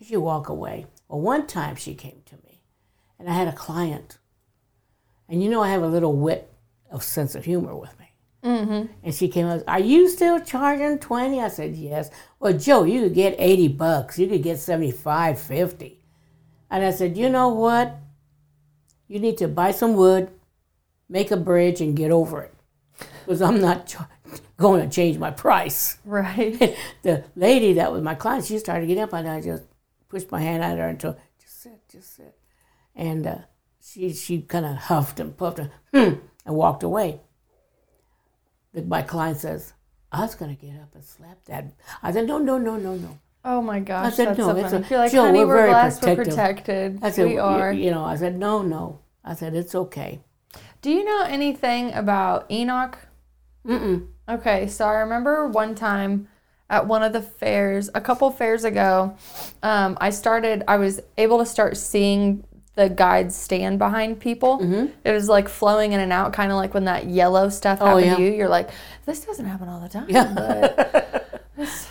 She 0.02 0.16
walk 0.16 0.48
away. 0.48 0.86
Well, 1.08 1.20
one 1.20 1.46
time 1.46 1.76
she 1.76 1.94
came 1.94 2.20
to 2.26 2.34
me, 2.36 2.43
and 3.24 3.32
I 3.32 3.36
had 3.36 3.48
a 3.48 3.52
client, 3.52 4.18
and 5.30 5.42
you 5.42 5.48
know 5.48 5.62
I 5.62 5.70
have 5.70 5.82
a 5.82 5.88
little 5.88 6.12
wit 6.12 6.52
of 6.90 7.02
sense 7.02 7.34
of 7.34 7.46
humor 7.46 7.74
with 7.74 7.98
me. 7.98 8.12
Mm-hmm. 8.44 8.92
And 9.02 9.14
she 9.14 9.28
came 9.28 9.46
up, 9.46 9.62
Are 9.66 9.80
you 9.80 10.10
still 10.10 10.38
charging 10.40 10.98
20? 10.98 11.40
I 11.40 11.48
said, 11.48 11.74
Yes. 11.74 12.10
Well, 12.38 12.52
Jo, 12.52 12.84
you 12.84 13.04
could 13.04 13.14
get 13.14 13.34
80 13.38 13.68
bucks. 13.68 14.18
You 14.18 14.26
could 14.28 14.42
get 14.42 14.58
75, 14.58 15.40
50. 15.40 15.98
And 16.70 16.84
I 16.84 16.90
said, 16.90 17.16
You 17.16 17.30
know 17.30 17.48
what? 17.48 17.96
You 19.08 19.20
need 19.20 19.38
to 19.38 19.48
buy 19.48 19.70
some 19.70 19.94
wood, 19.94 20.30
make 21.08 21.30
a 21.30 21.38
bridge, 21.38 21.80
and 21.80 21.96
get 21.96 22.10
over 22.10 22.42
it. 22.42 22.54
Because 23.24 23.40
I'm 23.40 23.58
not 23.58 23.86
ch- 23.86 23.96
going 24.58 24.82
to 24.86 24.94
change 24.94 25.16
my 25.16 25.30
price. 25.30 25.96
Right. 26.04 26.76
the 27.02 27.24
lady 27.36 27.72
that 27.72 27.90
was 27.90 28.02
my 28.02 28.16
client, 28.16 28.44
she 28.44 28.58
started 28.58 28.86
getting 28.86 29.02
up, 29.02 29.14
and 29.14 29.26
I 29.26 29.40
just 29.40 29.62
pushed 30.10 30.30
my 30.30 30.42
hand 30.42 30.62
at 30.62 30.76
her 30.76 30.88
and 30.88 31.00
told, 31.00 31.16
Just 31.40 31.62
sit, 31.62 31.88
just 31.88 32.16
sit. 32.16 32.36
And 32.94 33.26
uh, 33.26 33.38
she, 33.82 34.12
she 34.12 34.42
kind 34.42 34.64
of 34.66 34.76
huffed 34.76 35.20
and 35.20 35.36
puffed 35.36 35.58
and, 35.58 35.70
hmm, 35.92 36.20
and 36.46 36.54
walked 36.56 36.82
away 36.82 37.20
my 38.86 39.02
client 39.02 39.38
says, 39.38 39.72
I 40.10 40.20
was 40.22 40.34
going 40.34 40.54
to 40.56 40.60
get 40.66 40.74
up 40.80 40.94
and 40.94 41.04
slap 41.04 41.44
that. 41.46 41.72
I 42.02 42.12
said, 42.12 42.26
no, 42.26 42.38
no, 42.38 42.58
no, 42.58 42.76
no, 42.76 42.94
no. 42.96 43.18
Oh 43.44 43.60
my 43.60 43.80
gosh. 43.80 44.06
I 44.06 44.10
said, 44.10 44.28
that's 44.28 44.38
no, 44.38 44.46
so 44.52 44.56
it's 44.56 44.70
funny. 44.70 44.84
a- 44.84 44.88
You're 44.88 44.98
like, 44.98 45.10
Jill, 45.12 45.24
honey, 45.24 45.38
we're 45.44 45.46
we're, 45.56 45.68
blessed, 45.68 46.02
we're 46.04 46.16
protected. 46.16 46.98
I 47.02 47.10
said, 47.10 47.26
we 47.26 47.34
"You- 47.34 47.40
are. 47.40 47.72
You 47.72 47.90
know, 47.90 48.04
I 48.04 48.16
said, 48.16 48.36
no, 48.38 48.62
no. 48.62 49.00
I 49.24 49.34
said, 49.34 49.54
it's 49.54 49.74
okay. 49.74 50.20
Do 50.82 50.90
you 50.90 51.04
know 51.04 51.24
anything 51.28 51.92
about 51.92 52.50
Enoch? 52.50 52.98
Mm-mm. 53.66 54.08
Okay, 54.28 54.66
so 54.68 54.86
I 54.86 54.94
remember 54.94 55.48
one 55.48 55.74
time 55.74 56.28
at 56.70 56.86
one 56.86 57.02
of 57.02 57.12
the 57.12 57.22
fairs, 57.22 57.90
a 57.94 58.00
couple 58.00 58.30
fairs 58.30 58.64
ago, 58.64 59.16
um, 59.62 59.96
I 60.00 60.10
started, 60.10 60.64
I 60.66 60.76
was 60.78 61.00
able 61.18 61.38
to 61.38 61.46
start 61.46 61.76
seeing 61.76 62.44
the 62.76 62.88
guides 62.88 63.36
stand 63.36 63.78
behind 63.78 64.18
people. 64.20 64.58
Mm-hmm. 64.58 64.86
It 65.04 65.12
was 65.12 65.28
like 65.28 65.48
flowing 65.48 65.92
in 65.92 66.00
and 66.00 66.12
out, 66.12 66.32
kind 66.32 66.50
of 66.50 66.56
like 66.56 66.74
when 66.74 66.84
that 66.86 67.06
yellow 67.06 67.48
stuff 67.48 67.78
Oh, 67.80 67.86
happened 67.86 68.06
yeah. 68.06 68.16
to 68.16 68.22
you. 68.22 68.32
You're 68.32 68.48
like, 68.48 68.70
this 69.06 69.24
doesn't 69.24 69.46
happen 69.46 69.68
all 69.68 69.80
the 69.80 69.88
time. 69.88 70.06
Yeah. 70.08 71.12
This, 71.56 71.88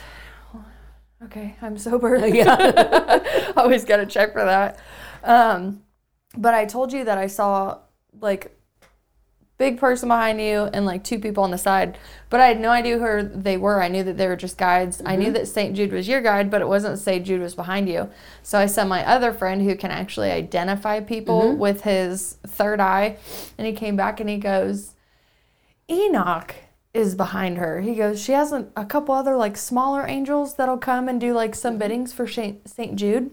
okay, 1.24 1.56
I'm 1.62 1.78
sober. 1.78 2.18
yeah. 2.28 3.54
Always 3.58 3.86
got 3.86 3.98
to 3.98 4.06
check 4.06 4.34
for 4.34 4.44
that. 4.44 4.78
Um, 5.24 5.84
but 6.38 6.54
I 6.54 6.66
told 6.66 6.92
you 6.92 7.06
that 7.06 7.18
I 7.18 7.28
saw 7.28 7.80
like 8.20 8.58
big 9.64 9.80
person 9.80 10.10
behind 10.10 10.42
you 10.42 10.64
and 10.74 10.86
like 10.86 11.06
two 11.06 11.18
people 11.18 11.42
on 11.42 11.52
the 11.52 11.58
side, 11.58 11.98
but 12.30 12.42
I 12.42 12.48
had 12.48 12.60
no 12.60 12.70
idea 12.70 12.98
who 12.98 13.24
they 13.24 13.56
were. 13.56 13.82
I 13.82 13.88
knew 13.88 14.04
that 14.04 14.18
they 14.18 14.28
were 14.28 14.36
just 14.36 14.58
guides. 14.58 15.02
I 15.06 15.16
knew 15.16 15.28
mm-hmm. 15.28 15.36
that 15.36 15.48
St. 15.48 15.74
Jude 15.74 15.94
was 15.94 16.06
your 16.06 16.20
guide, 16.20 16.52
but 16.52 16.62
it 16.62 16.68
wasn't 16.68 17.00
St. 17.00 17.26
Jude 17.26 17.40
was 17.40 17.56
behind 17.56 17.88
you. 17.88 18.10
So 18.42 18.60
I 18.60 18.66
sent 18.66 18.90
my 18.90 19.08
other 19.08 19.32
friend 19.32 19.62
who 19.62 19.76
can 19.78 19.90
actually 19.90 20.32
identify 20.32 21.00
people 21.00 21.44
mm-hmm. 21.44 21.60
with 21.60 21.84
his 21.84 22.38
third 22.46 22.82
eye, 22.82 23.18
and 23.58 23.66
he 23.66 23.72
came 23.72 23.96
back 23.96 24.20
and 24.20 24.30
he 24.30 24.38
goes, 24.38 24.96
Enoch 25.90 26.56
is 26.94 27.16
behind 27.16 27.58
her. 27.58 27.80
He 27.80 27.96
goes, 27.96 28.22
she 28.22 28.34
has 28.34 28.52
a, 28.52 28.68
a 28.76 28.86
couple 28.86 29.16
other 29.16 29.38
like 29.38 29.56
smaller 29.56 30.06
angels 30.06 30.56
that'll 30.56 30.78
come 30.78 31.08
and 31.08 31.22
do 31.22 31.34
like 31.34 31.56
some 31.56 31.74
mm-hmm. 31.74 31.80
biddings 31.80 32.12
for 32.12 32.28
St. 32.28 32.96
Jude. 32.96 33.32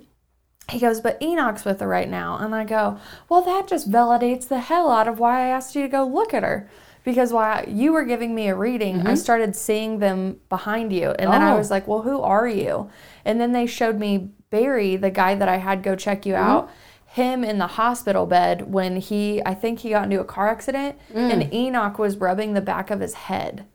He 0.71 0.79
goes, 0.79 1.01
but 1.01 1.21
Enoch's 1.23 1.64
with 1.64 1.81
her 1.81 1.89
right 1.89 2.09
now. 2.09 2.39
And 2.39 2.55
I 2.55 2.64
go, 2.64 2.99
well, 3.29 3.43
that 3.43 3.68
just 3.68 3.91
validates 3.91 4.49
the 4.49 4.61
hell 4.61 4.91
out 4.91 5.09
of 5.09 5.18
why 5.18 5.41
I 5.41 5.49
asked 5.49 5.75
you 5.75 5.83
to 5.83 5.89
go 5.89 6.05
look 6.05 6.33
at 6.33 6.43
her. 6.43 6.68
Because 7.03 7.33
while 7.33 7.66
you 7.68 7.93
were 7.93 8.05
giving 8.05 8.35
me 8.35 8.49
a 8.49 8.55
reading, 8.55 9.01
I 9.01 9.05
mm-hmm. 9.05 9.14
started 9.16 9.57
seeing 9.57 9.99
them 9.99 10.39
behind 10.49 10.93
you. 10.93 11.11
And 11.11 11.33
then 11.33 11.43
I 11.43 11.53
Oh. 11.53 11.57
was 11.57 11.71
like, 11.71 11.89
well, 11.89 12.03
who 12.03 12.21
are 12.21 12.47
you? 12.47 12.91
And 13.25 13.41
then 13.41 13.53
they 13.53 13.66
showed 13.66 13.99
me 13.99 14.31
Barry, 14.51 14.97
the 14.97 15.11
guy 15.11 15.35
that 15.35 15.49
I 15.49 15.57
had 15.57 15.83
go 15.83 15.97
check 15.97 16.27
you 16.27 16.35
mm-hmm. 16.35 16.51
out, 16.51 16.71
him 17.07 17.43
in 17.43 17.59
the 17.59 17.66
hospital 17.66 18.27
bed 18.27 18.73
when 18.73 18.97
he, 18.97 19.43
I 19.45 19.55
think 19.55 19.81
he 19.81 19.91
got 19.91 20.05
into 20.05 20.21
a 20.21 20.25
car 20.25 20.49
accident, 20.49 20.97
and 21.12 21.43
mm. 21.43 21.53
Enoch 21.53 21.99
was 21.99 22.18
rubbing 22.18 22.55
the 22.55 22.61
back 22.61 22.91
of 22.91 23.01
his 23.01 23.14
head. 23.14 23.66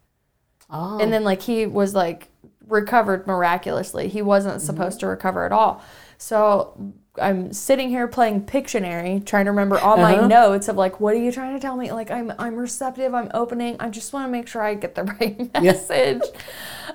Oh. 0.69 0.99
And 0.99 1.11
then 1.11 1.25
like 1.25 1.41
he 1.41 1.65
was 1.65 1.93
like 1.93 2.29
recovered 2.67 3.27
miraculously. 3.27 4.07
He 4.07 4.21
wasn't 4.21 4.55
mm-hmm. 4.55 4.65
supposed 4.65 5.01
to 5.01 5.07
recover 5.07 5.45
at 5.45 5.51
all. 5.51 5.83
So 6.25 6.73
I'm 7.21 7.53
sitting 7.53 7.89
here 7.89 8.07
playing 8.07 8.47
Pictionary, 8.47 9.23
trying 9.23 9.45
to 9.45 9.51
remember 9.51 9.77
all 9.77 9.95
my 9.95 10.15
Uh-huh. 10.17 10.27
notes 10.27 10.67
of 10.67 10.75
like, 10.75 10.99
what 10.99 11.13
are 11.13 11.19
you 11.19 11.31
trying 11.31 11.53
to 11.53 11.59
tell 11.59 11.77
me? 11.77 11.91
Like 11.91 12.09
I'm 12.09 12.33
I'm 12.39 12.55
receptive, 12.55 13.13
I'm 13.13 13.29
opening. 13.35 13.75
I 13.79 13.89
just 13.89 14.11
want 14.11 14.25
to 14.25 14.31
make 14.31 14.47
sure 14.47 14.63
I 14.63 14.73
get 14.73 14.95
the 14.95 15.03
right 15.19 15.53
message. 15.61 16.23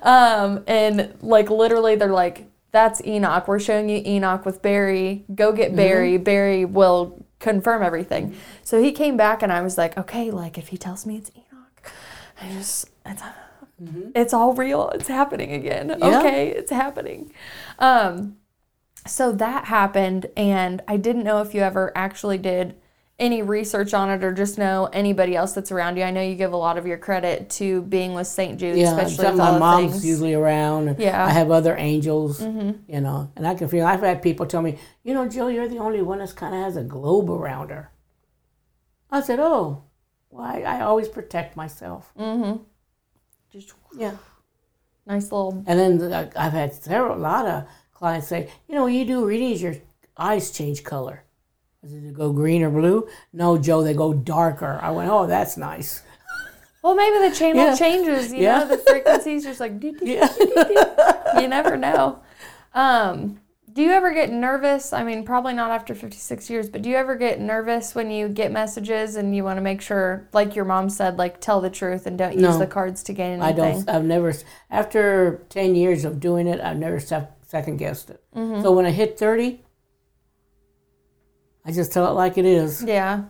Um, 0.02 0.64
and 0.66 1.14
like 1.22 1.48
literally 1.48 1.94
they're 1.94 2.10
like, 2.10 2.50
that's 2.72 3.00
Enoch. 3.06 3.46
We're 3.46 3.60
showing 3.60 3.88
you 3.88 4.02
Enoch 4.04 4.44
with 4.44 4.62
Barry. 4.62 5.24
Go 5.32 5.52
get 5.52 5.76
Barry. 5.76 6.18
Barry 6.18 6.64
will 6.64 7.24
confirm 7.38 7.84
everything. 7.84 8.34
So 8.64 8.82
he 8.82 8.90
came 8.90 9.16
back 9.16 9.44
and 9.44 9.52
I 9.52 9.62
was 9.62 9.78
like, 9.78 9.96
okay, 9.96 10.32
like 10.32 10.58
if 10.58 10.68
he 10.68 10.76
tells 10.76 11.06
me 11.06 11.16
it's 11.18 11.30
Enoch, 11.36 11.92
I 12.42 12.48
just 12.48 12.90
it's 13.06 13.22
it's 14.16 14.34
all 14.34 14.54
real. 14.54 14.90
It's 14.90 15.06
happening 15.06 15.52
again. 15.52 15.96
Yeah. 16.00 16.18
Okay, 16.18 16.48
it's 16.48 16.72
happening. 16.72 17.32
Um, 17.78 18.36
so 19.06 19.32
that 19.32 19.64
happened, 19.66 20.26
and 20.36 20.82
I 20.88 20.96
didn't 20.96 21.24
know 21.24 21.40
if 21.40 21.54
you 21.54 21.60
ever 21.62 21.92
actually 21.96 22.38
did 22.38 22.74
any 23.18 23.42
research 23.42 23.92
on 23.92 24.08
it 24.08 24.24
or 24.24 24.32
just 24.32 24.56
know 24.56 24.88
anybody 24.94 25.36
else 25.36 25.52
that's 25.52 25.70
around 25.70 25.98
you. 25.98 26.02
I 26.04 26.10
know 26.10 26.22
you 26.22 26.34
give 26.36 26.54
a 26.54 26.56
lot 26.56 26.78
of 26.78 26.86
your 26.86 26.96
credit 26.96 27.50
to 27.50 27.82
being 27.82 28.14
with 28.14 28.26
St. 28.26 28.58
Jude, 28.58 28.78
Yeah, 28.78 28.96
especially 28.98 29.26
with 29.26 29.36
my 29.36 29.58
mom's 29.58 29.92
things. 29.92 30.06
usually 30.06 30.32
around. 30.32 30.96
Yeah. 30.98 31.26
I 31.26 31.28
have 31.28 31.50
other 31.50 31.76
angels, 31.76 32.40
you 32.40 32.80
know, 32.88 33.30
and 33.36 33.46
I 33.46 33.54
can 33.54 33.68
feel. 33.68 33.84
I've 33.84 34.00
had 34.00 34.22
people 34.22 34.46
tell 34.46 34.62
me, 34.62 34.78
you 35.04 35.12
know, 35.12 35.28
Jill, 35.28 35.50
you're 35.50 35.68
the 35.68 35.76
only 35.78 36.00
one 36.00 36.18
that's 36.20 36.32
kind 36.32 36.54
of 36.54 36.62
has 36.62 36.76
a 36.78 36.82
globe 36.82 37.28
around 37.30 37.68
her. 37.70 37.92
I 39.10 39.20
said, 39.20 39.38
oh, 39.38 39.84
well, 40.30 40.46
I, 40.46 40.60
I 40.62 40.80
always 40.80 41.08
protect 41.08 41.56
myself. 41.56 42.12
Mm-hmm. 42.18 42.62
Just 43.52 43.74
Yeah. 43.98 44.12
nice 45.06 45.24
little. 45.24 45.62
And 45.66 45.78
then 45.78 45.98
the- 45.98 46.32
I've 46.36 46.52
had 46.54 46.72
several, 46.72 47.16
a 47.16 47.20
lot 47.20 47.44
of 47.46 47.64
clients 48.00 48.26
say, 48.28 48.50
you 48.66 48.74
know, 48.74 48.84
when 48.84 48.94
you 48.94 49.04
do 49.04 49.24
readings, 49.24 49.62
your 49.62 49.76
eyes 50.16 50.50
change 50.50 50.82
color. 50.82 51.22
Does 51.82 51.92
it 51.94 52.14
go 52.14 52.32
green 52.32 52.62
or 52.62 52.70
blue? 52.70 53.06
No, 53.32 53.56
Jo, 53.58 53.82
they 53.82 53.94
go 53.94 54.12
darker. 54.12 54.78
I 54.82 54.90
went, 54.90 55.10
oh, 55.10 55.26
that's 55.26 55.56
nice. 55.56 56.02
Well, 56.82 56.94
maybe 56.94 57.28
the 57.28 57.34
channel 57.34 57.62
Yeah. 57.66 57.76
changes. 57.76 58.32
You 58.32 58.42
Yeah. 58.42 58.58
know, 58.60 58.68
the 58.68 58.78
frequencies 58.88 59.44
just 59.44 59.60
like. 59.60 59.78
doo, 59.78 59.92
doo, 59.92 60.06
Yeah. 60.06 60.28
you 61.40 61.46
never 61.46 61.76
know. 61.76 62.20
Um, 62.74 63.40
do 63.72 63.82
you 63.82 63.90
ever 63.92 64.12
get 64.12 64.30
nervous? 64.32 64.92
I 64.92 65.04
mean, 65.04 65.24
probably 65.24 65.52
not 65.52 65.70
after 65.70 65.94
56 65.94 66.50
years, 66.50 66.68
but 66.70 66.82
do 66.82 66.88
you 66.90 66.96
ever 66.96 67.14
get 67.16 67.38
nervous 67.40 67.94
when 67.94 68.10
you 68.10 68.28
get 68.28 68.50
messages 68.50 69.16
and 69.16 69.36
you 69.36 69.44
want 69.44 69.58
to 69.58 69.60
make 69.62 69.80
sure, 69.80 70.26
like 70.32 70.56
your 70.56 70.64
mom 70.64 70.88
said, 70.90 71.18
like 71.18 71.40
tell 71.40 71.60
the 71.60 71.70
truth 71.70 72.06
and 72.06 72.16
don't 72.18 72.38
use 72.38 72.58
the 72.58 72.66
cards 72.66 73.02
to 73.04 73.12
gain 73.12 73.40
I 73.40 73.50
anything? 73.50 73.84
don't. 73.84 73.94
I've 73.94 74.04
never. 74.04 74.32
After 74.70 75.42
ten 75.50 75.74
years 75.74 76.04
of 76.04 76.18
doing 76.18 76.46
it, 76.46 76.60
I've 76.60 76.78
never 76.78 76.98
second 77.50 77.78
guessed 77.78 78.10
it. 78.10 78.22
Mm-hmm. 78.36 78.62
So 78.62 78.72
when 78.72 78.86
I 78.86 78.90
hit 78.90 79.18
thirty, 79.18 79.62
I 81.64 81.72
just 81.72 81.92
tell 81.92 82.06
it 82.08 82.12
like 82.14 82.38
it 82.38 82.44
is. 82.44 82.82
Yeah. 82.82 83.24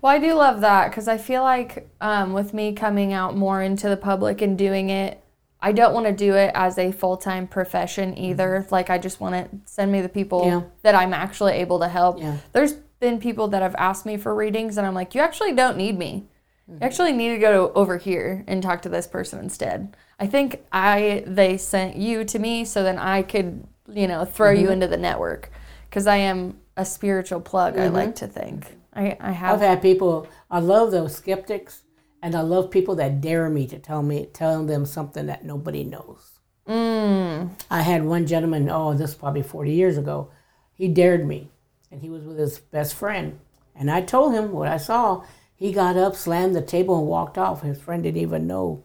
Well, 0.00 0.12
I 0.12 0.18
do 0.18 0.34
love 0.34 0.60
that 0.60 0.90
because 0.90 1.08
I 1.08 1.18
feel 1.18 1.42
like 1.42 1.88
um, 2.00 2.32
with 2.32 2.54
me 2.54 2.72
coming 2.72 3.12
out 3.12 3.36
more 3.36 3.62
into 3.62 3.88
the 3.88 3.96
public 3.96 4.40
and 4.40 4.56
doing 4.56 4.90
it, 4.90 5.20
I 5.60 5.72
don't 5.72 5.92
want 5.92 6.06
to 6.06 6.12
do 6.12 6.34
it 6.34 6.52
as 6.54 6.78
a 6.78 6.92
full 6.92 7.16
time 7.16 7.48
profession 7.48 8.16
either. 8.16 8.64
Like, 8.70 8.90
I 8.90 8.98
just 8.98 9.20
want 9.20 9.34
to 9.34 9.58
send 9.64 9.90
me 9.90 10.00
the 10.00 10.08
people 10.08 10.42
Mm-hmm. 10.42 10.58
Yeah. 10.66 10.70
that 10.82 10.94
I'm 10.94 11.12
actually 11.12 11.54
able 11.54 11.80
to 11.80 11.88
help. 11.88 12.20
Yeah. 12.20 12.36
There's 12.52 12.74
been 13.00 13.18
people 13.18 13.48
that 13.48 13.62
have 13.62 13.74
asked 13.76 14.06
me 14.06 14.16
for 14.16 14.34
readings, 14.34 14.76
and 14.78 14.86
I'm 14.86 14.94
like, 14.94 15.14
you 15.16 15.20
actually 15.20 15.52
don't 15.52 15.76
need 15.76 15.98
me. 15.98 16.28
Mm-hmm. 16.70 16.74
You 16.80 16.86
actually 16.86 17.12
need 17.12 17.30
to 17.30 17.38
go 17.38 17.72
over 17.74 17.96
here 17.98 18.44
and 18.46 18.62
talk 18.62 18.82
to 18.82 18.88
this 18.88 19.08
person 19.08 19.40
instead. 19.40 19.96
I 20.18 20.26
think 20.26 20.60
I 20.72 21.22
they 21.26 21.56
sent 21.58 21.96
you 21.96 22.24
to 22.24 22.38
me 22.38 22.64
so 22.64 22.82
then 22.82 22.98
I 22.98 23.22
could 23.22 23.64
you 23.88 24.06
know 24.06 24.24
throw 24.24 24.54
Mm-hmm. 24.54 24.62
you 24.62 24.70
into 24.70 24.86
the 24.88 24.96
network 24.96 25.50
because 25.88 26.06
I 26.06 26.16
am 26.16 26.58
a 26.76 26.84
spiritual 26.84 27.40
plug. 27.40 27.78
I 27.78 27.88
like 27.88 28.14
to 28.16 28.26
think 28.26 28.66
I 28.94 29.16
I 29.20 29.32
I've 29.52 29.60
had 29.60 29.82
people. 29.82 30.28
I 30.50 30.60
love 30.60 30.90
those 30.90 31.14
skeptics, 31.16 31.82
and 32.22 32.34
I 32.34 32.40
love 32.40 32.70
people 32.70 32.94
that 32.96 33.20
dare 33.20 33.48
me 33.50 33.66
to 33.68 33.78
tell 33.78 34.02
me, 34.02 34.26
tell 34.26 34.64
them 34.64 34.86
something 34.86 35.26
that 35.26 35.44
nobody 35.44 35.84
knows. 35.84 36.40
mm, 36.66 37.50
I 37.70 37.82
had 37.82 38.04
one 38.04 38.26
gentleman. 38.26 38.68
Oh, 38.70 38.94
this 38.94 39.10
is 39.10 39.16
probably 39.16 39.42
forty 39.42 39.72
years 39.72 39.98
ago. 39.98 40.30
He 40.72 40.88
dared 40.88 41.26
me, 41.26 41.50
and 41.90 42.00
he 42.02 42.10
was 42.10 42.24
with 42.24 42.38
his 42.38 42.58
best 42.58 42.94
friend. 42.94 43.38
And 43.74 43.90
I 43.90 44.00
told 44.02 44.34
him 44.34 44.52
what 44.52 44.68
I 44.68 44.76
saw. 44.76 45.24
He 45.54 45.72
got 45.72 45.96
up, 45.96 46.14
slammed 46.14 46.54
the 46.54 46.62
table, 46.62 46.98
and 46.98 47.08
walked 47.08 47.36
off. 47.38 47.62
His 47.62 47.80
friend 47.80 48.02
didn't 48.02 48.20
even 48.22 48.46
know 48.46 48.84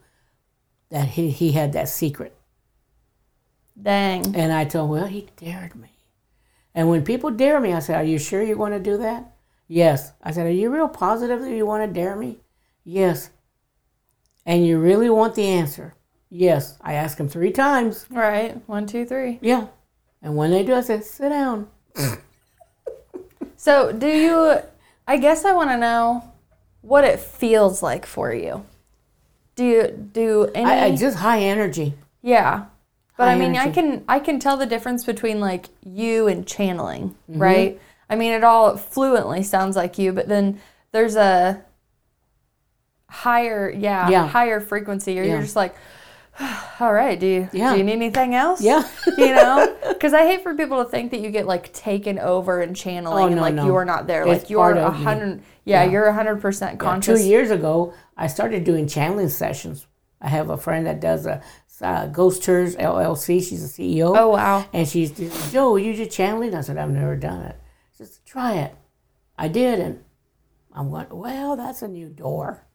that 0.94 1.08
he, 1.10 1.32
he 1.32 1.54
had 1.54 1.74
that 1.74 1.90
secret. 1.90 2.38
dang 3.82 4.36
And 4.36 4.54
I 4.54 4.64
told 4.64 4.90
him, 4.90 4.96
well, 4.96 5.08
he 5.08 5.28
dared 5.38 5.76
me. 5.76 5.90
And 6.76 6.88
when 6.88 7.04
people 7.04 7.32
dare 7.32 7.60
me, 7.60 7.74
I 7.74 7.80
said, 7.80 7.96
Are 7.96 8.04
you 8.04 8.20
sure 8.20 8.44
you're 8.44 8.56
going 8.56 8.74
to 8.74 8.80
do 8.80 8.98
that? 8.98 9.34
Yes. 9.68 10.12
I 10.22 10.32
said, 10.32 10.46
Are 10.46 10.52
you 10.52 10.70
real 10.70 10.88
positive 10.88 11.42
that 11.42 11.50
you 11.50 11.66
want 11.66 11.84
to 11.84 11.92
dare 11.92 12.16
me? 12.16 12.42
Yes. 12.84 13.32
And 14.46 14.68
you 14.68 14.80
really 14.80 15.10
want 15.10 15.34
the 15.34 15.48
answer? 15.48 15.96
Yes. 16.30 16.78
I 16.80 16.94
asked 16.94 17.20
him 17.20 17.28
three 17.28 17.52
times. 17.52 18.06
right 18.12 18.58
one 18.68 18.86
two 18.86 19.04
three. 19.06 19.40
Yeah. 19.42 19.68
And 20.22 20.36
when 20.36 20.52
they 20.52 20.64
do, 20.64 20.76
I 20.76 20.82
said, 20.82 21.04
Sit 21.04 21.30
down. 21.30 21.70
So 23.56 23.92
do 23.92 24.08
you? 24.08 24.58
I 25.08 25.18
guess 25.18 25.44
I 25.44 25.54
want 25.54 25.72
to 25.72 25.78
know 25.78 26.34
what 26.82 27.04
it 27.04 27.20
feels 27.20 27.82
like 27.82 28.06
for 28.06 28.32
you. 28.32 28.64
Do 29.56 29.66
you 29.66 29.88
do 30.14 30.46
any? 30.56 30.66
I, 30.66 30.86
I 30.86 30.96
just 30.96 31.18
high 31.18 31.42
energy. 31.42 31.94
Yeah. 32.22 32.66
But 33.18 33.28
I 33.28 33.34
High 33.34 33.40
mean, 33.40 33.56
I 33.58 33.70
can 33.70 34.04
I 34.08 34.20
can 34.20 34.40
tell 34.40 34.58
the 34.58 34.66
difference 34.66 35.06
between 35.06 35.40
like 35.40 35.68
you 35.86 36.28
and 36.28 36.48
channeling, 36.48 37.16
Mm-hmm. 37.30 37.42
right? 37.42 37.82
I 38.10 38.16
mean, 38.16 38.34
it 38.34 38.44
all 38.44 38.76
fluently 38.78 39.44
sounds 39.44 39.76
like 39.76 39.98
you, 39.98 40.12
but 40.14 40.28
then 40.28 40.60
there's 40.92 41.16
a 41.16 41.64
higher, 43.10 43.70
yeah, 43.70 44.10
Yeah. 44.10 44.28
higher 44.28 44.60
frequency. 44.60 45.20
Or 45.20 45.24
Yeah. 45.24 45.34
you're 45.34 45.42
just 45.42 45.56
like, 45.56 45.76
all 46.80 46.94
right, 46.94 47.20
do 47.20 47.28
you 47.28 47.50
Yeah. 47.54 47.72
do 47.74 47.78
you 47.78 47.84
need 47.84 47.94
anything 47.94 48.34
else? 48.36 48.62
Yeah. 48.62 48.88
you 49.18 49.34
know, 49.36 49.76
because 49.90 50.14
I 50.14 50.24
hate 50.26 50.42
for 50.44 50.56
people 50.56 50.84
to 50.84 50.90
think 50.90 51.12
that 51.12 51.20
you 51.22 51.30
get 51.30 51.46
like 51.46 51.72
taken 51.74 52.18
over 52.20 52.62
and 52.62 52.76
channeling, 52.76 53.24
Oh, 53.24 53.28
and 53.28 53.36
no, 53.36 53.42
like 53.42 53.54
no. 53.54 53.66
you 53.66 53.76
are 53.76 53.86
not 53.86 54.08
there. 54.08 54.24
It's 54.28 54.44
like 54.44 54.50
you 54.50 54.60
are 54.60 54.74
a 54.74 54.92
hundred. 54.92 55.42
Yeah, 55.66 55.84
Yeah. 55.84 55.92
you're 55.92 56.06
a 56.06 56.14
hundred 56.14 56.42
percent 56.42 56.80
conscious. 56.80 57.22
Two 57.22 57.28
years 57.28 57.52
ago, 57.52 57.94
I 58.18 58.28
started 58.28 58.64
doing 58.64 58.88
channeling 58.88 59.30
sessions. 59.30 59.86
I 60.22 60.30
have 60.30 60.50
a 60.50 60.58
friend 60.58 60.86
that 60.88 61.00
does 61.02 61.26
a 61.26 61.42
uh, 61.82 62.08
Ghost 62.08 62.44
Tours 62.44 62.76
LLC. 62.78 63.46
She's 63.48 63.64
a 63.64 63.68
CEO. 63.82 64.18
Oh 64.18 64.30
wow. 64.30 64.66
And 64.74 64.88
she's 64.88 65.12
just, 65.12 65.52
Jo, 65.52 65.76
you 65.76 65.94
just 65.94 66.12
channeling? 66.12 66.56
I 66.56 66.62
said, 66.62 66.78
I've 66.78 66.90
never 66.90 67.16
done 67.16 67.42
it. 67.44 67.58
She 67.92 67.98
says, 68.06 68.20
try 68.26 68.54
it. 68.56 68.74
I 69.38 69.48
did, 69.50 69.80
and 69.80 70.04
I'm 70.72 70.90
going, 70.92 71.08
well, 71.12 71.56
that's 71.58 71.82
a 71.82 71.88
new 71.88 72.08
door. 72.10 72.66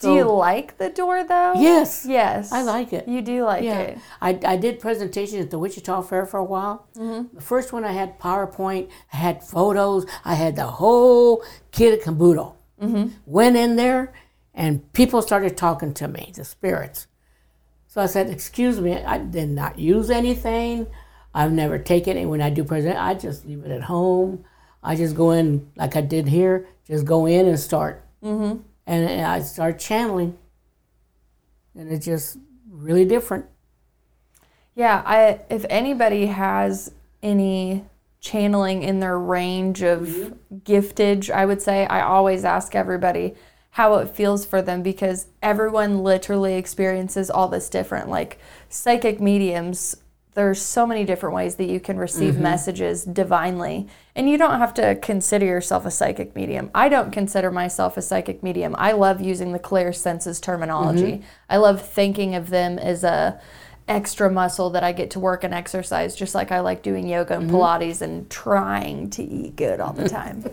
Do 0.00 0.14
you 0.14 0.24
like 0.24 0.76
the 0.78 0.90
door 0.90 1.24
though? 1.24 1.54
Yes, 1.56 2.04
Yes. 2.06 2.52
I 2.52 2.62
like 2.62 2.92
it. 2.92 3.08
You 3.08 3.22
do 3.22 3.44
like 3.44 3.64
Yeah, 3.64 3.80
it. 3.80 3.98
I, 4.20 4.38
I 4.44 4.56
did 4.56 4.78
presentations 4.80 5.44
at 5.44 5.50
the 5.50 5.58
Wichita 5.58 6.02
Fair 6.02 6.26
for 6.26 6.38
a 6.38 6.44
while. 6.44 6.86
Mm-hmm. 6.96 7.36
The 7.36 7.42
first 7.42 7.72
one 7.72 7.84
I 7.84 7.92
had 7.92 8.18
PowerPoint, 8.18 8.90
I 9.12 9.16
had 9.16 9.42
photos, 9.42 10.06
I 10.24 10.34
had 10.34 10.56
the 10.56 10.66
whole 10.66 11.42
kit 11.72 11.94
and 11.94 12.02
caboodle. 12.02 12.56
Mm-hmm. 12.80 13.08
Went 13.24 13.56
in 13.56 13.76
there, 13.76 14.12
and 14.52 14.92
people 14.92 15.22
started 15.22 15.56
talking 15.56 15.94
to 15.94 16.08
me, 16.08 16.32
the 16.34 16.44
spirits. 16.44 17.06
So 17.86 18.02
I 18.02 18.06
said, 18.06 18.28
"Excuse 18.28 18.78
me, 18.80 18.92
I 18.92 19.16
did 19.16 19.48
not 19.48 19.78
use 19.78 20.10
anything. 20.10 20.86
I've 21.32 21.52
never 21.52 21.78
taken 21.78 22.18
it. 22.18 22.26
When 22.26 22.42
I 22.42 22.50
do 22.50 22.64
present, 22.64 22.98
I 22.98 23.14
just 23.14 23.46
leave 23.46 23.64
it 23.64 23.70
at 23.70 23.84
home. 23.84 24.44
I 24.82 24.94
just 24.94 25.16
go 25.16 25.30
in 25.30 25.70
like 25.76 25.96
I 25.96 26.02
did 26.02 26.28
here, 26.28 26.68
just 26.86 27.06
go 27.06 27.24
in 27.26 27.46
and 27.46 27.58
start, 27.58 28.04
mm-hmm. 28.22 28.60
And, 28.86 29.26
I 29.26 29.40
start 29.40 29.78
channeling, 29.78 30.38
and 31.74 31.90
it's 31.90 32.06
just 32.06 32.38
really 32.70 33.04
different." 33.04 33.46
Yeah, 34.74 35.02
I 35.04 35.40
if 35.48 35.64
anybody 35.68 36.26
has 36.26 36.92
any 37.22 37.84
channeling 38.20 38.82
in 38.82 39.00
their 39.00 39.18
range 39.18 39.82
of 39.82 40.02
mm-hmm. 40.02 40.56
giftage, 40.58 41.30
I 41.30 41.46
would 41.46 41.62
say 41.62 41.86
I 41.86 42.02
always 42.02 42.44
ask 42.44 42.74
everybody 42.74 43.34
how 43.70 43.96
it 43.96 44.08
feels 44.08 44.46
for 44.46 44.62
them 44.62 44.82
because 44.82 45.26
everyone 45.42 46.02
literally 46.02 46.54
experiences 46.54 47.28
all 47.28 47.46
this 47.46 47.68
different. 47.68 48.08
Like 48.08 48.38
psychic 48.68 49.20
mediums, 49.20 49.96
there's 50.36 50.60
so 50.60 50.86
many 50.86 51.02
different 51.04 51.34
ways 51.34 51.54
that 51.56 51.64
you 51.64 51.80
can 51.80 51.96
receive 51.96 52.34
mm-hmm. 52.34 52.42
messages 52.42 53.04
divinely. 53.04 53.88
And 54.14 54.28
you 54.28 54.36
don't 54.36 54.58
have 54.58 54.74
to 54.74 54.94
consider 54.96 55.46
yourself 55.46 55.86
a 55.86 55.90
psychic 55.90 56.36
medium. 56.36 56.70
I 56.74 56.90
don't 56.90 57.10
consider 57.10 57.50
myself 57.50 57.96
a 57.96 58.02
psychic 58.02 58.42
medium. 58.42 58.76
I 58.78 58.92
love 58.92 59.22
using 59.22 59.52
the 59.52 59.58
clear 59.58 59.94
senses 59.94 60.38
terminology. 60.38 61.12
Mm-hmm. 61.12 61.26
I 61.48 61.56
love 61.56 61.80
thinking 61.80 62.34
of 62.34 62.50
them 62.50 62.78
as 62.78 63.02
a 63.02 63.40
extra 63.88 64.30
muscle 64.30 64.68
that 64.70 64.84
I 64.84 64.92
get 64.92 65.10
to 65.12 65.20
work 65.20 65.42
and 65.42 65.54
exercise, 65.54 66.14
just 66.14 66.34
like 66.34 66.52
I 66.52 66.60
like 66.60 66.82
doing 66.82 67.08
yoga 67.08 67.34
and 67.34 67.48
mm-hmm. 67.48 67.56
Pilates 67.56 68.02
and 68.02 68.28
trying 68.28 69.08
to 69.10 69.22
eat 69.22 69.56
good 69.56 69.80
all 69.80 69.94
the 69.94 70.08
time. 70.10 70.44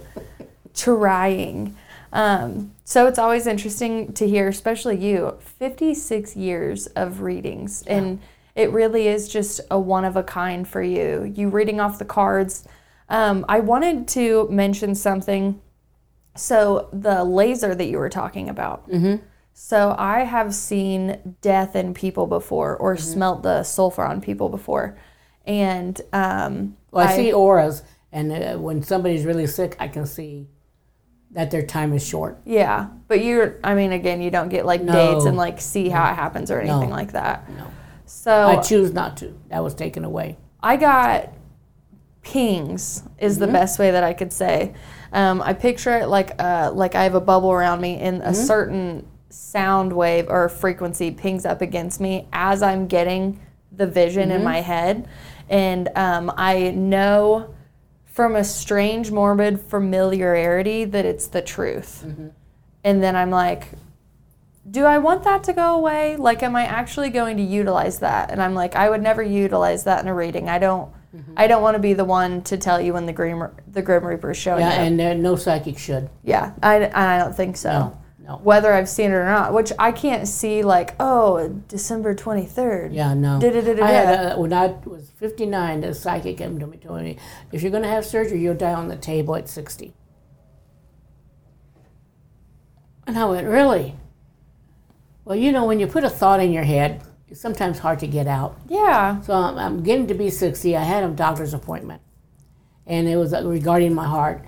trying. 0.73 1.75
Um, 2.13 2.71
so 2.85 3.07
it's 3.07 3.19
always 3.19 3.47
interesting 3.47 4.13
to 4.13 4.25
hear, 4.29 4.47
especially 4.47 4.95
you, 4.95 5.37
56 5.41 6.37
years 6.37 6.87
of 6.87 7.19
readings. 7.19 7.81
And 7.81 8.21
it 8.55 8.71
really 8.71 9.07
is 9.07 9.27
just 9.27 9.61
a 9.71 9.79
one 9.79 10.05
of 10.05 10.15
a 10.15 10.23
kind 10.23 10.67
for 10.67 10.81
you. 10.81 11.31
You 11.35 11.49
reading 11.49 11.79
off 11.79 11.99
the 11.99 12.05
cards. 12.05 12.67
Um, 13.09 13.45
I 13.49 13.59
wanted 13.59 14.07
to 14.09 14.47
mention 14.49 14.95
something. 14.95 15.59
So 16.35 16.89
the 16.91 17.23
laser 17.23 17.75
that 17.75 17.85
you 17.85 17.97
were 17.97 18.09
talking 18.09 18.49
about. 18.49 18.89
Mm-hmm. 18.89 19.23
So 19.53 19.95
I 19.99 20.21
have 20.21 20.55
seen 20.55 21.35
death 21.41 21.75
in 21.75 21.93
people 21.93 22.25
before, 22.25 22.75
or 22.75 22.97
smelt 22.97 23.43
the 23.43 23.61
sulfur 23.63 24.03
on 24.03 24.19
people 24.19 24.49
before, 24.49 24.97
and 25.45 25.99
um, 26.11 26.75
Well, 26.89 27.07
I, 27.07 27.15
see 27.15 27.31
auras, 27.31 27.83
and 28.11 28.31
uh, 28.31 28.57
when 28.57 28.81
somebody's 28.81 29.25
really 29.25 29.45
sick, 29.45 29.75
I 29.79 29.87
can 29.89 30.07
see 30.07 30.47
that 31.29 31.51
their 31.51 31.63
time 31.65 31.93
is 31.93 32.03
short. 32.03 32.39
yeah. 32.45 32.87
But 33.07 33.23
you're, 33.23 33.59
I 33.63 33.75
mean, 33.75 33.91
again, 33.91 34.21
you 34.23 34.31
don't 34.31 34.49
get 34.49 34.65
like 34.65 34.81
No. 34.81 34.93
dates 34.93 35.25
and 35.25 35.37
like 35.37 35.61
see 35.61 35.89
how 35.89 36.11
it 36.11 36.15
happens 36.15 36.49
or 36.49 36.59
anything 36.59 36.89
No. 36.89 36.95
like 36.95 37.11
that. 37.11 37.47
No. 37.51 37.67
So 38.13 38.47
I 38.47 38.61
choose 38.61 38.93
not 38.93 39.17
to. 39.17 39.37
That 39.49 39.63
was 39.63 39.73
taken 39.73 40.05
away. 40.05 40.37
I 40.61 40.77
got 40.77 41.33
pings 42.21 43.03
is 43.17 43.37
the 43.37 43.47
best 43.47 43.79
way 43.79 43.91
that 43.91 44.03
I 44.03 44.13
could 44.13 44.31
say. 44.31 44.73
Um, 45.11 45.41
I 45.41 45.53
picture 45.53 45.97
it 45.97 46.07
like 46.07 46.31
uh, 46.39 46.71
like 46.73 46.95
I 46.95 47.03
have 47.03 47.15
a 47.15 47.21
bubble 47.21 47.51
around 47.51 47.81
me 47.81 47.97
and 47.97 48.21
a 48.21 48.33
certain 48.33 49.05
sound 49.29 49.91
wave 49.91 50.27
or 50.29 50.47
frequency 50.47 51.11
pings 51.11 51.45
up 51.45 51.61
against 51.61 51.99
me 51.99 52.27
as 52.31 52.61
I'm 52.61 52.87
getting 52.87 53.39
the 53.71 53.87
vision 53.87 54.31
in 54.31 54.43
my 54.43 54.61
head, 54.61 55.07
and 55.49 55.89
um, 55.95 56.31
I 56.37 56.69
know 56.71 57.53
from 58.05 58.35
a 58.35 58.43
strange 58.43 59.09
morbid 59.11 59.59
familiarity 59.59 60.85
that 60.85 61.03
it's 61.03 61.27
the 61.27 61.41
truth. 61.41 62.05
And 62.85 63.01
then 63.01 63.15
I'm 63.15 63.31
like, 63.31 63.69
do 64.69 64.85
I 64.85 64.97
want 64.97 65.23
that 65.23 65.43
to 65.45 65.53
go 65.53 65.75
away? 65.75 66.15
Like, 66.15 66.41
am 66.41 66.55
I 66.55 66.65
actually 66.65 67.09
going 67.09 67.37
to 67.37 67.43
utilize 67.43 67.99
that? 67.99 68.31
And 68.31 68.41
I'm 68.41 68.53
like, 68.53 68.75
I 68.75 68.89
would 68.89 69.01
never 69.01 69.21
utilize 69.21 69.83
that 69.83 70.01
in 70.01 70.07
a 70.07 70.13
reading. 70.15 70.49
I 70.49 70.59
don't. 70.59 70.91
Mm-hmm. 71.15 71.33
I 71.37 71.47
don't 71.47 71.61
want 71.61 71.75
to 71.75 71.79
be 71.79 71.93
the 71.93 72.05
one 72.05 72.41
to 72.43 72.57
tell 72.57 72.81
you 72.81 72.93
when 72.93 73.05
the 73.05 73.13
grim 73.13 73.43
the 73.67 73.83
grim 73.83 74.03
reaper 74.03 74.31
is 74.31 74.37
showing 74.37 74.63
up. 74.63 74.71
Yeah, 74.71 74.81
up. 74.81 74.87
and 74.87 75.01
uh, 75.01 75.13
no 75.13 75.35
psychic 75.35 75.77
should. 75.77 76.09
yeah, 76.23 76.53
I, 76.63 76.89
I 76.91 77.19
don't 77.19 77.35
think 77.35 77.55
so. 77.55 77.69
No, 77.69 78.01
no. 78.25 78.37
Whether 78.37 78.73
I've 78.73 78.89
seen 78.89 79.11
it 79.11 79.15
or 79.15 79.25
not, 79.25 79.53
which 79.53 79.71
I 79.77 79.91
can't 79.91 80.27
see, 80.27 80.63
like, 80.63 80.95
oh, 80.99 81.49
December 81.67 82.15
twenty 82.15 82.47
third. 82.47 82.93
Yeah, 82.93 83.13
no. 83.13 83.39
Da-da-da-da-da. 83.39 83.85
I 83.85 83.91
had, 83.91 84.25
uh, 84.31 84.37
when 84.37 84.53
I 84.53 84.67
was 84.85 85.11
59, 85.17 85.81
the 85.81 85.93
psychic 85.93 86.37
came 86.37 86.57
to 86.57 86.65
me 86.65 86.77
told 86.77 87.03
me, 87.03 87.17
if 87.51 87.61
you're 87.61 87.69
going 87.69 87.83
to 87.83 87.89
have 87.89 88.05
surgery, 88.05 88.41
you'll 88.41 88.55
die 88.55 88.73
on 88.73 88.87
the 88.87 88.95
table 88.95 89.35
at 89.35 89.47
60. 89.49 89.93
And 93.05 93.19
I 93.19 93.25
went, 93.25 93.45
really? 93.45 93.95
Well, 95.25 95.37
you 95.37 95.51
know, 95.51 95.65
when 95.65 95.79
you 95.79 95.87
put 95.87 96.03
a 96.03 96.09
thought 96.09 96.41
in 96.41 96.51
your 96.51 96.63
head, 96.63 97.01
it's 97.29 97.39
sometimes 97.39 97.79
hard 97.79 97.99
to 97.99 98.07
get 98.07 98.27
out. 98.27 98.59
Yeah. 98.67 99.21
So 99.21 99.33
I'm, 99.33 99.57
I'm 99.57 99.83
getting 99.83 100.07
to 100.07 100.13
be 100.13 100.29
60. 100.29 100.75
I 100.75 100.83
had 100.83 101.03
a 101.03 101.09
doctor's 101.09 101.53
appointment, 101.53 102.01
and 102.85 103.07
it 103.07 103.15
was 103.15 103.33
uh, 103.33 103.43
regarding 103.45 103.93
my 103.93 104.05
heart. 104.05 104.45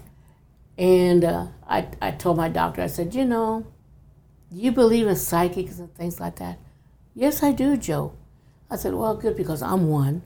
And 0.77 1.23
uh, 1.23 1.47
I, 1.67 1.87
I 2.01 2.11
told 2.11 2.35
my 2.35 2.49
doctor, 2.49 2.81
I 2.81 2.87
said, 2.87 3.15
you 3.15 3.23
know, 3.23 3.65
do 4.51 4.59
you 4.59 4.71
believe 4.71 5.07
in 5.07 5.15
psychics 5.15 5.79
and 5.79 5.93
things 5.95 6.19
like 6.19 6.35
that? 6.37 6.59
Yes, 7.13 7.41
I 7.41 7.53
do, 7.53 7.77
Jo. 7.77 8.13
I 8.69 8.75
said, 8.75 8.93
well, 8.93 9.15
good, 9.15 9.37
because 9.37 9.61
I'm 9.61 9.87
one. 9.87 10.23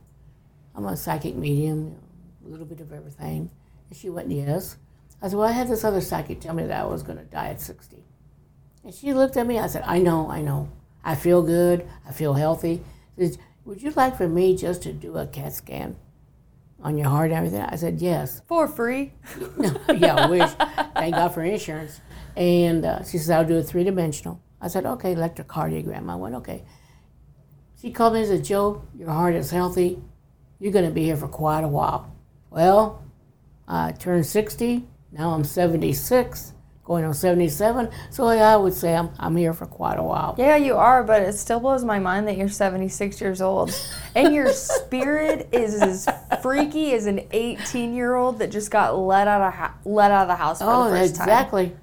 I'm 0.73 0.85
a 0.85 0.97
psychic 0.97 1.35
medium, 1.35 1.77
you 1.77 1.91
know, 1.91 1.99
a 2.47 2.49
little 2.49 2.65
bit 2.65 2.79
of 2.79 2.91
everything. 2.91 3.51
And 3.89 3.97
she 3.97 4.09
went, 4.09 4.31
yes. 4.31 4.77
I 5.21 5.27
said, 5.27 5.37
well, 5.37 5.47
I 5.47 5.51
had 5.51 5.67
this 5.67 5.83
other 5.83 6.01
psychic 6.01 6.39
tell 6.39 6.55
me 6.55 6.63
that 6.63 6.81
I 6.81 6.85
was 6.85 7.03
going 7.03 7.19
to 7.19 7.25
die 7.25 7.49
at 7.49 7.61
60. 7.61 8.03
And 8.83 8.93
she 8.93 9.13
looked 9.13 9.37
at 9.37 9.45
me. 9.45 9.59
I 9.59 9.67
said, 9.67 9.83
I 9.85 9.99
know, 9.99 10.29
I 10.29 10.41
know. 10.41 10.69
I 11.03 11.15
feel 11.15 11.41
good. 11.41 11.87
I 12.07 12.11
feel 12.11 12.33
healthy. 12.33 12.81
She 13.17 13.27
said, 13.27 13.37
Would 13.65 13.81
you 13.81 13.91
like 13.91 14.17
for 14.17 14.27
me 14.27 14.55
just 14.55 14.83
to 14.83 14.93
do 14.93 15.17
a 15.17 15.27
CAT 15.27 15.53
scan 15.53 15.95
on 16.81 16.97
your 16.97 17.09
heart 17.09 17.31
and 17.31 17.37
everything? 17.37 17.61
I 17.61 17.75
said, 17.75 18.01
Yes. 18.01 18.41
For 18.47 18.67
free. 18.67 19.13
yeah, 19.95 20.15
I 20.15 20.29
wish. 20.29 20.51
Thank 20.95 21.15
God 21.15 21.29
for 21.29 21.43
insurance. 21.43 21.99
And 22.35 22.85
uh, 22.85 23.03
she 23.03 23.17
said, 23.17 23.37
I'll 23.37 23.45
do 23.45 23.57
a 23.57 23.63
three 23.63 23.83
dimensional. 23.83 24.41
I 24.61 24.67
said, 24.67 24.85
Okay, 24.85 25.15
electrocardiogram. 25.15 26.09
I 26.09 26.15
went, 26.15 26.35
Okay. 26.35 26.63
She 27.81 27.91
called 27.91 28.13
me 28.13 28.19
and 28.19 28.27
said, 28.27 28.43
Jo, 28.43 28.83
your 28.97 29.09
heart 29.09 29.35
is 29.35 29.51
healthy. 29.51 30.01
You're 30.59 30.73
going 30.73 30.85
to 30.85 30.91
be 30.91 31.05
here 31.05 31.15
for 31.15 31.29
quite 31.29 31.63
a 31.63 31.67
while. 31.67 32.13
Well, 32.49 33.01
I 33.67 33.93
turned 33.93 34.25
60. 34.25 34.85
Now 35.11 35.31
I'm 35.31 35.45
76, 35.45 36.53
going 36.89 37.05
on 37.05 37.13
77. 37.13 37.87
So 38.09 38.31
yeah, 38.31 38.51
I 38.51 38.57
would 38.57 38.73
say 38.73 38.95
I'm, 38.95 39.11
I'm 39.19 39.35
here 39.37 39.53
for 39.53 39.67
quite 39.67 39.99
a 39.99 40.03
while. 40.03 40.33
Yeah, 40.39 40.55
you 40.57 40.75
are, 40.75 41.03
but 41.03 41.21
it 41.21 41.33
still 41.33 41.59
blows 41.59 41.85
my 41.85 41.99
mind 41.99 42.27
that 42.27 42.35
you're 42.35 42.49
76 42.49 43.21
years 43.21 43.41
old. 43.41 43.71
And 44.15 44.33
your 44.33 44.51
spirit 44.53 45.47
is 45.51 45.75
as 45.81 46.09
freaky 46.41 46.93
as 46.93 47.05
an 47.05 47.21
18 47.31 47.93
year 47.93 48.15
old 48.15 48.39
that 48.39 48.49
just 48.51 48.71
got 48.71 48.97
let 48.97 49.27
out 49.27 49.41
of 49.41 49.53
ho- 49.53 49.73
let 49.85 50.09
out 50.09 50.23
of 50.23 50.27
the 50.29 50.35
house 50.35 50.59
for 50.59 50.65
Oh, 50.67 50.85
the 50.89 50.97
first 50.97 51.15
time. 51.15 51.27
exactly. 51.29 51.75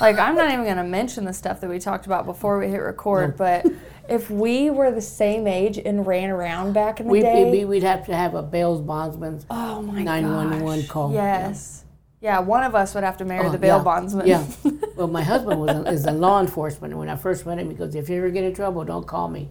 Like 0.00 0.18
I'm 0.18 0.36
not 0.36 0.50
even 0.50 0.64
gonna 0.64 0.84
mention 0.84 1.26
the 1.26 1.34
stuff 1.34 1.60
that 1.60 1.68
we 1.68 1.78
talked 1.78 2.06
about 2.06 2.24
before 2.24 2.58
we 2.58 2.68
hit 2.68 2.78
record, 2.78 3.36
but 3.36 3.66
if 4.08 4.30
we 4.30 4.70
were 4.70 4.90
the 4.90 5.00
same 5.02 5.46
age 5.46 5.76
and 5.78 6.06
ran 6.06 6.30
around 6.30 6.72
back 6.72 6.98
in 7.00 7.06
the 7.06 7.12
We'd, 7.12 7.22
day, 7.22 7.64
we'd 7.66 7.82
have 7.82 8.06
to 8.06 8.16
have 8.16 8.34
a 8.34 8.42
bail's 8.42 8.80
bondsman's. 8.80 9.44
oh 9.50 9.82
my 9.82 10.02
911 10.02 10.80
gosh. 10.80 10.88
call. 10.88 11.12
Yes. 11.12 11.80
Yeah, 11.82 11.83
one 12.40 12.62
of 12.62 12.74
us 12.74 12.94
would 12.94 13.04
have 13.04 13.16
to 13.18 13.24
marry 13.24 13.46
Oh, 13.46 13.50
the 13.50 13.58
bail 13.58 13.76
yeah. 13.78 13.82
bondsman. 13.84 14.26
Yeah. 14.26 14.44
Well, 14.96 15.08
my 15.08 15.22
husband 15.22 15.60
was 15.60 15.70
in, 15.76 15.86
is 15.88 16.06
in 16.06 16.20
law 16.20 16.40
enforcement. 16.40 16.92
And 16.92 17.00
when 17.00 17.08
I 17.08 17.16
first 17.16 17.44
met 17.46 17.58
him, 17.58 17.68
he 17.68 17.74
goes, 17.76 17.94
"If 17.96 18.08
you 18.08 18.16
ever 18.18 18.30
get 18.30 18.44
in 18.44 18.54
trouble, 18.54 18.84
don't 18.84 19.06
call 19.06 19.28
me." 19.28 19.50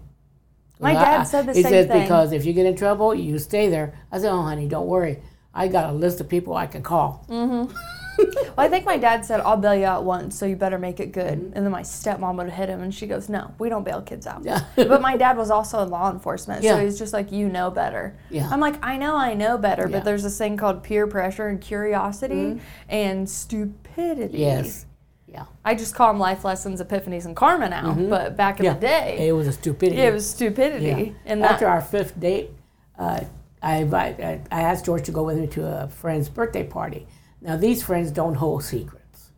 My 0.80 0.94
dad 0.94 1.20
I- 1.20 1.24
said 1.24 1.46
the 1.48 1.54
same 1.54 1.64
thing. 1.64 1.64
he 1.64 1.64
same 1.64 1.72
says 1.84 1.88
thing. 1.88 2.02
because 2.04 2.32
if 2.32 2.46
you 2.46 2.54
get 2.54 2.66
in 2.66 2.76
trouble, 2.78 3.14
you 3.14 3.38
stay 3.40 3.68
there. 3.68 3.94
I 4.12 4.20
said, 4.20 4.32
"Oh, 4.32 4.42
honey, 4.42 4.68
don't 4.70 4.88
worry. 4.88 5.20
I 5.54 5.68
got 5.68 5.90
a 5.90 5.94
list 5.94 6.22
of 6.22 6.30
people 6.30 6.56
I 6.56 6.66
can 6.68 6.82
call." 6.82 7.26
Mm. 7.30 7.76
Well, 8.56 8.68
I 8.68 8.70
think 8.70 8.86
my 8.86 8.98
dad 8.98 9.26
said, 9.26 9.40
I'll 9.40 9.58
bail 9.58 9.74
you 9.74 9.86
out 9.86 10.04
once, 10.04 10.38
so 10.38 10.46
you 10.46 10.56
better 10.56 10.78
make 10.78 11.00
it 11.00 11.12
good. 11.12 11.40
Mm-hmm. 11.40 11.54
And 11.56 11.66
then 11.66 11.72
my 11.72 11.82
stepmom 11.82 12.36
would 12.38 12.52
hit 12.52 12.70
him, 12.70 12.82
and 12.82 12.94
she 12.94 13.08
goes, 13.08 13.28
No, 13.30 13.52
we 13.58 13.68
don't 13.68 13.84
bail 13.84 14.02
kids 14.02 14.28
out. 14.28 14.44
Yeah. 14.46 14.62
but 14.76 15.02
my 15.02 15.18
dad 15.18 15.38
was 15.38 15.50
also 15.50 15.82
in 15.82 15.90
law 15.90 16.12
enforcement, 16.12 16.64
so 16.64 16.78
he's 16.78 17.00
just 17.00 17.14
like, 17.14 17.32
You 17.32 17.50
know 17.50 17.72
better. 17.72 18.16
Yeah. 18.30 18.48
I'm 18.52 18.60
like, 18.60 18.78
I 18.86 18.98
know 18.98 19.16
I 19.16 19.34
know 19.34 19.58
better, 19.58 19.82
Yeah. 19.84 19.86
Mm-hmm. 19.88 19.94
but 19.96 20.04
there's 20.06 20.22
this 20.24 20.38
thing 20.38 20.56
called 20.58 20.84
peer 20.84 21.08
pressure 21.08 21.48
and 21.48 21.60
curiosity 21.60 22.62
and 22.90 23.28
stupidity. 23.28 24.38
Yes. 24.38 24.86
Yeah. 25.28 25.46
I 25.66 25.74
just 25.74 25.96
call 25.96 26.10
them 26.10 26.20
life 26.20 26.46
lessons, 26.46 26.80
epiphanies, 26.80 27.26
and 27.26 27.36
karma 27.36 27.70
now, 27.70 27.94
but 27.96 28.38
back 28.38 28.60
in 28.60 28.66
Mm-hmm. 28.68 28.84
Yeah. 28.84 29.06
the 29.08 29.16
day, 29.16 29.28
It 29.28 29.32
was 29.32 29.48
a 29.48 29.52
stupidity. 29.54 30.00
it 30.02 30.14
was 30.14 30.30
stupidity. 30.30 30.86
Yeah. 30.86 31.12
And 31.26 31.42
that, 31.44 31.54
After 31.54 31.68
our 31.68 31.82
fifth 31.82 32.20
date, 32.20 32.52
uh, 33.00 33.22
I, 33.64 33.78
invite, 33.78 34.20
I 34.20 34.42
I 34.52 34.62
asked 34.62 34.86
George 34.86 35.06
to 35.06 35.12
go 35.12 35.24
with 35.24 35.38
me 35.40 35.48
to 35.48 35.66
a 35.66 35.88
friend's 35.88 36.30
birthday 36.30 36.64
party. 36.68 37.08
Now, 37.44 37.58
these 37.58 37.84
friends 37.84 38.10
don't 38.10 38.36
hold 38.36 38.64
secrets. 38.64 39.32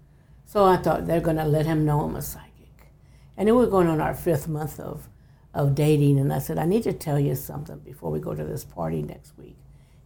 So 0.45 0.63
I 0.63 0.77
thought 0.77 1.07
they're 1.07 1.19
going 1.19 1.37
to 1.37 1.43
let 1.45 1.65
him 1.65 1.85
know 1.85 2.01
I'm 2.01 2.15
a 2.15 2.21
psychic. 2.21 2.91
And 3.35 3.47
then 3.47 3.55
we're 3.55 3.65
going 3.65 3.87
on 3.87 3.99
our 3.99 4.13
fifth 4.13 4.47
month 4.47 4.79
of, 4.79 5.09
of 5.55 5.73
dating. 5.73 6.19
And 6.19 6.31
I 6.31 6.37
said, 6.37 6.59
I 6.59 6.65
need 6.65 6.83
to 6.83 6.93
tell 6.93 7.19
you 7.19 7.33
something 7.33 7.79
before 7.79 8.11
we 8.11 8.19
go 8.19 8.35
to 8.35 8.43
this 8.43 8.63
party 8.63 9.01
next 9.01 9.35
week. 9.37 9.57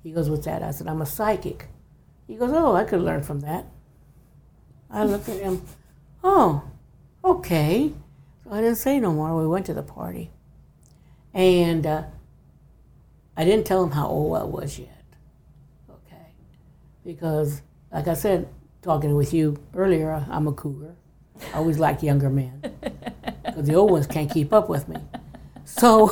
He 0.01 0.11
goes, 0.11 0.29
What's 0.29 0.45
that? 0.45 0.63
I 0.63 0.71
said, 0.71 0.87
I'm 0.87 1.01
a 1.01 1.05
psychic. 1.05 1.67
He 2.25 2.35
goes, 2.35 2.51
Oh, 2.53 2.73
I 2.73 2.85
could 2.85 3.01
learn 3.01 3.21
from 3.21 3.41
that. 3.41 3.65
I 4.89 5.03
looked 5.03 5.27
at 5.27 5.41
him, 5.41 5.61
Oh, 6.23 6.63
okay. 7.23 7.91
So 8.43 8.51
I 8.51 8.61
didn't 8.61 8.77
say 8.77 8.99
no 8.99 9.11
more. 9.11 9.37
We 9.37 9.45
went 9.45 9.65
to 9.65 9.73
the 9.73 9.83
party. 9.83 10.31
And 11.33 11.85
uh, 11.85 12.03
I 13.35 13.43
didn't 13.43 13.67
tell 13.67 13.83
him 13.83 13.91
how 13.91 14.07
old 14.07 14.37
I 14.37 14.45
was 14.45 14.79
yet. 14.79 15.03
Okay. 15.89 16.33
Because, 17.05 17.61
like 17.91 18.07
I 18.07 18.13
said, 18.13 18.47
talking 18.81 19.15
with 19.15 19.33
you 19.33 19.57
earlier, 19.73 20.25
I'm 20.29 20.47
a 20.47 20.53
cougar. 20.53 20.95
I 21.53 21.57
always 21.57 21.79
like 21.79 22.03
younger 22.03 22.29
men. 22.29 22.61
Because 23.43 23.65
the 23.65 23.75
old 23.75 23.91
ones 23.91 24.05
can't 24.05 24.31
keep 24.31 24.53
up 24.53 24.69
with 24.69 24.87
me. 24.87 24.97
So 25.65 26.11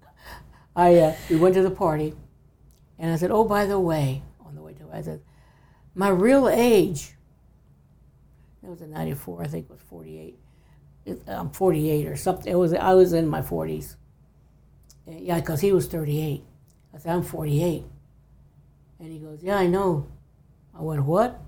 I, 0.76 0.96
uh, 0.96 1.16
we 1.30 1.36
went 1.36 1.54
to 1.54 1.62
the 1.62 1.70
party. 1.70 2.12
And 2.98 3.12
I 3.12 3.16
said, 3.16 3.30
oh, 3.30 3.44
by 3.44 3.66
the 3.66 3.78
way, 3.78 4.22
on 4.44 4.54
the 4.54 4.62
way 4.62 4.72
to 4.74 4.88
I 4.92 5.00
said, 5.00 5.20
my 5.94 6.08
real 6.08 6.48
age, 6.48 7.14
it 8.62 8.68
was 8.68 8.80
in 8.80 8.90
94, 8.90 9.42
I 9.42 9.46
think 9.46 9.66
it 9.66 9.72
was 9.72 9.80
48. 9.88 10.38
It, 11.06 11.22
I'm 11.28 11.50
48 11.50 12.06
or 12.08 12.16
something. 12.16 12.52
It 12.52 12.56
was, 12.56 12.74
I 12.74 12.94
was 12.94 13.12
in 13.12 13.28
my 13.28 13.40
40s. 13.40 13.96
Yeah, 15.06 15.38
because 15.40 15.60
he 15.60 15.72
was 15.72 15.86
38. 15.86 16.42
I 16.94 16.98
said, 16.98 17.12
I'm 17.14 17.22
48. 17.22 17.84
And 18.98 19.12
he 19.12 19.18
goes, 19.18 19.42
Yeah, 19.42 19.58
I 19.58 19.66
know. 19.66 20.08
I 20.78 20.82
went, 20.82 21.04
What? 21.04 21.40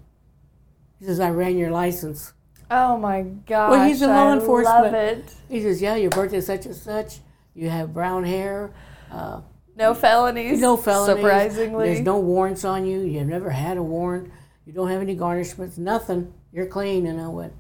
He 0.99 1.05
says, 1.07 1.21
I 1.21 1.31
ran 1.31 1.57
your 1.57 1.71
license. 1.71 2.33
oh 2.71 2.97
my 2.99 3.23
gosh. 3.23 3.71
Well, 3.71 3.87
he's 3.87 4.03
in 4.03 4.11
law 4.11 4.31
I 4.31 4.33
enforcement. 4.35 5.35
He 5.49 5.63
says, 5.63 5.81
Yeah, 5.81 5.97
your 5.97 6.11
birthday 6.11 6.41
such 6.41 6.67
and 6.67 6.75
such. 6.75 7.19
You 7.55 7.69
have 7.71 7.93
brown 7.95 8.25
hair. 8.25 8.73
Uh, 9.11 9.41
No 9.77 9.95
felonies. 9.95 10.61
no 10.61 10.77
felonies. 10.77 11.17
Surprisingly. 11.17 11.87
There's 11.89 12.05
no 12.05 12.19
warrants 12.19 12.65
on 12.65 12.87
you. 12.87 13.01
You've 13.01 13.27
never 13.27 13.51
had 13.51 13.77
a 13.77 13.83
warrant. 13.83 14.31
You 14.67 14.73
don't 14.73 14.89
have 14.89 15.01
any 15.03 15.17
garnishments. 15.17 15.79
Nothing. 15.79 16.33
you're 16.53 16.67
clean. 16.67 17.07
And 17.07 17.21
I 17.21 17.29
went, 17.29 17.53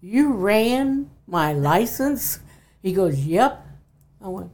you 0.00 0.32
ran 0.34 1.10
my 1.26 1.52
license? 1.52 2.40
He 2.82 2.92
goes, 2.92 3.24
yep. 3.24 3.66
I 4.22 4.28
went, 4.28 4.50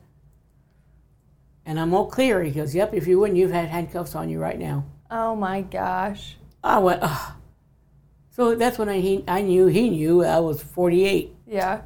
and 1.66 1.78
I'm 1.80 1.94
all 1.94 2.06
clear. 2.06 2.42
He 2.42 2.50
goes, 2.50 2.74
yep, 2.74 2.92
if 2.94 3.06
you 3.06 3.18
wouldn't, 3.18 3.38
you've 3.38 3.50
had 3.52 3.68
handcuffs 3.68 4.14
on 4.14 4.28
you 4.28 4.38
right 4.38 4.58
now. 4.58 4.84
Oh 5.10 5.34
my 5.36 5.62
gosh. 5.62 6.36
I 6.62 6.78
went, 6.78 7.00
Ugh. 7.02 7.32
So 8.30 8.54
that's 8.54 8.78
when 8.78 8.88
I, 8.88 9.00
he, 9.00 9.24
I 9.28 9.42
knew 9.42 9.66
he 9.66 9.90
knew 9.90 10.24
I 10.24 10.38
was 10.40 10.62
48. 10.62 11.34
Yeah. 11.46 11.82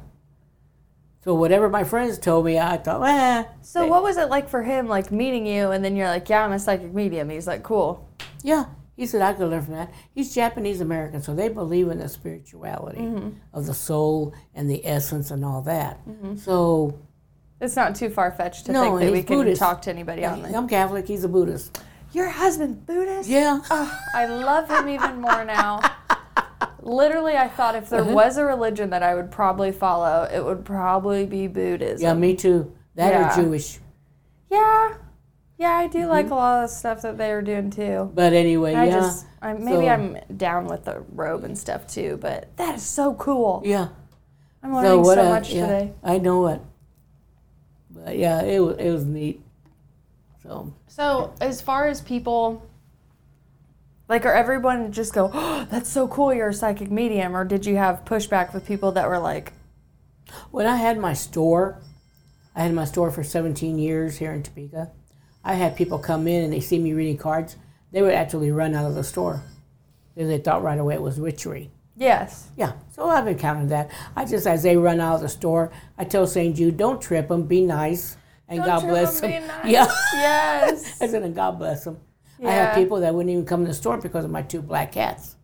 So 1.23 1.33
whatever 1.33 1.69
my 1.69 1.83
friends 1.83 2.19
told 2.19 2.45
me, 2.45 2.59
I 2.59 2.77
thought, 2.77 3.01
eh. 3.03 3.45
So 3.61 3.87
what 3.87 4.03
was 4.03 4.17
it 4.17 4.29
like 4.29 4.47
for 4.47 4.61
him, 4.61 4.87
like 4.87 5.11
meeting 5.11 5.47
you, 5.47 5.71
and 5.71 5.83
then 5.83 5.95
you're 5.95 6.07
like, 6.07 6.29
yeah, 6.29 6.45
I'm 6.45 6.51
a 6.51 6.59
psychic 6.59 6.93
medium. 6.93 7.29
He's 7.31 7.47
like, 7.47 7.63
cool. 7.63 8.07
Yeah. 8.43 8.65
He 8.95 9.07
said, 9.07 9.21
I 9.23 9.33
could 9.33 9.49
learn 9.49 9.63
from 9.63 9.73
that. 9.73 9.91
He's 10.13 10.33
Japanese 10.35 10.79
American, 10.81 11.21
so 11.21 11.33
they 11.35 11.49
believe 11.49 11.89
in 11.89 11.97
the 11.97 12.07
spirituality 12.07 13.11
of 13.53 13.65
the 13.65 13.73
soul 13.73 14.33
and 14.53 14.69
the 14.69 14.85
essence 14.85 15.31
and 15.31 15.43
all 15.43 15.61
that. 15.63 15.99
So, 16.37 16.97
It's 17.59 17.75
not 17.75 17.95
too 17.95 18.09
far 18.09 18.31
fetched 18.31 18.67
to 18.67 18.71
No, 18.71 18.83
think 18.83 18.99
that 18.99 19.11
we 19.11 19.23
can 19.23 19.37
Buddhist. 19.37 19.59
talk 19.59 19.81
to 19.81 19.89
anybody 19.89 20.23
on 20.23 20.43
this. 20.43 20.53
I'm 20.53 20.69
Catholic, 20.69 21.07
he's 21.07 21.23
a 21.25 21.27
Buddhist. 21.27 21.77
Your 22.13 22.29
husband 22.29 22.85
Buddhist? 22.85 23.29
Yeah. 23.29 23.59
Oh, 23.69 23.99
I 24.13 24.25
love 24.25 24.69
him 24.69 24.87
even 24.89 25.19
more 25.21 25.43
now. 25.43 25.81
Literally, 26.81 27.35
I 27.35 27.47
thought 27.47 27.75
if 27.75 27.89
there 27.89 28.01
Uh-huh. 28.01 28.13
was 28.13 28.37
a 28.37 28.45
religion 28.45 28.91
that 28.91 29.03
I 29.03 29.15
would 29.15 29.31
probably 29.31 29.71
follow, 29.71 30.23
it 30.31 30.43
would 30.43 30.63
probably 30.65 31.25
be 31.25 31.47
Buddhism. 31.47 32.03
Yeah, 32.03 32.13
me 32.13 32.35
too. 32.35 32.71
That 32.95 33.11
Yeah. 33.13 33.33
or 33.33 33.43
Jewish. 33.43 33.79
Yeah, 34.49 34.93
yeah, 35.57 35.71
I 35.71 35.87
do 35.87 35.99
Mm-hmm. 35.99 36.09
like 36.09 36.29
a 36.29 36.35
lot 36.35 36.63
of 36.63 36.69
the 36.69 36.75
stuff 36.75 37.01
that 37.01 37.17
they 37.17 37.31
were 37.33 37.41
doing 37.41 37.69
too. 37.71 38.11
But 38.13 38.33
anyway, 38.33 38.75
I 38.75 38.85
yeah. 38.85 38.91
just, 38.91 39.25
I, 39.41 39.53
maybe 39.53 39.85
So- 39.85 39.87
I'm 39.89 40.17
down 40.37 40.67
with 40.67 40.85
the 40.85 41.03
robe 41.13 41.43
and 41.43 41.57
stuff 41.57 41.87
too, 41.87 42.17
but 42.21 42.55
that 42.57 42.75
is 42.75 42.83
so 42.83 43.13
cool. 43.15 43.61
yeah. 43.65 43.89
I'm 44.63 44.73
learning 44.73 45.03
so, 45.05 45.11
I- 45.21 45.29
much 45.29 45.51
yeah, 45.51 45.61
today. 45.67 45.93
I 46.03 46.17
know 46.19 46.47
it. 46.47 46.61
But 47.89 48.17
yeah, 48.17 48.41
it 48.43 48.59
was, 48.59 48.77
it 48.77 48.89
was 48.91 49.05
neat. 49.05 49.41
So, 50.45 50.73
So, 50.87 51.33
as 51.41 51.61
far 51.61 51.87
as 51.87 52.01
people, 52.01 52.69
like, 54.07 54.25
are 54.25 54.33
everyone 54.33 54.91
just 54.91 55.13
go, 55.13 55.31
oh, 55.33 55.67
that's 55.69 55.89
so 55.89 56.07
cool, 56.07 56.33
you're 56.33 56.49
a 56.49 56.53
psychic 56.53 56.91
medium, 56.91 57.35
or 57.35 57.43
did 57.43 57.65
you 57.65 57.77
have 57.77 58.05
pushback 58.05 58.53
with 58.53 58.67
people 58.67 58.91
that 58.93 59.07
were 59.07 59.19
like, 59.19 59.53
when 60.51 60.67
I 60.67 60.75
had 60.75 60.99
my 60.99 61.13
store, 61.13 61.81
I 62.55 62.61
had 62.63 62.73
my 62.73 62.85
store 62.85 63.11
for 63.11 63.23
17 63.23 63.79
years 63.79 64.17
here 64.17 64.33
in 64.33 64.43
Topeka. 64.43 64.91
I 65.43 65.55
had 65.55 65.75
people 65.75 65.99
come 65.99 66.27
in 66.27 66.43
and 66.43 66.53
they 66.53 66.59
see 66.59 66.79
me 66.79 66.93
reading 66.93 67.17
cards. 67.17 67.55
They 67.91 68.01
would 68.01 68.13
actually 68.13 68.51
run 68.51 68.73
out 68.73 68.85
of 68.85 68.95
the 68.95 69.03
store 69.03 69.43
because 70.13 70.29
they 70.29 70.39
thought 70.39 70.63
right 70.63 70.79
away 70.79 70.95
it 70.95 71.01
was 71.01 71.19
witchery. 71.19 71.69
yes, 71.95 72.49
Yeah, 72.55 72.73
so 72.91 73.07
I've 73.09 73.27
encountered 73.27 73.69
that. 73.69 73.89
I 74.15 74.25
just, 74.25 74.47
as 74.47 74.63
they 74.63 74.77
run 74.77 74.99
out 74.99 75.15
of 75.15 75.21
the 75.21 75.29
store, 75.29 75.71
I 75.97 76.03
tell 76.05 76.27
St. 76.27 76.55
Jude, 76.55 76.77
don't 76.77 77.01
trip 77.01 77.27
them, 77.27 77.43
be 77.43 77.61
nice, 77.61 78.17
and 78.47 78.57
Don't 78.59 78.67
God 78.67 78.81
bless 78.87 79.21
'em, 79.23 79.31
them. 79.31 79.47
nice. 79.47 79.65
Yeah, 79.71 79.85
yes. 80.13 80.97
I 81.01 81.07
said, 81.07 81.23
and 81.23 81.35
God 81.35 81.57
bless 81.59 81.83
them. 81.83 81.97
I 82.43 82.51
have 82.51 82.75
people 82.75 82.99
that 82.99 83.13
wouldn't 83.15 83.31
even 83.31 83.45
come 83.45 83.61
in 83.61 83.67
the 83.67 83.73
store 83.73 83.97
because 83.97 84.25
of 84.25 84.31
my 84.31 84.41
two 84.41 84.61
black 84.61 84.91
cats. 84.91 85.35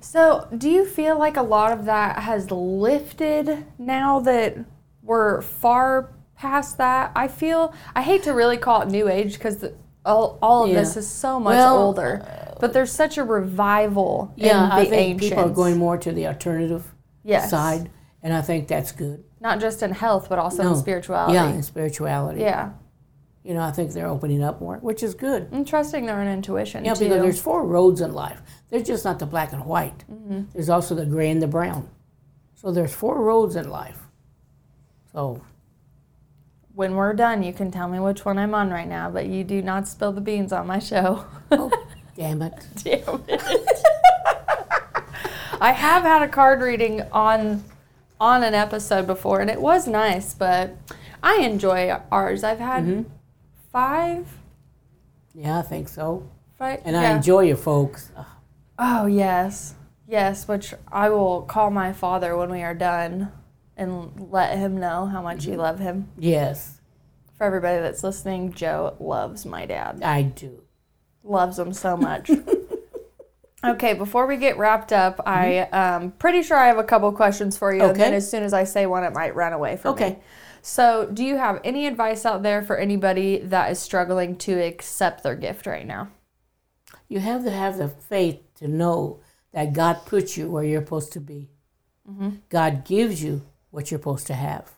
So, 0.00 0.48
do 0.56 0.70
you 0.70 0.84
feel 0.86 1.18
like 1.18 1.36
a 1.36 1.42
lot 1.42 1.72
of 1.72 1.84
that 1.86 2.20
has 2.20 2.50
lifted 2.50 3.66
now 3.78 4.20
that 4.20 4.56
we're 5.02 5.42
far 5.42 6.12
past 6.36 6.78
that? 6.78 7.12
I 7.16 7.28
feel 7.28 7.74
I 7.94 8.02
hate 8.02 8.22
to 8.24 8.32
really 8.32 8.56
call 8.56 8.82
it 8.82 8.88
new 8.88 9.08
age 9.08 9.34
because 9.34 9.64
all, 10.04 10.38
all 10.40 10.64
of 10.64 10.70
Yeah. 10.70 10.76
this 10.76 10.96
is 10.96 11.08
so 11.08 11.40
much 11.40 11.50
Well, 11.56 11.76
older, 11.78 12.24
but 12.60 12.72
there's 12.72 12.92
such 12.92 13.18
a 13.18 13.24
revival 13.24 14.32
Yeah, 14.36 14.62
in 14.64 14.68
the 14.70 14.74
I 14.76 14.84
think 14.84 14.92
ancients. 15.14 15.28
people 15.28 15.44
are 15.44 15.54
going 15.54 15.76
more 15.76 15.98
to 15.98 16.12
the 16.12 16.26
alternative 16.28 16.94
yes. 17.24 17.50
side, 17.50 17.90
and 18.22 18.32
I 18.32 18.42
think 18.42 18.68
that's 18.68 18.92
good. 18.92 19.24
Not 19.46 19.60
just 19.60 19.80
in 19.82 19.92
health, 19.92 20.28
but 20.28 20.38
also 20.40 20.64
No. 20.64 20.70
in 20.70 20.76
spirituality. 20.76 21.34
Yeah, 21.34 21.48
in 21.50 21.62
spirituality. 21.62 22.40
Yeah. 22.40 22.70
You 23.44 23.54
know, 23.54 23.60
I 23.62 23.70
think 23.70 23.92
they're 23.92 24.08
opening 24.08 24.42
up 24.42 24.60
more, 24.60 24.78
which 24.78 25.04
is 25.04 25.14
good. 25.14 25.48
and 25.52 25.64
trusting 25.64 26.04
their 26.06 26.20
own 26.20 26.26
intuition. 26.26 26.84
Yeah, 26.84 26.94
too. 26.94 27.04
because 27.04 27.22
there's 27.22 27.40
four 27.40 27.64
roads 27.64 28.00
in 28.00 28.12
life. 28.12 28.42
There's 28.70 28.82
just 28.86 29.04
not 29.04 29.20
the 29.20 29.26
black 29.26 29.52
and 29.52 29.64
white. 29.64 30.04
Mm-hmm. 30.10 30.42
There's 30.52 30.68
also 30.68 30.96
the 30.96 31.06
gray 31.06 31.30
and 31.30 31.40
the 31.40 31.46
brown. 31.46 31.88
So 32.56 32.72
there's 32.72 32.92
four 32.92 33.22
roads 33.22 33.54
in 33.54 33.70
life. 33.70 34.00
So 35.12 35.42
when 36.74 36.96
we're 36.96 37.14
done, 37.14 37.44
you 37.44 37.52
can 37.52 37.70
tell 37.70 37.88
me 37.88 38.00
which 38.00 38.24
one 38.24 38.36
I'm 38.36 38.52
on 38.52 38.70
right 38.70 38.88
now, 38.88 39.10
but 39.10 39.26
you 39.26 39.44
do 39.44 39.62
not 39.62 39.86
spill 39.86 40.10
the 40.12 40.20
beans 40.20 40.52
on 40.52 40.66
my 40.66 40.80
show. 40.80 41.24
oh, 41.52 41.70
damn 42.16 42.42
it. 42.42 42.66
Damn 42.82 43.22
it. 43.28 43.42
I 45.60 45.72
have 45.72 46.02
had 46.02 46.22
a 46.22 46.28
card 46.28 46.60
reading 46.60 47.02
on 47.12 47.64
on 48.20 48.42
an 48.42 48.54
episode 48.54 49.06
before 49.06 49.40
and 49.40 49.50
it 49.50 49.60
was 49.60 49.86
nice, 49.86 50.34
but 50.34 50.76
I 51.22 51.40
enjoy 51.42 51.90
ours. 52.10 52.42
I've 52.44 52.58
had 52.58 52.84
Mm-hmm. 52.84 53.02
five, 53.72 54.26
Yeah, 55.34 55.58
I 55.58 55.62
think 55.62 55.88
so. 55.88 56.28
five 56.58 56.80
And 56.84 56.96
I 56.96 57.14
enjoy 57.14 57.40
you 57.42 57.56
folks. 57.56 58.10
Oh 58.78 59.06
yes. 59.06 59.74
Yes, 60.08 60.46
which 60.46 60.72
I 60.92 61.08
will 61.10 61.42
call 61.42 61.70
my 61.70 61.92
father 61.92 62.36
when 62.36 62.50
we 62.50 62.62
are 62.62 62.74
done 62.74 63.32
and 63.76 64.28
let 64.30 64.56
him 64.56 64.76
know 64.78 65.06
how 65.06 65.20
much 65.22 65.40
Mm-hmm. 65.40 65.50
you 65.52 65.56
love 65.58 65.78
him. 65.80 66.08
Yes, 66.18 66.80
For 67.36 67.44
everybody 67.44 67.80
that's 67.80 68.02
listening, 68.04 68.52
Jo 68.52 68.96
loves 69.00 69.44
my 69.44 69.66
dad. 69.66 70.02
I 70.02 70.22
do. 70.22 70.62
loves 71.22 71.58
him 71.58 71.72
so 71.72 71.96
much. 71.96 72.30
okay, 73.70 73.94
before 73.94 74.26
we 74.26 74.36
get 74.36 74.58
wrapped 74.58 74.92
up, 74.92 75.20
I 75.26 75.60
um 75.72 76.12
pretty 76.12 76.42
sure 76.42 76.56
I 76.56 76.66
have 76.66 76.78
a 76.78 76.84
couple 76.84 77.10
questions 77.12 77.56
for 77.58 77.74
you. 77.74 77.82
Okay. 77.82 77.90
And 77.90 78.00
then 78.00 78.14
as 78.14 78.30
soon 78.30 78.42
as 78.42 78.52
I 78.52 78.64
say 78.64 78.86
one, 78.86 79.04
it 79.04 79.12
might 79.12 79.34
run 79.34 79.52
away 79.52 79.76
from 79.76 79.96
me. 79.96 80.04
Okay. 80.04 80.18
So, 80.62 81.08
do 81.12 81.24
you 81.24 81.36
have 81.36 81.60
any 81.62 81.86
advice 81.86 82.26
out 82.26 82.42
there 82.42 82.60
for 82.60 82.76
anybody 82.76 83.38
that 83.38 83.70
is 83.70 83.78
struggling 83.78 84.34
to 84.38 84.52
accept 84.54 85.22
their 85.22 85.36
gift 85.36 85.64
right 85.64 85.86
now? 85.86 86.08
You 87.08 87.20
have 87.20 87.44
to 87.44 87.52
have 87.52 87.78
the 87.78 87.88
faith 87.88 88.40
to 88.56 88.66
know 88.66 89.20
that 89.52 89.72
God 89.72 90.04
puts 90.06 90.36
you 90.36 90.50
where 90.50 90.64
you're 90.64 90.82
supposed 90.82 91.12
to 91.12 91.20
be. 91.20 91.50
Mm-hmm. 92.10 92.30
God 92.48 92.84
gives 92.84 93.22
you 93.22 93.42
what 93.70 93.90
you're 93.90 94.00
supposed 94.00 94.26
to 94.26 94.34
have. 94.34 94.72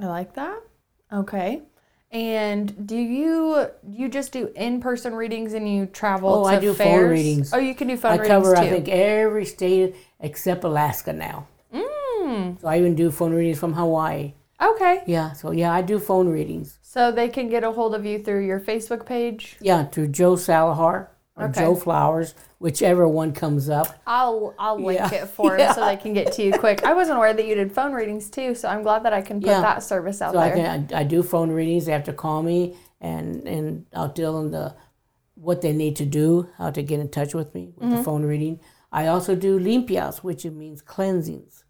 I 0.00 0.06
like 0.06 0.34
that. 0.34 0.60
Okay. 1.12 1.62
And 2.12 2.86
do 2.88 2.96
you 2.96 3.68
you 3.88 4.08
just 4.08 4.32
do 4.32 4.50
in 4.56 4.80
person 4.80 5.14
readings 5.14 5.52
and 5.52 5.72
you 5.72 5.86
travel 5.86 6.30
Oh, 6.34 6.42
to 6.50 6.56
I 6.56 6.60
do 6.60 6.68
phone 6.74 6.76
fairs? 6.76 7.10
readings. 7.10 7.54
Oh, 7.54 7.58
you 7.58 7.74
can 7.74 7.86
do 7.88 7.96
phone 7.96 8.12
I 8.12 8.16
readings 8.16 8.28
cover, 8.28 8.54
too. 8.56 8.60
I 8.62 8.68
think, 8.68 8.88
every 8.88 9.44
state 9.44 9.94
except 10.18 10.64
Alaska 10.64 11.12
now. 11.12 11.46
Mm, 11.72 12.60
So 12.60 12.66
I 12.68 12.78
even 12.78 12.94
do 12.96 13.10
phone 13.12 13.32
readings 13.32 13.58
from 13.60 13.74
Hawaii. 13.74 14.34
okay. 14.60 15.02
Yeah, 15.06 15.32
so 15.32 15.52
yeah, 15.52 15.72
I 15.72 15.82
do 15.82 15.98
phone 16.00 16.28
readings. 16.28 16.78
So 16.82 17.12
they 17.12 17.28
can 17.28 17.48
get 17.48 17.62
a 17.62 17.70
hold 17.70 17.94
of 17.94 18.04
you 18.04 18.18
through 18.18 18.44
your 18.44 18.58
Facebook 18.60 19.06
page. 19.06 19.56
Yeah, 19.60 19.84
through 19.84 20.08
Jo 20.08 20.34
Salehar 20.34 21.06
or 21.36 21.44
Okay. 21.44 21.60
Jo 21.60 21.74
Flowers, 21.76 22.34
whichever 22.60 23.08
one 23.08 23.32
comes 23.32 23.68
up. 23.68 24.00
I'll 24.06 24.54
I'll 24.58 24.78
link 24.80 25.00
Yeah. 25.00 25.22
it 25.22 25.28
for 25.28 25.56
them 25.56 25.74
so 25.74 25.84
they 25.84 25.96
can 26.04 26.12
get 26.12 26.30
to 26.34 26.42
you 26.44 26.52
quick. 26.52 26.84
I 26.84 26.92
wasn't 26.94 27.16
aware 27.16 27.32
that 27.34 27.46
you 27.46 27.54
did 27.56 27.72
phone 27.72 27.92
readings 27.92 28.30
too, 28.30 28.54
so 28.54 28.68
I'm 28.68 28.82
glad 28.82 29.02
that 29.04 29.12
I 29.12 29.22
can 29.22 29.40
put 29.40 29.48
Yeah. 29.48 29.62
that 29.62 29.82
service 29.82 30.22
out 30.22 30.34
So 30.34 30.38
I 30.38 30.48
there. 30.50 30.56
can 30.56 30.88
I, 30.94 31.00
I 31.00 31.04
do 31.04 31.22
phone 31.24 31.50
readings. 31.50 31.86
They 31.86 31.92
have 31.92 32.04
to 32.04 32.12
call 32.12 32.42
me 32.44 32.76
and 33.00 33.48
and 33.48 33.86
I'll 33.94 34.12
tell 34.12 34.34
them 34.40 34.50
the 34.52 34.76
what 35.34 35.62
they 35.62 35.72
need 35.72 35.96
to 35.96 36.04
do, 36.06 36.48
how 36.58 36.70
to 36.70 36.82
get 36.82 37.00
in 37.00 37.08
touch 37.08 37.34
with 37.34 37.54
me 37.54 37.72
with 37.76 37.88
Mm-hmm. 37.88 37.96
the 37.96 38.04
phone 38.04 38.24
reading. 38.24 38.60
I 38.92 39.06
also 39.06 39.34
do 39.34 39.58
limpias, 39.58 40.18
which 40.18 40.44
it 40.44 40.50
means 40.52 40.82
cleansings. 40.82 41.64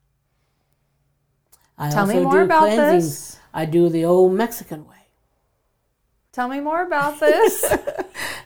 I 1.78 1.90
Tell 1.90 2.06
me 2.06 2.14
also 2.16 2.24
more 2.24 2.32
do 2.38 2.44
about 2.44 2.60
cleansings. 2.68 3.04
this. 3.04 3.38
I 3.54 3.64
do 3.64 3.88
the 3.88 4.04
old 4.06 4.32
Mexican 4.32 4.86
way. 4.86 4.99
Tell 6.32 6.48
me 6.48 6.60
more 6.60 6.82
about 6.82 7.20
this. 7.20 7.64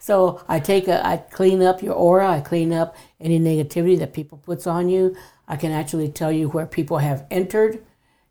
So 0.05 0.43
I 0.47 0.59
take 0.59 0.87
a, 0.87 1.03
I 1.03 1.17
clean 1.17 1.63
up 1.63 1.81
your 1.81 1.95
aura. 1.95 2.29
I 2.29 2.39
clean 2.39 2.71
up 2.71 2.95
any 3.19 3.39
negativity 3.39 3.97
that 3.97 4.13
people 4.13 4.37
puts 4.37 4.67
on 4.67 4.87
you. 4.87 5.15
I 5.47 5.55
can 5.55 5.71
actually 5.71 6.09
tell 6.09 6.31
you 6.31 6.47
where 6.47 6.67
people 6.67 6.99
have 6.99 7.25
entered 7.31 7.83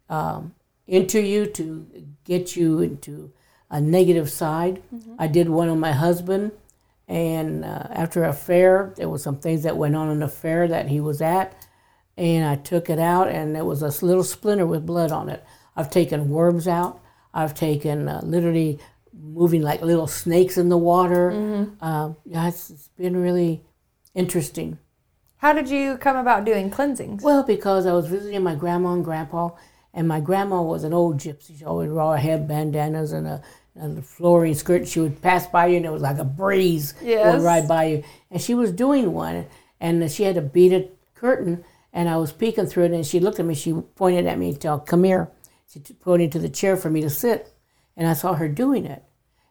um, 0.08 0.54
into 0.86 1.20
you 1.20 1.46
to 1.46 2.06
get 2.22 2.54
you 2.54 2.78
into 2.78 3.32
a 3.70 3.80
negative 3.80 4.30
side. 4.30 4.84
I 5.18 5.26
did 5.26 5.48
one 5.48 5.68
on 5.68 5.80
my 5.80 5.90
husband, 5.90 6.52
and 7.08 7.64
uh, 7.64 7.88
after 7.90 8.22
a 8.22 8.32
fair, 8.32 8.92
there 8.96 9.08
was 9.08 9.24
some 9.24 9.40
things 9.40 9.64
that 9.64 9.76
went 9.76 9.96
on 9.96 10.08
in 10.10 10.20
the 10.20 10.28
fair 10.28 10.68
that 10.68 10.86
he 10.86 11.00
was 11.00 11.20
at, 11.20 11.66
and 12.16 12.46
I 12.46 12.54
took 12.54 12.88
it 12.88 13.00
out, 13.00 13.26
and 13.26 13.52
there 13.52 13.64
was 13.64 13.82
a 13.82 14.06
little 14.06 14.22
splinter 14.22 14.64
with 14.64 14.86
blood 14.86 15.10
on 15.10 15.28
it. 15.28 15.42
I've 15.74 15.90
taken 15.90 16.28
worms 16.28 16.68
out. 16.68 17.00
I've 17.36 17.54
taken 17.54 18.06
uh, 18.08 18.20
literally 18.22 18.78
moving 19.24 19.62
like 19.62 19.80
little 19.82 20.06
snakes 20.06 20.58
in 20.58 20.68
the 20.68 20.78
water. 20.78 21.30
Um, 21.80 22.16
yeah, 22.24 22.48
it's, 22.48 22.70
it's 22.70 22.88
been 22.96 23.16
really 23.16 23.62
interesting. 24.14 24.78
How 25.38 25.52
did 25.52 25.68
you 25.68 25.96
come 25.98 26.16
about 26.16 26.44
doing 26.44 26.70
cleansings? 26.70 27.22
Well, 27.22 27.42
because 27.42 27.86
I 27.86 27.92
was 27.92 28.06
visiting 28.06 28.42
my 28.42 28.54
grandma 28.54 28.92
and 28.92 29.04
grandpa, 29.04 29.50
and 29.92 30.08
my 30.08 30.20
grandma 30.20 30.62
was 30.62 30.84
an 30.84 30.92
old 30.94 31.18
gypsy. 31.18 31.58
She 31.58 31.64
always 31.64 31.90
wore 31.90 32.12
her 32.12 32.18
head 32.18 32.48
bandanas 32.48 33.12
and 33.12 33.26
a 33.26 33.42
and 33.76 33.96
the 33.98 34.02
flooring 34.02 34.54
skirt. 34.54 34.86
She 34.86 35.00
would 35.00 35.20
pass 35.20 35.46
by 35.48 35.66
you, 35.66 35.76
and 35.78 35.84
it 35.86 35.90
was 35.90 36.02
like 36.02 36.18
a 36.18 36.24
breeze 36.24 36.94
Yes. 37.02 37.42
right 37.42 37.66
by 37.66 37.84
you. 37.86 38.04
And 38.30 38.40
she 38.40 38.54
was 38.54 38.70
doing 38.70 39.12
one, 39.12 39.46
and 39.80 40.10
she 40.10 40.22
had 40.22 40.36
a 40.36 40.42
beaded 40.42 40.92
curtain, 41.16 41.64
and 41.92 42.08
I 42.08 42.16
was 42.18 42.32
peeking 42.32 42.66
through 42.66 42.84
it, 42.84 42.92
and 42.92 43.04
she 43.04 43.18
looked 43.20 43.40
at 43.40 43.46
me. 43.46 43.54
She 43.54 43.72
pointed 43.72 44.26
at 44.26 44.38
me 44.38 44.50
and 44.50 44.62
said, 44.62 44.86
"Come 44.86 45.04
here." 45.04 45.30
She 45.68 45.80
pointed 45.80 46.30
to 46.32 46.38
the 46.38 46.48
chair 46.48 46.76
for 46.76 46.88
me 46.88 47.00
to 47.00 47.10
sit, 47.10 47.52
and 47.96 48.06
I 48.06 48.12
saw 48.12 48.34
her 48.34 48.48
doing 48.48 48.84
it. 48.86 49.02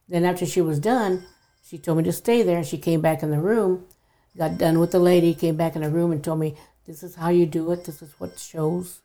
Then 0.08 0.26
after 0.26 0.46
she 0.46 0.62
was 0.62 0.80
done, 0.80 1.26
she 1.66 1.78
told 1.78 1.98
me 1.98 2.04
to 2.04 2.12
stay 2.12 2.44
there, 2.44 2.64
she 2.64 2.78
came 2.78 3.02
back 3.02 3.24
in 3.24 3.32
the 3.32 3.40
room, 3.40 3.86
got 4.38 4.58
done 4.58 4.80
with 4.80 4.92
the 4.92 5.00
lady, 5.00 5.34
came 5.34 5.56
back 5.56 5.76
in 5.76 5.82
the 5.82 5.90
room, 5.90 6.12
and 6.12 6.24
told 6.24 6.40
me, 6.40 6.56
"This 6.86 7.04
is 7.04 7.16
how 7.16 7.30
you 7.30 7.46
do 7.46 7.72
it. 7.72 7.86
This 7.86 8.02
is 8.02 8.14
what 8.20 8.38
shows." 8.38 9.02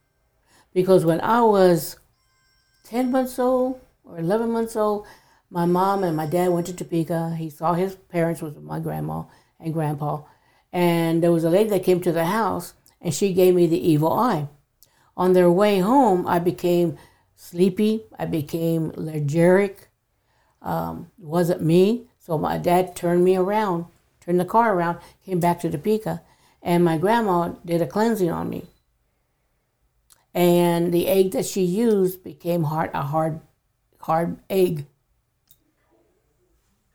Because 0.75 1.05
when 1.05 1.21
I 1.21 1.43
was 1.43 1.97
10 2.85 3.11
months 3.11 3.39
old 3.39 3.81
or 4.05 4.19
11 4.19 4.51
months 4.51 4.77
old, 4.77 5.07
my 5.51 5.65
mom 5.65 6.05
and 6.05 6.17
my 6.17 6.27
dad 6.27 6.49
went 6.51 6.67
to 6.67 6.75
Topeka. 6.75 7.37
He 7.37 7.49
saw 7.49 7.75
his 7.75 7.97
parents, 7.97 8.43
was 8.43 8.55
my 8.57 8.81
grandma 8.81 9.25
and 9.59 9.73
grandpa. 9.73 10.23
And 10.73 11.23
there 11.23 11.33
was 11.33 11.45
a 11.45 11.51
lady 11.51 11.71
that 11.71 11.85
came 11.85 12.01
to 12.03 12.13
the 12.13 12.27
house 12.27 12.75
and 13.01 13.15
she 13.15 13.33
gave 13.33 13.55
me 13.55 13.67
the 13.67 13.89
evil 13.89 14.13
eye. 14.13 14.49
On 15.17 15.33
their 15.33 15.51
way 15.51 15.79
home, 15.79 16.27
I 16.27 16.39
became 16.39 16.99
sleepy. 17.35 18.05
I 18.19 18.27
became 18.27 18.93
lethargic. 18.97 19.88
Um, 20.63 21.11
it 21.21 21.27
wasn't 21.27 21.63
me. 21.63 22.05
So 22.19 22.37
my 22.39 22.59
dad 22.59 22.95
turned 22.97 23.25
me 23.25 23.37
around, 23.37 23.87
turned 24.21 24.39
the 24.41 24.45
car 24.45 24.75
around, 24.75 24.99
came 25.25 25.41
back 25.41 25.61
to 25.61 25.71
Topeka, 25.71 26.21
and 26.63 26.85
my 26.85 26.99
grandma 26.99 27.55
did 27.65 27.81
a 27.81 27.87
cleansing 27.87 28.31
on 28.31 28.49
me 28.51 28.65
and 30.35 30.93
the 30.93 31.09
egg 31.09 31.31
that 31.33 31.47
she 31.47 31.63
used 31.63 32.23
became 32.23 32.65
hard 32.65 32.91
a 32.93 33.01
hard 33.03 33.41
hard 34.01 34.39
egg 34.51 34.85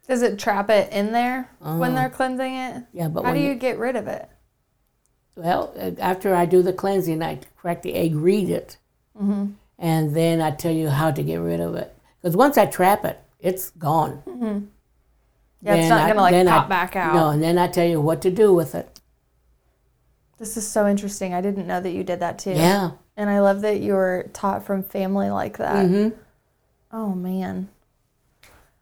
Does 0.07 0.21
it 0.21 0.37
trap 0.37 0.69
it 0.69 0.91
in 0.91 1.11
there 1.13 1.49
Uh-huh. 1.61 1.77
when 1.77 1.95
they're 1.95 2.09
cleansing 2.09 2.53
it? 2.55 2.83
yeah 2.93 3.07
but 3.07 3.25
How 3.25 3.33
do 3.33 3.39
you 3.39 3.55
get 3.55 3.79
rid 3.79 3.95
of 3.95 4.07
it? 4.07 4.29
well 5.35 5.73
uh, 5.79 5.91
after 5.99 6.35
i 6.35 6.45
do 6.45 6.61
the 6.61 6.73
cleansing 6.73 7.23
i 7.23 7.39
crack 7.57 7.81
the 7.81 7.95
egg 7.95 8.15
read 8.15 8.49
it 8.49 8.77
Mm-hmm. 9.19 9.51
and 9.79 10.15
then 10.15 10.41
i 10.41 10.51
tell 10.51 10.71
you 10.71 10.89
how 10.89 11.09
to 11.11 11.23
get 11.23 11.37
rid 11.37 11.59
of 11.59 11.73
it 11.75 11.95
because 12.21 12.35
once 12.35 12.57
i 12.57 12.65
trap 12.67 13.03
it 13.05 13.19
it's 13.43 13.69
gone 13.71 14.23
Mm-hmm. 14.27 14.65
Yeah, 15.61 15.75
it's 15.75 15.89
not 15.89 16.01
I- 16.01 16.07
gonna 16.07 16.21
like 16.21 16.31
then 16.31 16.47
I- 16.47 16.57
pop 16.59 16.69
back 16.69 16.95
out. 16.95 17.13
no 17.15 17.29
and 17.29 17.41
then 17.43 17.57
i 17.59 17.67
tell 17.67 17.85
you 17.87 18.01
what 18.01 18.21
to 18.23 18.31
do 18.31 18.51
with 18.53 18.73
it 18.75 18.99
This 20.39 20.57
is 20.57 20.67
so 20.67 20.87
interesting. 20.87 21.33
I 21.33 21.41
didn't 21.41 21.67
know 21.67 21.79
that 21.79 21.91
you 21.93 22.03
did 22.03 22.19
that 22.19 22.39
too. 22.39 22.51
yeah 22.51 22.91
And 23.15 23.29
I 23.29 23.39
love 23.39 23.61
that 23.61 23.79
you 23.79 23.93
were 23.93 24.29
taught 24.33 24.65
from 24.65 24.83
family 24.83 25.29
like 25.29 25.57
that. 25.57 25.85
mm-hmm. 25.85 26.17
Oh 26.91 27.13
man. 27.15 27.69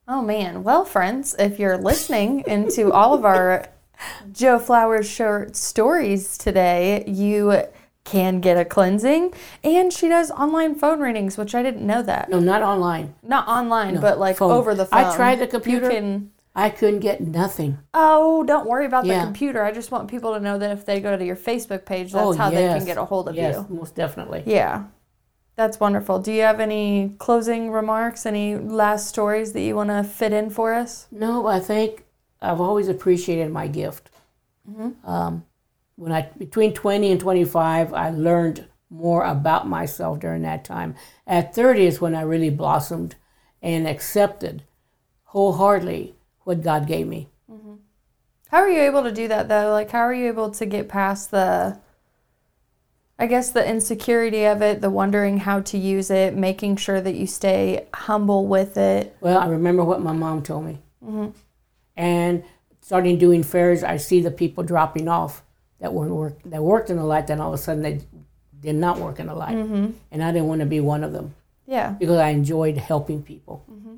Oh 0.07 0.21
man. 0.21 0.63
Well, 0.63 0.83
friends, 0.85 1.35
if 1.37 1.59
you're 1.59 1.77
listening 1.77 2.43
into 2.47 2.91
all 2.91 3.13
of 3.13 3.23
our 3.25 3.67
Jo 4.31 4.57
Flowers 4.57 5.07
short 5.09 5.55
stories 5.55 6.37
today, 6.37 7.03
you 7.07 7.63
can 8.11 8.41
get 8.41 8.57
a 8.57 8.65
cleansing 8.65 9.33
and 9.63 9.91
she 9.93 10.07
does 10.09 10.29
online 10.31 10.75
phone 10.75 10.99
readings, 10.99 11.37
which 11.37 11.53
I 11.55 11.61
didn't 11.63 11.85
know 11.91 12.01
that. 12.03 12.29
no 12.29 12.39
not 12.39 12.61
online 12.61 13.15
Not 13.23 13.47
online, 13.47 13.99
but 13.99 14.19
like 14.19 14.37
phone. 14.37 14.51
over 14.51 14.75
the 14.75 14.85
phone. 14.85 15.03
I 15.05 15.15
tried 15.15 15.39
the 15.39 15.47
computer. 15.47 15.85
You 15.85 15.91
can 15.91 16.31
i 16.53 16.69
couldn't 16.69 16.99
get 16.99 17.21
nothing 17.21 17.77
Oh, 17.93 18.43
don't 18.43 18.67
worry 18.67 18.85
about 18.85 19.05
the 19.05 19.13
computer. 19.27 19.63
I 19.63 19.71
just 19.71 19.89
want 19.93 20.09
people 20.09 20.33
to 20.33 20.39
know 20.41 20.57
that 20.57 20.71
if 20.77 20.85
they 20.85 20.99
go 20.99 21.15
to 21.17 21.25
your 21.25 21.37
Facebook 21.49 21.85
page, 21.85 22.11
that's 22.11 22.25
oh 22.27 22.33
how 22.33 22.49
they 22.49 22.67
can 22.67 22.85
get 22.85 22.97
a 22.97 23.05
hold 23.05 23.29
of 23.29 23.35
yes 23.35 23.55
you. 23.69 23.75
most 23.81 23.95
definitely 23.95 24.43
Yeah. 24.45 24.75
That's 25.55 25.79
wonderful. 25.79 26.19
Do 26.19 26.31
you 26.31 26.41
have 26.41 26.59
any 26.59 27.15
closing 27.19 27.71
remarks, 27.71 28.25
any 28.25 28.55
last 28.57 29.07
stories 29.07 29.53
that 29.53 29.61
you 29.61 29.75
want 29.75 29.89
to 29.89 30.03
fit 30.03 30.33
in 30.33 30.49
for 30.49 30.73
us? 30.73 31.07
No, 31.11 31.45
I 31.45 31.59
think 31.59 32.05
I've 32.41 32.61
always 32.61 32.87
appreciated 32.87 33.51
my 33.51 33.67
gift. 33.67 34.09
Mm-hmm. 34.69 35.07
Um, 35.09 35.45
when 36.01 36.11
I 36.11 36.23
between 36.35 36.73
twenty 36.73 37.11
and 37.11 37.19
twenty 37.19 37.45
five, 37.45 37.93
I 37.93 38.09
learned 38.09 38.65
more 38.89 39.23
about 39.23 39.67
myself 39.67 40.19
during 40.19 40.41
that 40.41 40.65
time. 40.65 40.95
At 41.27 41.53
thirty 41.53 41.85
is 41.85 42.01
when 42.01 42.15
I 42.15 42.21
really 42.21 42.49
blossomed 42.49 43.15
and 43.61 43.87
accepted 43.87 44.63
wholeheartedly 45.25 46.15
what 46.43 46.63
God 46.63 46.87
gave 46.87 47.05
me. 47.05 47.29
How 48.49 48.57
are 48.57 48.69
you 48.69 48.81
able 48.81 49.03
to 49.03 49.11
do 49.11 49.27
that 49.27 49.47
though? 49.47 49.69
Like, 49.71 49.91
how 49.91 49.99
are 49.99 50.13
you 50.13 50.27
able 50.27 50.49
to 50.49 50.65
get 50.65 50.89
past 50.89 51.29
the, 51.29 51.79
I 53.19 53.27
guess, 53.27 53.51
the 53.51 53.65
insecurity 53.65 54.45
of 54.45 54.63
it, 54.63 54.81
the 54.81 54.89
wondering 54.89 55.37
how 55.37 55.61
to 55.61 55.77
use 55.77 56.09
it, 56.09 56.35
making 56.35 56.77
sure 56.77 56.99
that 56.99 57.15
you 57.15 57.27
stay 57.27 57.87
humble 57.93 58.47
with 58.47 58.75
it? 58.75 59.15
Well, 59.21 59.37
I 59.37 59.45
remember 59.45 59.83
what 59.83 60.01
my 60.01 60.13
mom 60.13 60.41
told 60.41 60.65
me, 60.65 60.79
mm-hmm. 61.05 61.29
and 61.95 62.43
starting 62.81 63.19
doing 63.19 63.43
fairs, 63.43 63.83
I 63.83 63.97
see 63.97 64.19
the 64.19 64.31
people 64.31 64.63
dropping 64.63 65.07
off 65.07 65.43
that 65.81 65.93
weren't 65.93 66.11
work 66.11 66.41
that 66.45 66.63
worked 66.63 66.89
in 66.89 66.95
the 66.95 67.03
light. 67.03 67.27
Then 67.27 67.41
all 67.41 67.53
of 67.53 67.59
a 67.59 67.61
sudden 67.61 67.83
they 67.83 68.01
did 68.59 68.75
not 68.75 68.99
work 68.99 69.19
in 69.19 69.27
the 69.27 69.35
light, 69.35 69.57
mm-hmm. 69.57 69.91
and 70.11 70.23
I 70.23 70.31
didn't 70.31 70.47
want 70.47 70.61
to 70.61 70.65
be 70.65 70.79
one 70.79 71.03
of 71.03 71.11
them. 71.11 71.35
Yeah. 71.67 71.91
because 71.91 72.17
I 72.17 72.29
enjoyed 72.29 72.75
helping 72.75 73.23
people. 73.23 73.63
Mm-hmm. 73.71 73.95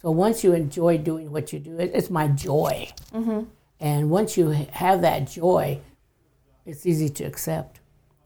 So 0.00 0.10
once 0.10 0.42
you 0.42 0.54
enjoy 0.54 0.98
doing 0.98 1.30
what 1.30 1.52
you 1.52 1.60
do, 1.60 1.78
it, 1.78 1.92
it's 1.94 2.10
my 2.10 2.26
joy. 2.26 2.88
Mm-hmm. 3.14 3.42
And 3.78 4.10
once 4.10 4.36
you 4.36 4.48
have 4.72 5.02
that 5.02 5.30
joy, 5.30 5.78
it's 6.66 6.84
easy 6.84 7.08
to 7.08 7.24
accept. 7.24 7.78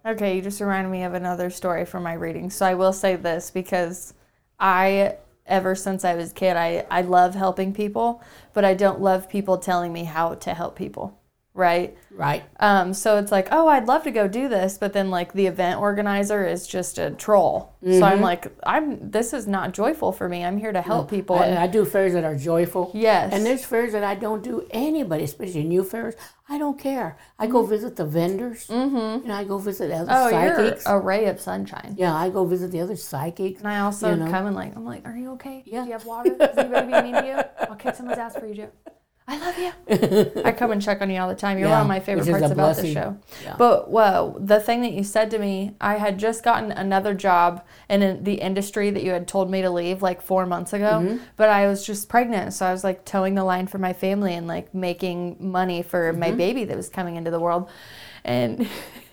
Okay, 0.07 0.37
you 0.37 0.43
just 0.43 0.61
reminded 0.61 0.89
me 0.89 1.03
of 1.03 1.13
another 1.13 1.51
story 1.51 1.85
from 1.85 2.05
my 2.05 2.15
reading. 2.15 2.49
So 2.49 2.65
I 2.65 2.75
will 2.75 2.93
say 2.95 3.17
this 3.17 3.51
because 3.51 4.15
I, 4.59 5.17
ever 5.45 5.75
since 5.75 6.05
I 6.05 6.15
was 6.15 6.31
a 6.31 6.35
kid, 6.35 6.57
I, 6.57 6.87
I 6.91 7.03
love 7.03 7.35
helping 7.35 7.75
people, 7.75 8.23
but 8.55 8.65
I 8.65 8.73
don't 8.73 9.01
love 9.01 9.29
people 9.29 9.59
telling 9.59 9.93
me 9.93 10.05
how 10.05 10.37
to 10.37 10.55
help 10.55 10.77
people, 10.77 11.19
right? 11.57 11.97
Right? 12.11 12.45
Um, 12.61 12.95
so 12.95 13.19
it's 13.19 13.33
like, 13.33 13.49
oh, 13.51 13.69
I'd 13.69 13.87
love 13.87 14.05
to 14.05 14.11
go 14.11 14.27
do 14.29 14.49
this, 14.49 14.79
but 14.79 14.93
then 14.93 15.11
like 15.11 15.33
the 15.33 15.47
event 15.47 15.81
organizer 15.81 16.47
is 16.47 16.67
just 16.67 16.99
a 16.99 17.11
troll. 17.11 17.75
So 17.85 18.03
I'm 18.03 18.21
like, 18.21 18.49
I'm 18.65 19.11
this 19.13 19.33
is 19.33 19.47
not 19.47 19.73
joyful 19.73 20.11
for 20.11 20.29
me. 20.29 20.45
I'm 20.45 20.59
here 20.59 20.73
to 20.73 20.83
help 20.83 21.09
people. 21.09 21.37
I, 21.37 21.47
and- 21.47 21.59
I 21.59 21.67
do 21.69 21.85
fairs 21.85 22.15
that 22.15 22.25
are 22.25 22.35
joyful. 22.37 22.91
yes. 22.95 23.33
And 23.33 23.45
there's 23.47 23.65
fairs 23.65 23.93
that 23.93 24.03
I 24.03 24.15
don't 24.17 24.43
do 24.43 24.67
anybody, 24.71 25.25
especially 25.25 25.63
new 25.65 25.85
fairs. 25.85 26.15
I 26.49 26.59
don't 26.59 26.79
care. 26.79 27.17
I 27.39 27.47
go 27.49 27.65
visit 27.65 27.97
the 27.97 28.05
vendors. 28.05 28.67
Mm-hmm. 28.69 29.25
And 29.25 29.33
I 29.33 29.45
go 29.45 29.59
visit 29.59 29.91
other 29.93 30.11
oh, 30.11 30.31
psychics. 30.31 30.85
you're 30.87 30.97
a 30.97 31.01
ray 31.01 31.27
of 31.27 31.41
sunshine. 31.41 31.95
yeah, 31.99 32.15
I 32.15 32.31
go 32.31 32.45
visit 32.45 32.71
the 32.73 32.81
other 32.81 32.97
psychics. 32.97 33.61
And 33.61 33.69
I 33.69 33.81
also 33.81 34.11
You 34.11 34.17
know? 34.17 34.31
come 34.31 34.47
and 34.47 34.57
like, 34.57 34.75
I'm 34.77 34.85
like, 34.85 35.07
are 35.07 35.17
you 35.17 35.33
okay? 35.33 35.63
Yeah. 35.67 35.83
Do 35.83 35.87
you 35.87 35.93
have 35.93 36.07
water? 36.07 36.33
Is 36.33 36.59
anybody 36.59 36.87
being 36.91 37.03
mean 37.05 37.15
to 37.23 37.27
you? 37.27 37.67
I'll 37.69 37.77
kick 37.77 37.95
someone's 37.95 38.19
ass 38.19 38.37
for 38.37 38.47
you, 38.47 38.55
Jo. 38.55 38.69
I 39.29 39.39
love 39.39 39.59
you. 39.59 40.43
I 40.45 40.53
come 40.53 40.71
and 40.71 40.81
check 40.81 41.03
on 41.03 41.11
you 41.11 41.19
all 41.21 41.29
the 41.29 41.35
time. 41.35 41.59
You're 41.59 41.69
Yeah, 41.69 41.75
one 41.75 41.83
of 41.83 41.89
my 41.89 41.99
favorite 41.99 42.29
parts 42.29 42.53
about 42.53 42.77
the 42.77 42.93
show. 42.93 43.17
Yeah. 43.43 43.57
But 43.59 43.91
whoa, 43.91 44.37
the 44.39 44.61
thing 44.61 44.83
that 44.83 44.93
you 44.93 45.03
said 45.03 45.33
to 45.33 45.39
me, 45.41 45.75
I 45.81 45.97
had 45.97 46.17
just 46.19 46.45
gotten 46.45 46.71
another 46.71 47.13
job 47.13 47.65
in 47.89 48.23
the 48.23 48.35
industry 48.35 48.91
that 48.91 49.03
you 49.03 49.11
had 49.11 49.27
told 49.27 49.51
me 49.51 49.63
to 49.63 49.71
leave 49.71 50.01
like 50.01 50.23
four 50.23 50.47
months 50.47 50.73
ago. 50.73 51.01
Mm-hmm. 51.03 51.17
But 51.37 51.49
I 51.49 51.67
was 51.67 51.85
just 51.85 52.09
pregnant, 52.09 52.53
so 52.55 52.67
I 52.67 52.73
was 52.73 52.85
like 52.85 53.05
towing 53.05 53.35
the 53.35 53.43
line 53.45 53.67
for 53.67 53.79
my 53.79 53.93
family 53.93 54.35
and 54.35 54.47
like 54.47 54.73
making 54.75 55.37
money 55.41 55.83
for 55.83 56.13
my 56.13 56.29
Mm-hmm. 56.29 56.37
baby 56.37 56.65
that 56.65 56.77
was 56.77 56.89
coming 56.89 57.17
into 57.17 57.31
the 57.33 57.41
world. 57.41 57.69
And 58.25 58.69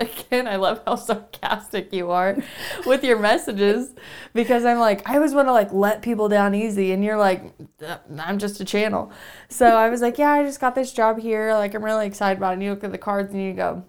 again, 0.30 0.46
I 0.48 0.56
love 0.56 0.82
how 0.86 0.96
sarcastic 0.96 1.92
you 1.92 2.10
are 2.10 2.36
with 2.86 3.04
your 3.04 3.18
messages 3.18 3.94
because 4.32 4.64
I'm 4.64 4.78
like, 4.78 5.08
I 5.08 5.16
always 5.16 5.34
want 5.34 5.48
to 5.48 5.52
like 5.52 5.72
let 5.72 6.02
people 6.02 6.28
down 6.28 6.54
easy, 6.54 6.92
and 6.92 7.04
you're 7.04 7.18
like, 7.18 7.52
"Uh, 7.84 7.98
I'm 8.18 8.38
just 8.38 8.60
a 8.60 8.64
channel. 8.64 9.12
So 9.48 9.66
I 9.66 9.88
was 9.88 10.00
like, 10.00 10.18
yeah, 10.18 10.32
I 10.32 10.44
just 10.44 10.60
got 10.60 10.74
this 10.74 10.92
job 10.92 11.18
here. 11.18 11.52
Like, 11.54 11.74
I'm 11.74 11.84
really 11.84 12.06
excited 12.06 12.38
about 12.38 12.50
it. 12.50 12.54
And 12.54 12.62
you 12.62 12.70
look 12.70 12.84
at 12.84 12.92
the 12.92 12.98
cards 12.98 13.32
and 13.32 13.42
you 13.42 13.52
go, 13.52 13.84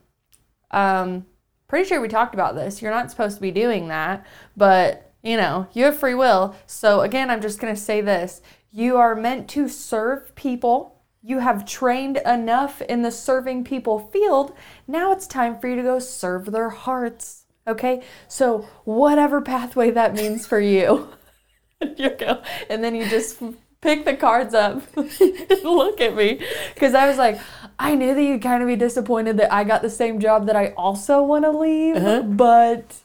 um, 0.71 1.25
pretty 1.67 1.88
sure 1.88 2.01
we 2.01 2.07
talked 2.07 2.33
about 2.33 2.55
this. 2.55 2.81
You're 2.81 2.91
not 2.91 3.09
supposed 3.09 3.38
to 3.38 3.41
be 3.41 3.51
doing 3.51 3.88
that, 3.88 4.25
but 4.57 5.13
you 5.23 5.38
know, 5.38 5.67
you 5.73 5.85
have 5.85 5.97
free 5.97 6.15
will. 6.15 6.55
So 6.65 7.01
again, 7.01 7.29
I'm 7.29 7.41
just 7.41 7.59
going 7.59 7.73
to 7.73 7.79
say 7.79 8.01
this. 8.01 8.41
You 8.71 8.97
are 8.97 9.15
meant 9.15 9.47
to 9.49 9.67
serve 9.67 10.35
people. 10.35 11.01
You 11.21 11.39
have 11.39 11.65
trained 11.65 12.17
enough 12.25 12.81
in 12.81 13.03
the 13.03 13.11
serving 13.11 13.63
people 13.63 13.99
field. 13.99 14.53
Now 14.91 15.13
it's 15.13 15.26
time 15.26 15.57
for 15.57 15.69
you 15.69 15.77
to 15.77 15.84
go 15.84 15.99
serve 15.99 16.51
their 16.51 16.69
hearts. 16.69 17.45
Okay? 17.65 18.03
So, 18.27 18.68
whatever 18.84 19.39
pathway 19.41 19.91
that 19.91 20.13
means 20.13 20.45
for 20.45 20.59
you, 20.59 21.09
you 21.97 22.09
go. 22.09 22.41
And 22.69 22.84
then 22.84 22.95
you 22.95 23.07
just 23.07 23.41
pick 23.80 24.03
the 24.03 24.15
cards 24.15 24.53
up 24.53 24.84
and 24.97 25.09
look 25.63 26.01
at 26.01 26.15
me. 26.15 26.45
Because 26.73 26.93
I 26.93 27.07
was 27.07 27.18
like, 27.18 27.39
I 27.80 27.95
knew 27.95 28.13
that 28.13 28.22
you'd 28.22 28.41
kind 28.41 28.61
of 28.61 28.68
be 28.68 28.76
disappointed 28.76 29.38
that 29.38 29.53
I 29.53 29.63
got 29.63 29.81
the 29.81 29.89
same 29.89 30.19
job 30.19 30.47
that 30.47 30.55
I 30.55 30.73
also 30.77 31.23
want 31.23 31.45
to 31.45 31.51
leave. 31.51 31.95
Uh-huh. 31.95 32.23
But, 32.23 32.95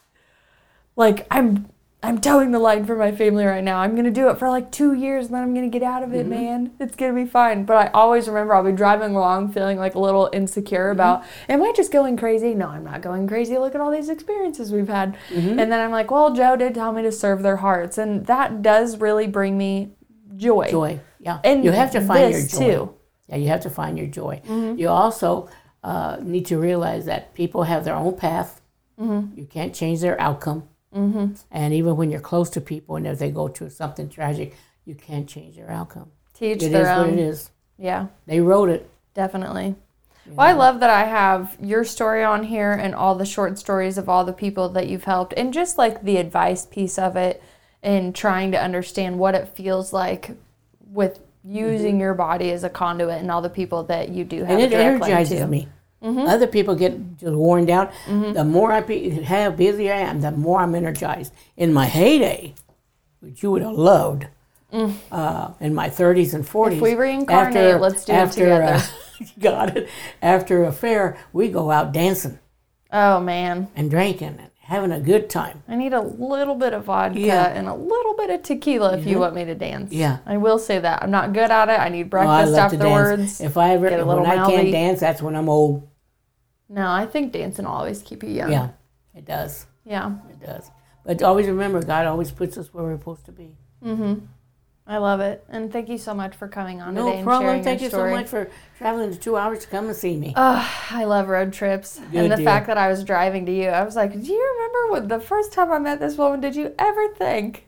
like, 0.96 1.26
I'm. 1.30 1.68
I'm 2.06 2.20
towing 2.20 2.52
the 2.52 2.58
line 2.58 2.84
for 2.86 2.94
my 2.96 3.10
family 3.10 3.44
right 3.44 3.64
now. 3.64 3.78
I'm 3.80 3.96
gonna 3.96 4.10
do 4.10 4.28
it 4.28 4.38
for 4.38 4.48
like 4.48 4.70
two 4.70 4.92
years, 4.94 5.26
and 5.26 5.34
then 5.34 5.42
I'm 5.42 5.54
gonna 5.54 5.68
get 5.68 5.82
out 5.82 6.02
of 6.02 6.14
it, 6.14 6.26
man. 6.26 6.72
It's 6.78 6.94
gonna 6.94 7.12
be 7.14 7.24
fine. 7.26 7.64
But 7.64 7.76
I 7.76 7.90
always 7.92 8.28
remember 8.28 8.54
I'll 8.54 8.62
be 8.64 8.72
driving 8.72 9.14
along 9.16 9.52
feeling 9.52 9.76
like 9.78 9.94
a 9.94 9.98
little 9.98 10.30
insecure 10.32 10.90
about, 10.90 11.24
am 11.48 11.62
I 11.62 11.72
just 11.76 11.90
going 11.92 12.16
crazy? 12.16 12.54
No, 12.54 12.68
I'm 12.68 12.84
not 12.84 13.02
going 13.02 13.26
crazy. 13.26 13.58
Look 13.58 13.74
at 13.74 13.80
all 13.80 13.90
these 13.90 14.08
experiences 14.08 14.72
we've 14.72 14.88
had. 14.88 15.16
And 15.34 15.58
then 15.58 15.72
I'm 15.80 15.90
like, 15.90 16.10
well, 16.10 16.32
Jo 16.32 16.56
did 16.56 16.74
tell 16.74 16.92
me 16.92 17.02
to 17.02 17.10
serve 17.12 17.42
their 17.42 17.56
hearts, 17.56 17.98
and 17.98 18.24
that 18.26 18.62
does 18.62 18.98
really 18.98 19.26
bring 19.26 19.58
me 19.58 19.90
joy. 20.36 20.68
joy. 20.70 21.00
Yeah, 21.18 21.40
And 21.42 21.64
you 21.64 21.72
have 21.72 21.90
to 21.92 22.00
find 22.00 22.32
your 22.32 22.42
joy. 22.42 22.58
too. 22.58 22.64
Mm-hmm. 22.64 22.92
Yeah, 23.28 23.36
you 23.36 23.48
have 23.48 23.62
to 23.62 23.70
find 23.70 23.98
your 23.98 24.06
joy. 24.06 24.40
You 24.48 24.88
also 24.90 25.48
uh, 25.82 26.18
need 26.22 26.46
to 26.46 26.58
realize 26.58 27.06
that 27.06 27.34
people 27.34 27.64
have 27.64 27.84
their 27.84 27.96
own 27.96 28.16
path. 28.16 28.60
Mm-hmm. 29.00 29.36
You 29.38 29.46
can't 29.46 29.74
change 29.74 30.00
their 30.00 30.20
outcome. 30.20 30.68
Mm-hmm. 30.94 31.34
And 31.50 31.74
even 31.74 31.96
when 31.96 32.10
you're 32.10 32.20
close 32.20 32.50
to 32.50 32.60
people 32.60 32.96
and 32.96 33.06
if 33.06 33.18
they 33.18 33.30
go 33.30 33.48
through 33.48 33.70
something 33.70 34.08
tragic, 34.08 34.56
you 34.84 34.94
can't 34.94 35.28
change 35.28 35.56
their 35.56 35.70
outcome. 35.70 36.10
Teach 36.34 36.62
It 36.62 36.66
is 36.66 36.72
their 36.72 36.84
what 36.96 37.08
own. 37.08 37.14
it 37.14 37.18
is. 37.18 37.50
Yeah. 37.78 38.06
They 38.26 38.40
wrote 38.40 38.68
it. 38.70 38.88
Definitely. 39.14 39.74
Well, 40.26 40.46
I 40.46 40.52
love 40.52 40.80
that 40.80 40.90
I 40.90 41.04
have 41.04 41.56
your 41.60 41.84
story 41.84 42.24
on 42.24 42.42
here 42.44 42.72
and 42.72 42.94
all 42.94 43.14
the 43.14 43.24
short 43.26 43.58
stories 43.58 43.96
of 43.96 44.08
all 44.08 44.24
the 44.24 44.32
people 44.32 44.68
that 44.70 44.88
you've 44.88 45.04
helped, 45.04 45.32
and 45.36 45.52
just 45.54 45.78
like 45.78 46.02
the 46.02 46.16
advice 46.16 46.66
piece 46.66 46.98
of 46.98 47.14
it, 47.14 47.40
and 47.80 48.12
trying 48.12 48.50
to 48.50 48.60
understand 48.60 49.18
what 49.20 49.36
it 49.36 49.48
feels 49.50 49.92
like 49.92 50.32
with 50.90 51.20
using 51.44 52.00
your 52.00 52.12
body 52.14 52.50
as 52.50 52.64
a 52.64 52.68
conduit 52.68 53.20
and 53.20 53.30
all 53.30 53.40
the 53.40 53.48
people 53.48 53.84
that 53.84 54.08
you 54.08 54.24
do 54.24 54.42
have 54.42 54.48
Mm-hmm. 54.48 54.52
and 54.52 54.62
it 54.62 54.66
a 54.66 54.70
direct 54.70 55.00
link 55.02 55.12
energizes 55.12 55.38
to. 55.40 55.68
Me. 56.02 56.26
Other 56.26 56.46
people 56.46 56.74
get 56.74 57.18
just 57.18 57.34
worn 57.34 57.66
down. 57.66 57.90
The 58.06 58.44
more 58.44 58.72
I 58.72 58.80
be, 58.80 59.10
how 59.10 59.50
busy 59.50 59.90
I 59.90 59.98
am, 59.98 60.20
the 60.20 60.30
more 60.30 60.60
I'm 60.60 60.74
energized. 60.74 61.32
In 61.56 61.72
my 61.72 61.86
heyday, 61.86 62.54
which 63.20 63.42
you 63.42 63.50
would 63.50 63.62
have 63.62 63.72
loved, 63.72 64.26
uh, 64.72 65.50
in 65.60 65.74
my 65.74 65.88
30s 65.88 66.34
and 66.34 66.44
40s. 66.44 66.72
If 66.72 66.80
we 66.80 66.94
reincarnate, 66.94 67.80
let's 67.80 68.04
do 68.04 68.12
it 68.12 68.30
together. 68.32 68.62
uh, 68.62 68.82
got 69.38 69.76
it. 69.76 69.88
After 70.22 70.64
a 70.64 70.72
fair, 70.72 71.18
we 71.32 71.48
go 71.48 71.70
out 71.70 71.92
dancing 71.92 72.38
Oh 72.92 73.20
man, 73.20 73.68
and 73.74 73.90
drinking 73.90 74.38
having 74.66 74.90
a 74.90 74.98
good 75.00 75.30
time. 75.30 75.62
I 75.68 75.76
need 75.76 75.92
a 75.92 76.00
little 76.00 76.56
bit 76.56 76.72
of 76.72 76.84
vodka 76.86 77.20
Yeah. 77.20 77.46
and 77.46 77.68
a 77.68 77.74
little 77.74 78.14
bit 78.16 78.30
of 78.30 78.42
tequila 78.42 78.98
if 78.98 79.06
you 79.06 79.20
want 79.20 79.32
me 79.34 79.44
to 79.44 79.54
dance. 79.54 79.92
Yeah. 79.92 80.18
I 80.26 80.38
will 80.38 80.58
say 80.58 80.80
that 80.80 81.04
I'm 81.04 81.10
not 81.12 81.32
good 81.32 81.50
at 81.52 81.68
it. 81.68 81.78
I 81.78 81.88
need 81.88 82.02
Oh, 82.12 82.18
I 82.18 82.24
breakfast 82.48 82.52
love 82.52 82.70
to 82.72 82.76
afterwards. 82.78 83.20
dance. 83.38 83.40
If 83.40 83.56
I 83.56 83.74
ever, 83.74 83.88
get 83.90 84.00
a 84.00 84.04
when 84.04 84.26
I 84.26 84.44
can't 84.50 84.72
dance, 84.72 84.98
that's 85.00 85.22
when 85.22 85.36
I'm 85.36 85.48
old. 85.48 85.88
No, 86.68 86.90
I 86.90 87.06
think 87.06 87.32
dancing 87.32 87.64
will 87.64 87.72
always 87.72 88.02
keep 88.02 88.24
you 88.24 88.30
young. 88.30 88.50
Yeah, 88.50 88.70
it 89.14 89.24
does. 89.24 89.66
Yeah. 89.84 90.14
It 90.30 90.44
does. 90.44 90.68
But 91.04 91.22
always 91.22 91.46
remember, 91.46 91.80
God 91.80 92.06
always 92.06 92.32
puts 92.32 92.58
us 92.58 92.74
where 92.74 92.82
we're 92.82 92.98
supposed 92.98 93.24
to 93.26 93.32
be. 93.32 93.54
Mm-hmm. 93.84 94.14
I 94.88 94.98
love 94.98 95.18
it. 95.20 95.44
And 95.48 95.72
thank 95.72 95.88
you 95.88 95.98
so 95.98 96.14
much 96.14 96.36
for 96.36 96.46
coming 96.46 96.80
on 96.80 96.94
No 96.94 97.06
today 97.06 97.16
and 97.18 97.24
problem. 97.26 97.50
sharing 97.50 97.64
Thank 97.64 97.82
you 97.82 97.90
so 97.90 98.08
much 98.08 98.28
for 98.28 98.48
traveling 98.78 99.10
the 99.10 99.16
two 99.16 99.36
hours 99.36 99.58
to 99.60 99.66
come 99.66 99.86
and 99.88 99.96
see 99.96 100.16
me. 100.16 100.32
I 100.36 101.02
love 101.04 101.28
road 101.28 101.52
trips. 101.52 101.98
Good 102.12 102.22
and 102.22 102.30
the 102.32 102.36
deal. 102.36 102.44
fact 102.44 102.68
that 102.68 102.78
I 102.78 102.88
was 102.88 103.02
driving 103.02 103.44
to 103.46 103.52
you, 103.52 103.68
I 103.68 103.82
was 103.82 103.96
like, 103.96 104.12
Do 104.12 104.32
you 104.32 104.54
remember 104.54 104.92
when 104.92 105.08
the 105.08 105.18
first 105.24 105.52
time 105.52 105.72
I 105.72 105.78
met 105.80 105.98
this 105.98 106.16
woman, 106.16 106.40
did 106.40 106.54
you 106.54 106.72
ever 106.78 107.08
think, 107.14 107.66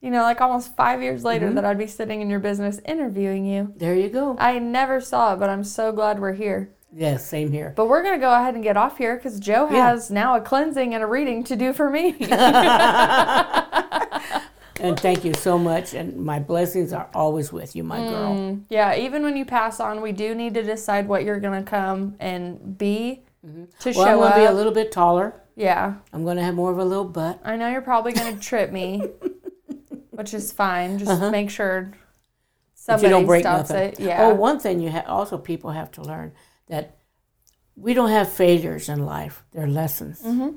you 0.00 0.10
know, 0.10 0.22
like 0.22 0.40
almost 0.40 0.74
five 0.74 1.00
years 1.02 1.22
later, 1.22 1.46
Mm-hmm. 1.46 1.54
that 1.54 1.64
I'd 1.64 1.78
be 1.78 1.86
sitting 1.86 2.20
in 2.20 2.28
your 2.30 2.40
business 2.40 2.80
interviewing 2.84 3.44
you? 3.46 3.72
there 3.76 3.94
you 3.94 4.08
go. 4.08 4.36
I 4.40 4.58
never 4.58 5.00
saw 5.00 5.34
it, 5.34 5.36
but 5.38 5.48
I'm 5.48 5.62
so 5.62 5.92
glad 5.92 6.18
we're 6.18 6.32
here. 6.32 6.70
yes, 6.92 7.24
same 7.28 7.52
here. 7.52 7.74
But 7.76 7.86
we're 7.88 8.02
going 8.02 8.18
to 8.18 8.20
go 8.20 8.34
ahead 8.34 8.54
and 8.56 8.64
get 8.64 8.76
off 8.76 8.98
here 8.98 9.14
because 9.16 9.38
Jo 9.38 9.68
Yeah. 9.70 9.90
has 9.90 10.10
now 10.10 10.34
a 10.34 10.40
cleansing 10.40 10.94
and 10.94 11.02
a 11.04 11.06
reading 11.06 11.44
to 11.44 11.54
do 11.54 11.72
for 11.72 11.88
me. 11.90 12.16
And 14.80 14.98
thank 15.00 15.24
you 15.24 15.32
so 15.34 15.58
much. 15.58 15.94
And 15.94 16.16
my 16.18 16.38
blessings 16.38 16.92
are 16.92 17.08
always 17.14 17.52
with 17.52 17.74
you, 17.74 17.82
my 17.84 17.98
girl. 17.98 18.60
yeah, 18.68 18.94
even 18.96 19.22
when 19.22 19.36
you 19.36 19.44
pass 19.44 19.80
on, 19.80 20.00
we 20.02 20.12
do 20.12 20.34
need 20.34 20.54
to 20.54 20.62
decide 20.62 21.08
what 21.08 21.24
you're 21.24 21.40
going 21.40 21.64
to 21.64 21.68
come 21.68 22.16
and 22.20 22.76
be 22.78 23.22
to 23.42 23.46
Mm-hmm. 23.46 23.60
Well, 23.62 23.68
I'm 23.86 23.92
show 23.92 24.16
going 24.18 24.28
up. 24.28 24.34
to 24.34 24.40
be 24.40 24.46
a 24.46 24.52
little 24.52 24.72
bit 24.72 24.90
taller. 24.90 25.40
yeah. 25.54 25.94
I'm 26.12 26.24
going 26.24 26.36
to 26.36 26.42
have 26.42 26.54
more 26.54 26.72
of 26.72 26.78
a 26.78 26.84
little 26.84 27.04
butt. 27.04 27.40
I 27.44 27.56
know 27.56 27.68
you're 27.70 27.80
probably 27.80 28.12
going 28.12 28.34
to 28.34 28.40
trip 28.40 28.72
me, 28.72 29.02
which 30.10 30.34
is 30.34 30.50
fine. 30.52 30.98
Just 30.98 31.30
make 31.30 31.48
sure 31.50 31.92
somebody 32.74 33.06
you 33.06 33.10
don't 33.10 33.26
break 33.26 33.42
stops 33.42 33.70
nothing. 33.70 33.92
it. 33.92 34.00
Yeah. 34.00 34.26
Oh, 34.26 34.34
one 34.34 34.58
thing 34.58 34.80
you 34.80 34.90
ha- 34.90 35.04
also 35.06 35.38
people 35.38 35.70
have 35.70 35.92
to 35.92 36.02
learn 36.02 36.32
that 36.66 36.96
we 37.76 37.94
don't 37.94 38.10
have 38.10 38.28
failures 38.32 38.88
in 38.88 39.06
life. 39.06 39.44
They're 39.52 39.68
lessons. 39.68 40.22
Mm-hmm. 40.22 40.56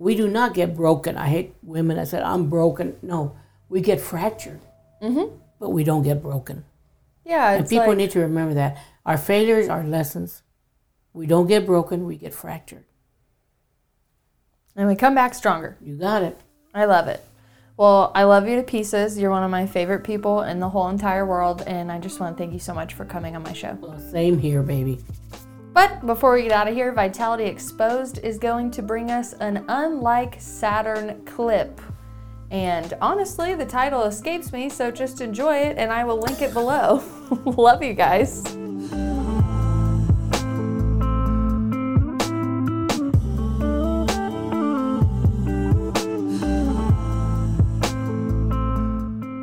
We 0.00 0.14
do 0.14 0.28
not 0.28 0.54
get 0.54 0.74
broken. 0.74 1.18
I 1.18 1.26
hate 1.26 1.54
women 1.62 1.98
that 1.98 2.08
said, 2.08 2.22
I'm 2.22 2.48
broken. 2.48 2.96
No, 3.02 3.36
we 3.68 3.82
get 3.82 4.00
fractured, 4.00 4.58
mm-hmm. 5.02 5.36
but 5.58 5.70
we 5.70 5.84
don't 5.84 6.02
get 6.02 6.22
broken. 6.22 6.64
yeah. 7.22 7.52
And 7.52 7.68
people 7.68 7.88
like, 7.88 7.98
need 7.98 8.10
to 8.12 8.20
remember 8.20 8.54
that. 8.54 8.78
Our 9.04 9.18
failures 9.18 9.68
are 9.68 9.84
lessons. 9.84 10.42
We 11.12 11.26
don't 11.26 11.48
get 11.48 11.66
broken, 11.66 12.06
we 12.06 12.16
get 12.16 12.32
fractured. 12.32 12.84
and 14.74 14.88
we 14.88 14.94
come 14.94 15.14
back 15.14 15.34
stronger. 15.34 15.76
You 15.82 15.96
got 15.96 16.22
it. 16.22 16.40
I 16.72 16.86
love 16.86 17.06
it. 17.06 17.22
Well, 17.76 18.10
I 18.14 18.24
love 18.24 18.48
you 18.48 18.56
to 18.56 18.62
pieces. 18.62 19.18
You're 19.18 19.30
one 19.30 19.42
of 19.42 19.50
my 19.50 19.66
favorite 19.66 20.04
people 20.04 20.40
in 20.40 20.60
the 20.60 20.70
whole 20.70 20.88
entire 20.88 21.26
world. 21.26 21.62
And 21.66 21.92
I 21.92 21.98
just 21.98 22.20
want 22.20 22.38
to 22.38 22.42
thank 22.42 22.54
you 22.54 22.58
so 22.58 22.72
much 22.72 22.94
for 22.94 23.04
coming 23.04 23.36
on 23.36 23.42
my 23.42 23.52
show. 23.52 23.76
Well, 23.78 23.98
same 23.98 24.38
here, 24.38 24.62
baby. 24.62 24.98
But 25.72 26.04
before 26.04 26.34
we 26.34 26.42
get 26.42 26.52
out 26.52 26.68
of 26.68 26.74
here, 26.74 26.92
Vitality 26.92 27.44
Exposed 27.44 28.18
is 28.18 28.38
going 28.38 28.70
to 28.72 28.82
bring 28.82 29.10
us 29.10 29.34
an 29.34 29.64
Unlike 29.68 30.40
Saturn 30.40 31.24
clip. 31.24 31.80
And 32.50 32.92
honestly, 33.00 33.54
the 33.54 33.64
title 33.64 34.02
escapes 34.02 34.52
me, 34.52 34.68
so 34.68 34.90
just 34.90 35.20
enjoy 35.20 35.58
it 35.58 35.78
and 35.78 35.92
I 35.92 36.04
will 36.04 36.18
link 36.18 36.42
it 36.42 36.52
below. 36.52 37.02
Love 37.44 37.82
you 37.82 37.94
guys. 37.94 38.42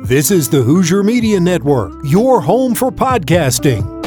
This 0.06 0.30
is 0.30 0.48
the 0.48 0.62
Hoosier 0.62 1.02
Media 1.02 1.38
Network, 1.38 1.92
your 2.04 2.40
home 2.40 2.74
for 2.74 2.90
podcasting. 2.90 3.97